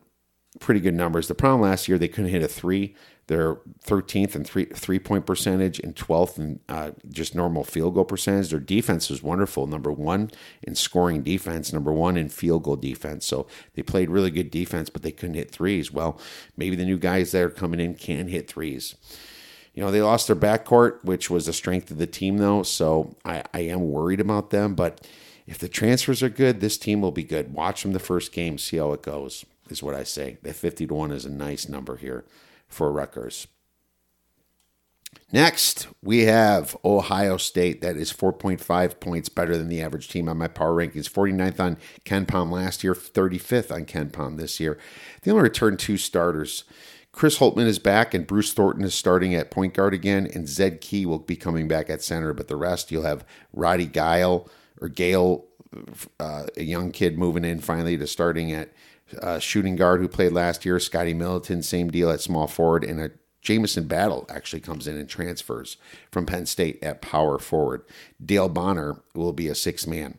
pretty 0.61 0.81
good 0.81 0.95
numbers. 0.95 1.27
The 1.27 1.35
problem 1.35 1.63
last 1.63 1.89
year 1.89 1.99
they 1.99 2.07
couldn't 2.07 2.31
hit 2.31 2.43
a 2.43 2.49
three. 2.49 2.95
They're 3.29 3.57
13th 3.85 4.35
in 4.35 4.45
three 4.45 4.65
three 4.65 4.99
point 4.99 5.27
percentage 5.27 5.79
and 5.79 5.95
12th 5.95 6.39
in 6.39 6.61
uh, 6.67 6.93
just 7.11 7.35
normal 7.35 7.63
field 7.63 7.95
goal 7.95 8.07
percentage. 8.07 8.49
Their 8.49 8.59
defense 8.59 9.11
was 9.11 9.23
wonderful. 9.23 9.67
Number 9.67 9.93
one 9.93 10.31
in 10.63 10.75
scoring 10.75 11.23
defense, 11.23 11.71
number 11.71 11.93
one 11.93 12.17
in 12.17 12.31
field 12.31 12.63
goal 12.63 12.77
defense. 12.77 13.27
So 13.27 13.47
they 13.75 13.83
played 13.83 14.09
really 14.09 14.31
good 14.31 14.51
defense, 14.51 14.89
but 14.89 15.03
they 15.03 15.13
couldn't 15.13 15.35
hit 15.35 15.51
threes. 15.51 15.93
Well, 15.93 16.19
maybe 16.57 16.75
the 16.75 16.87
new 16.87 16.97
guys 16.97 17.33
that 17.33 17.43
are 17.43 17.51
coming 17.51 17.81
in 17.81 17.95
can 17.95 18.29
hit 18.29 18.49
threes. 18.49 18.95
You 19.75 19.83
know, 19.83 19.91
they 19.91 20.01
lost 20.01 20.27
their 20.27 20.35
backcourt, 20.35 21.05
which 21.05 21.29
was 21.29 21.45
the 21.45 21.53
strength 21.53 21.91
of 21.91 21.99
the 21.99 22.07
team, 22.07 22.39
though. 22.39 22.63
So 22.63 23.15
I, 23.27 23.45
I 23.53 23.61
am 23.61 23.91
worried 23.91 24.21
about 24.21 24.49
them. 24.51 24.75
But 24.75 25.07
if 25.47 25.59
the 25.59 25.69
transfers 25.69 26.23
are 26.23 26.31
good, 26.31 26.61
this 26.61 26.79
team 26.79 27.03
will 27.03 27.13
be 27.13 27.25
good. 27.25 27.53
Watch 27.53 27.83
them 27.83 27.93
the 27.93 27.99
first 27.99 28.33
game, 28.33 28.57
see 28.57 28.79
how 28.79 28.93
it 28.93 29.03
goes, 29.03 29.45
is 29.69 29.83
what 29.83 29.95
I 29.95 30.05
say. 30.05 30.39
That 30.43 30.57
50 30.57 30.87
to 30.87 30.95
1 30.95 31.13
is 31.13 31.27
a 31.27 31.31
nice 31.31 31.69
number 31.69 31.97
here 31.97 32.25
for 32.69 32.93
Rutgers. 32.93 33.47
Next, 35.31 35.89
we 36.03 36.21
have 36.25 36.77
Ohio 36.85 37.37
State. 37.37 37.83
That 37.83 37.97
is 37.97 38.13
4.5 38.13 39.01
points 39.01 39.29
better 39.29 39.59
than 39.59 39.69
the 39.69 39.83
average 39.83 40.09
team 40.09 40.29
on 40.29 40.39
my 40.39 40.49
power 40.49 40.75
rankings. 40.75 41.11
49th 41.11 41.61
on 41.61 41.77
KenPom 42.05 42.51
last 42.51 42.83
year, 42.83 42.95
35th 42.95 43.71
on 43.71 43.85
KenPom 43.85 44.39
this 44.39 44.59
year. 44.59 44.79
They 45.23 45.31
only 45.31 45.43
returned 45.43 45.79
two 45.79 45.99
starters. 45.99 46.65
Chris 47.13 47.39
Holtmann 47.39 47.67
is 47.67 47.79
back, 47.79 48.15
and 48.15 48.27
Bruce 48.27 48.53
Thornton 48.53 48.85
is 48.85 48.95
starting 48.95 49.35
at 49.35 49.51
point 49.51 49.75
guard 49.75 49.93
again, 49.93 50.29
and 50.35 50.49
Zed 50.49 50.81
Key 50.81 51.05
will 51.05 51.19
be 51.19 51.37
coming 51.37 51.69
back 51.69 51.91
at 51.91 52.03
center. 52.03 52.33
But 52.33 52.49
the 52.49 52.57
rest, 52.57 52.91
you'll 52.91 53.03
have 53.03 53.27
Roddy 53.53 53.87
Guile 53.87 54.49
or 54.81 54.89
Gale, 54.89 55.45
uh, 56.21 56.47
a 56.57 56.63
young 56.63 56.91
kid 56.91 57.19
moving 57.19 57.45
in 57.45 57.61
finally 57.61 57.99
to 57.99 58.07
starting 58.07 58.53
at 58.53 58.73
uh, 59.21 59.39
shooting 59.39 59.77
guard 59.77 60.01
who 60.01 60.09
played 60.09 60.33
last 60.33 60.65
year. 60.65 60.79
Scotty 60.79 61.15
Middleton, 61.15 61.63
same 61.63 61.91
deal 61.91 62.11
at 62.11 62.21
small 62.21 62.47
forward, 62.47 62.85
and 62.85 63.01
a 63.01 63.11
Jamison 63.41 63.87
Battle 63.87 64.27
actually 64.29 64.61
comes 64.61 64.87
in 64.87 64.97
and 64.97 65.09
transfers 65.09 65.77
from 66.11 66.27
Penn 66.27 66.47
State 66.47 66.79
at 66.83 67.01
power 67.01 67.39
forward. 67.39 67.83
Dale 68.25 68.49
Bonner 68.49 69.01
will 69.15 69.33
be 69.33 69.49
a 69.49 69.55
six 69.55 69.87
man. 69.87 70.19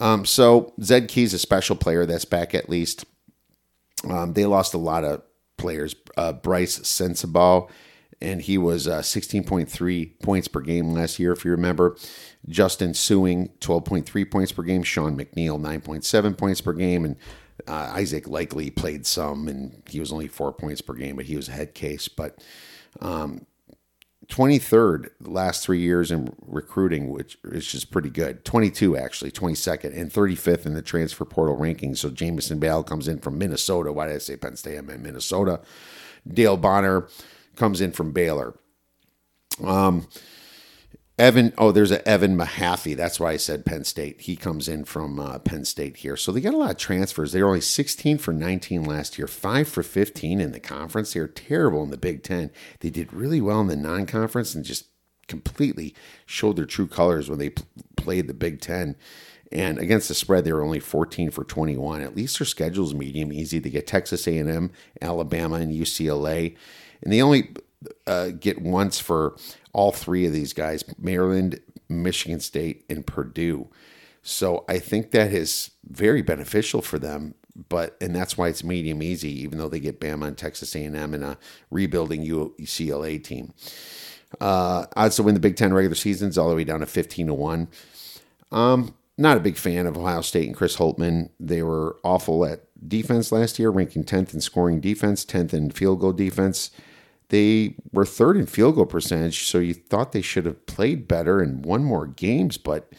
Um, 0.00 0.24
so 0.24 0.72
Zed 0.82 1.08
Key's 1.08 1.34
a 1.34 1.38
special 1.38 1.76
player 1.76 2.06
that's 2.06 2.24
back 2.24 2.54
at 2.54 2.68
least. 2.68 3.04
Um, 4.08 4.32
they 4.32 4.46
lost 4.46 4.74
a 4.74 4.78
lot 4.78 5.04
of 5.04 5.22
players. 5.56 5.94
Uh, 6.16 6.32
Brice 6.32 6.80
Sensabaugh, 6.80 7.70
and 8.20 8.42
he 8.42 8.58
was 8.58 8.88
uh, 8.88 9.00
16.3 9.00 10.20
points 10.20 10.48
per 10.48 10.60
game 10.60 10.92
last 10.92 11.18
year, 11.18 11.32
if 11.32 11.44
you 11.44 11.50
remember. 11.50 11.96
Justin 12.48 12.92
Sueing, 12.92 13.50
12.3 13.60 14.30
points 14.30 14.52
per 14.52 14.62
game. 14.62 14.82
Sean 14.82 15.16
McNeil, 15.16 15.60
9.7 15.60 16.36
points 16.36 16.60
per 16.60 16.72
game. 16.72 17.04
And 17.04 17.16
uh, 17.66 17.92
Isaac 17.94 18.24
Likekele 18.24 18.74
played 18.74 19.06
some, 19.06 19.48
and 19.48 19.82
he 19.88 20.00
was 20.00 20.12
only 20.12 20.28
four 20.28 20.52
points 20.52 20.80
per 20.80 20.94
game, 20.94 21.16
but 21.16 21.26
he 21.26 21.36
was 21.36 21.48
a 21.48 21.52
head 21.52 21.74
case. 21.74 22.08
But 22.08 22.42
um, 23.00 23.46
23rd 24.26 25.10
last 25.20 25.64
three 25.64 25.80
years 25.80 26.10
in 26.10 26.34
recruiting, 26.46 27.10
which 27.10 27.38
is 27.44 27.66
just 27.66 27.90
pretty 27.90 28.10
good. 28.10 28.44
22 28.44 28.96
actually, 28.96 29.30
22nd, 29.30 29.96
and 29.96 30.12
35th 30.12 30.66
in 30.66 30.74
the 30.74 30.82
transfer 30.82 31.24
portal 31.24 31.56
rankings. 31.56 31.98
So 31.98 32.10
Jamison 32.10 32.58
Bale 32.58 32.82
comes 32.82 33.08
in 33.08 33.18
from 33.20 33.38
Minnesota. 33.38 33.92
Why 33.92 34.06
did 34.06 34.16
I 34.16 34.18
say 34.18 34.36
Penn 34.36 34.56
State? 34.56 34.78
I 34.78 34.80
meant 34.80 35.02
Minnesota. 35.02 35.60
Dale 36.26 36.56
Bonner 36.56 37.08
comes 37.56 37.80
in 37.80 37.92
from 37.92 38.12
Baylor. 38.12 38.54
Um, 39.62 40.08
Evan, 41.16 41.52
oh, 41.58 41.70
there's 41.70 41.92
a 41.92 42.06
Evan 42.08 42.36
Mahaffey. 42.36 42.96
That's 42.96 43.20
why 43.20 43.32
I 43.32 43.36
said 43.36 43.64
Penn 43.64 43.84
State. 43.84 44.22
He 44.22 44.34
comes 44.34 44.66
in 44.68 44.84
from 44.84 45.20
uh, 45.20 45.38
Penn 45.38 45.64
State 45.64 45.98
here. 45.98 46.16
So 46.16 46.32
they 46.32 46.40
got 46.40 46.54
a 46.54 46.58
lot 46.58 46.72
of 46.72 46.76
transfers. 46.76 47.30
They 47.30 47.40
were 47.40 47.48
only 47.48 47.60
16 47.60 48.18
for 48.18 48.32
19 48.32 48.84
last 48.84 49.16
year, 49.16 49.28
5 49.28 49.68
for 49.68 49.84
15 49.84 50.40
in 50.40 50.50
the 50.50 50.58
conference. 50.58 51.12
They 51.12 51.20
were 51.20 51.28
terrible 51.28 51.84
in 51.84 51.90
the 51.90 51.96
Big 51.96 52.24
Ten. 52.24 52.50
They 52.80 52.90
did 52.90 53.12
really 53.12 53.40
well 53.40 53.60
in 53.60 53.68
the 53.68 53.76
non 53.76 54.06
conference 54.06 54.56
and 54.56 54.64
just 54.64 54.86
completely 55.28 55.94
showed 56.26 56.56
their 56.56 56.64
true 56.66 56.88
colors 56.88 57.30
when 57.30 57.38
they 57.38 57.50
p- 57.50 57.62
played 57.96 58.26
the 58.26 58.34
Big 58.34 58.60
Ten. 58.60 58.96
And 59.52 59.78
against 59.78 60.08
the 60.08 60.14
spread, 60.14 60.44
they 60.44 60.52
were 60.52 60.64
only 60.64 60.80
14 60.80 61.30
for 61.30 61.44
21. 61.44 62.02
At 62.02 62.16
least 62.16 62.40
their 62.40 62.46
schedule's 62.46 62.92
medium 62.92 63.32
easy. 63.32 63.60
They 63.60 63.70
get 63.70 63.86
Texas 63.86 64.26
A&M, 64.26 64.72
Alabama, 65.00 65.56
and 65.56 65.72
UCLA. 65.72 66.56
And 67.02 67.12
they 67.12 67.22
only 67.22 67.54
uh, 68.04 68.30
get 68.30 68.60
once 68.60 68.98
for 68.98 69.36
all 69.74 69.92
three 69.92 70.24
of 70.24 70.32
these 70.32 70.54
guys 70.54 70.84
Maryland, 70.98 71.60
Michigan 71.88 72.40
State, 72.40 72.84
and 72.88 73.06
Purdue. 73.06 73.68
So 74.22 74.64
I 74.68 74.78
think 74.78 75.10
that 75.10 75.32
is 75.32 75.72
very 75.86 76.22
beneficial 76.22 76.80
for 76.80 76.98
them. 76.98 77.34
But 77.68 77.96
and 78.00 78.16
that's 78.16 78.36
why 78.36 78.48
it's 78.48 78.64
medium 78.64 79.02
easy, 79.02 79.30
even 79.42 79.58
though 79.58 79.68
they 79.68 79.78
get 79.78 80.00
Bama 80.00 80.26
and 80.26 80.38
Texas 80.38 80.74
A&M 80.74 80.96
and 80.96 81.22
a 81.22 81.38
rebuilding 81.70 82.24
UCLA 82.24 83.22
team. 83.22 83.52
Uh, 84.40 84.86
odds 84.96 85.16
to 85.16 85.22
win 85.22 85.34
the 85.34 85.40
Big 85.40 85.56
Ten 85.56 85.72
regular 85.72 85.94
seasons 85.94 86.36
all 86.36 86.48
the 86.48 86.56
way 86.56 86.64
down 86.64 86.80
to 86.80 86.86
fifteen 86.86 87.28
to 87.28 87.34
one. 87.34 87.68
Um, 88.50 88.94
not 89.16 89.36
a 89.36 89.40
big 89.40 89.56
fan 89.56 89.86
of 89.86 89.96
Ohio 89.96 90.22
State 90.22 90.48
and 90.48 90.56
Chris 90.56 90.76
Holtmann. 90.76 91.30
They 91.38 91.62
were 91.62 91.96
awful 92.02 92.44
at 92.44 92.62
defense 92.88 93.30
last 93.30 93.58
year, 93.60 93.70
ranking 93.70 94.02
tenth 94.02 94.34
in 94.34 94.40
scoring 94.40 94.80
defense, 94.80 95.24
tenth 95.24 95.54
in 95.54 95.70
field 95.70 96.00
goal 96.00 96.12
defense. 96.12 96.70
They 97.30 97.76
were 97.92 98.04
third 98.04 98.36
in 98.36 98.46
field 98.46 98.76
goal 98.76 98.86
percentage, 98.86 99.44
so 99.44 99.58
you 99.58 99.74
thought 99.74 100.12
they 100.12 100.22
should 100.22 100.46
have 100.46 100.66
played 100.66 101.08
better 101.08 101.40
and 101.40 101.64
won 101.64 101.84
more 101.84 102.06
games, 102.06 102.58
but 102.58 102.92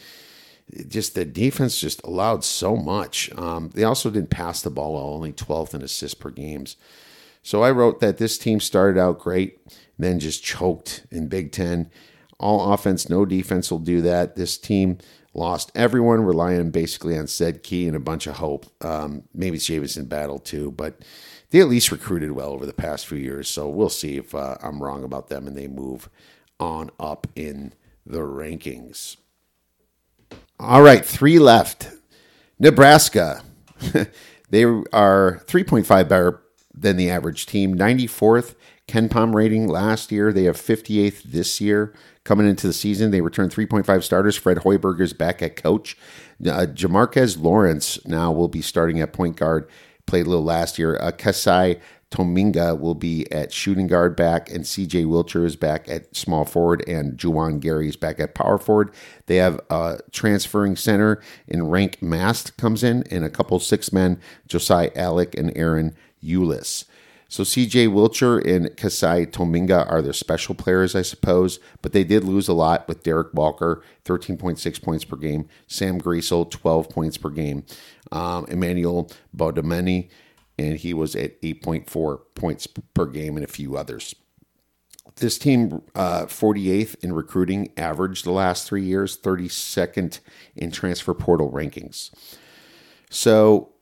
just 0.88 1.14
the 1.14 1.24
defense 1.24 1.80
just 1.80 2.02
allowed 2.02 2.44
so 2.44 2.76
much. 2.76 3.30
Um, 3.36 3.70
they 3.74 3.84
also 3.84 4.10
didn't 4.10 4.30
pass 4.30 4.62
the 4.62 4.70
ball 4.70 4.94
well, 4.94 5.14
only 5.14 5.32
12th 5.32 5.74
in 5.74 5.82
assists 5.82 6.14
per 6.14 6.30
games. 6.30 6.76
So 7.42 7.62
I 7.62 7.70
wrote 7.70 8.00
that 8.00 8.18
this 8.18 8.38
team 8.38 8.58
started 8.58 9.00
out 9.00 9.20
great, 9.20 9.60
then 9.98 10.18
just 10.18 10.42
choked 10.42 11.06
in 11.12 11.28
Big 11.28 11.52
Ten. 11.52 11.90
All 12.40 12.72
offense, 12.72 13.08
no 13.08 13.24
defense 13.24 13.70
will 13.70 13.78
do 13.78 14.02
that. 14.02 14.34
This 14.34 14.58
team 14.58 14.98
lost 15.32 15.70
everyone, 15.74 16.22
relying 16.22 16.70
basically 16.70 17.16
on 17.16 17.28
Zed 17.28 17.62
Key 17.62 17.86
and 17.86 17.96
a 17.96 18.00
bunch 18.00 18.26
of 18.26 18.36
hope. 18.36 18.66
Um, 18.84 19.22
maybe 19.32 19.58
Jamison 19.58 20.06
Battle 20.06 20.40
too, 20.40 20.72
but 20.72 21.00
they 21.50 21.60
at 21.60 21.68
least 21.68 21.92
recruited 21.92 22.32
well 22.32 22.50
over 22.50 22.66
the 22.66 22.72
past 22.72 23.06
few 23.06 23.18
years. 23.18 23.48
So 23.48 23.68
we'll 23.68 23.88
see 23.88 24.16
if 24.16 24.34
uh, 24.34 24.56
I'm 24.62 24.82
wrong 24.82 25.04
about 25.04 25.28
them 25.28 25.46
and 25.46 25.56
they 25.56 25.68
move 25.68 26.08
on 26.58 26.90
up 26.98 27.26
in 27.36 27.72
the 28.04 28.20
rankings. 28.20 29.16
All 30.58 30.82
right, 30.82 31.04
three 31.04 31.38
left. 31.38 31.90
Nebraska. 32.58 33.42
they 34.50 34.64
are 34.64 35.42
3.5 35.46 36.08
better 36.08 36.42
than 36.74 36.96
the 36.96 37.10
average 37.10 37.46
team. 37.46 37.76
94th 37.76 38.54
KenPom 38.88 39.34
rating 39.34 39.66
last 39.66 40.12
year. 40.12 40.32
They 40.32 40.44
have 40.44 40.56
58th 40.56 41.22
this 41.24 41.60
year. 41.60 41.92
Coming 42.24 42.48
into 42.48 42.66
the 42.66 42.72
season, 42.72 43.10
they 43.10 43.20
returned 43.20 43.52
3.5 43.52 44.02
starters. 44.02 44.36
Fred 44.36 44.58
Hoiberger 44.58 45.02
is 45.02 45.12
back 45.12 45.42
at 45.42 45.56
coach. 45.56 45.96
Uh, 46.40 46.66
Jamarques 46.66 47.40
Lawrence 47.40 48.04
now 48.06 48.32
will 48.32 48.48
be 48.48 48.62
starting 48.62 49.00
at 49.00 49.12
point 49.12 49.36
guard 49.36 49.68
played 50.06 50.26
a 50.26 50.30
little 50.30 50.44
last 50.44 50.78
year. 50.78 50.96
Uh, 50.96 51.10
Keisei 51.12 51.80
Tominaga 52.10 52.78
will 52.78 52.94
be 52.94 53.30
at 53.32 53.52
shooting 53.52 53.86
guard 53.88 54.16
back, 54.16 54.50
and 54.50 54.64
CJ 54.64 55.06
Wilcher 55.06 55.44
is 55.44 55.56
back 55.56 55.88
at 55.88 56.14
small 56.14 56.44
forward, 56.44 56.84
and 56.88 57.18
Juwan 57.18 57.60
Gary 57.60 57.88
is 57.88 57.96
back 57.96 58.20
at 58.20 58.34
power 58.34 58.58
forward. 58.58 58.92
They 59.26 59.36
have 59.36 59.60
a 59.70 59.98
transferring 60.12 60.76
center 60.76 61.20
in 61.48 61.62
Rienk 61.62 62.00
Mast 62.00 62.56
comes 62.56 62.84
in, 62.84 63.02
and 63.10 63.24
a 63.24 63.30
couple 63.30 63.58
six 63.58 63.92
men, 63.92 64.20
Josiah 64.46 64.90
Allick 64.92 65.38
and 65.38 65.52
Ahron 65.54 65.94
Ulis. 66.22 66.84
So 67.28 67.42
CJ 67.42 67.88
Wilcher 67.88 68.44
and 68.46 68.66
Keisei 68.76 69.26
Tominaga 69.26 69.90
are 69.90 70.00
their 70.00 70.12
special 70.12 70.54
players, 70.54 70.94
I 70.94 71.02
suppose, 71.02 71.58
but 71.82 71.92
they 71.92 72.04
did 72.04 72.22
lose 72.22 72.46
a 72.46 72.52
lot 72.52 72.86
with 72.86 73.02
Derrick 73.02 73.34
Walker, 73.34 73.82
13.6 74.04 74.82
points 74.82 75.04
per 75.04 75.16
game, 75.16 75.48
Sam 75.66 76.00
Griesel, 76.00 76.48
12 76.48 76.88
points 76.88 77.16
per 77.16 77.30
game, 77.30 77.64
um, 78.12 78.46
Emmanuel 78.48 79.10
Bandoumel, 79.36 80.08
and 80.58 80.78
he 80.78 80.94
was 80.94 81.16
at 81.16 81.40
8.4 81.42 82.20
points 82.34 82.66
per 82.66 83.06
game, 83.06 83.36
and 83.36 83.44
a 83.44 83.48
few 83.48 83.76
others. 83.76 84.14
This 85.16 85.38
team, 85.38 85.82
uh, 85.94 86.26
48th 86.26 87.02
in 87.02 87.12
recruiting 87.12 87.72
average 87.76 88.22
the 88.22 88.32
last 88.32 88.68
three 88.68 88.84
years, 88.84 89.16
32nd 89.16 90.20
in 90.54 90.70
transfer 90.70 91.14
portal 91.14 91.50
rankings. 91.50 92.10
So 93.10 93.72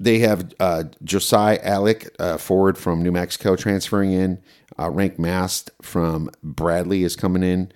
they 0.00 0.20
have 0.20 0.52
uh, 0.60 0.84
Josiah 1.02 1.60
Allick, 1.62 2.08
uh, 2.18 2.38
forward 2.38 2.78
from 2.78 3.02
New 3.02 3.12
Mexico, 3.12 3.56
transferring 3.56 4.12
in. 4.12 4.40
Uh, 4.78 4.90
Rienk 4.90 5.18
Mast 5.18 5.70
from 5.82 6.30
Bradley 6.42 7.02
is 7.02 7.16
coming 7.16 7.42
in, 7.42 7.72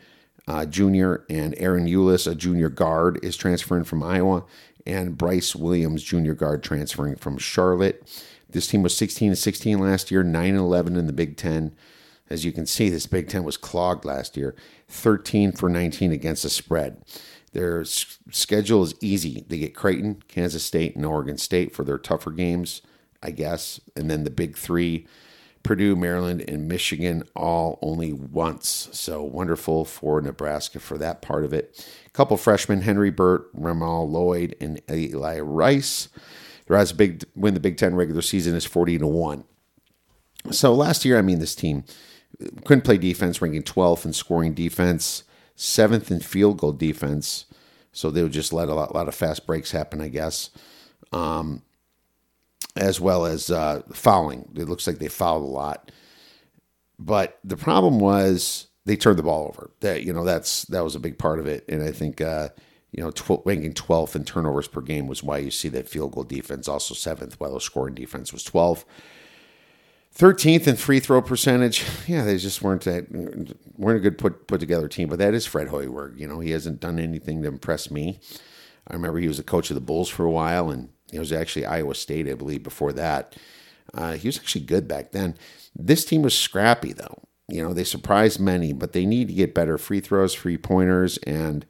uh, 0.46 0.64
junior, 0.66 1.24
and 1.28 1.54
Ahron 1.56 1.90
Ulis, 1.90 2.30
a 2.30 2.34
junior 2.36 2.68
guard, 2.68 3.18
is 3.24 3.36
transferring 3.36 3.84
from 3.84 4.04
Iowa, 4.04 4.44
and 4.86 5.18
Brice 5.18 5.56
Williams, 5.56 6.04
junior 6.04 6.34
guard, 6.34 6.62
transferring 6.62 7.16
from 7.16 7.38
Charlotte. 7.38 8.06
This 8.48 8.68
team 8.68 8.82
was 8.82 8.96
16 8.96 9.30
and 9.30 9.38
16 9.38 9.78
last 9.78 10.10
year, 10.10 10.22
9 10.22 10.50
and 10.50 10.58
11 10.58 10.96
in 10.96 11.06
the 11.06 11.12
Big 11.12 11.36
Ten. 11.36 11.74
As 12.30 12.44
you 12.44 12.52
can 12.52 12.66
see, 12.66 12.88
this 12.88 13.06
Big 13.06 13.28
Ten 13.28 13.42
was 13.42 13.56
clogged 13.56 14.04
last 14.04 14.36
year, 14.36 14.54
13 14.88 15.52
for 15.52 15.68
19 15.68 16.12
against 16.12 16.44
the 16.44 16.50
spread. 16.50 17.02
Their 17.52 17.84
schedule 17.84 18.82
is 18.82 18.94
easy. 19.00 19.44
They 19.46 19.58
get 19.58 19.74
Creighton, 19.74 20.22
Kansas 20.28 20.64
State, 20.64 20.96
and 20.96 21.04
Oregon 21.04 21.36
State 21.36 21.74
for 21.74 21.84
their 21.84 21.98
tougher 21.98 22.30
games. 22.30 22.82
I 23.22 23.30
guess. 23.30 23.80
And 23.94 24.10
then 24.10 24.24
the 24.24 24.30
big 24.30 24.56
three 24.56 25.06
Purdue, 25.62 25.94
Maryland, 25.94 26.44
and 26.48 26.66
Michigan 26.66 27.22
all 27.36 27.78
only 27.82 28.12
once. 28.12 28.88
So 28.92 29.22
wonderful 29.22 29.84
for 29.84 30.20
Nebraska 30.20 30.80
for 30.80 30.98
that 30.98 31.22
part 31.22 31.44
of 31.44 31.52
it. 31.52 31.86
A 32.04 32.10
couple 32.10 32.36
freshmen, 32.36 32.82
Henry 32.82 33.10
Burt, 33.10 33.48
Ramal 33.52 34.10
Lloyd, 34.10 34.56
and 34.60 34.80
Eli 34.90 35.38
Rice. 35.38 36.08
The 36.66 36.76
odds 36.76 36.92
big 36.92 37.24
win 37.36 37.54
the 37.54 37.60
Big 37.60 37.76
Ten 37.76 37.94
regular 37.94 38.22
season 38.22 38.56
is 38.56 38.64
40 38.64 38.98
to 38.98 39.06
1. 39.06 39.44
So 40.50 40.74
last 40.74 41.04
year, 41.04 41.18
I 41.18 41.22
mean, 41.22 41.38
this 41.38 41.54
team 41.54 41.84
couldn't 42.64 42.82
play 42.82 42.98
defense, 42.98 43.40
ranking 43.40 43.62
12th 43.62 44.04
in 44.04 44.12
scoring 44.12 44.54
defense, 44.54 45.22
seventh 45.56 46.10
in 46.10 46.20
field 46.20 46.58
goal 46.58 46.72
defense. 46.72 47.46
So 47.92 48.10
they 48.10 48.22
would 48.22 48.32
just 48.32 48.52
let 48.52 48.68
a 48.68 48.74
lot, 48.74 48.90
a 48.90 48.94
lot 48.94 49.08
of 49.08 49.14
fast 49.14 49.46
breaks 49.46 49.72
happen, 49.72 50.00
I 50.00 50.08
guess. 50.08 50.50
Um, 51.12 51.62
as 52.76 53.00
well 53.00 53.26
as 53.26 53.50
uh, 53.50 53.82
fouling. 53.92 54.48
It 54.54 54.68
looks 54.68 54.86
like 54.86 54.98
they 54.98 55.08
fouled 55.08 55.42
a 55.42 55.46
lot. 55.46 55.90
But 56.98 57.38
the 57.44 57.56
problem 57.56 57.98
was 57.98 58.68
they 58.84 58.96
turned 58.96 59.18
the 59.18 59.22
ball 59.22 59.48
over. 59.48 59.70
That 59.80 60.04
you 60.04 60.12
know 60.12 60.24
that's 60.24 60.64
that 60.66 60.84
was 60.84 60.94
a 60.94 61.00
big 61.00 61.18
part 61.18 61.38
of 61.38 61.46
it, 61.46 61.64
and 61.68 61.82
I 61.82 61.90
think 61.90 62.20
uh, 62.20 62.50
you 62.92 63.02
know 63.02 63.10
tw- 63.10 63.44
ranking 63.44 63.74
12th 63.74 64.16
in 64.16 64.24
turnovers 64.24 64.68
per 64.68 64.80
game 64.80 65.06
was 65.06 65.22
why 65.22 65.38
you 65.38 65.50
see 65.50 65.68
that 65.70 65.88
field 65.88 66.12
goal 66.12 66.24
defense 66.24 66.68
also 66.68 66.94
seventh, 66.94 67.38
while 67.40 67.54
the 67.54 67.60
scoring 67.60 67.94
defense 67.94 68.32
was 68.32 68.44
12. 68.44 68.84
13th 70.16 70.66
in 70.66 70.76
free 70.76 71.00
throw 71.00 71.22
percentage. 71.22 71.84
Yeah, 72.06 72.24
they 72.24 72.36
just 72.36 72.62
weren't 72.62 72.84
that 72.84 73.10
weren't 73.76 73.96
a 73.96 74.00
good 74.00 74.18
put 74.18 74.46
put 74.46 74.60
together 74.60 74.88
team. 74.88 75.08
But 75.08 75.18
that 75.18 75.34
is 75.34 75.46
Fred 75.46 75.68
Hoiberg. 75.68 76.18
You 76.18 76.26
know, 76.28 76.40
he 76.40 76.50
hasn't 76.50 76.80
done 76.80 76.98
anything 76.98 77.42
to 77.42 77.48
impress 77.48 77.90
me. 77.90 78.20
I 78.86 78.94
remember 78.94 79.18
he 79.18 79.28
was 79.28 79.38
a 79.38 79.44
coach 79.44 79.70
of 79.70 79.74
the 79.74 79.80
Bulls 79.80 80.08
for 80.08 80.24
a 80.24 80.30
while, 80.30 80.70
and 80.70 80.90
he 81.10 81.18
was 81.18 81.32
actually 81.32 81.66
Iowa 81.66 81.94
State, 81.94 82.28
I 82.28 82.34
believe, 82.34 82.62
before 82.62 82.92
that. 82.94 83.36
Uh, 83.94 84.12
he 84.14 84.28
was 84.28 84.38
actually 84.38 84.62
good 84.62 84.88
back 84.88 85.12
then. 85.12 85.36
This 85.74 86.04
team 86.04 86.22
was 86.22 86.36
scrappy, 86.36 86.92
though. 86.92 87.22
You 87.48 87.62
know, 87.62 87.72
they 87.72 87.84
surprised 87.84 88.40
many, 88.40 88.72
but 88.72 88.92
they 88.92 89.06
need 89.06 89.28
to 89.28 89.34
get 89.34 89.54
better 89.54 89.78
free 89.78 90.00
throws, 90.00 90.34
free 90.34 90.58
pointers, 90.58 91.18
and 91.18 91.66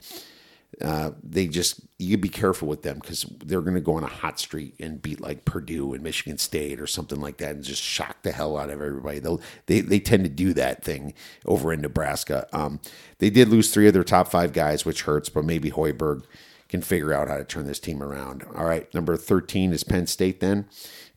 uh, 0.81 1.11
they 1.23 1.47
just 1.47 1.81
you 1.99 2.17
be 2.17 2.29
careful 2.29 2.67
with 2.67 2.83
them 2.83 2.99
because 2.99 3.25
they're 3.45 3.61
going 3.61 3.75
to 3.75 3.81
go 3.81 3.95
on 3.95 4.03
a 4.03 4.09
hot 4.09 4.41
streak 4.41 4.75
and 4.81 5.03
beat 5.03 5.21
like 5.21 5.45
Purdue 5.45 5.93
and 5.93 6.03
Michigan 6.03 6.39
State 6.39 6.81
or 6.81 6.87
something 6.87 7.21
like 7.21 7.37
that 7.39 7.55
and 7.55 7.65
just 7.65 7.83
shock 7.83 8.23
the 8.23 8.33
hell 8.33 8.57
out 8.57 8.71
of 8.71 8.81
everybody. 8.81 9.19
They'll, 9.19 9.41
they 9.67 9.81
they 9.81 10.01
tend 10.01 10.25
to 10.25 10.31
do 10.31 10.55
that 10.55 10.83
thing 10.83 11.15
over 11.45 11.73
in 11.73 11.83
Nebraska. 11.83 12.47
Um, 12.53 12.81
they 13.19 13.31
did 13.31 13.49
lose 13.49 13.71
three 13.71 13.87
of 13.87 13.93
their 13.93 14.05
top 14.05 14.29
five 14.29 14.53
guys, 14.53 14.85
which 14.85 15.03
hurts, 15.03 15.29
but 15.29 15.45
maybe 15.45 15.71
Hoiberg 15.71 16.25
can 16.73 16.81
figure 16.81 17.13
out 17.13 17.29
how 17.29 17.37
to 17.37 17.45
turn 17.45 17.67
this 17.67 17.79
team 17.79 18.03
around. 18.03 18.43
All 18.57 18.65
right, 18.65 18.93
number 18.95 19.15
13 19.19 19.75
is 19.75 19.85
Penn 19.85 20.07
State 20.07 20.41
then, 20.41 20.67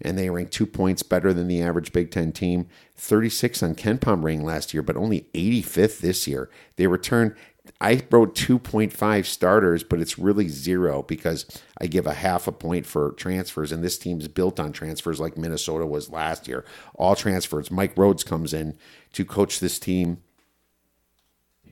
and 0.01 0.18
they 0.18 0.30
rank 0.30 0.51
two 0.51 0.66
points 0.66 1.01
better 1.01 1.34
than 1.34 1.47
the 1.47 1.62
average 1.62 1.93
Big 1.93 2.12
Ten 2.12 2.34
team. 2.34 2.68
36 2.97 3.64
on 3.64 3.74
KenPom 3.74 4.22
rating 4.22 4.43
last 4.43 4.74
year, 4.74 4.84
but 4.84 4.97
only 4.97 5.28
85th 5.34 5.99
this 5.99 6.28
year. 6.28 6.49
They 6.76 6.88
return. 6.88 7.36
I 7.82 8.01
wrote 8.09 8.36
2.5 8.36 9.26
starters, 9.26 9.84
but 9.84 9.99
it's 9.99 10.17
really 10.17 10.47
zero 10.47 11.03
because 11.03 11.45
I 11.80 11.88
give 11.88 12.07
a 12.07 12.13
half 12.13 12.47
a 12.47 12.51
point 12.51 12.86
for 12.86 13.11
transfers, 13.13 13.71
and 13.71 13.84
this 13.84 13.97
team's 13.97 14.28
built 14.28 14.59
on 14.59 14.71
transfers 14.71 15.19
like 15.19 15.38
Minnesota 15.38 15.86
was 15.86 16.09
last 16.09 16.47
year. 16.47 16.63
All 16.95 17.15
transfers. 17.15 17.69
Mike 17.69 17.95
Rhoades 17.95 18.26
comes 18.26 18.53
in 18.53 18.78
to 19.13 19.26
coach 19.26 19.59
this 19.59 19.78
team. 19.78 20.19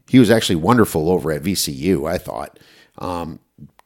He 0.10 0.20
was 0.20 0.30
actually 0.30 0.58
wonderful 0.58 1.10
over 1.10 1.32
at 1.32 1.44
VCU, 1.44 2.10
I 2.10 2.18
thought. 2.18 2.60
Um, 2.98 3.40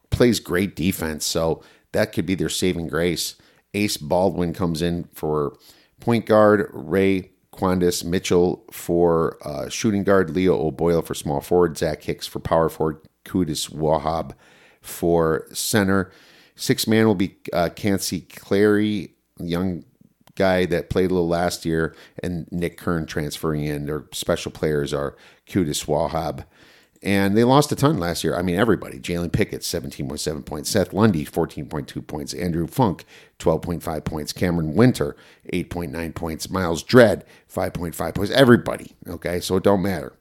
plays 0.09 0.39
great 0.39 0.76
defense, 0.76 1.24
so 1.24 1.61
that 1.91 2.13
could 2.13 2.26
be 2.26 2.36
their 2.36 2.49
saving 2.49 2.88
grace. 2.88 3.36
Ace 3.76 3.97
Baldwin 3.97 4.53
comes 4.53 4.82
in 4.82 5.03
for 5.13 5.55
point 5.99 6.26
guard, 6.26 6.68
Ray 6.74 7.32
Quandis 7.58 8.03
Mitchell 8.03 8.64
for 8.72 9.38
uh, 9.45 9.68
shooting 9.68 10.03
guard, 10.03 10.30
Leo 10.30 10.55
O'Boyle 10.55 11.01
for 11.01 11.16
small 11.16 11.41
forward, 11.41 11.78
Zach 11.78 12.03
Hicks 12.03 12.28
for 12.28 12.39
power 12.39 12.70
forward, 12.70 12.99
Qudus 13.26 13.72
Wahab 13.72 14.34
for 14.82 15.47
center. 15.51 16.12
Six 16.55 16.88
man 16.88 17.08
will 17.08 17.16
be 17.16 17.38
uh, 17.51 17.70
Kanye 17.76 18.30
Clary, 18.30 19.16
young 19.39 19.84
guy 20.36 20.66
that 20.68 20.91
played 20.91 21.10
a 21.10 21.14
little 21.14 21.28
last 21.28 21.66
year, 21.66 21.95
and 22.22 22.47
Nick 22.51 22.78
Kern 22.78 23.08
transferring 23.08 23.64
in. 23.64 23.88
Their 23.88 24.05
special 24.14 24.51
players 24.51 24.93
are 24.93 25.16
Qudus 25.47 25.86
Wahab 25.86 26.45
and 27.04 27.38
they 27.38 27.43
lost 27.43 27.72
a 27.72 27.76
ton 27.76 27.98
last 28.00 28.24
year. 28.24 28.36
I 28.36 28.41
mean, 28.41 28.56
everybody. 28.56 29.00
Jalen 29.00 29.32
Pickett, 29.32 29.62
17.7 29.62 30.45
points. 30.45 30.70
Seth 30.70 30.93
Lundy, 30.93 31.26
14.2 31.26 32.06
points. 32.06 32.34
Andrew 32.34 32.68
Funk, 32.68 33.06
12.5 33.39 34.04
points. 34.04 34.34
Camren 34.34 34.74
Wynter, 34.74 35.16
8.9 35.54 36.16
points. 36.16 36.50
Myles 36.50 36.84
Dread, 36.84 37.24
5.5 37.54 38.16
points. 38.16 38.32
Everybody. 38.32 38.95
Okay, 39.08 39.39
so 39.39 39.58
it 39.58 39.64
don't 39.64 39.82
matter. 39.82 40.14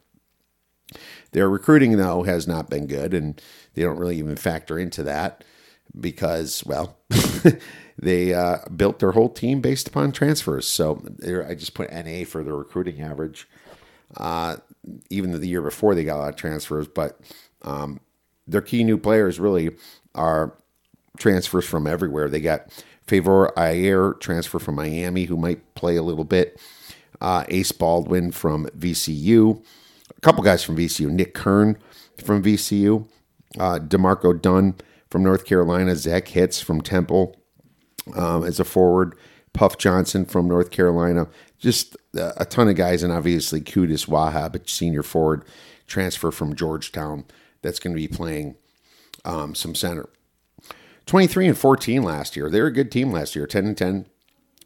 Their 1.32 1.48
recruiting, 1.48 1.96
though, 1.96 2.22
has 2.22 2.46
not 2.46 2.70
been 2.70 2.86
good, 2.86 3.12
and 3.12 3.40
they 3.74 3.82
don't 3.82 3.98
really 3.98 4.18
even 4.18 4.36
factor 4.36 4.78
into 4.78 5.02
that 5.02 5.44
because, 5.98 6.64
well, 6.64 6.98
they 7.98 8.34
uh, 8.34 8.58
built 8.74 8.98
their 8.98 9.12
whole 9.12 9.28
team 9.28 9.60
based 9.60 9.88
upon 9.88 10.12
transfers. 10.12 10.66
So 10.66 11.02
I 11.46 11.54
just 11.54 11.74
put 11.74 11.92
NA 11.92 12.24
for 12.24 12.44
the 12.44 12.52
recruiting 12.52 13.00
average. 13.00 13.48
Uh, 14.16 14.56
even 15.10 15.32
the 15.32 15.46
year 15.46 15.62
before 15.62 15.94
they 15.94 16.04
got 16.04 16.16
a 16.16 16.20
lot 16.20 16.28
of 16.30 16.36
transfers, 16.36 16.88
but 16.88 17.20
um, 17.62 18.00
their 18.46 18.60
key 18.60 18.84
new 18.84 18.98
players 18.98 19.40
really 19.40 19.70
are 20.14 20.56
transfers 21.18 21.64
from 21.64 21.86
everywhere. 21.86 22.28
They 22.28 22.40
got 22.40 22.70
Favour 23.06 23.52
Aire 23.58 24.14
transfer 24.14 24.58
from 24.58 24.76
Miami, 24.76 25.24
who 25.24 25.36
might 25.36 25.74
play 25.74 25.96
a 25.96 26.02
little 26.02 26.24
bit. 26.24 26.60
Uh, 27.20 27.44
Ace 27.48 27.72
Baldwin 27.72 28.32
from 28.32 28.66
VCU. 28.78 29.62
A 30.16 30.20
couple 30.20 30.42
guys 30.42 30.62
from 30.62 30.76
VCU. 30.76 31.08
Nick 31.10 31.34
Kern 31.34 31.78
from 32.22 32.42
VCU. 32.42 33.08
Uh, 33.58 33.78
D'Marco 33.78 34.32
Dunn 34.32 34.74
from 35.08 35.22
North 35.22 35.44
Carolina. 35.44 35.96
Zach 35.96 36.28
Hitz 36.28 36.60
from 36.60 36.80
Temple 36.80 37.36
um, 38.14 38.44
as 38.44 38.60
a 38.60 38.64
forward. 38.64 39.16
Puff 39.52 39.78
Johnson 39.78 40.26
from 40.26 40.46
North 40.46 40.70
Carolina 40.70 41.28
just 41.58 41.96
a 42.16 42.44
ton 42.44 42.68
of 42.68 42.76
guys, 42.76 43.02
and 43.02 43.12
obviously 43.12 43.60
Qudus 43.60 44.08
Wahab, 44.08 44.68
senior 44.68 45.02
forward 45.02 45.44
transfer 45.86 46.30
from 46.30 46.54
Georgetown, 46.54 47.24
that's 47.62 47.78
going 47.78 47.94
to 47.94 48.00
be 48.00 48.08
playing 48.08 48.56
um, 49.24 49.54
some 49.54 49.74
center. 49.74 50.08
23 51.06 51.48
and 51.48 51.58
14 51.58 52.02
last 52.02 52.36
year. 52.36 52.50
They 52.50 52.60
were 52.60 52.66
a 52.66 52.72
good 52.72 52.90
team 52.90 53.12
last 53.12 53.36
year, 53.36 53.46
10 53.46 53.66
and 53.66 53.78
10 53.78 54.06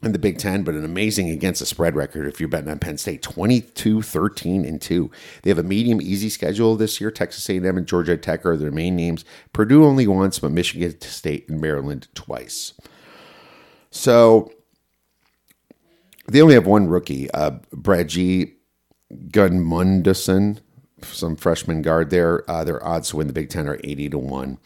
in 0.03 0.13
the 0.13 0.19
Big 0.19 0.39
Ten, 0.39 0.63
but 0.63 0.75
an 0.75 0.85
amazing 0.85 1.29
against 1.29 1.61
the 1.61 1.67
spread 1.67 1.95
record 1.95 2.27
if 2.27 2.41
you're 2.41 2.49
betting 2.49 2.71
on 2.71 2.79
Penn 2.79 2.97
State, 2.97 3.23
22, 3.23 4.01
13, 4.01 4.65
and 4.65 4.81
2. 4.81 5.11
They 5.43 5.51
have 5.51 5.59
a 5.59 5.63
medium 5.63 6.01
easy 6.01 6.31
schedule 6.31 6.77
this 6.77 7.01
year. 7.01 7.11
Texas 7.11 7.49
A&M 7.51 7.65
and 7.77 7.87
Georgia 7.87 8.17
Tech 8.17 8.47
are 8.47 8.57
their 8.57 8.71
main 8.71 8.97
names. 8.97 9.25
Purdue 9.53 9.85
only 9.85 10.07
once, 10.07 10.39
but 10.39 10.53
Michigan 10.53 10.99
State 11.03 11.49
and 11.51 11.61
Maryland 11.61 12.09
twice. 12.15 12.73
So 13.91 14.53
they 16.31 16.43
only 16.43 16.55
have 16.55 16.67
one 16.67 16.89
rookie, 16.89 17.31
uh, 17.33 17.59
Bragi 17.73 18.55
Gudmundsson, 19.13 20.61
some 21.03 21.37
freshman 21.37 21.83
guard 21.83 22.11
there. 22.11 22.49
Uh, 22.51 22.65
their 22.65 22.85
odds 22.85 23.11
to 23.11 23.17
win 23.17 23.27
the 23.27 23.33
Big 23.33 23.49
Ten 23.49 23.69
are 23.69 23.81
80 23.83 24.11
to 24.11 24.19
1. 24.19 24.59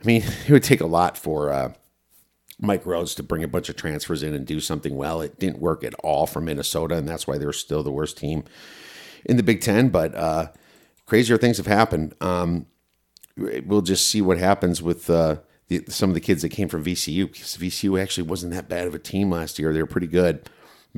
I 0.00 0.06
mean, 0.06 0.22
it 0.46 0.50
would 0.50 0.62
take 0.62 0.80
a 0.80 0.86
lot 0.86 1.16
for 1.16 1.50
uh, 1.50 1.72
Mike 2.60 2.84
Rhoades 2.84 3.14
to 3.16 3.22
bring 3.22 3.44
a 3.44 3.48
bunch 3.48 3.68
of 3.68 3.76
transfers 3.76 4.22
in 4.22 4.34
and 4.34 4.46
do 4.46 4.60
something 4.60 4.96
well. 4.96 5.20
It 5.20 5.38
didn't 5.38 5.60
work 5.60 5.84
at 5.84 5.94
all 5.94 6.26
for 6.26 6.40
Minnesota, 6.40 6.96
and 6.96 7.08
that's 7.08 7.26
why 7.26 7.38
they're 7.38 7.52
still 7.52 7.82
the 7.82 7.92
worst 7.92 8.18
team 8.18 8.44
in 9.24 9.36
the 9.36 9.42
Big 9.42 9.60
Ten. 9.60 9.90
But 9.90 10.14
uh, 10.14 10.48
crazier 11.06 11.38
things 11.38 11.58
have 11.58 11.66
happened. 11.66 12.14
Um, 12.20 12.66
we'll 13.36 13.82
just 13.82 14.08
see 14.08 14.20
what 14.20 14.38
happens 14.38 14.82
with 14.82 15.08
uh, 15.08 15.36
some 15.88 16.10
of 16.10 16.14
the 16.14 16.20
kids 16.20 16.42
that 16.42 16.48
came 16.48 16.68
from 16.68 16.84
VCU 16.84 17.30
because 17.30 17.56
VCU 17.56 18.00
actually 18.00 18.26
wasn't 18.26 18.52
that 18.52 18.68
bad 18.68 18.88
of 18.88 18.94
a 18.94 18.98
team 18.98 19.30
last 19.30 19.58
year. 19.58 19.72
They 19.72 19.80
were 19.80 19.86
pretty 19.86 20.08
good 20.08 20.48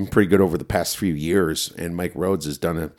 been 0.00 0.10
pretty 0.10 0.28
good 0.28 0.40
over 0.40 0.58
the 0.58 0.64
past 0.64 0.98
few 0.98 1.14
years, 1.14 1.72
and 1.76 1.96
Mike 1.96 2.14
Rhoades 2.14 2.44
has 2.44 2.58
done 2.58 2.78
a 2.78 2.92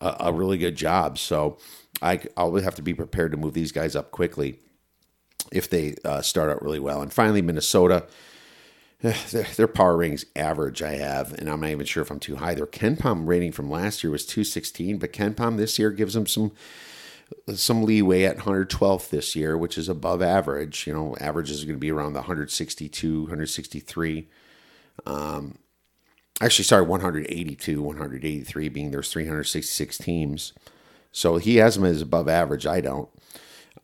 a, 0.00 0.16
a 0.20 0.32
really 0.32 0.58
good 0.58 0.76
job. 0.76 1.18
So 1.18 1.58
I 2.02 2.20
I'll 2.36 2.54
have 2.56 2.74
to 2.76 2.82
be 2.82 2.94
prepared 2.94 3.32
to 3.32 3.38
move 3.38 3.54
these 3.54 3.72
guys 3.72 3.96
up 3.96 4.10
quickly 4.10 4.58
if 5.52 5.70
they 5.70 5.94
uh, 6.04 6.22
start 6.22 6.50
out 6.50 6.62
really 6.62 6.80
well. 6.80 7.02
And 7.02 7.12
finally, 7.12 7.42
Minnesota. 7.42 8.06
Their, 9.02 9.14
their 9.56 9.68
power 9.68 9.94
ratings 9.94 10.24
average 10.34 10.80
I 10.80 10.94
have, 10.94 11.34
and 11.34 11.50
I'm 11.50 11.60
not 11.60 11.68
even 11.68 11.84
sure 11.84 12.02
if 12.02 12.10
I'm 12.10 12.18
too 12.18 12.36
high. 12.36 12.54
Their 12.54 12.66
KenPom 12.66 13.28
rating 13.28 13.52
from 13.52 13.70
last 13.70 14.02
year 14.02 14.10
was 14.10 14.24
216, 14.24 14.96
but 14.96 15.12
KenPom 15.12 15.58
this 15.58 15.78
year 15.78 15.90
gives 15.90 16.14
them 16.14 16.26
some 16.26 16.52
some 17.54 17.84
leeway 17.84 18.24
at 18.24 18.38
112th 18.38 19.10
this 19.10 19.36
year, 19.36 19.58
which 19.58 19.76
is 19.76 19.90
above 19.90 20.22
average. 20.22 20.86
You 20.86 20.94
know, 20.94 21.16
average 21.20 21.50
is 21.50 21.64
going 21.64 21.76
to 21.76 21.78
be 21.80 21.90
around 21.92 22.14
the 22.14 22.20
162, 22.20 23.20
163. 23.20 24.28
Um, 25.04 25.58
actually, 26.40 26.64
sorry, 26.64 26.84
182, 26.84 27.82
183 27.82 28.68
being 28.68 28.90
there's 28.90 29.10
366 29.10 29.98
teams. 29.98 30.52
So 31.12 31.38
he 31.38 31.56
has 31.56 31.76
him 31.76 31.84
as 31.84 32.02
above 32.02 32.28
average. 32.28 32.66
I 32.66 32.80
don't. 32.80 33.08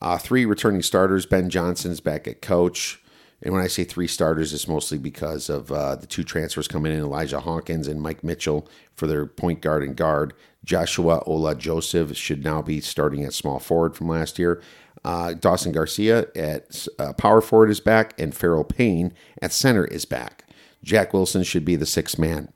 Uh, 0.00 0.18
three 0.18 0.44
returning 0.44 0.82
starters. 0.82 1.26
Ben 1.26 1.48
Johnson's 1.48 2.00
back 2.00 2.26
at 2.26 2.42
coach. 2.42 3.00
And 3.42 3.52
when 3.52 3.62
I 3.62 3.66
say 3.66 3.84
three 3.84 4.06
starters, 4.06 4.52
it's 4.52 4.68
mostly 4.68 4.98
because 4.98 5.48
of 5.48 5.72
uh, 5.72 5.96
the 5.96 6.06
two 6.06 6.22
transfers 6.22 6.68
coming 6.68 6.92
in 6.92 6.98
Elijah 7.00 7.40
Hawkins 7.40 7.88
and 7.88 8.00
Mike 8.00 8.22
Mitchell 8.22 8.68
for 8.94 9.06
their 9.06 9.26
point 9.26 9.60
guard 9.60 9.82
and 9.82 9.96
guard. 9.96 10.34
Joshua 10.64 11.22
Ola 11.26 11.56
Joseph 11.56 12.16
should 12.16 12.44
now 12.44 12.62
be 12.62 12.80
starting 12.80 13.24
at 13.24 13.32
small 13.32 13.58
forward 13.58 13.96
from 13.96 14.08
last 14.08 14.38
year. 14.38 14.62
Uh, 15.04 15.34
Dawson 15.34 15.72
Garcia 15.72 16.28
at 16.36 16.86
uh, 17.00 17.12
power 17.14 17.40
forward 17.40 17.70
is 17.70 17.80
back, 17.80 18.18
and 18.20 18.32
Pharrel 18.32 18.68
Payne 18.68 19.12
at 19.40 19.52
center 19.52 19.84
is 19.84 20.04
back. 20.04 20.44
Jack 20.82 21.12
Wilson 21.12 21.42
should 21.42 21.64
be 21.64 21.76
the 21.76 21.86
sixth 21.86 22.18
man. 22.18 22.52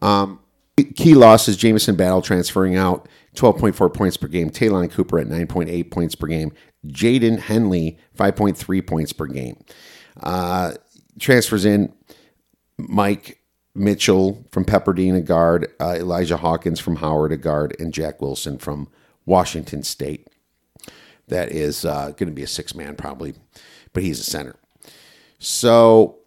Um, 0.00 0.40
key 0.96 1.14
losses 1.14 1.56
Jamison 1.56 1.96
Battle 1.96 2.22
transferring 2.22 2.76
out, 2.76 3.08
12.4 3.34 3.92
points 3.92 4.16
per 4.16 4.28
game. 4.28 4.50
Ta'Lon 4.50 4.88
Cooper 4.90 5.18
at 5.18 5.26
9.8 5.26 5.90
points 5.90 6.14
per 6.14 6.26
game. 6.26 6.52
Jaden 6.86 7.38
Henley, 7.38 7.98
5.3 8.16 8.86
points 8.86 9.12
per 9.12 9.26
game. 9.26 9.62
Uh, 10.22 10.72
transfers 11.18 11.64
in 11.64 11.92
Mike 12.78 13.40
Mitchell 13.74 14.46
from 14.50 14.64
Pepperdine, 14.64 15.16
a 15.16 15.20
guard, 15.20 15.72
uh, 15.80 15.94
Elijah 15.96 16.36
Hawkins 16.36 16.78
from 16.78 16.96
Howard, 16.96 17.32
a 17.32 17.36
guard, 17.36 17.74
and 17.78 17.92
Jack 17.92 18.20
Wilson 18.20 18.58
from 18.58 18.88
Washington 19.26 19.82
State. 19.82 20.28
That 21.28 21.50
is 21.50 21.84
uh, 21.84 22.10
going 22.10 22.28
to 22.28 22.34
be 22.34 22.42
a 22.42 22.48
six 22.48 22.74
man 22.74 22.96
probably, 22.96 23.34
but 23.92 24.02
he's 24.02 24.20
a 24.20 24.24
center. 24.24 24.56
So 25.38 26.18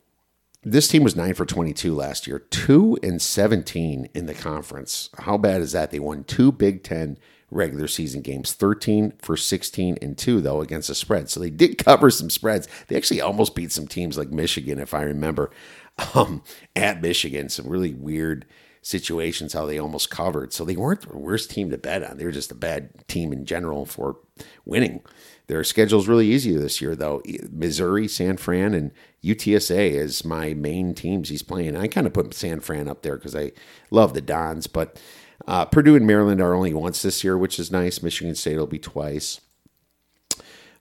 this 0.72 0.88
team 0.88 1.04
was 1.04 1.16
nine 1.16 1.34
for 1.34 1.46
22 1.46 1.96
last 1.96 2.28
year, 2.28 2.40
two 2.40 2.98
and 3.02 3.22
17 3.22 4.10
in 4.14 4.26
the 4.26 4.34
conference. 4.34 5.10
How 5.20 5.38
bad 5.38 5.62
is 5.62 5.72
that? 5.72 5.92
They 5.92 6.00
won 6.00 6.24
two 6.24 6.52
Big 6.52 6.84
Ten 6.84 7.18
regular 7.50 7.88
season 7.88 8.22
games 8.22 8.52
13 8.52 9.14
for 9.20 9.38
16 9.38 9.98
and 10.02 10.18
2 10.18 10.42
though 10.42 10.60
against 10.60 10.90
the 10.90 10.96
spread. 10.96 11.30
So 11.30 11.40
they 11.40 11.50
did 11.50 11.78
cover 11.84 12.10
some 12.10 12.30
spreads. 12.30 12.68
They 12.88 12.98
actually 12.98 13.22
almost 13.22 13.56
beat 13.56 13.72
some 13.72 13.88
teams 13.88 14.18
like 14.18 14.30
michigan 14.30 14.80
if 14.80 14.94
i 14.94 15.02
remember 15.02 15.50
um, 16.14 16.44
at 16.76 17.02
michigan. 17.02 17.48
Some 17.48 17.68
really 17.68 17.94
weird 17.94 18.46
situations 18.82 19.54
how 19.54 19.66
they 19.66 19.80
almost 19.80 20.10
covered. 20.10 20.52
So 20.54 20.66
they 20.66 20.76
weren't 20.76 21.02
the 21.02 21.18
worst 21.18 21.50
team 21.50 21.70
to 21.70 21.78
bet 21.78 22.04
on. 22.04 22.18
They 22.18 22.26
were 22.26 22.32
just 22.32 22.52
a 22.52 22.56
bad 22.56 23.08
team 23.08 23.32
in 23.32 23.46
general 23.46 23.86
for 23.86 24.18
winning 24.66 25.02
their 25.48 25.64
schedule's 25.64 26.08
really 26.08 26.28
easy 26.28 26.56
this 26.56 26.82
year 26.82 26.96
though 26.96 27.22
missouri 27.50 28.08
san 28.08 28.38
fran 28.38 28.74
and 28.74 28.92
utsa 29.24 29.92
is 29.92 30.24
my 30.26 30.54
main 30.54 30.94
teams 30.94 31.30
he's 31.30 31.44
playing 31.44 31.76
i 31.76 31.88
kind 31.88 32.06
of 32.06 32.14
put 32.14 32.34
san 32.34 32.60
fran 32.60 32.88
up 32.88 33.02
there 33.02 33.16
because 33.16 33.36
i 33.36 33.52
love 33.92 34.14
the 34.14 34.22
dons 34.22 34.68
but 34.68 35.00
uh, 35.46 35.66
Purdue 35.66 35.96
and 35.96 36.08
Maryland 36.08 36.42
are 36.42 36.54
only 36.54 36.74
once 36.74 37.02
this 37.02 37.24
year, 37.24 37.38
which 37.38 37.60
is 37.60 37.72
nice. 37.72 38.02
Michigan 38.02 38.36
State 38.36 38.58
will 38.58 38.68
be 38.68 38.80
twice. 38.80 39.40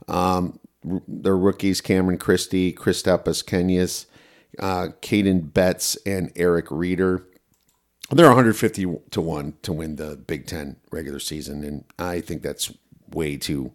Um, 0.08 0.58
their 1.06 1.36
rookies 1.36 1.80
Cameron 1.80 2.18
Christie, 2.18 2.72
Kristaps 2.72 3.44
Kenyas, 3.44 4.06
uh, 4.58 4.88
Caden 5.02 5.52
Betts, 5.52 5.96
and 6.06 6.32
Eric 6.36 6.66
Reeder. 6.70 7.24
They're 8.10 8.26
150 8.26 8.98
to 9.10 9.20
1 9.20 9.54
to 9.62 9.72
win 9.72 9.96
the 9.96 10.16
Big 10.16 10.46
Ten 10.46 10.76
regular 10.92 11.18
season, 11.18 11.64
and 11.64 11.84
I 11.98 12.20
think 12.20 12.42
that's 12.42 12.72
way 13.10 13.36
too 13.36 13.72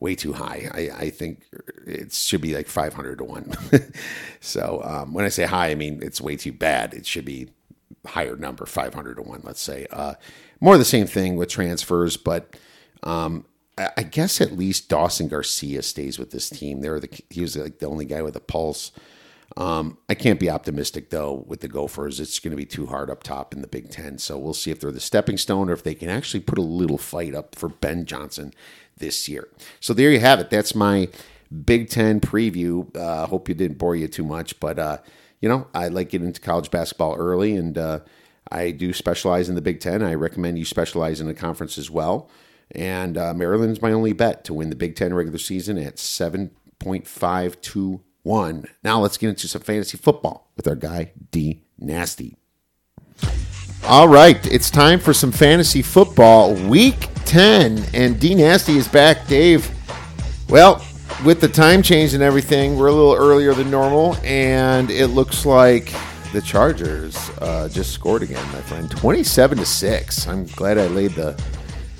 way 0.00 0.14
too 0.14 0.32
high. 0.32 0.68
I, 0.72 1.04
I 1.04 1.10
think 1.10 1.44
it 1.86 2.12
should 2.12 2.40
be 2.40 2.54
like 2.54 2.66
500 2.66 3.18
to 3.18 3.24
1. 3.24 3.52
so 4.40 4.82
um, 4.82 5.12
when 5.12 5.24
I 5.24 5.28
say 5.28 5.44
high, 5.44 5.70
I 5.70 5.74
mean 5.74 6.00
it's 6.02 6.20
way 6.20 6.36
too 6.36 6.52
bad. 6.52 6.94
It 6.94 7.06
should 7.06 7.26
be 7.26 7.50
higher 8.06 8.36
number, 8.36 8.66
500 8.66 9.16
to 9.16 9.22
1, 9.22 9.42
let's 9.44 9.60
say. 9.60 9.86
Uh, 9.90 10.14
more 10.58 10.78
the 10.78 10.84
same 10.84 11.06
thing 11.06 11.36
with 11.36 11.50
transfers, 11.50 12.16
but 12.16 12.56
um, 13.02 13.44
I, 13.76 13.90
I, 13.98 14.02
guess 14.02 14.40
at 14.40 14.52
least 14.52 14.88
Dawson 14.88 15.28
Garcia 15.28 15.82
stays 15.82 16.18
with 16.18 16.30
this 16.30 16.48
team. 16.50 16.80
They're 16.80 17.00
the, 17.00 17.22
he 17.30 17.42
was 17.42 17.56
like 17.56 17.78
the 17.78 17.86
only 17.86 18.04
guy 18.04 18.22
with 18.22 18.36
a 18.36 18.40
pulse. 18.40 18.92
Um, 19.56 19.98
I 20.08 20.14
can't 20.14 20.38
be 20.38 20.48
optimistic 20.48 21.10
though 21.10 21.44
with 21.46 21.60
the 21.60 21.68
Gophers. 21.68 22.20
It's 22.20 22.38
going 22.38 22.52
to 22.52 22.56
be 22.56 22.66
too 22.66 22.86
hard 22.86 23.10
up 23.10 23.22
top 23.22 23.52
in 23.52 23.62
the 23.62 23.66
Big 23.66 23.90
Ten. 23.90 24.18
So 24.18 24.38
we'll 24.38 24.54
see 24.54 24.70
if 24.70 24.80
they're 24.80 24.92
the 24.92 25.00
stepping 25.00 25.36
stone 25.36 25.68
or 25.68 25.72
if 25.72 25.82
they 25.82 25.94
can 25.94 26.08
actually 26.08 26.40
put 26.40 26.58
a 26.58 26.62
little 26.62 26.98
fight 26.98 27.34
up 27.34 27.54
for 27.54 27.68
Ben 27.68 28.04
Johnson 28.04 28.54
this 29.00 29.28
year. 29.28 29.48
So 29.80 29.92
there 29.92 30.12
you 30.12 30.20
have 30.20 30.38
it. 30.38 30.50
That's 30.50 30.74
my 30.74 31.08
Big 31.64 31.90
Ten 31.90 32.20
preview. 32.20 32.94
Uh, 32.96 33.26
hope 33.26 33.48
you 33.48 33.54
didn't 33.54 33.78
bore 33.78 33.96
you 33.96 34.06
too 34.06 34.24
much, 34.24 34.60
but 34.60 34.78
uh, 34.78 34.98
you 35.40 35.48
know, 35.48 35.66
I 35.74 35.88
like 35.88 36.10
getting 36.10 36.28
into 36.28 36.40
college 36.40 36.70
basketball 36.70 37.16
early, 37.16 37.56
and 37.56 37.76
uh, 37.76 38.00
I 38.50 38.70
do 38.70 38.92
specialize 38.92 39.48
in 39.48 39.56
the 39.56 39.62
Big 39.62 39.80
Ten. 39.80 40.02
I 40.02 40.14
recommend 40.14 40.58
you 40.58 40.64
specialize 40.64 41.20
in 41.20 41.26
the 41.26 41.34
conference 41.34 41.76
as 41.78 41.90
well. 41.90 42.30
And 42.72 43.18
uh, 43.18 43.34
Maryland's 43.34 43.82
my 43.82 43.90
only 43.90 44.12
bet 44.12 44.44
to 44.44 44.54
win 44.54 44.70
the 44.70 44.76
Big 44.76 44.94
Ten 44.94 45.12
regular 45.12 45.38
season 45.38 45.76
at 45.78 45.96
7.521. 45.96 48.68
Now 48.84 49.00
let's 49.00 49.16
get 49.16 49.30
into 49.30 49.48
some 49.48 49.62
fantasy 49.62 49.98
football 49.98 50.52
with 50.56 50.68
our 50.68 50.76
guy, 50.76 51.10
D 51.32 51.64
Nasty. 51.78 52.36
All 53.84 54.08
right, 54.08 54.46
it's 54.46 54.70
time 54.70 55.00
for 55.00 55.14
some 55.14 55.32
fantasy 55.32 55.82
football, 55.82 56.54
week 56.68 57.08
10, 57.26 57.84
and 57.94 58.18
D 58.18 58.34
Nasty 58.34 58.76
is 58.76 58.88
back. 58.88 59.26
Dave, 59.26 59.70
well, 60.48 60.84
with 61.24 61.40
the 61.40 61.48
time 61.48 61.82
change 61.82 62.14
and 62.14 62.22
everything, 62.22 62.78
we're 62.78 62.88
a 62.88 62.92
little 62.92 63.14
earlier 63.14 63.54
than 63.54 63.70
normal, 63.70 64.16
and 64.24 64.90
it 64.90 65.08
looks 65.08 65.44
like 65.44 65.92
the 66.32 66.40
Chargers 66.40 67.16
uh, 67.40 67.68
just 67.68 67.92
scored 67.92 68.22
again, 68.22 68.44
my 68.52 68.60
friend, 68.60 68.90
twenty-seven 68.90 69.58
to 69.58 69.66
six. 69.66 70.26
I'm 70.26 70.46
glad 70.46 70.78
I 70.78 70.86
laid 70.86 71.12
the 71.12 71.40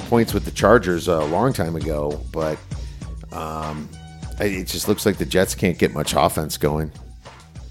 points 0.09 0.32
with 0.34 0.44
the 0.44 0.51
Chargers 0.51 1.09
a 1.09 1.24
long 1.26 1.52
time 1.52 1.76
ago, 1.76 2.20
but 2.32 2.59
um, 3.32 3.88
it 4.40 4.64
just 4.64 4.88
looks 4.88 5.05
like 5.05 5.18
the 5.18 5.24
Jets 5.24 5.55
can't 5.55 5.78
get 5.78 5.92
much 5.92 6.14
offense 6.16 6.56
going. 6.56 6.90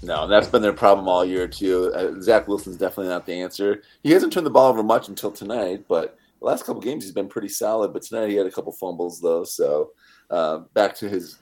No, 0.02 0.26
that's 0.26 0.48
been 0.48 0.62
their 0.62 0.72
problem 0.72 1.08
all 1.08 1.24
year 1.24 1.46
too. 1.46 1.92
Uh, 1.94 2.20
Zach 2.22 2.48
Wilson's 2.48 2.78
definitely 2.78 3.08
not 3.08 3.26
the 3.26 3.34
answer. 3.34 3.82
He 4.02 4.12
hasn't 4.12 4.32
turned 4.32 4.46
the 4.46 4.50
ball 4.50 4.70
over 4.70 4.82
much 4.82 5.08
until 5.08 5.30
tonight, 5.30 5.84
but 5.88 6.16
the 6.40 6.46
last 6.46 6.64
couple 6.64 6.80
games 6.80 7.04
he's 7.04 7.12
been 7.12 7.28
pretty 7.28 7.48
solid. 7.48 7.92
But 7.92 8.02
tonight 8.02 8.30
he 8.30 8.36
had 8.36 8.46
a 8.46 8.50
couple 8.50 8.72
fumbles 8.72 9.20
though, 9.20 9.44
so 9.44 9.90
uh, 10.30 10.58
back 10.74 10.94
to 10.96 11.08
his 11.08 11.38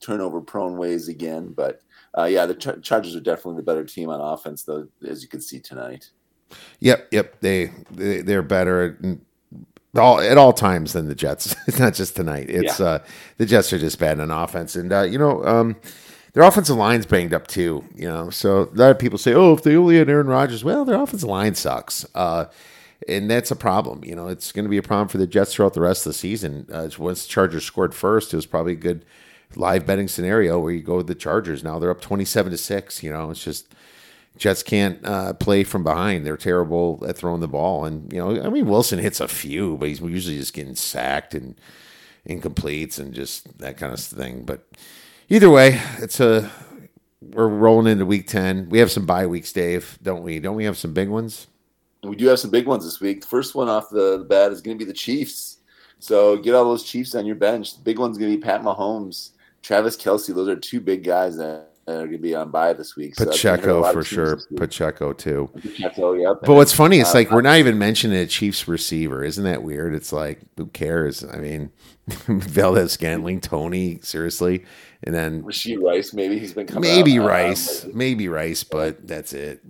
turnover 0.00 0.40
prone 0.40 0.76
ways 0.76 1.08
again. 1.08 1.52
But 1.56 1.80
uh, 2.16 2.24
yeah, 2.24 2.46
the 2.46 2.54
Char- 2.54 2.80
Chargers 2.80 3.16
are 3.16 3.20
definitely 3.20 3.56
the 3.56 3.62
better 3.64 3.84
team 3.84 4.10
on 4.10 4.20
offense, 4.20 4.64
though, 4.64 4.88
as 5.06 5.22
you 5.22 5.28
can 5.28 5.40
see 5.40 5.60
tonight. 5.60 6.10
Yep, 6.80 7.08
yep, 7.12 7.40
they, 7.40 7.72
they 7.90 8.20
they're 8.20 8.42
better 8.42 8.98
at 9.94 9.98
all 9.98 10.20
at 10.20 10.36
all 10.36 10.52
times 10.52 10.92
than 10.92 11.08
the 11.08 11.14
Jets. 11.14 11.56
it's 11.66 11.78
not 11.78 11.94
just 11.94 12.16
tonight. 12.16 12.50
It's 12.50 12.78
yeah. 12.78 12.86
uh, 12.86 12.98
the 13.38 13.46
Jets 13.46 13.72
are 13.72 13.78
just 13.78 13.98
bad 13.98 14.20
on 14.20 14.30
offense, 14.30 14.76
and 14.76 14.92
uh, 14.92 15.02
you 15.02 15.18
know. 15.18 15.44
Um, 15.44 15.76
their 16.34 16.44
offensive 16.44 16.76
line's 16.76 17.04
banged 17.04 17.34
up 17.34 17.46
too, 17.46 17.84
you 17.94 18.08
know. 18.08 18.30
So 18.30 18.62
a 18.62 18.74
lot 18.74 18.90
of 18.90 18.98
people 18.98 19.18
say, 19.18 19.34
"Oh, 19.34 19.52
if 19.52 19.62
they 19.62 19.76
only 19.76 19.98
had 19.98 20.08
Aaron 20.08 20.28
Rodgers," 20.28 20.64
well, 20.64 20.86
their 20.86 20.98
offensive 20.98 21.28
line 21.28 21.54
sucks. 21.54 22.06
Uh, 22.14 22.46
and 23.08 23.30
that's 23.30 23.50
a 23.50 23.56
problem. 23.56 24.04
You 24.04 24.14
know, 24.14 24.28
it's 24.28 24.52
going 24.52 24.64
to 24.64 24.70
be 24.70 24.78
a 24.78 24.82
problem 24.82 25.08
for 25.08 25.18
the 25.18 25.26
Jets 25.26 25.54
throughout 25.54 25.74
the 25.74 25.80
rest 25.80 26.06
of 26.06 26.12
the 26.12 26.18
season. 26.18 26.66
Uh, 26.72 26.88
once 26.98 27.24
the 27.24 27.28
Chargers 27.28 27.64
scored 27.64 27.94
first, 27.94 28.32
it 28.32 28.36
was 28.36 28.46
probably 28.46 28.72
a 28.72 28.76
good 28.76 29.04
live 29.54 29.86
betting 29.86 30.08
scenario 30.08 30.58
where 30.58 30.72
you 30.72 30.82
go 30.82 30.96
with 30.96 31.06
the 31.06 31.14
Chargers. 31.14 31.62
Now 31.62 31.78
they're 31.78 31.90
up 31.90 32.00
twenty-seven 32.00 32.50
to 32.52 32.58
six. 32.58 33.02
You 33.02 33.12
know, 33.12 33.30
it's 33.30 33.44
just 33.44 33.74
Jets 34.38 34.62
can't 34.62 35.04
uh, 35.04 35.34
play 35.34 35.62
from 35.62 35.84
behind. 35.84 36.24
They're 36.24 36.36
terrible 36.36 37.04
at 37.06 37.16
throwing 37.16 37.40
the 37.40 37.48
ball, 37.48 37.84
and 37.84 38.10
you 38.12 38.18
know, 38.18 38.42
I 38.42 38.48
mean, 38.48 38.66
Wilson 38.66 38.98
hits 38.98 39.20
a 39.20 39.28
few, 39.28 39.76
but 39.76 39.88
he's 39.88 40.00
usually 40.00 40.38
just 40.38 40.54
getting 40.54 40.74
sacked 40.74 41.34
and 41.34 41.60
incompletes 42.26 42.98
and 42.98 43.12
just 43.12 43.58
that 43.58 43.76
kind 43.76 43.92
of 43.92 44.00
thing. 44.00 44.44
But 44.44 44.66
either 45.28 45.50
way, 45.50 45.80
it's 45.98 46.18
a 46.18 46.50
we're 47.20 47.48
rolling 47.48 47.92
into 47.92 48.06
week 48.06 48.26
ten. 48.26 48.68
We 48.70 48.78
have 48.78 48.90
some 48.90 49.06
bye 49.06 49.26
weeks, 49.26 49.52
Dave, 49.52 49.98
don't 50.02 50.22
we? 50.22 50.40
Don't 50.40 50.56
we 50.56 50.64
have 50.64 50.78
some 50.78 50.94
big 50.94 51.08
ones? 51.08 51.46
We 52.04 52.16
do 52.16 52.26
have 52.26 52.40
some 52.40 52.50
big 52.50 52.66
ones 52.66 52.84
this 52.84 53.00
week. 53.00 53.20
The 53.20 53.28
first 53.28 53.54
one 53.54 53.68
off 53.68 53.88
the 53.88 54.26
bat 54.28 54.50
is 54.50 54.60
going 54.60 54.76
to 54.76 54.84
be 54.84 54.88
the 54.88 54.96
Chiefs. 54.96 55.58
So 56.00 56.36
get 56.36 56.54
all 56.54 56.64
those 56.64 56.82
Chiefs 56.82 57.14
on 57.14 57.26
your 57.26 57.36
bench. 57.36 57.76
The 57.76 57.82
big 57.82 57.98
one's 57.98 58.18
going 58.18 58.32
to 58.32 58.36
be 58.36 58.42
Pat 58.42 58.62
Mahomes, 58.62 59.30
Travis 59.62 59.96
Kelce. 59.96 60.34
Those 60.34 60.48
are 60.48 60.56
two 60.56 60.80
big 60.80 61.04
guys 61.04 61.36
that 61.36 61.68
are 61.86 61.94
going 61.98 62.10
to 62.12 62.18
be 62.18 62.34
on 62.34 62.50
bye 62.50 62.72
this 62.72 62.96
week. 62.96 63.14
So 63.14 63.26
Pacheco 63.26 63.92
for 63.92 64.02
sure. 64.02 64.40
Pacheco 64.56 65.12
too. 65.12 65.48
Pacheco, 65.60 66.14
yep. 66.14 66.38
But 66.42 66.54
what's 66.54 66.72
funny, 66.72 66.98
it's 66.98 67.14
uh, 67.14 67.18
like 67.18 67.30
we're 67.30 67.40
not 67.40 67.58
even 67.58 67.78
mentioning 67.78 68.18
a 68.18 68.26
Chiefs 68.26 68.66
receiver. 68.66 69.22
Isn't 69.22 69.44
that 69.44 69.62
weird? 69.62 69.94
It's 69.94 70.12
like 70.12 70.40
who 70.56 70.66
cares? 70.66 71.22
I 71.22 71.36
mean, 71.36 71.70
Valdes-Scantling, 72.08 73.40
Tony, 73.42 74.00
seriously, 74.02 74.64
and 75.04 75.14
then 75.14 75.44
Rashee 75.44 75.80
Rice. 75.80 76.12
Maybe 76.12 76.40
he's 76.40 76.52
been 76.52 76.66
coming. 76.66 76.82
Maybe 76.82 77.20
out, 77.20 77.28
Rice, 77.28 77.86
maybe 77.92 78.26
Rice, 78.26 78.64
but 78.64 79.06
that's 79.06 79.32
it. 79.32 79.62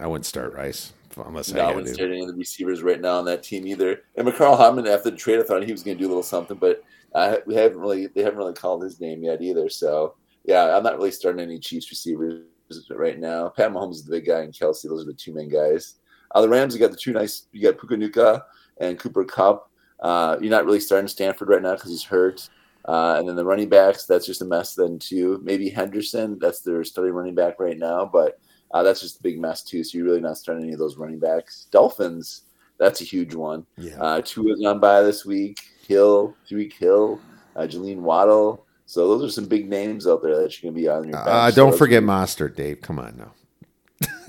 I 0.00 0.08
wouldn't 0.08 0.26
start 0.26 0.52
Rice 0.52 0.92
unless 1.24 1.52
no, 1.52 1.62
I 1.62 1.74
wouldn't 1.74 1.94
start 1.94 2.10
any 2.10 2.22
of 2.22 2.28
the 2.28 2.34
receivers 2.34 2.82
right 2.82 3.00
now 3.00 3.18
on 3.18 3.24
that 3.26 3.42
team 3.42 3.66
either. 3.66 4.02
And 4.16 4.26
Mecole 4.26 4.56
Hardman 4.56 4.86
after 4.86 5.10
the 5.10 5.16
trade, 5.16 5.40
I 5.40 5.42
thought 5.42 5.64
he 5.64 5.72
was 5.72 5.82
going 5.82 5.96
to 5.96 6.02
do 6.02 6.06
a 6.06 6.10
little 6.10 6.22
something, 6.22 6.56
but 6.56 6.82
uh, 7.14 7.36
we 7.46 7.54
haven't 7.54 7.78
really 7.78 8.08
they 8.08 8.22
haven't 8.22 8.38
really 8.38 8.52
called 8.52 8.82
his 8.82 9.00
name 9.00 9.22
yet 9.22 9.40
either. 9.40 9.68
So 9.68 10.14
yeah, 10.44 10.76
I'm 10.76 10.82
not 10.82 10.96
really 10.96 11.10
starting 11.10 11.40
any 11.40 11.58
Chiefs 11.58 11.90
receivers 11.90 12.42
right 12.90 13.18
now. 13.18 13.48
Pat 13.48 13.70
Mahomes 13.72 13.94
is 13.94 14.04
the 14.04 14.10
big 14.10 14.26
guy, 14.26 14.40
and 14.40 14.52
Kelce 14.52 14.82
Those 14.82 15.02
are 15.02 15.06
the 15.06 15.14
two 15.14 15.32
main 15.32 15.48
guys. 15.48 15.94
Uh, 16.34 16.40
the 16.40 16.48
Rams, 16.48 16.74
you 16.74 16.80
got 16.80 16.90
the 16.90 16.96
two 16.96 17.12
nice. 17.12 17.46
You 17.52 17.62
got 17.62 17.78
Puka 17.80 17.96
Nacua 17.96 18.42
and 18.78 18.98
Cooper 18.98 19.24
Kupp. 19.24 19.70
Uh, 20.00 20.36
you're 20.40 20.50
not 20.50 20.66
really 20.66 20.80
starting 20.80 21.08
Stanford 21.08 21.48
right 21.48 21.62
now 21.62 21.74
because 21.74 21.90
he's 21.90 22.04
hurt. 22.04 22.48
Uh, 22.84 23.16
and 23.18 23.28
then 23.28 23.34
the 23.34 23.44
running 23.44 23.68
backs, 23.68 24.04
that's 24.04 24.26
just 24.26 24.42
a 24.42 24.44
mess 24.44 24.74
then 24.74 24.98
too. 24.98 25.40
Maybe 25.42 25.68
Henderson, 25.68 26.38
that's 26.38 26.60
their 26.60 26.84
starting 26.84 27.14
running 27.14 27.34
back 27.34 27.58
right 27.58 27.78
now, 27.78 28.04
but 28.04 28.38
uh, 28.72 28.82
that's 28.82 29.00
just 29.00 29.20
a 29.20 29.22
big 29.22 29.40
mess 29.40 29.62
too. 29.62 29.82
So 29.84 29.96
you're 29.98 30.06
really 30.06 30.20
not 30.20 30.38
starting 30.38 30.64
any 30.64 30.72
of 30.72 30.78
those 30.78 30.96
running 30.96 31.18
backs. 31.18 31.66
Dolphins, 31.70 32.42
that's 32.78 33.00
a 33.00 33.04
huge 33.04 33.34
one. 33.34 33.64
Yeah. 33.78 34.00
Uh, 34.00 34.22
two 34.24 34.48
is 34.48 34.64
on 34.64 34.80
by 34.80 35.02
this 35.02 35.24
week. 35.24 35.58
Hill, 35.86 36.34
Tyreek 36.50 36.72
Hill, 36.72 37.20
uh, 37.54 37.60
Jaylen 37.62 37.98
Waddle. 37.98 38.66
So 38.86 39.08
those 39.08 39.28
are 39.28 39.32
some 39.32 39.46
big 39.46 39.68
names 39.68 40.06
out 40.06 40.22
there 40.22 40.36
that 40.40 40.62
you're 40.62 40.70
gonna 40.70 40.80
be 40.80 40.88
on 40.88 41.08
your. 41.08 41.16
Uh, 41.16 41.50
don't 41.50 41.72
So- 41.72 41.78
forget 41.78 42.02
Mostert, 42.02 42.56
Dave. 42.56 42.80
Come 42.80 42.98
on 42.98 43.16
now. 43.16 43.32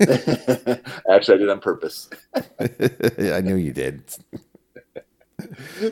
Actually, 1.10 1.34
I 1.34 1.38
did 1.38 1.48
on 1.50 1.60
purpose. 1.60 2.08
I 2.34 3.40
knew 3.42 3.56
you 3.56 3.72
did. 3.72 4.02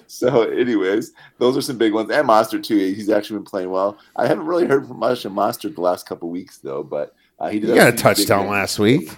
So, 0.09 0.43
anyways, 0.43 1.13
those 1.39 1.57
are 1.57 1.61
some 1.63 1.79
big 1.79 1.93
ones. 1.93 2.11
And 2.11 2.27
Monster 2.27 2.61
too. 2.61 2.77
He's 2.77 3.09
actually 3.11 3.39
been 3.39 3.45
playing 3.45 3.71
well. 3.71 3.99
I 4.17 4.27
haven't 4.27 4.47
really 4.47 4.67
heard 4.67 4.89
from 4.89 4.99
much 4.99 5.25
of 5.25 5.33
Monster 5.33 5.69
the 5.69 5.81
last 5.81 6.07
couple 6.09 6.29
weeks 6.31 6.59
though, 6.59 6.83
but 6.83 7.15
uh, 7.39 7.49
he 7.49 7.61
got 7.61 7.89
a 7.89 7.97
touchdown 7.97 8.49
last 8.49 8.79
week. 8.79 9.11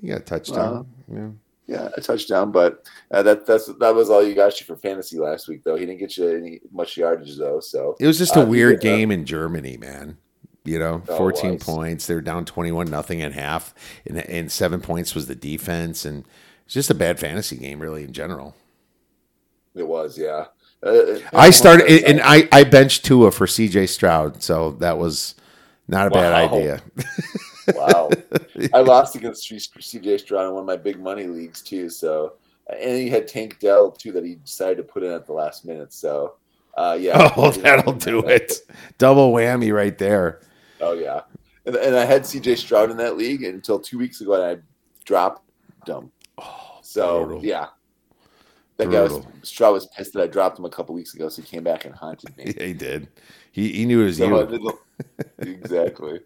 You 0.00 0.10
got 0.12 0.20
a 0.20 0.24
touchdown. 0.24 0.86
yeah. 1.12 1.28
Yeah, 1.66 1.88
a 1.96 2.00
touchdown, 2.02 2.52
but 2.52 2.84
uh, 3.10 3.22
that 3.22 3.46
that's 3.46 3.66
that 3.80 3.94
was 3.94 4.10
all 4.10 4.22
you 4.22 4.34
got 4.34 4.60
you 4.60 4.66
for 4.66 4.76
fantasy 4.76 5.18
last 5.18 5.48
week 5.48 5.64
though. 5.64 5.76
He 5.76 5.86
didn't 5.86 5.98
get 5.98 6.14
you 6.18 6.28
any 6.28 6.60
much 6.70 6.98
yardage 6.98 7.38
though. 7.38 7.58
So 7.60 7.96
It 7.98 8.06
was 8.06 8.18
just 8.18 8.36
a 8.36 8.40
Uh, 8.42 8.44
weird 8.44 8.76
uh, 8.76 8.80
game 8.80 9.10
in 9.10 9.24
Germany, 9.24 9.78
man. 9.78 10.18
You 10.66 10.78
know, 10.78 11.02
Oh, 11.08 11.16
14 11.16 11.58
points. 11.58 12.06
They 12.06 12.14
were 12.14 12.20
down 12.20 12.44
21 12.44 12.90
nothing 12.90 13.22
at 13.22 13.32
half, 13.32 13.74
and, 14.06 14.18
and 14.18 14.52
seven 14.52 14.82
points 14.82 15.14
was 15.14 15.26
the 15.26 15.34
defense. 15.34 16.04
And 16.04 16.24
it's 16.66 16.74
just 16.74 16.90
a 16.90 16.94
bad 16.94 17.18
fantasy 17.18 17.56
game, 17.56 17.80
really, 17.80 18.04
in 18.04 18.12
general. 18.12 18.54
it 19.74 19.86
was, 19.88 20.18
yeah. 20.18 20.46
Uh, 20.82 21.18
I 21.32 21.48
started, 21.48 22.04
and 22.04 22.20
I, 22.22 22.46
I 22.52 22.64
benched 22.64 23.06
Tua 23.06 23.30
for 23.30 23.46
CJ 23.46 23.88
Stroud, 23.88 24.42
so 24.42 24.72
that 24.80 24.98
was 24.98 25.34
not 25.88 26.06
a 26.08 26.10
bad 26.10 26.32
idea. 26.32 26.82
Wow. 27.74 28.10
I 28.74 28.80
lost 28.80 29.14
against 29.16 29.50
CJ 29.50 30.20
Stroud 30.20 30.46
in 30.46 30.52
one 30.54 30.60
of 30.60 30.66
my 30.66 30.76
big 30.76 30.98
money 31.00 31.24
leagues 31.26 31.62
too. 31.62 31.88
So, 31.88 32.34
and 32.68 32.96
he 32.98 33.08
had 33.08 33.28
Tank 33.28 33.58
Dell 33.60 33.90
too 33.90 34.12
that 34.12 34.24
he 34.24 34.34
decided 34.36 34.76
to 34.78 34.82
put 34.82 35.02
in 35.02 35.12
at 35.12 35.26
the 35.26 35.32
last 35.32 35.64
minute. 35.64 35.92
So, 35.92 36.34
uh, 36.76 36.96
yeah. 37.00 37.32
oh, 37.36 37.50
that'll 37.52 37.92
do 37.92 38.20
it. 38.20 38.52
Double 38.98 39.32
whammy 39.32 39.72
right 39.74 39.96
there. 39.96 40.40
Oh 40.80 40.92
yeah. 40.94 41.22
And, 41.66 41.76
and 41.76 41.96
I 41.96 42.04
had 42.04 42.22
CJ 42.22 42.58
Stroud 42.58 42.90
in 42.90 42.96
that 42.98 43.16
league 43.16 43.42
until 43.44 43.78
two 43.78 43.98
weeks 43.98 44.20
ago, 44.20 44.34
and 44.34 44.42
I 44.42 44.62
dropped 45.04 45.42
him. 45.88 46.10
so 46.82 47.08
Oh, 47.08 47.24
brutal. 47.26 47.44
yeah. 47.44 47.68
That 48.76 48.90
guy 48.90 49.02
was 49.02 49.12
Brutal. 49.12 49.32
Stroud 49.42 49.72
was 49.74 49.86
pissed 49.86 50.14
that 50.14 50.22
I 50.22 50.26
dropped 50.26 50.58
him 50.58 50.64
a 50.64 50.68
couple 50.70 50.96
weeks 50.96 51.14
ago, 51.14 51.28
so 51.28 51.40
he 51.42 51.46
came 51.48 51.62
back 51.62 51.84
and 51.84 51.94
haunted 51.94 52.36
me. 52.36 52.52
Yeah, 52.58 52.66
he 52.66 52.72
did. 52.72 53.06
He, 53.52 53.72
he 53.72 53.84
knew 53.86 54.00
it 54.02 54.06
was 54.06 54.16
So 54.18 54.40
you. 54.40 54.46
did 54.46 54.60
the- 54.62 55.48
exactly. 55.48 56.20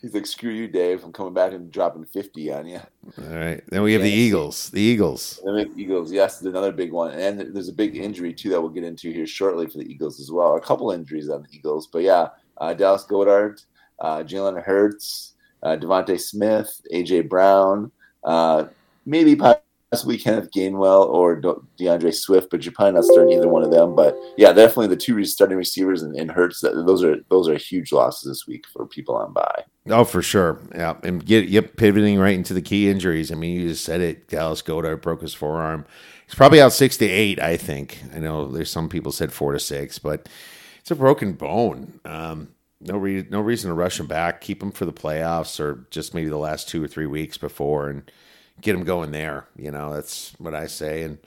He's 0.00 0.14
like, 0.14 0.26
"Screw 0.26 0.50
you, 0.50 0.68
Dave! 0.68 1.02
I'm 1.04 1.12
coming 1.12 1.34
back 1.34 1.52
and 1.52 1.70
dropping 1.70 2.04
fifty 2.04 2.52
on 2.52 2.66
you." 2.66 2.80
All 3.18 3.34
right. 3.34 3.62
Then 3.68 3.82
we 3.82 3.92
have 3.94 4.02
the 4.02 4.10
Eagles. 4.10 4.70
The 4.70 4.80
Eagles. 4.80 5.40
The 5.44 5.70
Eagles, 5.76 6.12
yes, 6.12 6.40
another 6.42 6.72
big 6.72 6.92
one, 6.92 7.12
and 7.12 7.40
there's 7.54 7.68
a 7.68 7.72
big 7.72 7.96
injury 7.96 8.32
too 8.32 8.50
that 8.50 8.60
we'll 8.60 8.70
get 8.70 8.84
into 8.84 9.10
here 9.10 9.26
shortly 9.26 9.66
for 9.66 9.78
the 9.78 9.90
Eagles 9.90 10.20
as 10.20 10.30
well. 10.30 10.56
A 10.56 10.60
couple 10.60 10.90
injuries 10.90 11.28
on 11.28 11.42
the 11.42 11.48
Eagles, 11.56 11.88
but 11.88 12.02
yeah, 12.02 12.28
uh, 12.58 12.74
Dallas 12.74 13.04
Goedert, 13.04 13.64
uh, 14.00 14.18
Jalen 14.18 14.62
Hurts, 14.62 15.34
uh, 15.62 15.76
DeVonta 15.76 16.20
Smith, 16.20 16.80
AJ 16.92 17.28
Brown, 17.28 17.90
uh, 18.24 18.66
maybe 19.06 19.34
possibly 19.90 20.18
Kenneth 20.18 20.50
Gainwell 20.50 21.08
or 21.08 21.40
D'Andre 21.76 22.10
Swift, 22.10 22.50
but 22.50 22.64
you're 22.64 22.72
probably 22.72 22.92
not 22.92 23.04
starting 23.04 23.32
either 23.32 23.48
one 23.48 23.62
of 23.62 23.70
them. 23.70 23.94
But 23.94 24.16
yeah, 24.36 24.52
definitely 24.52 24.88
the 24.88 24.96
two 24.96 25.24
starting 25.24 25.56
receivers 25.56 26.02
and, 26.02 26.14
and 26.16 26.30
Hurts. 26.30 26.60
Those 26.60 27.02
are 27.02 27.16
those 27.30 27.48
are 27.48 27.56
huge 27.56 27.92
losses 27.92 28.28
this 28.28 28.46
week 28.46 28.66
for 28.72 28.86
people 28.86 29.16
on 29.16 29.32
bye. 29.32 29.64
Oh, 29.88 30.04
for 30.04 30.20
sure. 30.20 30.60
Yeah. 30.74 30.96
And 31.02 31.24
get 31.24 31.48
yep, 31.48 31.76
pivoting 31.76 32.18
right 32.18 32.34
into 32.34 32.54
the 32.54 32.62
key 32.62 32.90
injuries. 32.90 33.32
I 33.32 33.34
mean, 33.34 33.58
you 33.58 33.68
just 33.68 33.84
said 33.84 34.00
it. 34.00 34.28
Dallas 34.28 34.62
Goedert 34.62 35.00
broke 35.00 35.22
his 35.22 35.34
forearm. 35.34 35.86
He's 36.26 36.34
probably 36.34 36.60
out 36.60 36.74
six 36.74 36.98
to 36.98 37.06
eight, 37.06 37.40
I 37.40 37.56
think. 37.56 38.02
I 38.14 38.18
know 38.18 38.48
there's 38.48 38.70
some 38.70 38.90
people 38.90 39.12
said 39.12 39.32
four 39.32 39.52
to 39.52 39.58
six, 39.58 39.98
but 39.98 40.28
it's 40.80 40.90
a 40.90 40.96
broken 40.96 41.32
bone. 41.32 42.00
Um, 42.04 42.48
no 42.80 42.98
re- 42.98 43.26
no 43.30 43.40
reason 43.40 43.70
to 43.70 43.74
rush 43.74 43.98
him 43.98 44.06
back. 44.06 44.42
Keep 44.42 44.62
him 44.62 44.70
for 44.70 44.84
the 44.84 44.92
playoffs 44.92 45.58
or 45.58 45.86
just 45.90 46.14
maybe 46.14 46.28
the 46.28 46.36
last 46.36 46.68
two 46.68 46.84
or 46.84 46.86
three 46.86 47.06
weeks 47.06 47.38
before 47.38 47.88
and 47.88 48.10
get 48.60 48.74
him 48.74 48.84
going 48.84 49.10
there. 49.10 49.46
You 49.56 49.70
know, 49.70 49.94
that's 49.94 50.32
what 50.38 50.54
I 50.54 50.66
say. 50.66 51.02
And 51.02 51.18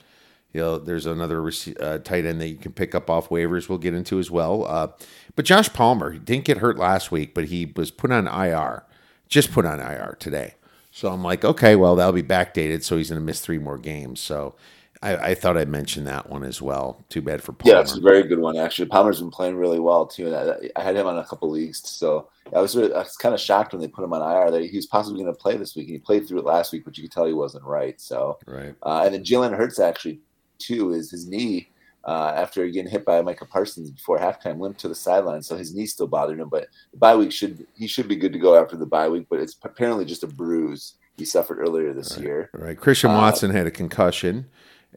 you 0.52 0.60
know, 0.60 0.78
there's 0.78 1.06
another 1.06 1.50
uh, 1.80 1.98
tight 1.98 2.26
end 2.26 2.40
that 2.40 2.48
you 2.48 2.56
can 2.56 2.72
pick 2.72 2.94
up 2.94 3.08
off 3.08 3.30
waivers. 3.30 3.68
We'll 3.68 3.78
get 3.78 3.94
into 3.94 4.18
as 4.18 4.30
well. 4.30 4.64
Uh, 4.66 4.88
but 5.34 5.44
Josh 5.44 5.72
Palmer 5.72 6.12
he 6.12 6.18
didn't 6.18 6.44
get 6.44 6.58
hurt 6.58 6.78
last 6.78 7.10
week, 7.10 7.34
but 7.34 7.46
he 7.46 7.72
was 7.74 7.90
put 7.90 8.12
on 8.12 8.26
IR, 8.26 8.84
just 9.28 9.52
put 9.52 9.64
on 9.64 9.80
IR 9.80 10.16
today. 10.20 10.54
So 10.90 11.08
I'm 11.08 11.22
like, 11.22 11.44
okay, 11.44 11.74
well 11.74 11.96
that'll 11.96 12.12
be 12.12 12.22
backdated, 12.22 12.82
so 12.82 12.98
he's 12.98 13.08
going 13.08 13.20
to 13.20 13.24
miss 13.24 13.40
three 13.40 13.58
more 13.58 13.78
games. 13.78 14.20
So 14.20 14.54
I, 15.02 15.30
I 15.30 15.34
thought 15.34 15.56
I'd 15.56 15.68
mention 15.68 16.04
that 16.04 16.30
one 16.30 16.44
as 16.44 16.62
well. 16.62 17.04
Too 17.08 17.20
bad 17.20 17.42
for 17.42 17.52
Palmer. 17.52 17.76
Yeah, 17.76 17.80
it's 17.82 17.96
a 17.96 18.00
very 18.00 18.22
good 18.22 18.38
one 18.38 18.56
actually. 18.56 18.86
Palmer's 18.86 19.20
been 19.20 19.30
playing 19.30 19.56
really 19.56 19.80
well 19.80 20.06
too, 20.06 20.26
and 20.28 20.34
I, 20.34 20.70
I 20.80 20.82
had 20.82 20.96
him 20.96 21.06
on 21.06 21.18
a 21.18 21.24
couple 21.24 21.50
leagues. 21.50 21.82
So 21.88 22.28
I 22.54 22.60
was 22.60 22.76
really, 22.76 22.94
I 22.94 22.98
was 22.98 23.16
kind 23.16 23.34
of 23.34 23.40
shocked 23.40 23.72
when 23.72 23.80
they 23.80 23.88
put 23.88 24.04
him 24.04 24.12
on 24.12 24.22
IR 24.22 24.50
that 24.52 24.64
he 24.64 24.76
was 24.76 24.86
possibly 24.86 25.22
going 25.22 25.34
to 25.34 25.40
play 25.40 25.56
this 25.56 25.74
week. 25.74 25.88
and 25.88 25.94
He 25.94 25.98
played 25.98 26.26
through 26.26 26.38
it 26.38 26.44
last 26.44 26.72
week, 26.72 26.84
but 26.84 26.96
you 26.96 27.02
could 27.02 27.12
tell 27.12 27.26
he 27.26 27.32
wasn't 27.32 27.64
right. 27.64 28.00
So 28.00 28.38
right. 28.46 28.74
uh, 28.84 29.02
and 29.04 29.14
then 29.14 29.24
Jalen 29.24 29.56
Hurts 29.56 29.80
actually 29.80 30.20
too 30.58 30.92
is 30.92 31.10
his 31.10 31.26
knee 31.26 31.68
uh, 32.04 32.32
after 32.36 32.66
getting 32.68 32.90
hit 32.90 33.04
by 33.04 33.20
Micah 33.22 33.46
Parsons 33.46 33.90
before 33.90 34.18
halftime 34.18 34.60
limped 34.60 34.80
to 34.80 34.88
the 34.88 34.94
sideline, 34.94 35.42
so 35.42 35.56
his 35.56 35.74
knee 35.74 35.86
still 35.86 36.06
bothered 36.06 36.38
him. 36.38 36.48
But 36.48 36.68
the 36.92 36.98
bye 36.98 37.16
week 37.16 37.32
should 37.32 37.66
he 37.74 37.86
should 37.86 38.08
be 38.08 38.16
good 38.16 38.32
to 38.32 38.38
go 38.38 38.60
after 38.60 38.76
the 38.76 38.86
bye 38.86 39.08
week, 39.08 39.26
but 39.28 39.40
it's 39.40 39.56
apparently 39.62 40.04
just 40.04 40.22
a 40.22 40.28
bruise 40.28 40.94
he 41.16 41.24
suffered 41.24 41.58
earlier 41.58 41.92
this 41.92 42.16
year. 42.18 42.50
Right. 42.52 42.78
Christian 42.78 43.10
Uh, 43.10 43.18
Watson 43.18 43.50
had 43.50 43.66
a 43.66 43.70
concussion, 43.70 44.46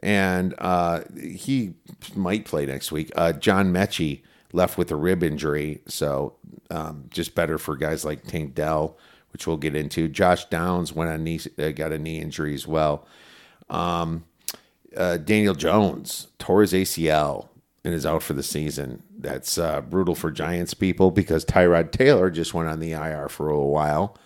and 0.03 0.53
uh, 0.57 1.01
he 1.17 1.73
might 2.15 2.45
play 2.45 2.65
next 2.65 2.91
week. 2.91 3.11
Uh, 3.15 3.33
John 3.33 3.71
Metchie 3.73 4.21
left 4.53 4.77
with 4.77 4.91
a 4.91 4.95
rib 4.95 5.23
injury, 5.23 5.81
so 5.87 6.35
um, 6.69 7.05
just 7.09 7.35
better 7.35 7.57
for 7.57 7.75
guys 7.75 8.05
like 8.05 8.23
Tank 8.23 8.55
Dell, 8.55 8.97
which 9.33 9.47
we'll 9.47 9.57
get 9.57 9.75
into. 9.75 10.07
Josh 10.07 10.45
Downs 10.45 10.93
went 10.93 11.11
on 11.11 11.23
knee, 11.23 11.39
uh, 11.59 11.71
got 11.71 11.91
a 11.91 11.99
knee 11.99 12.19
injury 12.19 12.53
as 12.53 12.67
well. 12.67 13.07
Um, 13.69 14.25
uh, 14.95 15.17
Daniel 15.17 15.55
Jones 15.55 16.27
tore 16.39 16.61
his 16.61 16.73
ACL 16.73 17.49
and 17.83 17.93
is 17.93 18.05
out 18.05 18.23
for 18.23 18.33
the 18.33 18.43
season. 18.43 19.03
That's 19.17 19.57
uh, 19.57 19.81
brutal 19.81 20.15
for 20.15 20.31
Giants 20.31 20.73
people 20.73 21.11
because 21.11 21.45
Tyrod 21.45 21.91
Taylor 21.91 22.29
just 22.29 22.53
went 22.53 22.69
on 22.69 22.79
the 22.79 22.93
IR 22.93 23.29
for 23.29 23.49
a 23.49 23.59
while. 23.59 24.17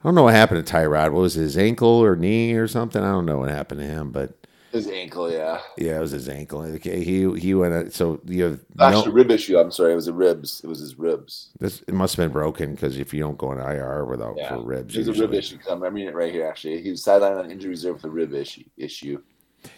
I 0.00 0.08
don't 0.08 0.14
know 0.14 0.22
what 0.24 0.34
happened 0.34 0.64
to 0.64 0.72
Tyrod. 0.72 1.12
What 1.12 1.20
was 1.20 1.34
his 1.34 1.58
ankle 1.58 1.88
or 1.88 2.16
knee 2.16 2.54
or 2.54 2.66
something? 2.66 3.02
I 3.02 3.12
don't 3.12 3.26
know 3.26 3.38
what 3.38 3.50
happened 3.50 3.80
to 3.80 3.86
him, 3.86 4.12
but 4.12 4.39
His 4.72 4.86
ankle, 4.86 5.30
yeah. 5.32 5.60
yeah, 5.76 5.96
it 5.96 6.00
was 6.00 6.12
his 6.12 6.28
ankle. 6.28 6.62
Okay, 6.62 7.02
he 7.02 7.28
he 7.40 7.54
went. 7.54 7.74
uh, 7.74 7.90
So 7.90 8.20
you 8.24 8.44
have 8.44 8.60
Actually, 8.78 9.06
no, 9.08 9.12
rib 9.12 9.30
issue. 9.32 9.58
I'm 9.58 9.72
sorry, 9.72 9.92
it 9.92 9.96
was 9.96 10.06
the 10.06 10.12
ribs. 10.12 10.60
It 10.62 10.68
was 10.68 10.78
his 10.78 10.96
ribs. 10.96 11.50
this, 11.58 11.82
it 11.88 11.94
must 11.94 12.14
have 12.16 12.24
been 12.24 12.32
broken 12.32 12.74
because 12.74 12.96
if 12.96 13.12
you 13.12 13.18
don't 13.20 13.36
go 13.36 13.48
on 13.48 13.58
IR 13.58 14.04
without 14.04 14.36
Yeah, 14.36 14.50
for 14.50 14.62
ribs, 14.62 14.94
It 14.96 15.06
was 15.06 15.08
a 15.08 15.22
rib 15.22 15.34
issue. 15.34 15.56
issue. 15.56 15.58
'cause 15.58 15.72
I'm 15.72 15.80
remembering 15.82 16.06
it 16.06 16.14
right 16.14 16.32
here. 16.32 16.46
Actually, 16.46 16.80
he 16.82 16.90
was 16.90 17.02
sidelined 17.02 17.42
on 17.42 17.50
injury 17.50 17.70
reserve 17.70 17.94
with 17.96 18.04
a 18.04 18.10
rib 18.10 18.32
issue. 18.32 18.62
Issue. 18.76 19.20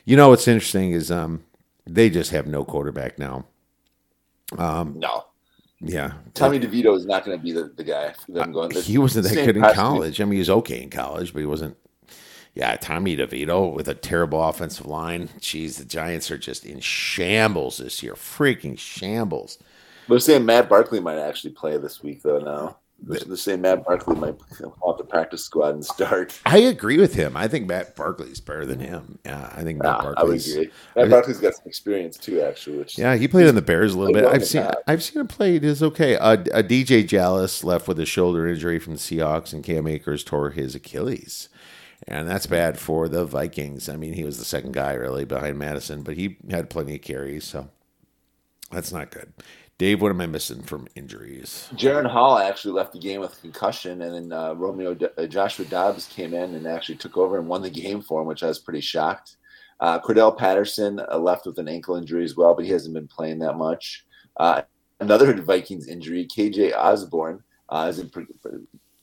You 0.04 0.16
know 0.16 0.28
what's 0.28 0.46
interesting 0.46 0.92
is 0.92 1.10
um 1.10 1.42
they 1.86 2.10
just 2.10 2.30
have 2.30 2.46
no 2.46 2.62
quarterback 2.64 3.18
now. 3.18 3.46
Um, 4.58 4.96
No, 4.98 5.24
yeah, 5.80 6.12
Tommy 6.34 6.60
DeVito 6.60 6.94
is 6.94 7.06
not 7.06 7.24
going 7.24 7.36
to 7.38 7.42
be 7.42 7.52
the, 7.52 7.72
the 7.74 7.82
guy. 7.82 8.12
for 8.12 8.32
them 8.32 8.52
going. 8.52 8.70
he 8.72 8.98
wasn't 8.98 9.24
that 9.26 9.34
good 9.34 9.56
in 9.56 9.62
college. 9.74 10.20
I 10.20 10.24
mean, 10.24 10.34
he 10.34 10.38
was 10.40 10.50
okay 10.50 10.82
in 10.82 10.90
college, 10.90 11.32
but 11.32 11.40
he 11.40 11.46
wasn't. 11.46 11.76
Yeah, 12.54 12.76
Tommy 12.76 13.16
DeVito 13.16 13.72
with 13.74 13.88
a 13.88 13.94
terrible 13.94 14.42
offensive 14.42 14.86
line. 14.86 15.28
Jeez, 15.40 15.78
the 15.78 15.84
Giants 15.84 16.30
are 16.30 16.38
just 16.38 16.66
in 16.66 16.80
shambles 16.80 17.78
this 17.78 18.02
year. 18.02 18.14
Freaking 18.14 18.78
shambles. 18.78 19.58
They're 20.08 20.18
saying 20.18 20.44
Matt 20.44 20.68
Barkley 20.68 21.00
might 21.00 21.18
actually 21.18 21.52
play 21.52 21.78
this 21.78 22.02
week, 22.02 22.22
though. 22.22 22.38
Now 22.38 22.76
they're 23.04 23.36
saying 23.36 23.60
Matt 23.60 23.84
Barkley 23.84 24.16
might 24.16 24.36
come 24.56 24.72
off 24.80 24.98
the 24.98 25.04
practice 25.04 25.44
squad 25.44 25.74
and 25.74 25.84
start. 25.84 26.38
I 26.46 26.58
agree 26.58 26.98
with 26.98 27.14
him. 27.14 27.36
I 27.36 27.48
think 27.48 27.66
Matt 27.66 27.96
Barkley's 27.96 28.40
better 28.40 28.64
than 28.64 28.78
him. 28.78 29.18
Yeah, 29.24 29.52
I 29.54 29.62
think 29.62 29.82
Matt 29.82 30.02
Nah, 30.02 30.14
I 30.16 30.24
would 30.24 30.40
agree. 30.40 30.70
Matt 30.96 31.10
Barkley's 31.10 31.38
got 31.38 31.54
some 31.54 31.66
experience 31.66 32.16
too, 32.16 32.40
actually. 32.42 32.78
Which 32.78 32.98
Yeah, 32.98 33.16
he 33.16 33.26
played 33.28 33.46
in 33.46 33.54
the 33.54 33.62
Bears 33.62 33.94
a 33.94 33.98
little 33.98 34.14
bit. 34.14 34.24
I've 34.24 34.46
seen 34.46 34.62
that. 34.62 34.82
I've 34.86 35.02
seen 35.02 35.20
him 35.20 35.26
play. 35.26 35.56
It 35.56 35.64
is 35.64 35.82
okay. 35.82 36.16
Uh, 36.16 36.32
uh, 36.32 36.62
DJ 36.62 37.02
Jalis 37.04 37.64
left 37.64 37.88
with 37.88 37.98
a 37.98 38.06
shoulder 38.06 38.46
injury 38.46 38.78
from 38.78 38.94
the 38.94 39.00
Seahawks, 39.00 39.52
and 39.52 39.64
Cam 39.64 39.86
Akers 39.86 40.22
tore 40.22 40.50
his 40.50 40.74
Achilles, 40.74 41.48
and 42.08 42.28
that's 42.28 42.46
bad 42.46 42.78
for 42.78 43.08
the 43.08 43.24
Vikings. 43.24 43.88
I 43.88 43.96
mean, 43.96 44.14
he 44.14 44.24
was 44.24 44.38
the 44.38 44.44
second 44.44 44.72
guy 44.72 44.94
really 44.94 45.24
behind 45.24 45.58
Madison, 45.58 46.02
but 46.02 46.16
he 46.16 46.38
had 46.50 46.70
plenty 46.70 46.96
of 46.96 47.02
carries, 47.02 47.44
so 47.44 47.68
that's 48.70 48.92
not 48.92 49.10
good. 49.10 49.32
Dave, 49.78 50.00
what 50.00 50.10
am 50.10 50.20
I 50.20 50.26
missing 50.26 50.62
from 50.62 50.86
injuries? 50.94 51.68
Jaren 51.74 52.08
Hall 52.08 52.38
actually 52.38 52.74
left 52.74 52.92
the 52.92 52.98
game 52.98 53.20
with 53.20 53.36
a 53.36 53.40
concussion, 53.40 54.02
and 54.02 54.14
then 54.14 54.38
uh, 54.38 54.54
Romeo 54.54 54.96
uh, 55.18 55.26
Joshua 55.26 55.64
Dobbs 55.64 56.06
came 56.06 56.34
in 56.34 56.54
and 56.54 56.66
actually 56.66 56.96
took 56.96 57.16
over 57.16 57.38
and 57.38 57.48
won 57.48 57.62
the 57.62 57.70
game 57.70 58.00
for 58.00 58.20
him, 58.20 58.28
which 58.28 58.42
I 58.42 58.48
was 58.48 58.58
pretty 58.58 58.80
shocked. 58.80 59.36
Uh, 59.80 59.98
Cordarrelle 59.98 60.38
Patterson 60.38 61.00
uh, 61.10 61.18
left 61.18 61.46
with 61.46 61.58
an 61.58 61.68
ankle 61.68 61.96
injury 61.96 62.22
as 62.22 62.36
well, 62.36 62.54
but 62.54 62.64
he 62.64 62.70
hasn't 62.70 62.94
been 62.94 63.08
playing 63.08 63.40
that 63.40 63.56
much. 63.56 64.06
Uh, 64.36 64.62
another 65.00 65.32
Vikings 65.42 65.88
injury, 65.88 66.26
KJ 66.26 66.76
Osborn, 66.76 67.42
is 67.86 67.98
in 67.98 68.08
pre- 68.10 68.26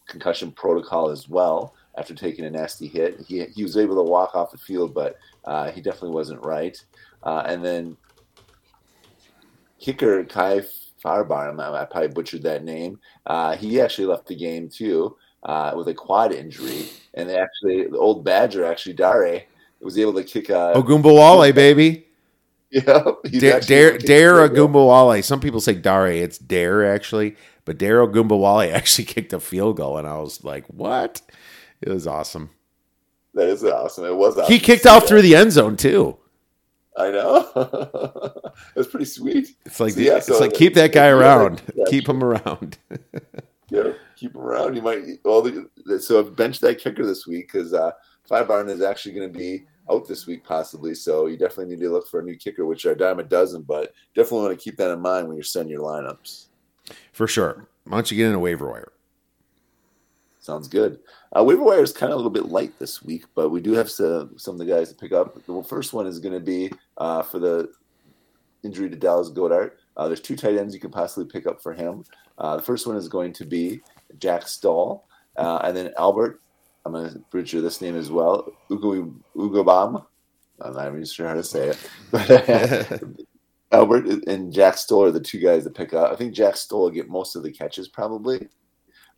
concussion 0.07 0.51
protocol 0.51 1.09
as 1.09 1.27
well 1.27 1.73
after 1.99 2.15
taking 2.15 2.45
a 2.45 2.49
nasty 2.49 2.87
hit. 2.87 3.19
He, 3.27 3.43
he 3.53 3.61
was 3.61 3.75
able 3.75 3.95
to 3.95 4.09
walk 4.09 4.33
off 4.33 4.51
the 4.51 4.57
field, 4.57 4.93
but 4.93 5.17
uh, 5.43 5.69
he 5.71 5.81
definitely 5.81 6.11
wasn't 6.11 6.43
right. 6.45 6.81
Uh, 7.23 7.43
and 7.45 7.63
then 7.63 7.97
kicker 9.79 10.23
Kai 10.23 10.61
Fairbairn, 11.03 11.59
I, 11.59 11.81
I 11.81 11.85
probably 11.85 12.09
butchered 12.09 12.43
that 12.43 12.63
name. 12.63 12.99
Uh, 13.25 13.55
he 13.55 13.81
actually 13.81 14.07
left 14.07 14.27
the 14.27 14.35
game 14.35 14.69
too 14.69 15.17
uh, 15.43 15.73
with 15.75 15.89
a 15.89 15.93
quad 15.93 16.31
injury, 16.31 16.85
and 17.13 17.29
they 17.29 17.37
actually 17.37 17.87
the 17.87 17.97
old 17.97 18.23
Badger 18.23 18.65
actually 18.65 18.93
Dare 18.93 19.43
was 19.81 19.97
able 19.97 20.13
to 20.13 20.23
kick 20.23 20.49
a 20.49 20.73
Ogunbowale, 20.75 21.53
baby. 21.53 22.05
yeah 22.71 22.81
Dare 23.23 23.59
Dare, 23.59 23.87
able 23.87 23.93
to 23.93 23.97
kick 23.97 24.07
Dare 24.07 24.43
a 24.43 24.47
field 24.47 24.73
goal. 24.73 24.89
Ogunbowale. 24.89 25.23
Some 25.23 25.39
people 25.39 25.61
say 25.61 25.73
Dare. 25.73 26.07
It's 26.07 26.37
Dare 26.37 26.93
actually, 26.93 27.35
but 27.65 27.77
Dare 27.77 28.05
Ogunbowale 28.05 28.71
actually 28.73 29.05
kicked 29.05 29.33
a 29.33 29.39
field 29.39 29.77
goal, 29.77 29.97
and 29.97 30.07
I 30.07 30.17
was 30.17 30.43
like, 30.43 30.65
"What?" 30.67 31.21
It 31.81 31.89
was 31.89 32.07
awesome. 32.07 32.49
That 33.33 33.47
is 33.47 33.63
awesome. 33.63 34.05
It 34.05 34.15
was. 34.15 34.37
Awesome 34.37 34.51
He 34.51 34.59
kicked 34.59 34.85
off 34.85 35.03
that. 35.03 35.09
through 35.09 35.21
the 35.21 35.35
end 35.35 35.51
zone 35.51 35.77
too. 35.77 36.17
I 36.97 37.11
know. 37.11 38.33
That's 38.75 38.89
pretty 38.89 39.05
sweet. 39.05 39.55
It's 39.65 39.79
like 39.79 39.93
So, 39.93 39.99
yeah, 40.01 40.17
it's 40.17 40.27
so 40.27 40.39
like 40.39 40.53
keep 40.53 40.73
that 40.73 40.91
guy 40.91 41.07
around, 41.07 41.61
keep 41.87 42.07
him 42.07 42.23
around. 42.23 42.77
Yeah, 43.71 43.93
keep 44.15 44.33
him 44.33 44.41
around. 44.41 44.75
You 44.75 44.81
might. 44.81 45.03
Well, 45.23 45.43
the, 45.43 46.01
so 46.01 46.19
I've 46.19 46.35
benched 46.35 46.61
that 46.61 46.79
kicker 46.79 47.05
this 47.05 47.27
week 47.27 47.51
because 47.51 47.71
uh, 47.71 47.91
Barn 48.27 48.67
is 48.67 48.81
actually 48.81 49.13
going 49.13 49.31
to 49.31 49.37
be 49.37 49.65
out 49.91 50.07
this 50.07 50.25
week 50.25 50.43
possibly. 50.43 50.95
So 50.95 51.27
you 51.27 51.37
definitely 51.37 51.75
need 51.75 51.83
to 51.83 51.91
look 51.91 52.07
for 52.07 52.19
a 52.19 52.23
new 52.23 52.35
kicker, 52.35 52.65
which 52.65 52.87
our 52.87 52.95
dime 52.95 53.19
a 53.19 53.23
dozen. 53.23 53.61
But 53.61 53.93
definitely 54.15 54.47
want 54.47 54.59
to 54.59 54.63
keep 54.63 54.75
that 54.77 54.91
in 54.91 54.99
mind 54.99 55.27
when 55.27 55.37
you're 55.37 55.43
setting 55.43 55.69
your 55.71 55.83
lineups. 55.83 56.47
For 57.13 57.27
sure. 57.27 57.67
Why 57.83 57.97
don't 57.97 58.09
you 58.09 58.17
get 58.17 58.29
in 58.29 58.33
a 58.33 58.39
waiver 58.39 58.67
wire? 58.71 58.91
Sounds 60.39 60.69
good. 60.69 60.99
Uh, 61.37 61.43
waiver 61.43 61.63
wire 61.63 61.83
is 61.83 61.91
kind 61.91 62.11
of 62.11 62.15
a 62.15 62.17
little 62.17 62.31
bit 62.31 62.45
light 62.45 62.77
this 62.79 63.03
week, 63.03 63.25
but 63.35 63.49
we 63.49 63.59
do 63.59 63.73
have 63.73 63.91
some, 63.91 64.37
some 64.37 64.53
of 64.55 64.59
the 64.59 64.65
guys 64.65 64.89
to 64.89 64.95
pick 64.95 65.11
up. 65.11 65.35
The 65.45 65.63
first 65.63 65.93
one 65.93 66.07
is 66.07 66.19
going 66.19 66.33
to 66.33 66.39
be 66.39 66.71
uh, 66.97 67.23
for 67.23 67.39
the 67.39 67.69
injury 68.63 68.89
to 68.89 68.95
Dallas 68.95 69.29
Goedert. 69.29 69.71
Uh, 69.97 70.07
there's 70.07 70.21
two 70.21 70.37
tight 70.37 70.57
ends 70.57 70.73
you 70.73 70.79
can 70.79 70.91
possibly 70.91 71.29
pick 71.29 71.45
up 71.45 71.61
for 71.61 71.73
him. 71.73 72.05
Uh, 72.37 72.55
the 72.55 72.63
first 72.63 72.87
one 72.87 72.95
is 72.95 73.09
going 73.09 73.33
to 73.33 73.45
be 73.45 73.81
Jack 74.17 74.47
Stoll, 74.47 75.05
uh, 75.35 75.59
and 75.63 75.75
then 75.75 75.91
Albert. 75.97 76.41
I'm 76.85 76.93
going 76.93 77.11
to 77.11 77.19
butcher 77.31 77.59
this 77.59 77.81
name 77.81 77.97
as 77.97 78.09
well. 78.09 78.49
Ugo 78.71 79.13
Ugobam. 79.35 80.05
I'm 80.61 80.73
not 80.73 80.87
even 80.87 81.03
sure 81.05 81.27
how 81.27 81.33
to 81.33 81.43
say 81.43 81.69
it, 81.69 81.89
but 82.11 83.03
Albert 83.71 84.05
and 84.27 84.51
Jack 84.51 84.77
Stoll 84.77 85.03
are 85.03 85.11
the 85.11 85.19
two 85.19 85.39
guys 85.39 85.65
to 85.65 85.69
pick 85.69 85.93
up. 85.93 86.11
I 86.11 86.15
think 86.15 86.33
Jack 86.33 86.55
Stoll 86.55 86.83
will 86.83 86.89
get 86.89 87.09
most 87.09 87.35
of 87.35 87.43
the 87.43 87.51
catches 87.51 87.87
probably, 87.89 88.47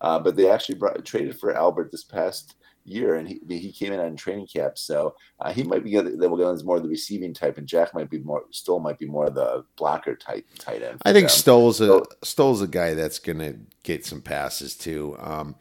uh, 0.01 0.19
but 0.19 0.35
they 0.35 0.49
actually 0.49 0.75
brought, 0.75 1.03
traded 1.05 1.39
for 1.39 1.55
Albert 1.55 1.91
this 1.91 2.03
past 2.03 2.55
year, 2.83 3.15
and 3.15 3.27
he 3.27 3.39
he 3.47 3.71
came 3.71 3.93
in 3.93 3.99
on 3.99 4.15
training 4.15 4.47
camp, 4.47 4.77
so 4.77 5.15
uh, 5.39 5.53
he 5.53 5.63
might 5.63 5.83
be 5.83 5.95
the 5.95 6.03
the 6.03 6.29
one 6.29 6.39
who's 6.39 6.63
more 6.63 6.77
of 6.77 6.83
the 6.83 6.89
receiving 6.89 7.33
type, 7.33 7.57
and 7.57 7.67
Jack 7.67 7.93
might 7.93 8.09
be 8.09 8.19
more 8.19 8.43
Stoll 8.51 8.79
might 8.79 8.99
be 8.99 9.05
more 9.05 9.27
of 9.27 9.35
the 9.35 9.63
blocker 9.77 10.15
type 10.15 10.45
tight 10.57 10.81
end. 10.81 11.01
I 11.05 11.13
think 11.13 11.27
them. 11.27 11.37
Stoll's 11.37 11.79
a 11.81 11.87
So- 11.87 12.05
Stoll's 12.23 12.61
a 12.61 12.67
guy 12.67 12.93
that's 12.93 13.19
gonna 13.19 13.55
get 13.83 14.05
some 14.05 14.21
passes 14.21 14.75
too. 14.75 15.15
Um, 15.19 15.55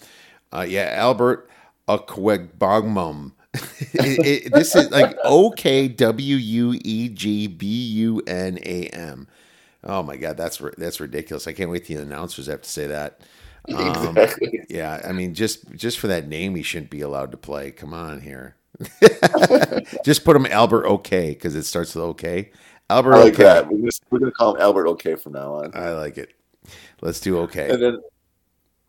uh, 0.53 0.67
yeah, 0.69 0.95
Albert 0.97 1.49
Akwegbogmum. 1.89 3.33
it, 3.95 4.45
it, 4.47 4.53
this 4.55 4.77
is 4.77 4.91
like 4.91 5.17
O 5.25 5.51
K 5.51 5.89
W 5.89 6.37
U 6.37 6.79
E 6.85 7.09
G 7.09 7.49
B 7.49 7.67
U 7.67 8.23
N 8.27 8.59
A 8.63 8.87
M. 8.87 9.27
Oh 9.83 10.03
my 10.03 10.17
god, 10.17 10.37
that's 10.37 10.63
that's 10.79 11.01
ridiculous! 11.01 11.49
I 11.49 11.53
can't 11.53 11.71
wait 11.71 11.87
the 11.87 11.97
announcers 11.97 12.47
have 12.47 12.63
to 12.63 12.71
say 12.71 12.87
that. 12.87 13.21
Um, 13.69 14.17
exactly. 14.17 14.61
Yeah, 14.69 15.01
I 15.05 15.13
mean, 15.13 15.35
just 15.35 15.71
just 15.73 15.99
for 15.99 16.07
that 16.09 16.29
name, 16.29 16.55
he 16.55 16.63
shouldn't 16.63 16.91
be 16.91 17.01
allowed 17.01 17.31
to 17.33 17.37
play. 17.37 17.71
Come 17.71 17.93
on 17.93 18.21
here. 18.21 18.57
just 20.05 20.25
put 20.25 20.37
him 20.37 20.47
Albert 20.47 20.87
OK 20.87 21.31
because 21.31 21.55
it 21.55 21.65
starts 21.65 21.95
with 21.95 22.05
OK. 22.05 22.51
Albert 22.89 23.15
I 23.15 23.19
like 23.25 23.35
OK. 23.35 23.43
that. 23.43 23.69
We're 23.69 23.79
gonna, 23.79 23.91
we're 24.11 24.19
gonna 24.19 24.33
call 24.33 24.55
him 24.55 24.63
Albert 24.63 24.87
OK 24.87 25.15
from 25.17 25.33
now 25.33 25.55
on. 25.55 25.73
I 25.75 25.91
like 25.93 26.19
it. 26.19 26.35
Let's 27.01 27.21
do 27.21 27.39
OK. 27.39 27.71
And 27.71 27.83
then 27.83 27.99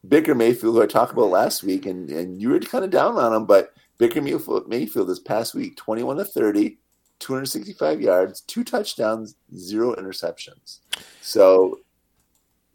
Baker 0.08 0.34
Mayfield, 0.34 0.76
who 0.76 0.82
I 0.82 0.88
talked 0.88 1.14
about 1.14 1.30
last 1.30 1.64
week, 1.64 1.86
and, 1.86 2.10
and 2.10 2.42
you 2.42 2.50
were 2.50 2.60
kind 2.60 2.84
of 2.84 2.90
down 2.90 3.18
on 3.18 3.34
him, 3.34 3.46
but 3.46 3.74
Baker 3.98 4.22
Mayfield, 4.22 4.68
Mayfield 4.68 5.08
this 5.08 5.20
past 5.20 5.54
week, 5.54 5.78
21 5.78 6.18
to 6.18 6.26
30, 6.26 6.78
265 7.20 8.02
yards, 8.02 8.42
two 8.42 8.64
touchdowns, 8.64 9.36
zero 9.56 9.96
interceptions. 9.96 10.80
So 11.22 11.80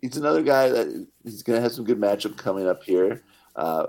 he's 0.07 0.17
another 0.17 0.43
guy 0.43 0.69
that 0.69 1.07
he's 1.25 1.43
going 1.43 1.57
to 1.57 1.63
have 1.63 1.73
some 1.73 1.85
good 1.85 2.01
matchup 2.01 2.37
coming 2.37 2.69
up 2.69 2.83
here. 2.83 3.23
Uh, 3.55 3.87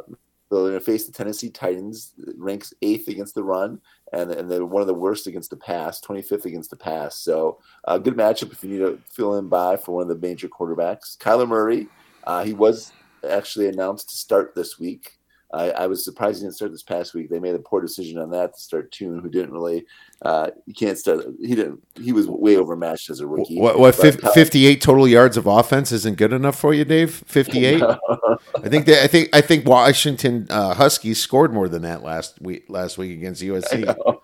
they're 0.50 0.60
going 0.60 0.74
to 0.74 0.80
face 0.80 1.06
the 1.06 1.12
Tennessee 1.12 1.50
Titans, 1.50 2.14
ranks 2.38 2.74
eighth 2.82 3.10
against 3.10 3.36
the 3.36 3.44
run, 3.44 3.82
and, 4.14 4.32
and 4.32 4.50
they're 4.50 4.66
one 4.66 4.82
of 4.82 4.88
the 4.88 4.94
worst 4.94 5.28
against 5.28 5.50
the 5.50 5.58
pass, 5.58 6.00
25th 6.02 6.46
against 6.46 6.70
the 6.70 6.78
pass. 6.78 7.18
So 7.18 7.60
a 7.84 8.00
good 8.00 8.16
matchup 8.16 8.52
if 8.52 8.64
you 8.64 8.70
need 8.70 8.80
to 8.80 9.00
fill 9.10 9.38
in 9.38 9.50
by 9.50 9.76
for 9.76 9.96
one 9.96 10.04
of 10.04 10.08
the 10.08 10.28
major 10.28 10.48
quarterbacks. 10.48 11.18
Kyler 11.18 11.48
Murray, 11.48 11.88
uh, 12.24 12.44
he 12.44 12.54
was 12.54 12.94
actually 13.30 13.68
announced 13.68 14.10
to 14.10 14.16
start 14.16 14.56
this 14.56 14.80
week. 14.80 15.17
I, 15.54 15.72
I 15.72 15.88
was 15.88 16.04
surprised 16.04 16.40
he 16.40 16.44
didn't 16.44 16.56
start 16.56 16.72
this 16.72 16.84
past 16.84 17.14
week. 17.14 17.30
They 17.30 17.40
made 17.40 17.56
a 17.56 17.60
poor 17.60 17.80
decision 17.80 18.18
on 18.18 18.30
that 18.32 18.54
to 18.54 18.60
start 18.60 18.92
Tune, 18.92 19.20
who 19.20 19.30
didn't 19.30 19.54
really. 19.54 19.86
Uh, 20.22 20.50
you 20.66 20.74
can't 20.74 20.98
start. 20.98 21.26
He 21.40 21.56
didn't. 21.56 21.82
He 21.96 22.12
was 22.12 22.28
way 22.28 22.58
overmatched 22.58 23.10
as 23.10 23.22
a 23.22 23.28
rookie. 23.28 23.60
What, 23.60 23.80
what 23.80 23.96
But 23.96 24.02
fif- 24.02 24.18
Kyler- 24.18 24.34
58 24.34 24.82
total 24.82 25.08
yards 25.08 25.38
of 25.38 25.48
offense 25.48 25.92
isn't 25.94 26.18
good 26.18 26.34
enough 26.34 26.60
for 26.60 26.74
you, 26.74 26.84
Dave? 26.84 27.14
58? 27.28 27.82
I 27.84 28.38
think 28.66 28.88
they, 28.88 29.02
I 29.02 29.08
think 29.08 29.30
I 29.34 29.42
think 29.42 29.66
Washington 29.66 30.48
uh, 30.50 30.74
Huskies 30.74 31.22
scored 31.22 31.54
more 31.54 31.70
than 31.70 31.84
that 31.84 32.04
last 32.04 32.42
week 32.42 32.66
last 32.68 32.98
week 32.98 33.14
against 33.14 33.42
USC. 33.42 34.20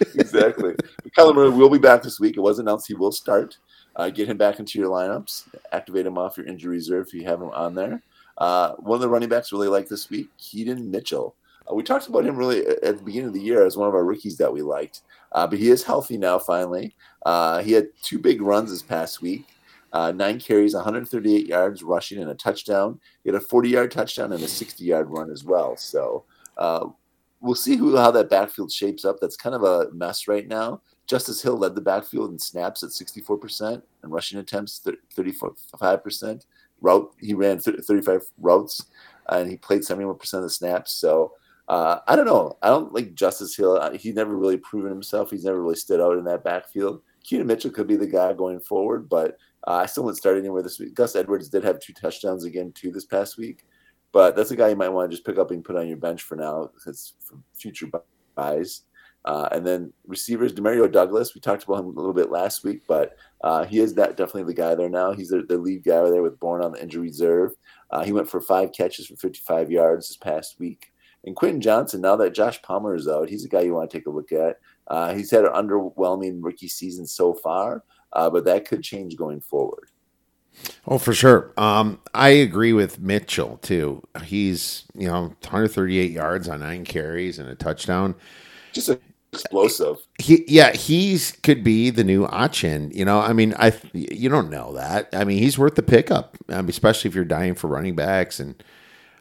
exactly. 0.14 0.74
Kyler 1.16 1.34
Murray 1.34 1.50
will 1.50 1.70
be 1.70 1.78
back 1.78 2.02
this 2.02 2.18
week. 2.18 2.36
It 2.36 2.40
was 2.40 2.58
announced 2.58 2.88
he 2.88 2.94
will 2.94 3.12
start. 3.12 3.58
Uh, 3.94 4.10
get 4.10 4.26
him 4.26 4.38
back 4.38 4.58
into 4.58 4.78
your 4.78 4.88
lineups. 4.88 5.44
Activate 5.70 6.06
him 6.06 6.18
off 6.18 6.36
your 6.36 6.46
injury 6.46 6.76
reserve 6.76 7.06
if 7.08 7.14
you 7.14 7.24
have 7.24 7.42
him 7.42 7.50
on 7.50 7.74
there. 7.74 8.02
Uh, 8.42 8.74
one 8.78 8.96
of 8.96 9.00
the 9.00 9.08
running 9.08 9.28
backs 9.28 9.52
really 9.52 9.68
like 9.68 9.86
this 9.86 10.10
week, 10.10 10.28
Keaton 10.36 10.90
Mitchell. 10.90 11.36
Uh, 11.70 11.76
we 11.76 11.84
talked 11.84 12.08
about 12.08 12.26
him 12.26 12.34
really 12.34 12.66
at 12.66 12.98
the 12.98 13.04
beginning 13.04 13.28
of 13.28 13.34
the 13.34 13.40
year 13.40 13.64
as 13.64 13.76
one 13.76 13.86
of 13.86 13.94
our 13.94 14.04
rookies 14.04 14.36
that 14.36 14.52
we 14.52 14.62
liked, 14.62 15.02
uh, 15.30 15.46
but 15.46 15.60
he 15.60 15.70
is 15.70 15.84
healthy 15.84 16.18
now. 16.18 16.40
Finally, 16.40 16.92
uh, 17.24 17.62
he 17.62 17.70
had 17.70 17.86
two 18.02 18.18
big 18.18 18.42
runs 18.42 18.68
this 18.70 18.82
past 18.82 19.22
week. 19.22 19.46
Uh, 19.92 20.10
nine 20.10 20.40
carries, 20.40 20.74
138 20.74 21.46
yards 21.46 21.84
rushing, 21.84 22.20
and 22.20 22.32
a 22.32 22.34
touchdown. 22.34 22.98
He 23.22 23.30
had 23.30 23.40
a 23.40 23.44
40-yard 23.44 23.92
touchdown 23.92 24.32
and 24.32 24.42
a 24.42 24.48
60-yard 24.48 25.08
run 25.08 25.30
as 25.30 25.44
well. 25.44 25.76
So 25.76 26.24
uh, 26.58 26.88
we'll 27.40 27.54
see 27.54 27.76
who 27.76 27.96
how 27.96 28.10
that 28.10 28.28
backfield 28.28 28.72
shapes 28.72 29.04
up. 29.04 29.18
That's 29.20 29.36
kind 29.36 29.54
of 29.54 29.62
a 29.62 29.92
mess 29.92 30.26
right 30.26 30.48
now. 30.48 30.82
Justice 31.06 31.42
Hill 31.42 31.58
led 31.58 31.76
the 31.76 31.80
backfield 31.80 32.32
in 32.32 32.40
snaps 32.40 32.82
at 32.82 32.90
64% 32.90 33.82
and 34.02 34.12
rushing 34.12 34.40
attempts 34.40 34.80
35%. 35.14 36.44
Route 36.82 37.10
he 37.18 37.32
ran 37.34 37.58
35 37.58 38.22
routes 38.38 38.84
and 39.28 39.48
he 39.48 39.56
played 39.56 39.82
71% 39.82 40.34
of 40.34 40.42
the 40.42 40.50
snaps. 40.50 40.92
So 40.92 41.32
uh, 41.68 42.00
I 42.06 42.16
don't 42.16 42.26
know. 42.26 42.58
I 42.62 42.68
don't 42.68 42.92
like 42.92 43.14
Justice 43.14 43.56
Hill. 43.56 43.76
Uh, 43.76 43.92
He 43.92 44.12
never 44.12 44.36
really 44.36 44.58
proven 44.58 44.90
himself. 44.90 45.30
He's 45.30 45.44
never 45.44 45.62
really 45.62 45.76
stood 45.76 46.00
out 46.00 46.18
in 46.18 46.24
that 46.24 46.44
backfield. 46.44 47.02
Keaton 47.22 47.46
Mitchell 47.46 47.70
could 47.70 47.86
be 47.86 47.96
the 47.96 48.06
guy 48.06 48.32
going 48.32 48.60
forward, 48.60 49.08
but 49.08 49.38
uh, 49.66 49.74
I 49.74 49.86
still 49.86 50.04
wouldn't 50.04 50.18
start 50.18 50.36
anywhere 50.36 50.62
this 50.62 50.80
week. 50.80 50.94
Gus 50.94 51.14
Edwards 51.14 51.48
did 51.48 51.62
have 51.64 51.78
two 51.78 51.92
touchdowns 51.92 52.44
again 52.44 52.72
too 52.72 52.90
this 52.90 53.04
past 53.06 53.38
week, 53.38 53.64
but 54.10 54.34
that's 54.34 54.50
a 54.50 54.56
guy 54.56 54.68
you 54.70 54.76
might 54.76 54.88
want 54.88 55.10
to 55.10 55.16
just 55.16 55.24
pick 55.24 55.38
up 55.38 55.52
and 55.52 55.64
put 55.64 55.76
on 55.76 55.86
your 55.86 55.98
bench 55.98 56.22
for 56.22 56.36
now 56.36 56.68
because 56.74 57.14
for 57.20 57.36
future 57.54 57.86
buys. 58.34 58.82
Uh, 59.24 59.48
and 59.52 59.66
then 59.66 59.92
receivers, 60.06 60.52
Demario 60.52 60.90
Douglas. 60.90 61.34
We 61.34 61.40
talked 61.40 61.64
about 61.64 61.80
him 61.80 61.86
a 61.86 61.90
little 61.90 62.12
bit 62.12 62.30
last 62.30 62.64
week, 62.64 62.82
but 62.88 63.16
uh, 63.42 63.64
he 63.64 63.78
is 63.78 63.94
that 63.94 64.16
definitely 64.16 64.52
the 64.52 64.60
guy 64.60 64.74
there 64.74 64.88
now. 64.88 65.12
He's 65.12 65.28
the, 65.28 65.42
the 65.48 65.58
lead 65.58 65.84
guy 65.84 66.02
there 66.10 66.22
with 66.22 66.40
Bourne 66.40 66.62
on 66.62 66.72
the 66.72 66.82
injury 66.82 67.02
reserve. 67.02 67.52
Uh, 67.90 68.02
he 68.02 68.12
went 68.12 68.28
for 68.28 68.40
five 68.40 68.72
catches 68.72 69.06
for 69.06 69.16
55 69.16 69.70
yards 69.70 70.08
this 70.08 70.16
past 70.16 70.58
week. 70.58 70.92
And 71.24 71.36
Quentin 71.36 71.60
Johnston, 71.60 72.00
now 72.00 72.16
that 72.16 72.34
Josh 72.34 72.60
Palmer 72.62 72.96
is 72.96 73.06
out, 73.06 73.28
he's 73.28 73.44
a 73.44 73.48
guy 73.48 73.60
you 73.60 73.74
want 73.74 73.88
to 73.88 73.96
take 73.96 74.06
a 74.06 74.10
look 74.10 74.32
at. 74.32 74.58
Uh, 74.88 75.14
he's 75.14 75.30
had 75.30 75.44
an 75.44 75.52
underwhelming 75.52 76.38
rookie 76.42 76.68
season 76.68 77.06
so 77.06 77.32
far, 77.32 77.84
uh, 78.12 78.28
but 78.28 78.44
that 78.44 78.66
could 78.66 78.82
change 78.82 79.16
going 79.16 79.40
forward. 79.40 79.88
Oh, 80.86 80.98
for 80.98 81.14
sure. 81.14 81.52
Um, 81.56 82.00
I 82.12 82.30
agree 82.30 82.72
with 82.72 82.98
Mitchell 82.98 83.58
too. 83.58 84.02
He's 84.24 84.84
you 84.94 85.06
know 85.06 85.22
138 85.42 86.10
yards 86.10 86.48
on 86.48 86.60
nine 86.60 86.84
carries 86.84 87.38
and 87.38 87.48
a 87.48 87.54
touchdown. 87.54 88.14
Just 88.72 88.88
a, 88.88 89.00
explosive. 89.32 89.98
He 90.18 90.44
yeah 90.46 90.72
he's 90.72 91.32
could 91.42 91.64
be 91.64 91.90
the 91.90 92.04
new 92.04 92.26
Achane. 92.26 92.94
You 92.94 93.04
know 93.04 93.20
I 93.20 93.32
mean 93.32 93.54
I 93.58 93.72
you 93.92 94.28
don't 94.28 94.50
know 94.50 94.74
that. 94.74 95.08
I 95.12 95.24
mean 95.24 95.38
he's 95.38 95.58
worth 95.58 95.74
the 95.74 95.82
pickup, 95.82 96.36
um, 96.48 96.68
especially 96.68 97.08
if 97.08 97.14
you're 97.14 97.24
dying 97.24 97.54
for 97.54 97.68
running 97.68 97.94
backs 97.96 98.40
and 98.40 98.62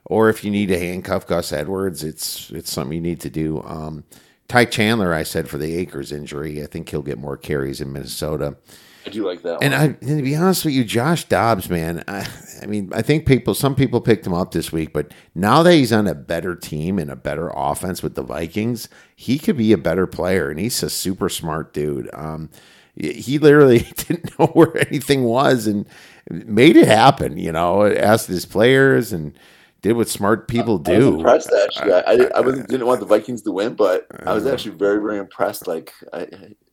or 0.06 0.30
if 0.30 0.44
you 0.44 0.52
need 0.52 0.68
to 0.68 0.80
handcuff 0.80 1.28
Gus 1.28 1.52
Edwards. 1.54 2.04
It's 2.04 2.52
it's 2.52 2.72
something 2.72 2.96
you 2.96 3.02
need 3.02 3.22
to 3.22 3.30
do. 3.30 3.62
Um, 3.64 4.04
Ty 4.48 4.66
Chandler, 4.66 5.14
I 5.14 5.24
said 5.24 5.48
for 5.50 5.58
the 5.58 5.76
Akers 5.78 6.12
injury, 6.12 6.62
I 6.62 6.68
think 6.68 6.90
he'll 6.90 7.02
get 7.02 7.18
more 7.18 7.38
carries 7.38 7.80
in 7.80 7.94
Minnesota. 7.94 8.58
I 9.06 9.10
do 9.10 9.26
like 9.26 9.41
that. 9.44 9.60
And 9.61 9.73
one. 9.73 9.82
I, 9.82 9.86
and 9.86 10.18
to 10.18 10.22
be 10.22 10.36
honest 10.36 10.65
with 10.65 10.73
you, 10.73 10.84
Josh 10.84 11.26
Dobbs, 11.26 11.69
man, 11.69 12.03
I, 12.07 12.28
I 12.61 12.65
mean, 12.65 12.91
I 12.94 13.02
think 13.02 13.26
people, 13.26 13.53
some 13.53 13.76
people 13.76 14.02
picked 14.02 14.26
him 14.26 14.34
up 14.34 14.52
this 14.52 14.72
week, 14.72 14.94
but 14.94 15.14
now 15.34 15.64
that 15.64 15.73
he's 15.73 15.91
on 15.91 16.07
a 16.07 16.15
better 16.15 16.56
team 16.56 16.99
and 16.99 17.10
a 17.10 17.15
better 17.15 17.52
offense 17.56 18.03
with 18.03 18.15
the 18.15 18.23
Vikings, 18.23 18.90
he 19.15 19.40
could 19.40 19.57
be 19.57 19.72
a 19.72 19.78
better 19.78 20.07
player, 20.07 20.49
and 20.49 20.60
he's 20.60 20.82
a 20.84 20.90
super 20.90 21.30
smart 21.30 21.73
dude. 21.73 22.10
Um, 22.14 22.49
he 22.95 23.40
literally 23.40 23.80
didn't 23.95 24.38
know 24.38 24.48
where 24.48 24.78
anything 24.88 25.23
was 25.23 25.68
and 25.68 25.86
made 26.30 26.76
it 26.76 26.88
happen. 26.88 27.38
You 27.38 27.52
know, 27.52 27.86
asked 27.86 28.28
his 28.28 28.45
players 28.45 29.14
and 29.14 29.34
did 29.82 29.94
what 29.94 30.10
smart 30.10 30.48
people 30.48 30.82
I 30.86 30.91
was 30.91 30.99
do. 30.99 31.15
impressed 31.15 31.52
actually. 31.64 31.94
I, 31.94 31.99
I, 31.99 32.40
I 32.40 32.41
didn't 32.44 32.86
want 32.86 32.99
the 32.99 33.06
Vikings 33.06 33.41
to 33.44 33.52
win, 33.52 33.73
but 33.73 34.07
I 34.26 34.34
was 34.34 34.45
actually 34.45 34.76
very 34.76 35.02
very 35.02 35.18
impressed. 35.18 35.68
Like 35.68 35.94
I, 36.14 36.28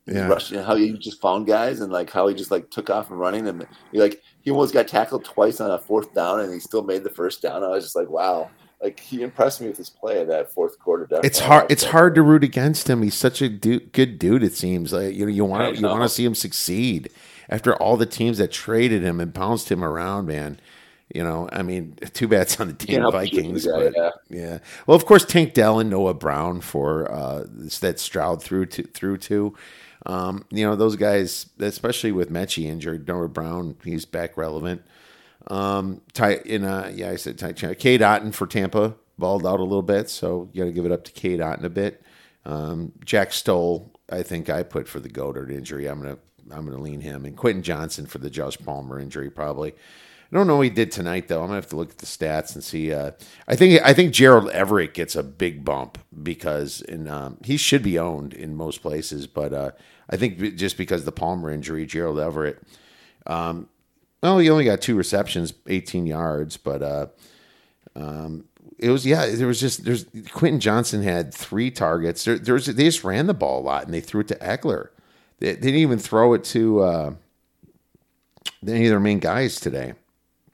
Yeah. 0.09 0.63
how 0.63 0.77
he 0.77 0.93
just 0.93 1.21
found 1.21 1.47
guys 1.47 1.81
and 1.81 1.93
like 1.93 2.11
how 2.11 2.29
he 2.29 2.35
just 2.35 2.51
like 2.51 2.71
took 2.71 2.91
off 2.91 3.11
and 3.11 3.21
running 3.21 3.47
and 3.47 3.67
he 3.93 3.99
like 3.99 4.23
he 4.41 4.51
almost 4.51 4.73
got 4.73 4.89
tackled 4.89 5.25
twice 5.25 5.61
on 5.61 5.71
a 5.71 5.79
fourth 5.79 6.15
down 6.15 6.41
and 6.41 6.53
he 6.53 6.61
still 6.61 6.83
made 6.83 7.05
the 7.05 7.11
first 7.11 7.43
down. 7.43 7.63
I 7.63 7.69
was 7.69 7.85
just 7.85 7.97
like, 7.97 8.09
wow. 8.09 8.51
Like 8.83 9.01
he 9.01 9.23
impressed 9.23 9.61
me 9.61 9.67
with 9.67 9.77
his 9.77 9.91
play 9.91 10.21
in 10.21 10.29
that 10.29 10.53
fourth 10.53 10.79
quarter. 10.79 11.05
Definitely. 11.05 11.27
It's 11.27 11.39
hard. 11.41 11.67
It's 11.71 11.85
hard 11.85 12.15
to 12.15 12.23
root 12.23 12.45
against 12.45 12.89
him. 12.89 13.03
He's 13.03 13.15
such 13.15 13.43
a 13.43 13.49
du- 13.49 13.81
good 13.81 14.21
dude. 14.21 14.45
It 14.45 14.55
seems 14.55 14.93
like 14.93 15.15
you 15.15 15.27
know 15.27 15.33
you 15.33 15.45
want 15.45 15.77
you 15.77 15.87
want 15.87 16.03
to 16.03 16.09
see 16.09 16.25
him 16.25 16.37
succeed 16.37 17.11
after 17.49 17.75
all 17.75 17.97
the 17.97 18.07
teams 18.07 18.39
that 18.39 18.53
traded 18.53 19.03
him 19.03 19.19
and 19.21 19.33
bounced 19.33 19.71
him 19.71 19.83
around, 19.83 20.27
man. 20.27 20.61
You 21.13 21.25
know, 21.25 21.49
I 21.51 21.63
mean, 21.63 21.97
too 22.13 22.29
bad 22.29 22.43
it's 22.43 22.61
on 22.61 22.69
the 22.69 22.75
team 22.75 23.01
help 23.01 23.15
but 23.15 23.25
cheer 23.27 23.43
for 23.43 23.49
Vikings, 23.49 23.67
guy, 23.67 23.73
but 23.73 23.95
yeah. 23.97 24.11
yeah. 24.29 24.59
Well, 24.87 24.95
of 24.95 25.07
course, 25.07 25.25
Tank 25.25 25.55
Dell 25.55 25.81
and 25.81 25.89
Noah 25.89 26.15
Brown 26.15 26.61
for 26.61 27.11
uh, 27.11 27.47
that 27.81 27.99
Stroud 27.99 28.43
through 28.43 28.67
to 28.67 28.83
through 28.85 29.19
to. 29.19 29.57
Um, 30.09 30.45
you 30.51 30.65
know, 30.65 30.75
those 30.75 30.97
guys, 30.97 31.47
especially 31.59 32.13
with 32.13 32.33
Metchie 32.33 32.65
injured, 32.65 33.07
Noah 33.07 33.29
Brown, 33.29 33.77
he's 33.85 34.07
back 34.07 34.37
relevant. 34.37 34.83
Um, 35.49 36.01
Ty 36.15 36.37
in 36.47 36.65
uh, 36.65 36.91
yeah, 36.95 37.11
I 37.11 37.17
said 37.17 37.39
Ty 37.39 37.53
Chandler. 37.53 37.75
Cade 37.75 38.01
Otton 38.01 38.35
for 38.35 38.47
Tampa 38.47 38.97
balled 39.19 39.47
out 39.47 39.61
a 39.61 39.65
little 39.65 39.83
bit, 39.83 40.09
so 40.09 40.49
you 40.53 40.63
got 40.63 40.67
to 40.67 40.73
give 40.73 40.87
it 40.87 40.93
up 40.93 41.05
to 41.05 41.13
Cade 41.13 41.41
Otton 41.41 41.65
a 41.65 41.71
bit. 41.71 42.03
Um, 42.45 42.93
Jack 43.05 43.33
Stoll, 43.33 43.93
I 44.11 44.23
think 44.23 44.49
I 44.49 44.63
put 44.63 44.89
for 44.89 45.01
the 45.01 45.09
Goedert 45.09 45.51
injury. 45.51 45.87
I'm 45.87 46.01
gonna 46.01 46.19
I'm 46.51 46.65
gonna 46.65 46.83
lean 46.83 47.01
him 47.03 47.25
and 47.25 47.37
Quentin 47.37 47.63
Johnston 47.63 48.07
for 48.07 48.19
the 48.19 48.31
Josh 48.31 48.57
Palmer 48.59 48.99
injury 48.99 49.31
probably. 49.31 49.73
I 50.31 50.37
don't 50.37 50.47
know 50.47 50.57
what 50.57 50.65
he 50.65 50.71
did 50.71 50.91
tonight 50.91 51.29
though. 51.29 51.41
I'm 51.41 51.49
gonna 51.49 51.57
have 51.57 51.69
to 51.69 51.77
look 51.77 51.91
at 51.91 51.99
the 51.99 52.07
stats 52.07 52.55
and 52.55 52.63
see. 52.63 52.93
Uh, 52.93 53.13
I 53.47 53.57
think 53.57 53.81
I 53.83 53.95
think 53.95 54.13
Gerald 54.13 54.51
Everett 54.51 54.95
gets 54.95 55.17
a 55.17 55.23
big 55.23 55.65
bump 55.65 55.99
because 56.23 56.81
in 56.83 57.09
um, 57.09 57.39
he 57.45 57.57
should 57.57 57.83
be 57.83 57.99
owned 57.99 58.35
in 58.35 58.57
most 58.57 58.83
places, 58.83 59.27
but 59.27 59.53
uh, 59.53 59.71
I 60.11 60.17
think 60.17 60.57
just 60.57 60.77
because 60.77 61.05
the 61.05 61.13
Palmer 61.13 61.51
injury, 61.51 61.87
Gerald 61.87 62.19
Everett. 62.19 62.63
Um, 63.27 63.69
well, 64.23 64.39
he 64.39 64.51
only 64.51 64.65
got 64.65 64.81
two 64.81 64.97
receptions, 64.97 65.55
18 65.69 66.07
yards, 66.07 66.57
but 66.57 66.83
uh, 66.83 67.07
um, 67.95 68.45
it 68.79 68.91
was 68.91 69.05
yeah. 69.05 69.27
There 69.27 69.47
was 69.47 69.61
just 69.61 69.85
there's 69.85 70.07
Quentin 70.33 70.61
Johnston 70.61 71.03
had 71.03 71.35
three 71.35 71.71
targets. 71.71 72.25
There, 72.25 72.39
there 72.39 72.55
was 72.55 72.67
they 72.67 72.85
just 72.85 73.05
ran 73.05 73.27
the 73.27 73.35
ball 73.35 73.61
a 73.61 73.63
lot 73.63 73.85
and 73.85 73.95
they 73.95 74.01
threw 74.01 74.21
it 74.21 74.29
to 74.29 74.37
Ekeler. 74.37 74.89
They, 75.41 75.53
they 75.53 75.61
didn't 75.61 75.81
even 75.81 75.99
throw 75.99 76.35
it 76.35 76.45
to 76.45 76.81
uh, 76.81 77.15
any 78.67 78.87
of 78.87 78.91
their 78.91 79.01
main 79.01 79.19
guys 79.19 79.61
today. 79.61 79.95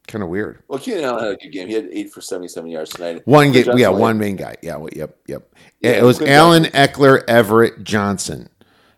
Kind 0.06 0.22
of 0.22 0.28
weird. 0.28 0.62
Well, 0.68 0.78
Keenan 0.78 1.04
Allen 1.04 1.24
had 1.24 1.32
a 1.32 1.36
good 1.36 1.50
game. 1.50 1.68
He 1.68 1.74
had 1.74 1.88
eight 1.90 2.12
for 2.12 2.20
seventy-seven 2.20 2.70
yards 2.70 2.90
tonight. 2.90 3.26
One 3.26 3.52
game, 3.52 3.66
yeah, 3.76 3.88
one 3.88 4.18
main 4.18 4.36
guy. 4.36 4.56
Yeah, 4.62 4.76
well, 4.76 4.90
yep, 4.94 5.16
yep. 5.26 5.48
Yeah, 5.80 5.92
it 5.92 6.02
was 6.02 6.18
Quentin 6.18 6.34
Allen, 6.34 6.62
Johnson. 6.64 6.80
Ekeler, 6.88 7.24
Everett, 7.26 7.84
Johnson. 7.84 8.48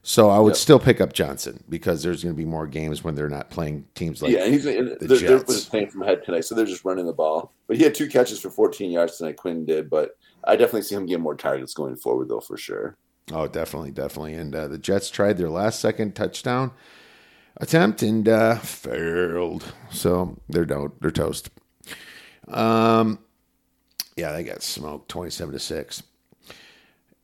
So 0.08 0.30
I 0.30 0.38
would 0.38 0.50
Yep. 0.50 0.56
still 0.56 0.78
pick 0.78 1.00
up 1.00 1.12
Johnson 1.12 1.64
because 1.68 2.04
there's 2.04 2.22
going 2.22 2.32
to 2.32 2.36
be 2.38 2.44
more 2.44 2.68
games 2.68 3.02
when 3.02 3.16
they're 3.16 3.28
not 3.28 3.50
playing 3.50 3.86
teams 3.96 4.22
like 4.22 4.30
yeah, 4.30 4.44
and 4.44 4.54
he's 4.54 4.62
the 4.62 4.96
they're, 5.00 5.08
they're 5.08 5.18
Jets. 5.18 5.52
just 5.52 5.68
playing 5.68 5.88
from 5.90 6.02
ahead 6.02 6.24
tonight, 6.24 6.44
so 6.44 6.54
they're 6.54 6.64
just 6.64 6.84
running 6.84 7.06
the 7.06 7.12
ball. 7.12 7.50
But 7.66 7.76
he 7.76 7.82
had 7.82 7.92
two 7.92 8.06
catches 8.08 8.38
for 8.38 8.48
14 8.48 8.92
yards 8.92 9.16
tonight. 9.18 9.36
Quinn 9.36 9.66
did, 9.66 9.90
but 9.90 10.10
I 10.44 10.54
definitely 10.54 10.82
see 10.82 10.94
him 10.94 11.06
getting 11.06 11.24
more 11.24 11.34
targets 11.34 11.74
going 11.74 11.96
forward, 11.96 12.28
though, 12.28 12.38
for 12.38 12.56
sure. 12.56 12.96
Oh, 13.32 13.48
definitely, 13.48 13.90
definitely. 13.90 14.34
And 14.34 14.54
uh, 14.54 14.68
the 14.68 14.78
Jets 14.78 15.10
tried 15.10 15.38
their 15.38 15.50
last 15.50 15.80
second 15.80 16.14
touchdown 16.14 16.70
attempt 17.56 18.00
and 18.04 18.28
uh, 18.28 18.58
failed. 18.58 19.72
So 19.90 20.36
they're 20.48 20.64
do- 20.66 20.92
they're 21.00 21.10
toast. 21.10 21.50
Um, 22.46 23.18
yeah, 24.16 24.30
they 24.30 24.44
got 24.44 24.62
smoked, 24.62 25.08
twenty-seven 25.08 25.52
to 25.52 25.58
six. 25.58 26.04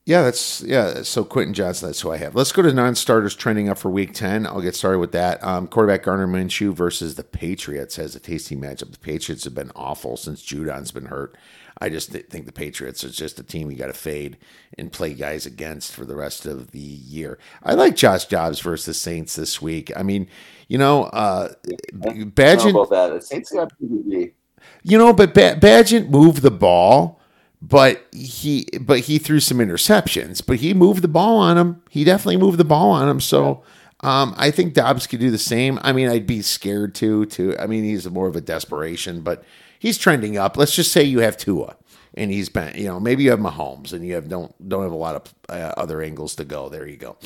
Yeah, 0.04 0.22
that's 0.22 0.62
yeah. 0.62 1.02
So 1.02 1.24
Quentin 1.24 1.54
Johnston, 1.54 1.88
that's 1.88 2.00
who 2.00 2.10
I 2.10 2.16
have. 2.16 2.34
Let's 2.34 2.50
go 2.50 2.62
to 2.62 2.72
non-starters 2.72 3.36
trending 3.36 3.68
up 3.68 3.78
for 3.78 3.88
Week 3.88 4.12
Ten. 4.12 4.46
I'll 4.46 4.60
get 4.60 4.74
started 4.74 4.98
with 4.98 5.12
that. 5.12 5.42
Um, 5.44 5.68
quarterback 5.68 6.02
Gardner 6.02 6.26
Minshew 6.26 6.74
versus 6.74 7.14
the 7.14 7.22
Patriots 7.22 7.94
has 7.96 8.16
a 8.16 8.20
tasty 8.20 8.56
matchup. 8.56 8.90
The 8.90 8.98
Patriots 8.98 9.44
have 9.44 9.54
been 9.54 9.70
awful 9.76 10.16
since 10.16 10.42
Judon's 10.42 10.90
been 10.90 11.06
hurt. 11.06 11.36
I 11.80 11.88
just 11.88 12.12
th- 12.12 12.26
think 12.26 12.46
the 12.46 12.52
Patriots 12.52 13.04
is 13.04 13.16
just 13.16 13.38
a 13.38 13.44
team 13.44 13.70
you 13.70 13.76
got 13.76 13.86
to 13.86 13.92
fade 13.92 14.38
and 14.76 14.92
play 14.92 15.14
guys 15.14 15.46
against 15.46 15.92
for 15.92 16.04
the 16.04 16.16
rest 16.16 16.46
of 16.46 16.72
the 16.72 16.78
year. 16.78 17.38
I 17.62 17.74
like 17.74 17.94
Josh 17.94 18.24
Dobbs 18.26 18.60
versus 18.60 18.86
the 18.86 18.94
Saints 18.94 19.36
this 19.36 19.62
week. 19.62 19.90
I 19.96 20.02
mean, 20.02 20.28
you 20.66 20.78
know, 20.78 21.04
uh, 21.04 21.54
Bagent, 21.94 22.70
about 22.70 22.90
that. 22.90 23.14
The 23.14 23.20
Saints 23.20 23.52
got 23.52 23.72
you 23.80 24.98
know, 24.98 25.12
but 25.12 25.32
ba- 25.34 25.58
Bagent 25.60 26.08
moved 26.10 26.42
the 26.42 26.50
ball, 26.50 27.20
but 27.62 28.04
he 28.12 28.66
but 28.80 29.00
he 29.00 29.18
threw 29.18 29.38
some 29.38 29.58
interceptions. 29.58 30.44
But 30.44 30.56
he 30.56 30.74
moved 30.74 31.02
the 31.02 31.08
ball 31.08 31.36
on 31.36 31.56
him. 31.56 31.82
He 31.88 32.02
definitely 32.02 32.38
moved 32.38 32.58
the 32.58 32.64
ball 32.64 32.90
on 32.90 33.08
him. 33.08 33.20
So 33.20 33.62
um, 34.00 34.34
I 34.36 34.50
think 34.50 34.74
Dobbs 34.74 35.06
could 35.06 35.20
do 35.20 35.30
the 35.30 35.38
same. 35.38 35.78
I 35.82 35.92
mean, 35.92 36.08
I'd 36.08 36.26
be 36.26 36.42
scared 36.42 36.94
too. 36.94 37.26
To 37.26 37.56
I 37.58 37.68
mean, 37.68 37.84
he's 37.84 38.10
more 38.10 38.26
of 38.26 38.34
a 38.34 38.40
desperation, 38.40 39.20
but 39.20 39.44
he's 39.78 39.96
trending 39.96 40.36
up. 40.36 40.56
Let's 40.56 40.74
just 40.74 40.90
say 40.92 41.04
you 41.04 41.20
have 41.20 41.36
Tua. 41.36 41.76
And 42.14 42.30
he's 42.30 42.50
been, 42.50 42.76
you 42.76 42.84
know, 42.84 43.00
maybe 43.00 43.22
you 43.22 43.30
have 43.30 43.38
Mahomes, 43.38 43.94
and 43.94 44.06
you 44.06 44.16
have 44.16 44.28
don't 44.28 44.52
don't 44.68 44.82
have 44.82 44.92
a 44.92 44.96
lot 44.96 45.14
of 45.14 45.34
uh, 45.48 45.72
other 45.78 46.02
angles 46.02 46.34
to 46.34 46.44
go. 46.44 46.68
There 46.68 46.86
you 46.86 46.98
go. 46.98 47.16